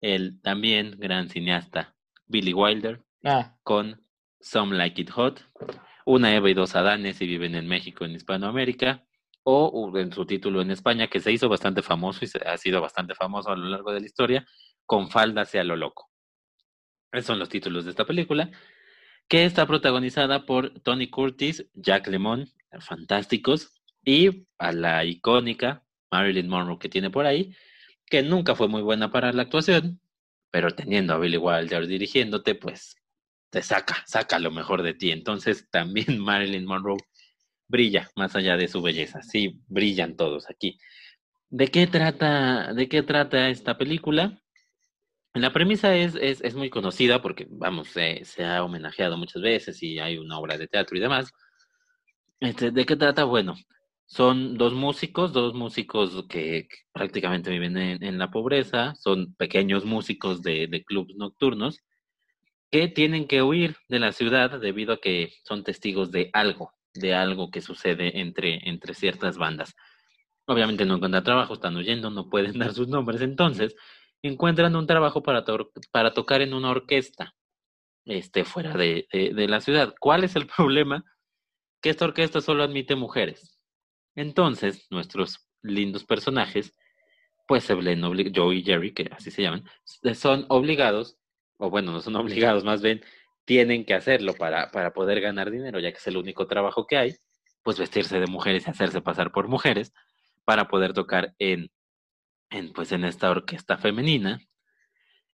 el 0.00 0.40
también 0.42 0.96
gran 0.98 1.28
cineasta 1.28 1.94
Billy 2.26 2.52
Wilder 2.52 3.02
Ah, 3.24 3.56
con 3.64 4.04
Some 4.40 4.76
Like 4.76 5.02
It 5.02 5.10
Hot, 5.10 5.44
Una 6.06 6.34
Eva 6.34 6.48
y 6.50 6.54
dos 6.54 6.76
Adanes 6.76 7.20
y 7.20 7.26
viven 7.26 7.54
en 7.56 7.66
México, 7.66 8.04
en 8.04 8.12
Hispanoamérica, 8.12 9.04
o 9.42 9.90
en 9.96 10.12
su 10.12 10.26
título 10.26 10.60
en 10.60 10.70
España, 10.70 11.06
que 11.08 11.20
se 11.20 11.32
hizo 11.32 11.48
bastante 11.48 11.80
famoso 11.82 12.24
y 12.24 12.28
se- 12.28 12.46
ha 12.46 12.56
sido 12.58 12.80
bastante 12.82 13.14
famoso 13.14 13.50
a 13.50 13.56
lo 13.56 13.66
largo 13.68 13.92
de 13.92 14.00
la 14.00 14.06
historia, 14.06 14.46
Con 14.86 15.10
falda 15.10 15.42
hacia 15.42 15.64
lo 15.64 15.74
loco. 15.76 16.10
Esos 17.12 17.26
son 17.26 17.38
los 17.38 17.48
títulos 17.48 17.84
de 17.84 17.90
esta 17.90 18.04
película, 18.04 18.50
que 19.28 19.44
está 19.44 19.66
protagonizada 19.66 20.46
por 20.46 20.80
Tony 20.80 21.08
Curtis, 21.08 21.66
Jack 21.74 22.08
Lemmon, 22.08 22.50
fantásticos, 22.80 23.78
y 24.04 24.46
a 24.58 24.72
la 24.72 25.04
icónica 25.04 25.84
Marilyn 26.10 26.48
Monroe 26.48 26.78
que 26.78 26.88
tiene 26.88 27.10
por 27.10 27.26
ahí, 27.26 27.54
que 28.06 28.22
nunca 28.22 28.54
fue 28.54 28.68
muy 28.68 28.82
buena 28.82 29.10
para 29.10 29.32
la 29.32 29.42
actuación, 29.42 30.00
pero 30.50 30.70
teniendo 30.70 31.12
a 31.12 31.18
Billy 31.18 31.36
Wilder 31.36 31.86
dirigiéndote, 31.86 32.54
pues 32.54 32.96
te 33.50 33.62
saca, 33.62 34.02
saca 34.06 34.38
lo 34.38 34.50
mejor 34.50 34.82
de 34.82 34.94
ti. 34.94 35.10
Entonces 35.10 35.68
también 35.70 36.18
Marilyn 36.24 36.64
Monroe 36.64 36.98
brilla 37.66 38.10
más 38.16 38.34
allá 38.34 38.56
de 38.56 38.68
su 38.68 38.80
belleza. 38.80 39.22
Sí, 39.22 39.60
brillan 39.66 40.16
todos 40.16 40.48
aquí. 40.48 40.78
¿De 41.50 41.68
qué 41.68 41.86
trata, 41.86 42.72
de 42.74 42.88
qué 42.88 43.02
trata 43.02 43.48
esta 43.48 43.76
película? 43.76 44.42
La 45.34 45.52
premisa 45.52 45.94
es, 45.94 46.14
es, 46.16 46.40
es 46.42 46.54
muy 46.54 46.70
conocida 46.70 47.22
porque, 47.22 47.46
vamos, 47.50 47.88
se, 47.88 48.24
se 48.24 48.44
ha 48.44 48.64
homenajeado 48.64 49.16
muchas 49.16 49.42
veces 49.42 49.82
y 49.82 49.98
hay 49.98 50.18
una 50.18 50.38
obra 50.38 50.56
de 50.56 50.68
teatro 50.68 50.96
y 50.96 51.00
demás. 51.00 51.32
Este, 52.40 52.70
¿De 52.70 52.86
qué 52.86 52.96
trata? 52.96 53.24
Bueno, 53.24 53.54
son 54.06 54.56
dos 54.56 54.72
músicos, 54.72 55.32
dos 55.32 55.54
músicos 55.54 56.24
que, 56.28 56.68
prácticamente 56.92 57.50
viven 57.50 57.76
en, 57.76 58.02
en 58.02 58.18
la 58.18 58.30
pobreza, 58.30 58.94
son 58.96 59.34
pequeños 59.34 59.84
músicos 59.84 60.42
de, 60.42 60.66
de 60.66 60.84
clubes 60.84 61.16
nocturnos 61.16 61.80
que 62.70 62.88
tienen 62.88 63.26
que 63.26 63.42
huir 63.42 63.76
de 63.88 63.98
la 63.98 64.12
ciudad 64.12 64.60
debido 64.60 64.94
a 64.94 65.00
que 65.00 65.32
son 65.44 65.64
testigos 65.64 66.10
de 66.10 66.30
algo, 66.32 66.72
de 66.94 67.14
algo 67.14 67.50
que 67.50 67.60
sucede 67.60 68.20
entre, 68.20 68.68
entre 68.68 68.94
ciertas 68.94 69.38
bandas. 69.38 69.74
Obviamente 70.46 70.84
no 70.84 70.96
encuentran 70.96 71.24
trabajo, 71.24 71.54
están 71.54 71.76
huyendo, 71.76 72.10
no 72.10 72.28
pueden 72.28 72.58
dar 72.58 72.72
sus 72.74 72.88
nombres, 72.88 73.20
entonces 73.20 73.74
encuentran 74.22 74.74
un 74.76 74.86
trabajo 74.86 75.22
para, 75.22 75.44
para 75.92 76.14
tocar 76.14 76.42
en 76.42 76.54
una 76.54 76.70
orquesta 76.70 77.34
este, 78.04 78.44
fuera 78.44 78.74
de, 78.74 79.06
de, 79.12 79.34
de 79.34 79.48
la 79.48 79.60
ciudad. 79.60 79.94
¿Cuál 80.00 80.24
es 80.24 80.36
el 80.36 80.46
problema? 80.56 81.04
Que 81.80 81.90
esta 81.90 82.06
orquesta 82.06 82.40
solo 82.40 82.62
admite 82.62 82.96
mujeres. 82.96 83.58
Entonces, 84.16 84.86
nuestros 84.90 85.48
lindos 85.62 86.04
personajes, 86.04 86.74
pues 87.46 87.64
se 87.64 87.74
ven 87.74 88.02
Joe 88.34 88.56
y 88.56 88.62
Jerry, 88.62 88.92
que 88.92 89.08
así 89.12 89.30
se 89.30 89.42
llaman, 89.42 89.64
son 90.14 90.44
obligados, 90.48 91.18
o 91.56 91.70
bueno, 91.70 91.92
no 91.92 92.00
son 92.00 92.16
obligados, 92.16 92.64
más 92.64 92.82
bien 92.82 93.02
tienen 93.44 93.86
que 93.86 93.94
hacerlo 93.94 94.34
para, 94.34 94.70
para 94.70 94.92
poder 94.92 95.20
ganar 95.20 95.50
dinero, 95.50 95.78
ya 95.80 95.90
que 95.90 95.98
es 95.98 96.06
el 96.06 96.18
único 96.18 96.46
trabajo 96.46 96.86
que 96.86 96.98
hay, 96.98 97.14
pues 97.62 97.78
vestirse 97.78 98.20
de 98.20 98.26
mujeres 98.26 98.66
y 98.66 98.70
hacerse 98.70 99.00
pasar 99.00 99.32
por 99.32 99.48
mujeres 99.48 99.92
para 100.44 100.68
poder 100.68 100.92
tocar 100.92 101.34
en, 101.38 101.70
en, 102.50 102.72
pues 102.72 102.92
en 102.92 103.04
esta 103.04 103.30
orquesta 103.30 103.78
femenina. 103.78 104.40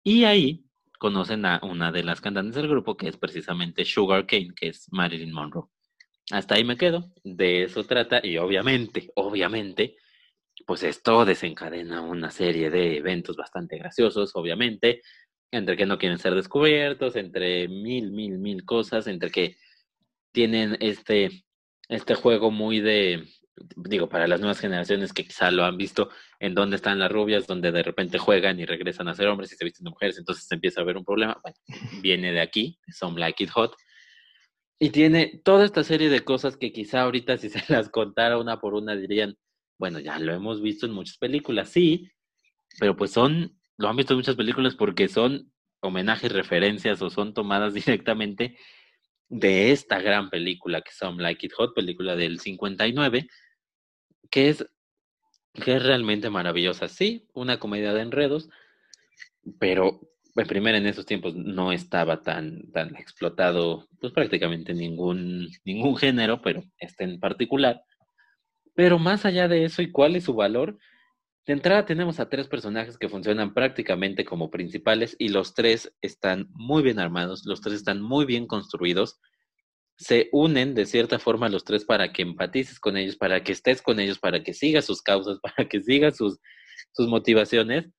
Y 0.03 0.25
ahí 0.25 0.65
conocen 0.99 1.45
a 1.47 1.61
una 1.63 1.93
de 1.93 2.05
las 2.05 2.21
cantantes 2.21 2.55
del 2.55 2.69
grupo, 2.69 2.97
que 2.97 3.09
es 3.09 3.17
precisamente 3.17 3.85
Sugar 3.85 4.27
Cane, 4.27 4.55
que 4.55 4.69
es 4.69 4.87
Marilyn 4.93 5.33
Monroe. 5.33 5.69
Hasta 6.31 6.55
ahí 6.55 6.65
me 6.65 6.77
quedo, 6.77 7.11
de 7.25 7.65
eso 7.65 7.85
trata 7.85 8.25
y 8.25 8.39
obviamente, 8.39 9.11
obviamente, 9.17 9.97
pues 10.67 10.83
esto 10.85 11.25
desencadena 11.25 12.01
una 12.01 12.31
serie 12.31 12.71
de 12.71 12.99
eventos 12.99 13.37
bastante 13.37 13.79
graciosos, 13.79 14.31
obviamente, 14.35 15.03
entre 15.51 15.77
que 15.77 15.87
no 15.87 15.99
quieren 15.99 16.19
ser 16.19 16.35
descubiertos, 16.35 17.17
entre 17.17 17.69
mil, 17.69 18.13
mil, 18.13 18.39
mil 18.39 18.65
cosas, 18.65 19.07
entre 19.07 19.31
que 19.31 19.57
tienen 20.33 20.77
este, 20.81 21.45
este 21.89 22.15
juego 22.15 22.51
muy 22.51 22.81
de, 22.81 23.25
digo, 23.77 24.09
para 24.09 24.27
las 24.27 24.41
nuevas 24.41 24.61
generaciones 24.61 25.13
que 25.13 25.25
quizá 25.25 25.51
lo 25.51 25.65
han 25.65 25.77
visto, 25.77 26.11
en 26.41 26.55
dónde 26.55 26.77
están 26.77 26.99
las 26.99 27.13
rubias, 27.13 27.47
donde 27.47 27.73
de 27.73 27.83
repente 27.83 28.19
juegan 28.19 28.59
y 28.61 28.67
regresan 28.67 29.09
a 29.09 29.15
ser 29.15 29.29
hombres 29.29 29.53
y 29.53 29.57
se 29.57 29.65
visten 29.65 29.85
de 29.85 29.91
mujeres, 29.91 30.19
entonces 30.19 30.51
empieza 30.51 30.81
a 30.81 30.85
haber 30.85 30.97
un 30.97 31.05
problema. 31.05 31.39
Bueno, 31.43 31.57
viene 32.01 32.33
de 32.33 32.41
aquí, 32.41 32.79
son 32.93 33.19
Like 33.19 33.45
It 33.45 33.51
Hot. 33.51 33.77
Y 34.79 34.91
tiene 34.91 35.41
toda 35.45 35.65
esta 35.65 35.85
serie 35.85 36.11
de 36.11 36.21
cosas 36.21 36.57
que 36.57 36.73
quizá 36.73 37.03
ahorita 37.03 37.39
si 37.39 37.49
se 37.51 37.63
las 37.73 37.89
contara 37.89 38.39
una 38.39 38.61
por 38.61 38.75
una 38.75 38.97
dirían, 38.97 39.37
bueno, 39.79 40.01
ya 40.01 40.19
lo 40.19 40.33
hemos 40.33 40.61
visto 40.63 40.87
en 40.87 40.93
muchas 40.93 41.19
películas, 41.19 41.69
sí, 41.71 42.11
pero 42.79 42.97
pues 42.97 43.11
son 43.11 43.59
lo 43.79 43.89
han 43.89 43.97
visto 43.97 44.13
en 44.13 44.19
muchas 44.19 44.37
películas 44.37 44.75
porque 44.75 45.09
son 45.09 45.53
homenajes, 45.81 46.33
referencias 46.33 47.03
o 47.03 47.11
son 47.11 47.35
tomadas 47.35 47.75
directamente 47.75 48.57
de 49.29 49.73
esta 49.73 50.01
gran 50.01 50.31
película 50.31 50.83
que 50.83 50.93
son 50.93 51.17
Like 51.19 51.47
It 51.47 51.53
Hot, 51.57 51.75
película 51.75 52.17
del 52.17 52.39
59, 52.39 53.29
que 54.33 54.49
es, 54.49 54.67
que 55.53 55.77
es 55.77 55.83
realmente 55.85 56.31
maravillosa. 56.31 56.89
Sí, 56.89 57.29
una 57.35 57.61
comedia 57.61 57.93
de 57.93 58.01
enredos, 58.01 58.49
pero 59.61 60.01
en 60.35 60.67
en 60.67 60.87
esos 60.87 61.05
tiempos 61.05 61.35
no 61.37 61.73
estaba 61.73 62.23
tan, 62.23 62.73
tan 62.73 62.97
explotado, 62.97 63.87
pues 64.01 64.15
prácticamente 64.15 64.73
ningún, 64.73 65.49
ningún 65.65 65.97
género, 65.97 66.41
pero 66.41 66.65
este 66.79 67.05
en 67.05 67.21
particular. 67.21 67.83
Pero 68.75 68.99
más 68.99 69.27
allá 69.27 69.47
de 69.47 69.67
eso, 69.67 69.83
¿y 69.83 69.91
cuál 69.91 70.17
es 70.17 70.25
su 70.25 70.33
valor? 70.33 70.79
De 71.47 71.53
entrada 71.53 71.85
tenemos 71.85 72.19
a 72.19 72.31
tres 72.31 72.49
personajes 72.49 72.97
que 72.97 73.11
funcionan 73.11 73.53
prácticamente 73.53 74.25
como 74.25 74.51
principales 74.51 75.15
y 75.19 75.29
los 75.29 75.53
tres 75.53 75.93
están 76.01 76.49
muy 76.53 76.83
bien 76.83 76.99
armados, 76.99 77.45
los 77.45 77.61
tres 77.61 77.77
están 77.77 78.01
muy 78.01 78.25
bien 78.25 78.47
construidos. 78.47 79.21
Se 79.97 80.29
unen 80.33 80.75
de 80.75 80.87
cierta 80.87 81.19
forma 81.19 81.49
los 81.49 81.65
tres 81.65 81.85
para 81.85 82.13
que 82.13 82.23
empatices 82.23 82.81
con 82.81 82.97
ellos, 82.97 83.17
para 83.17 83.45
que 83.45 83.53
estés 83.53 83.83
con 83.83 84.01
ellos, 84.01 84.19
para 84.19 84.43
que 84.43 84.55
sigas 84.55 84.85
sus 84.85 85.03
causas, 85.03 85.39
para 85.43 85.69
que 85.69 85.83
sigas 85.83 86.17
sus, 86.17 86.39
sus 86.93 87.09
motivaciones 87.09 87.91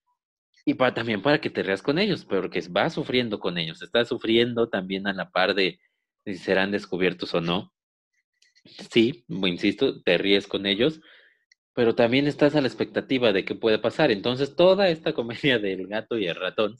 y 0.65 0.76
para, 0.76 0.94
también 0.94 1.22
para 1.22 1.41
que 1.41 1.49
te 1.49 1.64
reas 1.64 1.82
con 1.82 1.99
ellos, 1.99 2.26
porque 2.26 2.64
vas 2.70 2.94
sufriendo 2.94 3.40
con 3.40 3.57
ellos, 3.57 3.82
estás 3.82 4.07
sufriendo 4.07 4.70
también 4.70 5.07
a 5.07 5.14
la 5.14 5.30
par 5.30 5.56
de, 5.56 5.80
si 6.26 6.36
serán 6.36 6.72
descubiertos 6.72 7.34
o 7.34 7.41
no. 7.41 7.74
Sí, 8.91 9.26
insisto, 9.28 10.02
te 10.03 10.18
ríes 10.18 10.48
con 10.48 10.65
ellos, 10.65 11.02
pero 11.74 11.95
también 11.95 12.28
estás 12.28 12.56
a 12.56 12.61
la 12.61 12.68
expectativa 12.68 13.34
de 13.34 13.44
qué 13.45 13.56
puede 13.56 13.80
pasar. 13.80 14.11
Entonces, 14.11 14.56
toda 14.56 14.90
esta 14.90 15.14
comedia 15.14 15.60
del 15.60 15.88
gato 15.88 16.18
y 16.18 16.28
el 16.28 16.36
ratón, 16.36 16.76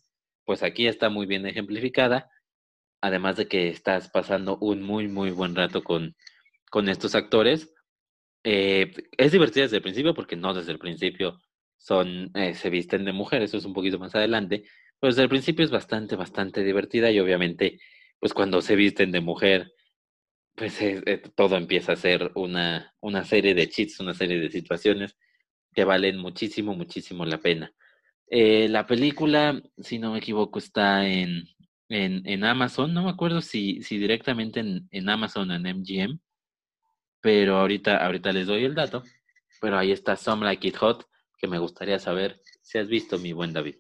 pues 0.45 0.64
aquí 0.64 0.88
está 0.88 1.10
muy 1.10 1.26
bien 1.26 1.45
ejemplificada, 1.45 2.30
además 3.03 3.35
de 3.35 3.49
que 3.49 3.67
estás 3.67 4.09
pasando 4.09 4.57
un 4.59 4.81
muy, 4.81 5.09
muy 5.09 5.31
buen 5.31 5.55
rato 5.55 5.84
con, 5.84 6.15
con 6.71 6.88
estos 6.88 7.15
actores. 7.15 7.73
Eh, 8.45 8.93
es 9.17 9.34
divertida 9.34 9.63
desde 9.63 9.77
el 9.77 9.84
principio, 9.84 10.13
porque 10.13 10.38
no 10.38 10.53
desde 10.53 10.71
el 10.71 10.80
principio 10.80 11.41
son, 11.77 12.31
eh, 12.34 12.55
se 12.55 12.69
visten 12.69 13.03
de 13.03 13.11
mujer, 13.11 13.41
eso 13.41 13.57
es 13.57 13.65
un 13.65 13.73
poquito 13.73 13.99
más 13.99 14.15
adelante, 14.15 14.63
pero 15.01 15.11
desde 15.11 15.23
el 15.23 15.30
principio 15.30 15.65
es 15.65 15.71
bastante, 15.71 16.15
bastante 16.15 16.63
divertida 16.63 17.11
y 17.11 17.19
obviamente, 17.19 17.77
pues 18.21 18.34
cuando 18.34 18.61
se 18.61 18.77
visten 18.77 19.11
de 19.11 19.19
mujer, 19.19 19.73
pues 20.55 20.81
eh, 20.81 21.21
todo 21.35 21.57
empieza 21.57 21.91
a 21.93 21.97
ser 21.97 22.31
una, 22.35 22.95
una 23.01 23.25
serie 23.25 23.53
de 23.53 23.67
cheats, 23.67 23.99
una 23.99 24.13
serie 24.13 24.39
de 24.39 24.49
situaciones 24.49 25.17
que 25.73 25.84
valen 25.84 26.19
muchísimo, 26.19 26.73
muchísimo 26.73 27.25
la 27.25 27.39
pena. 27.39 27.73
La 28.30 28.88
película, 28.88 29.61
si 29.77 29.99
no 29.99 30.13
me 30.13 30.17
equivoco, 30.19 30.57
está 30.57 31.07
en, 31.07 31.43
en, 31.89 32.27
en 32.27 32.43
Amazon. 32.43 32.93
No 32.93 33.03
me 33.03 33.10
acuerdo 33.10 33.41
si, 33.41 33.81
si 33.81 33.97
directamente 33.97 34.60
en, 34.60 34.88
en, 34.91 35.10
Amazon 35.10 35.51
o 35.51 35.55
en 35.55 35.64
MGM, 35.64 36.19
pero 37.22 37.57
ahorita, 37.57 38.05
ahorita 38.05 38.31
les 38.31 38.47
doy 38.47 38.65
el 38.65 38.76
dato. 38.76 39.03
Pero 39.61 39.77
ahí 39.77 39.91
está 39.91 40.15
Some 40.15 40.45
Like 40.45 40.68
It 40.68 40.77
Hot, 40.77 41.05
que 41.38 41.47
me 41.47 41.60
gustaría 41.60 41.99
saber 41.99 42.41
si 42.61 42.77
has 42.77 42.88
visto, 42.88 43.18
mi 43.18 43.34
buen 43.34 43.53
David. 43.53 43.76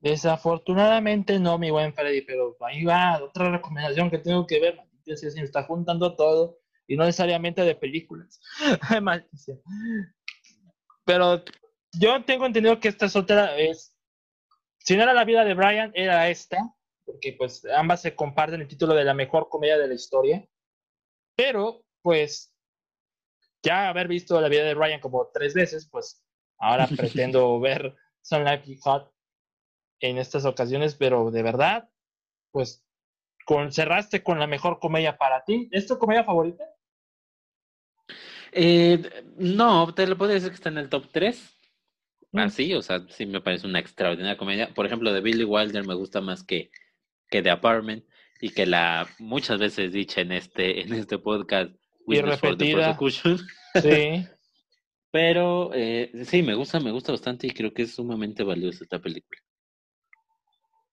Desafortunadamente 0.00 1.38
no, 1.38 1.58
mi 1.58 1.70
buen 1.70 1.94
Freddy, 1.94 2.20
pero 2.22 2.56
ahí 2.60 2.84
va 2.84 3.22
otra 3.22 3.50
recomendación 3.50 4.10
que 4.10 4.18
tengo 4.18 4.46
que 4.46 4.60
ver 4.60 4.78
está 5.06 5.64
juntando 5.64 6.16
todo 6.16 6.58
y 6.86 6.96
no 6.96 7.04
necesariamente 7.04 7.62
de 7.62 7.74
películas. 7.74 8.40
Pero 11.04 11.44
yo 11.92 12.24
tengo 12.24 12.46
entendido 12.46 12.80
que 12.80 12.88
esta 12.88 13.06
es 13.06 13.16
otra, 13.16 13.56
es, 13.58 13.94
si 14.78 14.96
no 14.96 15.02
era 15.02 15.12
la 15.12 15.24
vida 15.24 15.44
de 15.44 15.54
Brian, 15.54 15.92
era 15.94 16.28
esta, 16.28 16.58
porque 17.04 17.34
pues 17.36 17.64
ambas 17.66 18.02
se 18.02 18.14
comparten 18.14 18.60
el 18.60 18.68
título 18.68 18.94
de 18.94 19.04
la 19.04 19.14
mejor 19.14 19.48
comedia 19.48 19.78
de 19.78 19.88
la 19.88 19.94
historia. 19.94 20.46
Pero 21.36 21.84
pues 22.02 22.54
ya 23.62 23.88
haber 23.88 24.08
visto 24.08 24.40
la 24.40 24.48
vida 24.48 24.64
de 24.64 24.74
Brian 24.74 25.00
como 25.00 25.30
tres 25.32 25.54
veces, 25.54 25.88
pues 25.90 26.22
ahora 26.58 26.86
pretendo 26.96 27.58
ver 27.60 27.94
Sun 28.22 28.44
Life 28.44 28.78
Hot 28.82 29.12
en 30.00 30.18
estas 30.18 30.44
ocasiones, 30.44 30.94
pero 30.94 31.30
de 31.30 31.42
verdad, 31.42 31.88
pues 32.50 32.84
con, 33.44 33.72
cerraste 33.72 34.22
con 34.22 34.38
la 34.38 34.46
mejor 34.46 34.78
comedia 34.78 35.16
para 35.16 35.44
ti. 35.44 35.68
¿Es 35.72 35.86
tu 35.86 35.98
comedia 35.98 36.24
favorita? 36.24 36.64
Eh, 38.52 39.02
no, 39.36 39.92
te 39.94 40.06
lo 40.06 40.16
puedo 40.16 40.32
decir 40.32 40.50
que 40.50 40.54
está 40.54 40.68
en 40.68 40.78
el 40.78 40.88
top 40.88 41.08
3. 41.10 41.58
Mm. 42.32 42.38
Así, 42.38 42.74
o 42.74 42.82
sea, 42.82 43.04
sí 43.08 43.26
me 43.26 43.40
parece 43.40 43.66
una 43.66 43.80
extraordinaria 43.80 44.36
comedia. 44.36 44.72
Por 44.74 44.86
ejemplo, 44.86 45.12
de 45.12 45.20
Billy 45.20 45.44
Wilder 45.44 45.86
me 45.86 45.94
gusta 45.94 46.20
más 46.20 46.44
que, 46.44 46.70
que 47.34 47.42
The 47.42 47.50
Apartment 47.50 48.04
y 48.40 48.50
que 48.50 48.64
la 48.64 49.08
muchas 49.18 49.58
veces 49.58 49.92
dicha 49.92 50.20
en 50.20 50.30
este, 50.30 50.82
en 50.82 50.92
este 50.92 51.18
podcast. 51.18 51.74
Y 52.06 52.20
repetida. 52.20 52.96
Sí. 53.82 54.24
Pero 55.10 55.72
eh, 55.74 56.12
sí, 56.26 56.44
me 56.44 56.54
gusta, 56.54 56.78
me 56.78 56.92
gusta 56.92 57.10
bastante 57.10 57.48
y 57.48 57.50
creo 57.50 57.74
que 57.74 57.82
es 57.82 57.94
sumamente 57.96 58.44
valiosa 58.44 58.84
esta 58.84 59.00
película. 59.00 59.40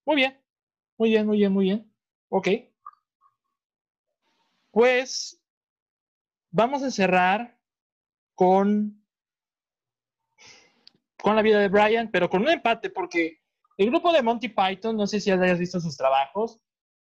Muy 0.03 0.15
bien, 0.15 0.41
muy 0.97 1.11
bien, 1.11 1.27
muy 1.27 1.37
bien, 1.37 1.53
muy 1.53 1.65
bien. 1.65 1.93
Ok. 2.29 2.47
Pues 4.71 5.39
vamos 6.49 6.81
a 6.81 6.89
cerrar 6.89 7.59
con, 8.33 9.05
con 11.21 11.35
la 11.35 11.43
vida 11.43 11.59
de 11.59 11.69
Brian, 11.69 12.09
pero 12.09 12.31
con 12.31 12.41
un 12.41 12.49
empate, 12.49 12.89
porque 12.89 13.40
el 13.77 13.89
grupo 13.89 14.11
de 14.11 14.21
Monty 14.21 14.49
Python, 14.49 14.97
no 14.97 15.07
sé 15.07 15.19
si 15.19 15.31
hayas 15.31 15.59
visto 15.59 15.79
sus 15.79 15.97
trabajos, 15.97 16.61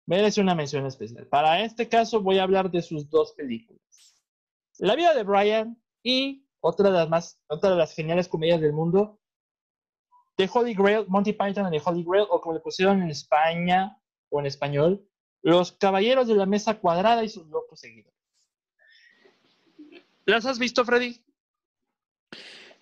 merece 0.05 0.41
una 0.41 0.55
mención 0.55 0.85
especial. 0.85 1.27
Para 1.27 1.61
este 1.61 1.87
caso 1.87 2.21
voy 2.21 2.39
a 2.39 2.43
hablar 2.43 2.69
de 2.71 2.81
sus 2.81 3.09
dos 3.09 3.33
películas. 3.33 3.81
La 4.79 4.95
vida 4.95 5.13
de 5.13 5.23
Brian 5.23 5.81
y 6.03 6.45
otra 6.59 6.89
de 6.89 6.97
las 6.97 7.09
más, 7.09 7.41
otra 7.47 7.71
de 7.71 7.75
las 7.75 7.93
geniales 7.93 8.27
comedias 8.27 8.61
del 8.61 8.73
mundo, 8.73 9.19
The 10.37 10.49
Holy 10.51 10.73
Grail, 10.73 11.05
Monty 11.07 11.33
Python 11.33 11.65
and 11.65 11.71
The 11.71 11.81
Holy 11.83 12.03
Grail, 12.03 12.25
o 12.29 12.39
como 12.41 12.55
le 12.55 12.61
pusieron 12.61 13.01
en 13.01 13.09
España 13.09 13.97
o 14.29 14.39
en 14.39 14.45
español, 14.45 15.05
los 15.43 15.71
Caballeros 15.73 16.27
de 16.27 16.35
la 16.35 16.45
Mesa 16.45 16.79
Cuadrada 16.79 17.23
y 17.23 17.29
sus 17.29 17.47
locos 17.47 17.79
seguidores. 17.79 18.17
¿Las 20.25 20.45
has 20.45 20.59
visto, 20.59 20.85
Freddy? 20.85 21.23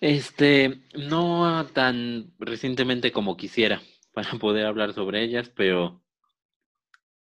Este, 0.00 0.80
no 0.94 1.66
tan 1.66 2.32
recientemente 2.38 3.12
como 3.12 3.36
quisiera 3.36 3.82
para 4.14 4.30
poder 4.38 4.66
hablar 4.66 4.94
sobre 4.94 5.22
ellas, 5.22 5.50
pero 5.54 6.02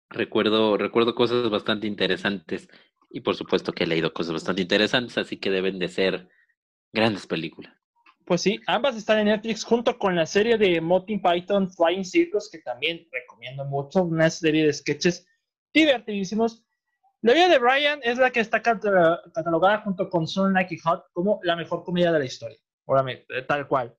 recuerdo, 0.10 0.78
recuerdo 0.78 1.14
cosas 1.14 1.50
bastante 1.50 1.88
interesantes 1.88 2.70
y 3.10 3.22
por 3.22 3.36
supuesto 3.36 3.74
que 3.74 3.84
he 3.84 3.88
leído 3.88 4.14
cosas 4.14 4.34
bastante 4.34 4.62
interesantes, 4.62 5.18
así 5.18 5.38
que 5.38 5.50
deben 5.50 5.80
de 5.80 5.88
ser 5.88 6.30
grandes 6.94 7.28
películas. 7.28 7.74
Pues 8.26 8.42
sí, 8.42 8.60
ambas 8.68 8.96
están 8.96 9.20
en 9.20 9.26
Netflix 9.26 9.64
junto 9.64 9.98
con 9.98 10.16
la 10.16 10.26
serie 10.26 10.58
de 10.58 10.80
Monty 10.80 11.18
Python 11.18 11.72
Flying 11.72 12.06
Circus, 12.06 12.50
que 12.52 12.60
también 12.60 13.08
recomiendo 13.12 13.66
mucho, 13.66 14.04
una 14.04 14.30
serie 14.30 14.66
de 14.66 14.74
sketches 14.74 15.28
divertidísimos. 15.74 16.64
La 17.22 17.34
vida 17.34 17.50
de 17.50 17.58
Brian 17.58 18.00
es 18.04 18.20
la 18.20 18.30
que 18.30 18.40
está 18.40 18.62
catalogada 18.62 19.82
junto 19.82 20.10
con 20.10 20.28
Sun 20.28 20.54
Like 20.54 20.78
Hot 20.84 21.06
como 21.12 21.40
la 21.44 21.56
mejor 21.56 21.84
comedia 21.84 22.12
de 22.12 22.20
la 22.20 22.26
historia, 22.26 22.58
obviamente, 22.90 23.44
tal 23.44 23.68
cual. 23.68 23.96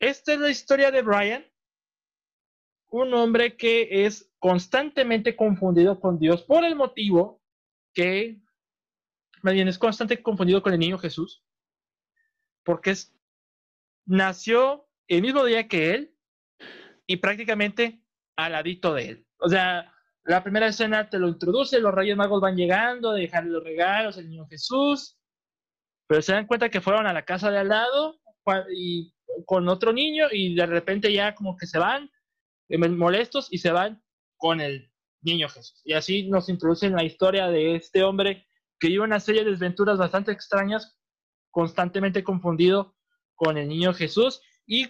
Esta 0.00 0.32
es 0.32 0.40
la 0.40 0.50
historia 0.50 0.90
de 0.90 1.02
Brian, 1.02 1.46
un 2.88 3.14
hombre 3.14 3.56
que 3.56 4.04
es 4.06 4.32
constantemente 4.40 5.36
confundido 5.36 6.00
con 6.00 6.18
Dios 6.18 6.42
por 6.42 6.64
el 6.64 6.74
motivo 6.74 7.40
que, 7.94 8.40
más 9.42 9.54
bien, 9.54 9.68
es 9.68 9.78
constantemente 9.78 10.24
confundido 10.24 10.62
con 10.62 10.72
el 10.72 10.80
niño 10.80 10.98
Jesús, 10.98 11.44
porque 12.64 12.90
es, 12.90 13.14
nació 14.04 14.88
el 15.06 15.22
mismo 15.22 15.44
día 15.44 15.68
que 15.68 15.94
él 15.94 16.16
y 17.06 17.18
prácticamente 17.18 18.02
al 18.34 18.52
ladito 18.52 18.94
de 18.94 19.10
él. 19.10 19.26
O 19.38 19.48
sea, 19.48 19.94
la 20.24 20.42
primera 20.42 20.66
escena 20.66 21.08
te 21.08 21.20
lo 21.20 21.28
introduce, 21.28 21.78
los 21.78 21.94
reyes 21.94 22.16
magos 22.16 22.40
van 22.40 22.56
llegando, 22.56 23.12
dejan 23.12 23.52
los 23.52 23.62
regalos, 23.62 24.18
el 24.18 24.28
niño 24.28 24.48
Jesús, 24.48 25.19
pero 26.10 26.22
se 26.22 26.32
dan 26.32 26.48
cuenta 26.48 26.70
que 26.70 26.80
fueron 26.80 27.06
a 27.06 27.12
la 27.12 27.24
casa 27.24 27.52
de 27.52 27.58
al 27.58 27.68
lado 27.68 28.18
y 28.74 29.14
con 29.46 29.68
otro 29.68 29.92
niño 29.92 30.26
y 30.32 30.56
de 30.56 30.66
repente 30.66 31.12
ya 31.12 31.36
como 31.36 31.56
que 31.56 31.68
se 31.68 31.78
van 31.78 32.10
eh, 32.68 32.78
molestos 32.78 33.46
y 33.52 33.58
se 33.58 33.70
van 33.70 34.02
con 34.36 34.60
el 34.60 34.90
niño 35.20 35.48
Jesús. 35.48 35.80
Y 35.84 35.92
así 35.92 36.28
nos 36.28 36.48
introducen 36.48 36.96
la 36.96 37.04
historia 37.04 37.46
de 37.46 37.76
este 37.76 38.02
hombre 38.02 38.44
que 38.80 38.88
vive 38.88 39.04
una 39.04 39.20
serie 39.20 39.44
de 39.44 39.52
desventuras 39.52 39.98
bastante 39.98 40.32
extrañas, 40.32 40.98
constantemente 41.52 42.24
confundido 42.24 42.96
con 43.36 43.56
el 43.56 43.68
niño 43.68 43.94
Jesús. 43.94 44.42
Y 44.66 44.88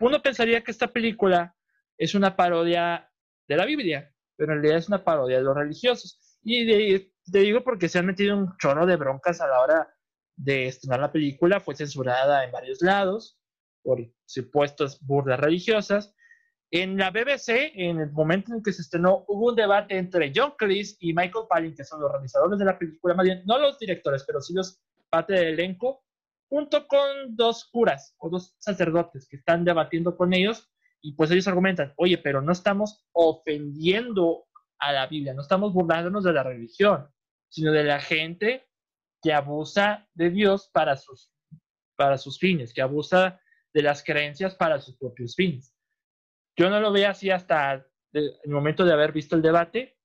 uno 0.00 0.20
pensaría 0.20 0.64
que 0.64 0.72
esta 0.72 0.88
película 0.88 1.54
es 1.96 2.16
una 2.16 2.34
parodia 2.34 3.08
de 3.46 3.56
la 3.56 3.64
Biblia, 3.64 4.12
pero 4.34 4.52
en 4.52 4.62
realidad 4.62 4.78
es 4.78 4.88
una 4.88 5.04
parodia 5.04 5.36
de 5.36 5.44
los 5.44 5.54
religiosos. 5.54 6.40
Y 6.42 6.98
te 7.30 7.38
digo 7.38 7.62
porque 7.62 7.88
se 7.88 8.00
han 8.00 8.06
metido 8.06 8.36
un 8.36 8.56
chorro 8.56 8.84
de 8.84 8.96
broncas 8.96 9.40
a 9.40 9.46
la 9.46 9.60
hora 9.60 9.94
de 10.38 10.68
estrenar 10.68 11.00
la 11.00 11.12
película, 11.12 11.60
fue 11.60 11.74
censurada 11.74 12.44
en 12.44 12.52
varios 12.52 12.80
lados 12.80 13.38
por 13.82 14.06
supuestas 14.26 15.00
burlas 15.00 15.40
religiosas. 15.40 16.14
En 16.70 16.98
la 16.98 17.10
BBC, 17.10 17.72
en 17.74 17.98
el 18.00 18.12
momento 18.12 18.52
en 18.52 18.62
que 18.62 18.72
se 18.72 18.82
estrenó, 18.82 19.24
hubo 19.28 19.48
un 19.48 19.56
debate 19.56 19.96
entre 19.96 20.30
John 20.34 20.52
Cleese 20.58 20.96
y 21.00 21.14
Michael 21.14 21.46
Palin, 21.48 21.74
que 21.74 21.84
son 21.84 22.00
los 22.00 22.12
realizadores 22.12 22.58
de 22.58 22.66
la 22.66 22.78
película, 22.78 23.14
más 23.14 23.24
bien, 23.24 23.42
no 23.46 23.58
los 23.58 23.78
directores, 23.78 24.24
pero 24.26 24.42
sí 24.42 24.52
los 24.52 24.82
parte 25.08 25.32
del 25.32 25.54
elenco, 25.54 26.04
junto 26.50 26.86
con 26.86 27.34
dos 27.34 27.64
curas 27.72 28.14
o 28.18 28.28
dos 28.28 28.54
sacerdotes 28.58 29.26
que 29.26 29.36
están 29.36 29.64
debatiendo 29.64 30.14
con 30.18 30.34
ellos 30.34 30.70
y 31.00 31.14
pues 31.14 31.30
ellos 31.30 31.48
argumentan, 31.48 31.94
oye, 31.96 32.18
pero 32.18 32.42
no 32.42 32.52
estamos 32.52 33.06
ofendiendo 33.12 34.44
a 34.78 34.92
la 34.92 35.06
Biblia, 35.06 35.32
no 35.32 35.40
estamos 35.40 35.72
burlándonos 35.72 36.24
de 36.24 36.32
la 36.34 36.42
religión, 36.42 37.08
sino 37.48 37.72
de 37.72 37.84
la 37.84 38.00
gente 38.00 38.67
que 39.22 39.32
abusa 39.32 40.08
de 40.14 40.30
Dios 40.30 40.70
para 40.72 40.96
sus, 40.96 41.32
para 41.96 42.18
sus 42.18 42.38
fines, 42.38 42.72
que 42.72 42.82
abusa 42.82 43.40
de 43.72 43.82
las 43.82 44.02
creencias 44.02 44.54
para 44.54 44.80
sus 44.80 44.96
propios 44.96 45.34
fines. 45.34 45.74
Yo 46.56 46.70
no 46.70 46.80
lo 46.80 46.92
veía 46.92 47.10
así 47.10 47.30
hasta 47.30 47.86
el 48.12 48.32
momento 48.46 48.84
de 48.84 48.92
haber 48.92 49.12
visto 49.12 49.36
el 49.36 49.42
debate, 49.42 49.98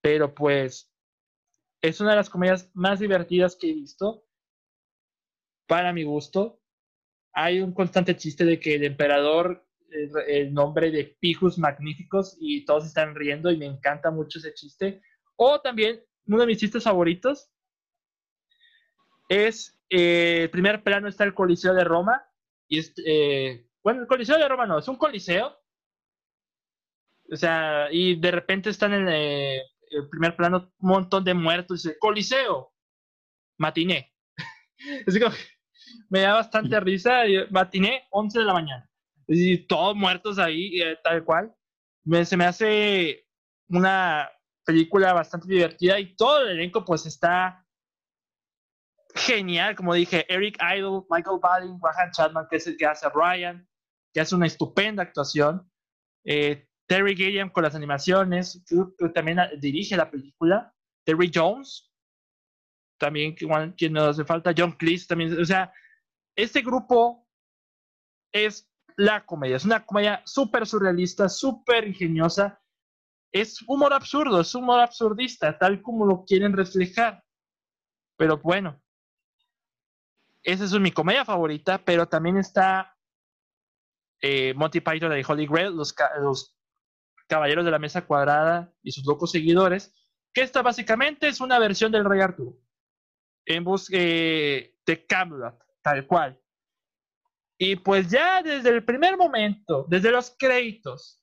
pero 0.00 0.34
pues 0.34 0.92
es 1.82 2.00
una 2.00 2.10
de 2.10 2.16
las 2.16 2.30
comedias 2.30 2.70
más 2.74 3.00
divertidas 3.00 3.56
que 3.56 3.70
he 3.70 3.74
visto, 3.74 4.24
para 5.66 5.92
mi 5.92 6.04
gusto. 6.04 6.60
Hay 7.34 7.60
un 7.60 7.72
constante 7.72 8.16
chiste 8.16 8.44
de 8.44 8.60
que 8.60 8.74
el 8.74 8.84
emperador 8.84 9.66
el 10.26 10.52
nombre 10.52 10.90
de 10.90 11.16
Pijus 11.20 11.58
Magníficos 11.58 12.36
y 12.40 12.64
todos 12.64 12.86
están 12.86 13.14
riendo 13.14 13.50
y 13.50 13.58
me 13.58 13.66
encanta 13.66 14.10
mucho 14.10 14.38
ese 14.38 14.54
chiste. 14.54 15.02
O 15.36 15.60
también, 15.60 16.02
uno 16.26 16.40
de 16.40 16.46
mis 16.46 16.58
chistes 16.58 16.84
favoritos 16.84 17.50
es, 19.32 19.78
eh, 19.90 20.42
el 20.42 20.50
primer 20.50 20.82
plano 20.82 21.08
está 21.08 21.24
el 21.24 21.34
Coliseo 21.34 21.74
de 21.74 21.84
Roma. 21.84 22.24
Y 22.68 22.78
es, 22.78 22.94
eh, 23.04 23.66
bueno, 23.82 24.02
el 24.02 24.06
Coliseo 24.06 24.38
de 24.38 24.48
Roma 24.48 24.66
no, 24.66 24.78
es 24.78 24.88
un 24.88 24.96
coliseo. 24.96 25.58
O 27.30 27.36
sea, 27.36 27.88
y 27.90 28.16
de 28.20 28.30
repente 28.30 28.70
están 28.70 28.92
en 28.92 29.08
eh, 29.08 29.62
el 29.90 30.08
primer 30.08 30.36
plano 30.36 30.72
un 30.78 30.88
montón 30.88 31.24
de 31.24 31.34
muertos. 31.34 31.84
Y 31.84 31.88
dice, 31.88 31.98
Coliseo, 31.98 32.72
matiné. 33.58 34.14
Así 35.06 35.18
que 35.18 35.26
me 36.08 36.20
da 36.20 36.34
bastante 36.34 36.78
risa. 36.80 37.22
Matiné, 37.50 38.06
11 38.10 38.38
de 38.38 38.44
la 38.44 38.52
mañana 38.52 38.92
y 39.26 39.58
todos 39.66 39.96
muertos 39.96 40.38
ahí, 40.38 40.80
eh, 40.80 40.98
tal 41.02 41.24
cual. 41.24 41.54
se 42.24 42.36
me 42.36 42.44
hace 42.44 43.26
una 43.68 44.30
película 44.64 45.12
bastante 45.12 45.48
divertida 45.48 45.98
y 45.98 46.14
todo 46.14 46.42
el 46.42 46.50
elenco 46.58 46.84
pues 46.84 47.06
está 47.06 47.61
genial, 49.14 49.74
como 49.76 49.94
dije, 49.94 50.26
Eric 50.32 50.56
Idle, 50.60 51.02
Michael 51.10 51.38
Badin, 51.40 51.78
Graham 51.78 52.10
Chapman, 52.12 52.46
que 52.48 52.56
es 52.56 52.66
el 52.66 52.76
que 52.76 52.86
hace 52.86 53.08
Ryan, 53.14 53.66
que 54.12 54.20
hace 54.20 54.34
una 54.34 54.46
estupenda 54.46 55.02
actuación, 55.02 55.70
eh, 56.24 56.66
Terry 56.86 57.16
Gilliam 57.16 57.50
con 57.50 57.62
las 57.62 57.74
animaciones, 57.74 58.62
que, 58.66 59.08
también 59.10 59.38
dirige 59.58 59.96
la 59.96 60.10
película, 60.10 60.74
Terry 61.04 61.30
Jones, 61.32 61.90
también 62.98 63.34
quien 63.34 63.92
nos 63.92 64.08
hace 64.08 64.24
falta, 64.24 64.54
John 64.56 64.72
Cleese 64.72 65.06
también, 65.06 65.40
o 65.40 65.44
sea, 65.44 65.72
este 66.36 66.62
grupo 66.62 67.26
es 68.32 68.68
la 68.96 69.24
comedia. 69.24 69.56
Es 69.56 69.64
una 69.64 69.84
comedia 69.84 70.22
súper 70.24 70.66
surrealista, 70.66 71.28
súper 71.28 71.86
ingeniosa. 71.86 72.60
Es 73.32 73.62
humor 73.66 73.92
absurdo, 73.92 74.40
es 74.40 74.54
humor 74.54 74.80
absurdista, 74.80 75.58
tal 75.58 75.82
como 75.82 76.06
lo 76.06 76.24
quieren 76.24 76.52
reflejar. 76.52 77.24
Pero 78.16 78.38
bueno, 78.38 78.81
esa 80.42 80.64
es 80.64 80.72
mi 80.80 80.92
comedia 80.92 81.24
favorita, 81.24 81.84
pero 81.84 82.06
también 82.08 82.36
está 82.36 82.96
eh, 84.20 84.54
Monty 84.54 84.80
Python 84.80 85.10
de 85.10 85.24
Holy 85.26 85.46
Grail, 85.46 85.74
los, 85.74 85.94
los 86.20 86.56
Caballeros 87.28 87.64
de 87.64 87.70
la 87.70 87.78
Mesa 87.78 88.06
Cuadrada 88.06 88.72
y 88.82 88.92
sus 88.92 89.06
locos 89.06 89.30
seguidores, 89.30 89.94
que 90.32 90.42
esta 90.42 90.62
básicamente 90.62 91.28
es 91.28 91.40
una 91.40 91.58
versión 91.58 91.92
del 91.92 92.04
Rey 92.04 92.20
Arturo, 92.20 92.58
en 93.46 93.64
busca 93.64 93.96
eh, 93.98 94.76
de 94.84 95.06
Camelot, 95.06 95.58
tal 95.82 96.06
cual. 96.06 96.40
Y 97.58 97.76
pues 97.76 98.10
ya 98.10 98.42
desde 98.42 98.70
el 98.70 98.84
primer 98.84 99.16
momento, 99.16 99.86
desde 99.88 100.10
los 100.10 100.34
créditos, 100.38 101.22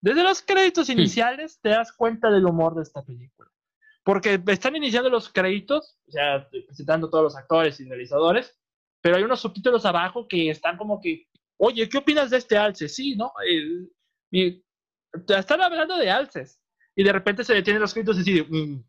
desde 0.00 0.22
los 0.22 0.40
créditos 0.42 0.88
iniciales, 0.88 1.60
te 1.60 1.70
das 1.70 1.92
cuenta 1.92 2.30
del 2.30 2.46
humor 2.46 2.74
de 2.74 2.82
esta 2.82 3.02
película. 3.04 3.50
Porque 4.08 4.42
están 4.46 4.74
iniciando 4.74 5.10
los 5.10 5.30
créditos, 5.30 5.98
o 6.06 6.10
sea, 6.10 6.48
presentando 6.48 7.10
todos 7.10 7.24
los 7.24 7.36
actores 7.36 7.78
y 7.78 7.86
realizadores, 7.86 8.58
pero 9.02 9.16
hay 9.16 9.22
unos 9.22 9.38
subtítulos 9.38 9.84
abajo 9.84 10.26
que 10.26 10.48
están 10.48 10.78
como 10.78 10.98
que, 10.98 11.26
oye, 11.58 11.86
¿qué 11.90 11.98
opinas 11.98 12.30
de 12.30 12.38
este 12.38 12.56
alce? 12.56 12.88
Sí, 12.88 13.16
¿no? 13.16 13.30
están 15.12 15.60
hablando 15.60 15.98
de 15.98 16.10
alces. 16.10 16.58
Y 16.96 17.04
de 17.04 17.12
repente 17.12 17.44
se 17.44 17.52
detienen 17.52 17.82
los 17.82 17.92
créditos 17.92 18.16
y 18.20 18.22
dicen, 18.22 18.46
mm, 18.48 18.82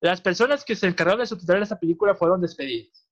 las 0.00 0.22
personas 0.22 0.64
que 0.64 0.74
se 0.74 0.86
encargaron 0.86 1.20
de 1.20 1.26
subtitular 1.26 1.60
esta 1.60 1.78
película 1.78 2.14
fueron 2.14 2.40
despedidas. 2.40 3.06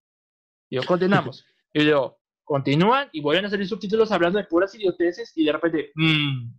Y 0.70 0.76
yo, 0.76 0.82
continuamos. 0.86 1.44
y 1.74 1.84
yo, 1.84 2.18
continúan 2.44 3.10
y 3.12 3.20
vuelven 3.20 3.44
a 3.44 3.50
salir 3.50 3.68
subtítulos 3.68 4.10
hablando 4.10 4.38
de 4.38 4.46
puras 4.46 4.74
idioteces 4.74 5.36
y 5.36 5.44
de 5.44 5.52
repente, 5.52 5.92
mmm, 5.96 6.50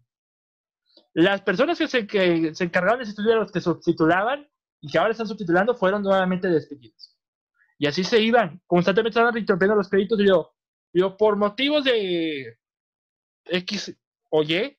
las 1.13 1.41
personas 1.41 1.79
que 1.79 1.87
se, 1.87 2.05
que 2.05 2.53
se 2.53 2.63
encargaron 2.63 2.99
de 2.99 3.05
subtitular 3.07 3.39
los 3.39 3.51
que 3.51 3.59
subtitulaban 3.59 4.47
y 4.83 4.91
que 4.91 4.97
ahora 4.97 5.11
están 5.11 5.27
subtitulando 5.27 5.73
fueron 5.73 6.03
nuevamente 6.03 6.49
despedidos. 6.49 7.17
Y 7.77 7.87
así 7.87 8.03
se 8.03 8.21
iban, 8.21 8.61
constantemente 8.67 9.17
estaban 9.17 9.37
interrumpiendo 9.37 9.75
los 9.75 9.89
créditos 9.89 10.19
yo, 10.19 10.53
yo 10.93 11.15
por 11.15 11.37
motivos 11.37 11.85
de 11.85 12.59
X 13.45 13.97
o 14.29 14.43
Y, 14.43 14.77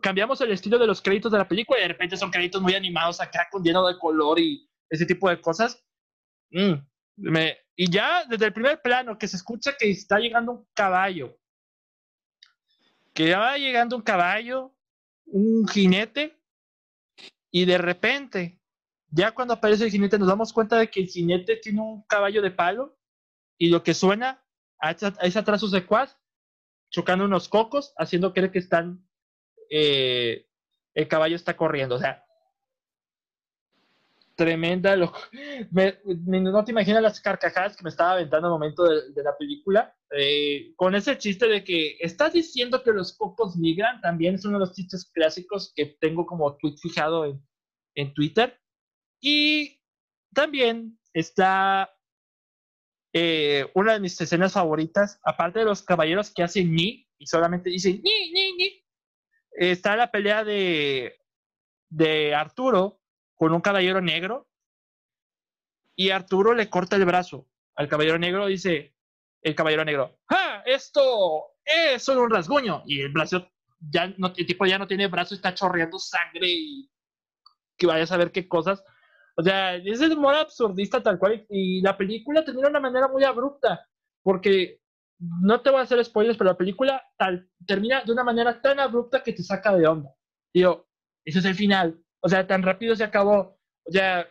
cambiamos 0.00 0.40
el 0.40 0.52
estilo 0.52 0.78
de 0.78 0.86
los 0.86 1.02
créditos 1.02 1.32
de 1.32 1.38
la 1.38 1.48
película 1.48 1.80
y 1.80 1.82
de 1.82 1.88
repente 1.88 2.16
son 2.16 2.30
créditos 2.30 2.62
muy 2.62 2.74
animados 2.74 3.20
acá 3.20 3.48
con 3.50 3.64
lleno 3.64 3.84
de 3.84 3.98
color 3.98 4.38
y 4.38 4.70
ese 4.88 5.06
tipo 5.06 5.28
de 5.28 5.40
cosas. 5.40 5.84
Mm, 6.52 6.74
y 7.74 7.90
ya 7.90 8.24
desde 8.26 8.46
el 8.46 8.52
primer 8.52 8.80
plano 8.80 9.18
que 9.18 9.26
se 9.26 9.36
escucha 9.36 9.72
que 9.76 9.90
está 9.90 10.20
llegando 10.20 10.52
un 10.52 10.68
caballo, 10.72 11.36
que 13.12 13.26
ya 13.26 13.40
va 13.40 13.58
llegando 13.58 13.96
un 13.96 14.02
caballo, 14.02 14.72
un 15.26 15.66
jinete, 15.66 16.40
y 17.50 17.64
de 17.64 17.78
repente, 17.78 18.60
ya 19.14 19.30
cuando 19.32 19.54
aparece 19.54 19.84
el 19.84 19.90
jinete, 19.90 20.18
nos 20.18 20.28
damos 20.28 20.52
cuenta 20.52 20.76
de 20.76 20.90
que 20.90 21.00
el 21.00 21.06
jinete 21.06 21.56
tiene 21.56 21.80
un 21.80 22.02
caballo 22.02 22.42
de 22.42 22.50
palo 22.50 22.98
y 23.56 23.68
lo 23.68 23.82
que 23.82 23.94
suena 23.94 24.44
es 25.22 25.36
atrás 25.36 25.60
su 25.60 25.68
secuaz 25.68 26.18
chocando 26.90 27.24
unos 27.24 27.48
cocos, 27.48 27.92
haciendo 27.96 28.32
creer 28.32 28.50
que 28.50 28.58
están, 28.58 29.04
eh, 29.70 30.46
el 30.94 31.08
caballo 31.08 31.36
está 31.36 31.56
corriendo. 31.56 31.96
O 31.96 31.98
sea, 31.98 32.24
tremenda. 34.36 34.96
Lo, 34.96 35.12
no 35.72 36.64
te 36.64 36.70
imaginas 36.72 37.02
las 37.02 37.20
carcajadas 37.20 37.76
que 37.76 37.82
me 37.82 37.90
estaba 37.90 38.12
aventando 38.12 38.48
al 38.48 38.52
momento 38.52 38.84
de, 38.84 39.22
la 39.22 39.36
película. 39.36 39.92
Eh, 40.16 40.72
con 40.76 40.94
ese 40.94 41.18
chiste 41.18 41.48
de 41.48 41.64
que 41.64 41.96
estás 42.00 42.32
diciendo 42.32 42.82
que 42.82 42.92
los 42.92 43.16
cocos 43.16 43.56
migran, 43.56 44.00
también 44.00 44.36
es 44.36 44.44
uno 44.44 44.58
de 44.58 44.66
los 44.66 44.74
chistes 44.74 45.10
clásicos 45.12 45.72
que 45.74 45.96
tengo 46.00 46.26
como 46.26 46.56
tweet 46.56 46.76
fijado 46.80 47.24
en, 47.24 47.44
en 47.96 48.14
Twitter. 48.14 48.60
Y 49.26 49.80
también 50.34 50.98
está 51.14 51.96
eh, 53.10 53.70
una 53.72 53.94
de 53.94 54.00
mis 54.00 54.20
escenas 54.20 54.52
favoritas, 54.52 55.18
aparte 55.24 55.60
de 55.60 55.64
los 55.64 55.80
caballeros 55.80 56.30
que 56.30 56.42
hacen 56.42 56.74
ni 56.74 57.08
y 57.16 57.26
solamente 57.26 57.70
dicen 57.70 58.02
ni, 58.04 58.32
ni, 58.32 58.52
ni, 58.52 58.84
está 59.52 59.96
la 59.96 60.10
pelea 60.10 60.44
de, 60.44 61.16
de 61.88 62.34
Arturo 62.34 63.00
con 63.34 63.54
un 63.54 63.62
caballero 63.62 64.02
negro 64.02 64.46
y 65.96 66.10
Arturo 66.10 66.52
le 66.52 66.68
corta 66.68 66.96
el 66.96 67.06
brazo 67.06 67.48
al 67.76 67.88
caballero 67.88 68.18
negro. 68.18 68.44
Dice 68.44 68.94
el 69.40 69.54
caballero 69.54 69.86
negro, 69.86 70.18
¡ah! 70.28 70.62
Esto 70.66 71.46
es 71.64 72.02
solo 72.02 72.24
un 72.24 72.30
rasguño. 72.30 72.82
Y 72.84 73.00
el 73.00 73.08
brazo, 73.08 73.50
ya 73.78 74.08
no, 74.18 74.34
el 74.36 74.46
tipo 74.46 74.66
ya 74.66 74.78
no 74.78 74.86
tiene 74.86 75.06
brazo, 75.06 75.34
está 75.34 75.54
chorreando 75.54 75.98
sangre 75.98 76.46
y 76.46 76.90
que 77.78 77.86
vaya 77.86 78.04
a 78.04 78.06
saber 78.06 78.32
qué 78.32 78.46
cosas. 78.46 78.84
O 79.36 79.42
sea, 79.42 79.76
es 79.76 80.00
el 80.00 80.12
humor 80.12 80.34
absurdista 80.34 81.02
tal 81.02 81.18
cual. 81.18 81.44
Y 81.50 81.80
la 81.80 81.96
película 81.96 82.44
termina 82.44 82.68
de 82.68 82.70
una 82.70 82.80
manera 82.80 83.08
muy 83.08 83.24
abrupta. 83.24 83.86
Porque 84.22 84.80
no 85.18 85.60
te 85.60 85.70
voy 85.70 85.80
a 85.80 85.82
hacer 85.82 86.04
spoilers, 86.04 86.36
pero 86.36 86.50
la 86.50 86.56
película 86.56 87.02
tal, 87.16 87.48
termina 87.66 88.02
de 88.02 88.12
una 88.12 88.24
manera 88.24 88.60
tan 88.60 88.80
abrupta 88.80 89.22
que 89.22 89.32
te 89.32 89.42
saca 89.42 89.76
de 89.76 89.86
onda. 89.86 90.10
Digo, 90.52 90.86
ese 91.24 91.40
es 91.40 91.44
el 91.44 91.54
final. 91.54 92.00
O 92.20 92.28
sea, 92.28 92.46
tan 92.46 92.62
rápido 92.62 92.94
se 92.96 93.04
acabó. 93.04 93.58
O 93.84 93.90
sea, 93.92 94.26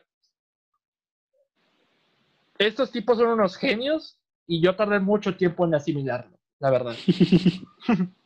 estos 2.57 2.91
tipos 2.91 3.17
son 3.17 3.29
unos 3.29 3.57
genios 3.57 4.19
y 4.47 4.61
yo 4.61 4.75
tardé 4.75 4.99
mucho 4.99 5.35
tiempo 5.35 5.65
en 5.65 5.75
asimilarlo, 5.75 6.37
la 6.59 6.69
verdad. 6.69 6.95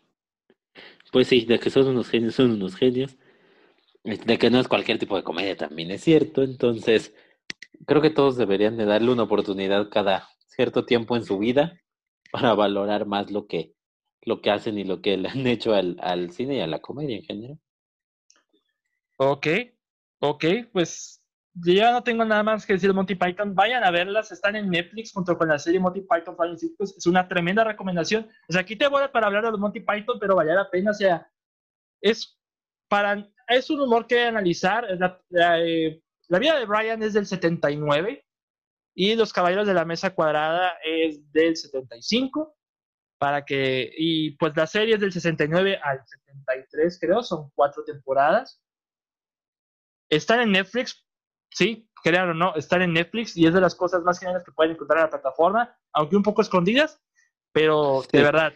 pues 1.12 1.28
sí, 1.28 1.46
de 1.46 1.60
que 1.60 1.70
son 1.70 1.88
unos 1.88 2.10
genios, 2.10 2.36
son 2.36 2.52
unos 2.52 2.76
genios. 2.76 3.18
De 4.08 4.38
que 4.38 4.50
no 4.50 4.60
es 4.60 4.70
cualquier 4.70 5.00
tipo 5.00 5.18
de 5.18 5.24
comedia 5.24 5.58
también 5.58 5.92
es 5.92 6.02
cierto. 6.02 6.42
Entonces, 6.42 7.14
creo 7.86 8.02
que 8.02 8.10
todos 8.10 8.38
deberían 8.38 8.78
de 8.78 8.86
darle 8.86 9.12
una 9.12 9.24
oportunidad 9.24 9.90
cada 9.90 10.30
cierto 10.48 10.86
tiempo 10.86 11.18
en 11.18 11.26
su 11.26 11.38
vida 11.38 11.82
para 12.32 12.54
valorar 12.54 13.06
más 13.06 13.32
lo 13.32 13.48
que, 13.48 13.74
lo 14.22 14.42
que 14.42 14.50
hacen 14.50 14.78
y 14.78 14.86
lo 14.86 15.02
que 15.02 15.18
le 15.18 15.28
han 15.28 15.46
hecho 15.46 15.74
al, 15.74 15.98
al 16.00 16.32
cine 16.32 16.56
y 16.56 16.62
a 16.62 16.68
la 16.68 16.80
comedia 16.80 17.18
en 17.18 17.24
general. 17.24 17.60
Ok, 19.18 19.48
ok, 20.20 20.46
pues 20.72 21.22
ya 21.54 21.92
no 21.92 22.02
tengo 22.02 22.24
nada 22.24 22.44
más 22.44 22.66
que 22.66 22.74
decir 22.74 22.90
de 22.90 22.94
Monty 22.94 23.16
Python. 23.16 23.56
Vayan 23.56 23.84
a 23.84 23.92
verlas, 23.92 24.32
están 24.32 24.56
en 24.56 24.70
Netflix 24.70 25.12
junto 25.12 25.38
con 25.38 25.50
la 25.50 25.60
serie 25.60 25.82
Monty 25.82 26.02
Python 26.02 26.38
Flying 26.38 26.58
Circus. 26.58 26.96
Es 26.96 27.06
una 27.08 27.28
tremenda 27.28 27.66
recomendación. 27.66 28.30
O 28.48 28.54
sea, 28.54 28.62
aquí 28.62 28.78
te 28.78 28.88
voy 28.88 29.04
para 29.12 29.28
hablar 29.28 29.44
de 29.44 29.52
los 29.52 29.60
Monty 29.60 29.82
Python, 29.82 30.18
pero 30.18 30.36
vale 30.36 30.54
la 30.54 30.70
pena. 30.70 30.92
O 30.92 30.94
sea, 30.94 31.30
es, 32.00 32.40
para, 32.88 33.28
es 33.48 33.70
un 33.70 33.82
humor 33.82 34.08
que 34.08 34.24
analizar. 34.24 34.86
La, 35.30 35.62
eh, 35.62 36.02
la, 36.28 36.40
vida 36.40 36.60
de 36.60 36.66
Brian 36.66 37.02
es 37.04 37.14
del 37.14 37.26
79 37.26 38.26
y 38.96 39.16
Los 39.16 39.34
Caballeros 39.34 39.68
de 39.68 39.74
la 39.74 39.86
Mesa 39.86 40.14
Cuadrada 40.14 40.78
es 40.84 41.32
del 41.32 41.56
75. 41.56 42.56
Para 43.20 43.46
que, 43.46 43.92
y 43.98 44.32
pues 44.38 44.56
la 44.56 44.68
serie 44.68 44.94
es 44.94 45.02
del 45.02 45.12
69 45.12 45.80
al 45.82 46.06
73, 46.06 47.00
creo, 47.02 47.24
son 47.24 47.50
cuatro 47.56 47.84
temporadas 47.84 48.62
están 50.10 50.42
en 50.42 50.52
Netflix, 50.52 51.06
sí, 51.52 51.90
crean 52.04 52.30
o 52.30 52.34
no, 52.34 52.56
están 52.56 52.82
en 52.82 52.94
Netflix 52.94 53.36
y 53.36 53.46
es 53.46 53.54
de 53.54 53.62
las 53.62 53.76
cosas 53.76 54.04
más 54.04 54.20
geniales 54.20 54.44
que 54.44 54.52
pueden 54.52 54.74
encontrar 54.74 55.00
en 55.00 55.06
la 55.06 55.10
plataforma, 55.10 55.78
aunque 55.94 56.16
un 56.16 56.24
poco 56.24 56.42
escondidas, 56.42 57.02
pero 57.52 58.04
de 58.12 58.22
verdad, 58.22 58.54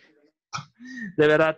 de 1.18 1.28
verdad, 1.28 1.58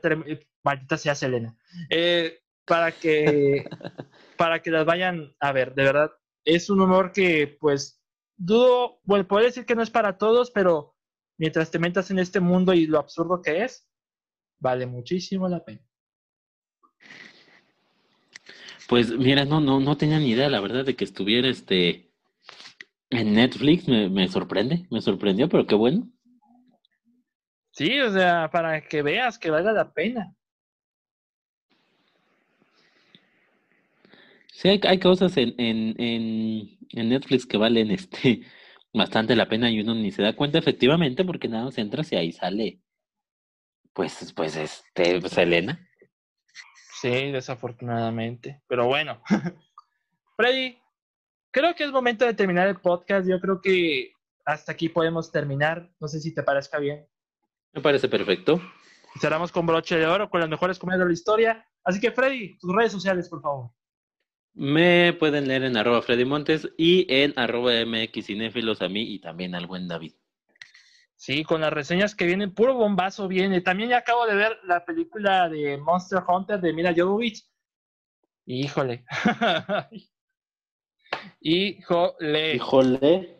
maldita 0.63 0.97
sea 0.97 1.15
Selena. 1.15 1.55
Eh, 1.89 2.39
para 2.65 2.91
que 2.91 3.65
para 4.37 4.61
que 4.61 4.71
las 4.71 4.85
vayan 4.85 5.35
a 5.39 5.51
ver, 5.51 5.73
de 5.73 5.83
verdad, 5.83 6.11
es 6.45 6.69
un 6.69 6.81
humor 6.81 7.11
que 7.11 7.57
pues 7.59 8.01
dudo, 8.35 8.99
bueno, 9.03 9.27
puedo 9.27 9.45
decir 9.45 9.65
que 9.65 9.75
no 9.75 9.83
es 9.83 9.89
para 9.89 10.17
todos, 10.17 10.51
pero 10.51 10.95
mientras 11.37 11.71
te 11.71 11.79
metas 11.79 12.11
en 12.11 12.19
este 12.19 12.39
mundo 12.39 12.73
y 12.73 12.87
lo 12.87 12.99
absurdo 12.99 13.41
que 13.41 13.63
es, 13.63 13.87
vale 14.59 14.85
muchísimo 14.85 15.47
la 15.47 15.63
pena. 15.63 15.81
Pues 18.87 19.11
mira, 19.11 19.45
no, 19.45 19.59
no, 19.61 19.79
no 19.79 19.97
tenía 19.97 20.19
ni 20.19 20.31
idea, 20.31 20.49
la 20.49 20.59
verdad, 20.59 20.85
de 20.85 20.95
que 20.95 21.05
estuviera 21.05 21.47
este 21.47 22.11
en 23.09 23.33
Netflix. 23.33 23.87
Me, 23.87 24.09
me 24.09 24.27
sorprende, 24.27 24.87
me 24.91 25.01
sorprendió, 25.01 25.47
pero 25.47 25.65
qué 25.65 25.75
bueno. 25.75 26.09
Sí, 27.71 27.99
o 28.01 28.11
sea, 28.11 28.51
para 28.51 28.81
que 28.87 29.01
veas 29.01 29.39
que 29.39 29.49
valga 29.49 29.71
la 29.71 29.93
pena. 29.93 30.35
Sí, 34.53 34.69
hay, 34.69 34.79
hay 34.83 34.99
cosas 34.99 35.35
en, 35.37 35.55
en, 35.57 35.99
en, 35.99 36.77
en, 36.91 37.09
Netflix 37.09 37.45
que 37.45 37.57
valen 37.57 37.91
este 37.91 38.43
bastante 38.93 39.35
la 39.35 39.49
pena 39.49 39.69
y 39.71 39.81
uno 39.81 39.95
ni 39.95 40.11
se 40.11 40.21
da 40.21 40.35
cuenta 40.35 40.59
efectivamente 40.59 41.25
porque 41.25 41.47
nada 41.47 41.65
más 41.65 41.77
entras 41.79 42.11
y 42.11 42.15
ahí 42.15 42.31
sale 42.31 42.79
pues 43.93 44.33
pues 44.35 44.55
este 44.55 45.21
Selena. 45.29 45.87
Sí, 47.01 47.31
desafortunadamente. 47.31 48.61
Pero 48.67 48.87
bueno. 48.87 49.21
Freddy, 50.37 50.77
creo 51.51 51.75
que 51.75 51.83
es 51.83 51.91
momento 51.91 52.25
de 52.25 52.33
terminar 52.33 52.67
el 52.67 52.79
podcast. 52.79 53.27
Yo 53.27 53.39
creo 53.39 53.61
que 53.61 54.13
hasta 54.45 54.71
aquí 54.71 54.89
podemos 54.89 55.31
terminar. 55.31 55.91
No 55.99 56.07
sé 56.07 56.19
si 56.19 56.33
te 56.33 56.43
parezca 56.43 56.79
bien. 56.79 57.07
Me 57.73 57.81
parece 57.81 58.07
perfecto. 58.07 58.61
Cerramos 59.19 59.51
con 59.51 59.65
broche 59.65 59.97
de 59.97 60.07
oro, 60.07 60.29
con 60.29 60.39
las 60.39 60.49
mejores 60.49 60.79
comedias 60.79 60.99
de 60.99 61.05
la 61.05 61.13
historia. 61.13 61.67
Así 61.83 61.99
que, 61.99 62.11
Freddy, 62.11 62.57
tus 62.57 62.73
redes 62.73 62.91
sociales, 62.91 63.29
por 63.29 63.41
favor. 63.41 63.71
Me 64.55 65.13
pueden 65.13 65.47
leer 65.47 65.63
en 65.63 65.77
arroba 65.77 66.01
Freddy 66.01 66.25
Montes 66.25 66.69
y 66.77 67.07
en 67.09 67.33
arroba 67.37 67.71
MX 67.85 68.27
Cinéfilos 68.27 68.81
a 68.81 68.89
mí 68.89 69.01
y 69.01 69.19
también 69.19 69.55
al 69.55 69.65
buen 69.65 69.87
David. 69.87 70.13
Sí, 71.15 71.43
con 71.43 71.61
las 71.61 71.73
reseñas 71.73 72.15
que 72.15 72.25
vienen, 72.25 72.53
puro 72.53 72.75
bombazo 72.75 73.27
viene. 73.27 73.61
También 73.61 73.89
ya 73.89 73.97
acabo 73.97 74.27
de 74.27 74.35
ver 74.35 74.59
la 74.65 74.85
película 74.85 75.49
de 75.49 75.77
Monster 75.77 76.21
Hunter 76.27 76.59
de 76.59 76.73
Mila 76.73 76.93
Jovovich. 76.95 77.47
Híjole. 78.45 79.05
Híjole. 81.39 82.55
Híjole. 82.55 83.37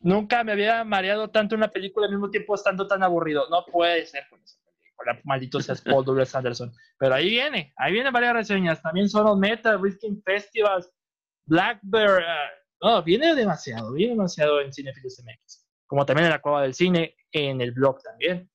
Nunca 0.00 0.44
me 0.44 0.52
había 0.52 0.82
mareado 0.84 1.28
tanto 1.28 1.54
una 1.54 1.68
película 1.68 2.06
al 2.06 2.12
mismo 2.12 2.30
tiempo 2.30 2.54
estando 2.54 2.86
tan 2.86 3.02
aburrido. 3.02 3.48
No 3.50 3.64
puede 3.66 4.04
ser 4.06 4.24
con 4.28 4.42
esa 4.42 4.59
película. 5.04 5.22
Maldito 5.24 5.60
sea 5.60 5.74
Paul 5.84 6.04
Douglas 6.04 6.34
Anderson. 6.34 6.72
Pero 6.98 7.14
ahí 7.14 7.30
viene, 7.30 7.72
ahí 7.76 7.92
vienen 7.92 8.12
varias 8.12 8.34
reseñas. 8.34 8.82
También 8.82 9.08
son 9.08 9.38
Meta, 9.40 9.76
Risking 9.76 10.22
Festivals, 10.22 10.90
Blackbird. 11.46 12.22
no, 12.82 13.02
viene 13.02 13.34
demasiado, 13.34 13.92
viene 13.92 14.12
demasiado 14.12 14.60
en 14.60 14.72
Cinefilos 14.72 15.22
MX 15.24 15.70
como 15.90 16.06
también 16.06 16.26
en 16.26 16.30
la 16.30 16.40
Cueva 16.40 16.62
del 16.62 16.72
Cine, 16.72 17.16
en 17.32 17.60
el 17.60 17.72
blog 17.72 18.00
también. 18.00 18.48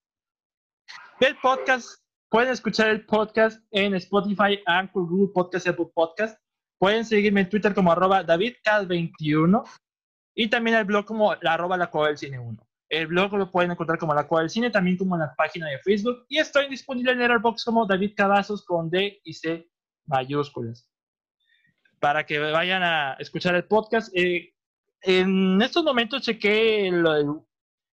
El 1.20 1.36
podcast, 1.42 2.02
pueden 2.30 2.50
escuchar 2.50 2.88
el 2.88 3.06
podcast 3.06 3.62
en 3.72 3.94
Spotify, 3.96 4.62
Anchor, 4.66 5.06
Google 5.06 5.34
Podcast, 5.34 5.68
Apple 5.68 5.90
Podcast. 5.94 6.40
Pueden 6.80 7.04
seguirme 7.04 7.42
en 7.42 7.50
Twitter 7.50 7.74
como 7.74 7.92
arroba 7.92 8.26
DavidCal21 8.26 9.70
y 10.34 10.50
también 10.50 10.78
el 10.78 10.86
blog 10.86 11.04
como 11.04 11.36
la 11.42 11.56
arroba 11.56 11.76
la 11.76 11.88
Cueva 11.88 12.08
del 12.08 12.18
Cine 12.18 12.40
1. 12.40 12.65
El 12.90 13.08
blog 13.08 13.34
lo 13.34 13.52
pueden 13.52 13.72
encontrar 13.72 13.98
como 13.98 14.14
la 14.14 14.28
Cueva 14.28 14.42
del 14.42 14.50
Cine, 14.50 14.70
también 14.70 14.98
como 14.98 15.16
en 15.16 15.22
la 15.22 15.36
página 15.36 15.68
de 15.68 15.80
Facebook. 15.80 16.26
Y 16.30 16.38
estoy 16.38 16.70
disponible 16.70 17.12
en 17.12 17.20
Letterboxd 17.20 17.66
como 17.66 17.86
David 17.86 18.14
Cavazos 18.16 18.64
con 18.64 18.90
D 18.90 19.22
y 19.24 19.34
C 19.34 19.70
mayúsculas. 20.06 20.88
Para 22.00 22.26
que 22.26 22.40
vayan 22.40 22.84
a 22.84 23.14
escuchar 23.14 23.56
el 23.56 23.66
podcast. 23.66 24.16
Eh, 24.16 24.54
en 25.02 25.62
estos 25.62 25.84
momentos 25.84 26.22
chequé 26.22 26.88
el, 26.88 27.04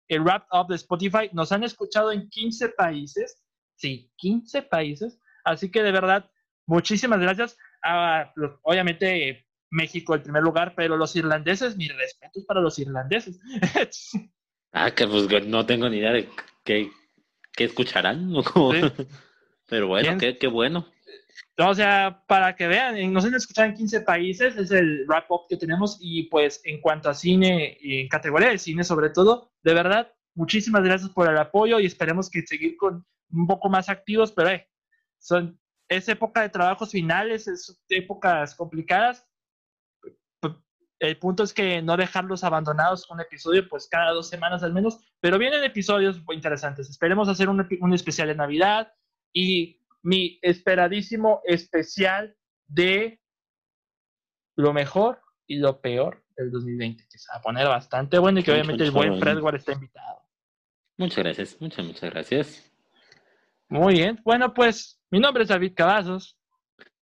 el, 0.08 0.22
wrap 0.22 0.46
up 0.52 0.68
de 0.68 0.76
Spotify. 0.76 1.28
Nos 1.32 1.52
han 1.52 1.64
escuchado 1.64 2.10
en 2.12 2.28
15 2.28 2.70
países. 2.70 3.42
Sí, 3.76 4.10
15 4.16 4.62
países. 4.62 5.20
Así 5.44 5.70
que 5.70 5.82
de 5.82 5.92
verdad, 5.92 6.30
muchísimas 6.66 7.20
gracias. 7.20 7.58
A, 7.82 8.32
obviamente, 8.62 9.46
México 9.70 10.14
el 10.14 10.22
primer 10.22 10.42
lugar, 10.42 10.74
pero 10.74 10.96
los 10.96 11.14
irlandeses, 11.14 11.76
mis 11.76 11.94
respetos 11.94 12.44
para 12.46 12.60
los 12.60 12.78
irlandeses. 12.78 13.38
ah, 14.72 14.90
que 14.90 15.06
pues 15.06 15.46
no 15.46 15.66
tengo 15.66 15.88
ni 15.88 15.98
idea 15.98 16.12
de 16.12 16.28
qué, 16.64 16.90
escucharán. 17.56 18.32
Pero 19.68 19.88
bueno, 19.88 20.16
qué, 20.18 20.38
qué 20.38 20.46
bueno. 20.46 20.86
O 21.60 21.74
sea, 21.74 22.22
para 22.28 22.54
que 22.54 22.68
vean, 22.68 23.12
nos 23.12 23.24
han 23.24 23.34
escuchado 23.34 23.68
en 23.68 23.74
15 23.74 24.02
países, 24.02 24.56
es 24.56 24.70
el 24.70 25.04
wrap-up 25.06 25.46
que 25.48 25.56
tenemos 25.56 25.98
y 26.00 26.24
pues 26.24 26.60
en 26.64 26.80
cuanto 26.80 27.10
a 27.10 27.14
cine, 27.14 27.76
y 27.80 28.02
en 28.02 28.08
categoría 28.08 28.50
de 28.50 28.58
cine 28.58 28.84
sobre 28.84 29.10
todo, 29.10 29.52
de 29.64 29.74
verdad, 29.74 30.12
muchísimas 30.34 30.84
gracias 30.84 31.10
por 31.10 31.28
el 31.28 31.36
apoyo 31.36 31.80
y 31.80 31.86
esperemos 31.86 32.30
que 32.30 32.46
seguir 32.46 32.76
con 32.76 33.04
un 33.32 33.46
poco 33.48 33.68
más 33.68 33.88
activos, 33.88 34.30
pero 34.30 34.50
eh, 34.50 34.68
son, 35.18 35.60
es 35.88 36.08
época 36.08 36.42
de 36.42 36.48
trabajos 36.48 36.92
finales, 36.92 37.48
es 37.48 37.82
épocas 37.88 38.54
complicadas. 38.54 39.26
El 40.98 41.18
punto 41.18 41.44
es 41.44 41.52
que 41.52 41.80
no 41.80 41.96
dejarlos 41.96 42.42
abandonados 42.44 43.08
un 43.10 43.20
episodio, 43.20 43.68
pues 43.68 43.88
cada 43.88 44.10
dos 44.10 44.28
semanas 44.28 44.62
al 44.62 44.72
menos, 44.72 44.98
pero 45.20 45.38
vienen 45.38 45.62
episodios 45.62 46.24
muy 46.24 46.36
interesantes. 46.36 46.90
Esperemos 46.90 47.28
hacer 47.28 47.48
un, 47.48 47.66
un 47.80 47.94
especial 47.94 48.28
de 48.28 48.34
Navidad 48.34 48.92
y 49.32 49.80
mi 50.02 50.38
esperadísimo 50.42 51.40
especial 51.44 52.36
de 52.66 53.20
lo 54.56 54.72
mejor 54.72 55.20
y 55.46 55.58
lo 55.58 55.80
peor 55.80 56.24
del 56.36 56.50
2020, 56.50 57.06
que 57.10 57.18
se 57.18 57.32
va 57.32 57.38
a 57.38 57.42
poner 57.42 57.66
bastante 57.66 58.18
bueno 58.18 58.40
y 58.40 58.42
que 58.42 58.52
obviamente 58.52 58.84
el 58.84 58.90
buen 58.90 59.18
Fredward 59.18 59.56
está 59.56 59.72
invitado. 59.72 60.22
Muchas 60.96 61.18
gracias, 61.18 61.56
muchas, 61.60 61.84
muchas 61.84 62.10
gracias. 62.10 62.72
Muy 63.68 63.94
bien. 63.94 64.20
Bueno, 64.24 64.52
pues 64.52 65.00
mi 65.10 65.20
nombre 65.20 65.44
es 65.44 65.48
David 65.48 65.74
Cavazos. 65.76 66.36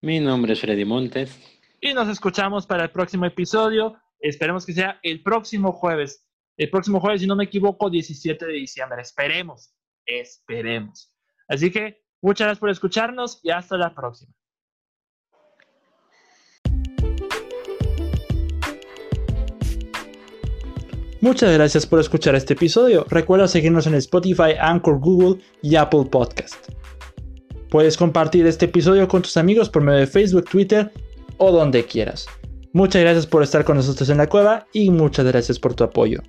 Mi 0.02 0.20
nombre 0.20 0.53
es 0.53 0.61
Freddy 0.61 0.86
Montes. 0.86 1.61
Y 1.86 1.94
nos 1.94 2.08
escuchamos 2.08 2.66
para 2.66 2.86
el 2.86 2.92
próximo 2.92 3.26
episodio. 3.26 3.98
Esperemos 4.18 4.66
que 4.66 4.72
sea 4.72 5.02
el 5.04 5.22
próximo 5.22 5.74
jueves. 5.74 6.26
El 6.56 6.70
próximo 6.70 7.02
jueves, 7.02 7.20
si 7.20 7.28
no 7.28 7.36
me 7.36 7.44
equivoco, 7.44 7.90
17 7.90 8.46
de 8.46 8.54
diciembre. 8.54 9.02
Esperemos. 9.02 9.76
Esperemos. 10.06 11.14
Así 11.46 11.70
que 11.72 12.06
muchas 12.22 12.46
gracias 12.46 12.60
por 12.60 12.70
escucharnos 12.70 13.42
y 13.44 13.50
hasta 13.50 13.76
la 13.76 13.94
próxima. 13.94 14.32
Muchas 21.20 21.52
gracias 21.52 21.86
por 21.86 22.00
escuchar 22.00 22.36
este 22.36 22.54
episodio. 22.54 23.06
Recuerda 23.10 23.50
seguirnos 23.50 23.88
en 23.88 23.96
Spotify, 23.96 24.54
Anchor, 24.58 25.00
Google 25.00 25.44
y 25.62 25.76
Apple 25.76 26.06
Podcast. 26.10 26.70
Puedes 27.70 27.98
compartir 27.98 28.48
este 28.48 28.66
episodio 28.66 29.06
con 29.10 29.22
tus 29.22 29.36
amigos 29.36 29.70
por 29.70 29.84
medio 29.84 30.00
de 30.00 30.08
Facebook, 30.08 30.46
Twitter 30.50 30.90
o 31.38 31.52
donde 31.52 31.86
quieras. 31.86 32.28
Muchas 32.74 33.02
gracias 33.02 33.28
por 33.28 33.44
estar 33.44 33.64
con 33.64 33.78
nosotros 33.78 34.10
en 34.10 34.18
la 34.18 34.28
cueva 34.28 34.66
y 34.74 34.90
muchas 34.90 35.26
gracias 35.26 35.60
por 35.60 35.76
tu 35.76 35.84
apoyo. 35.84 36.22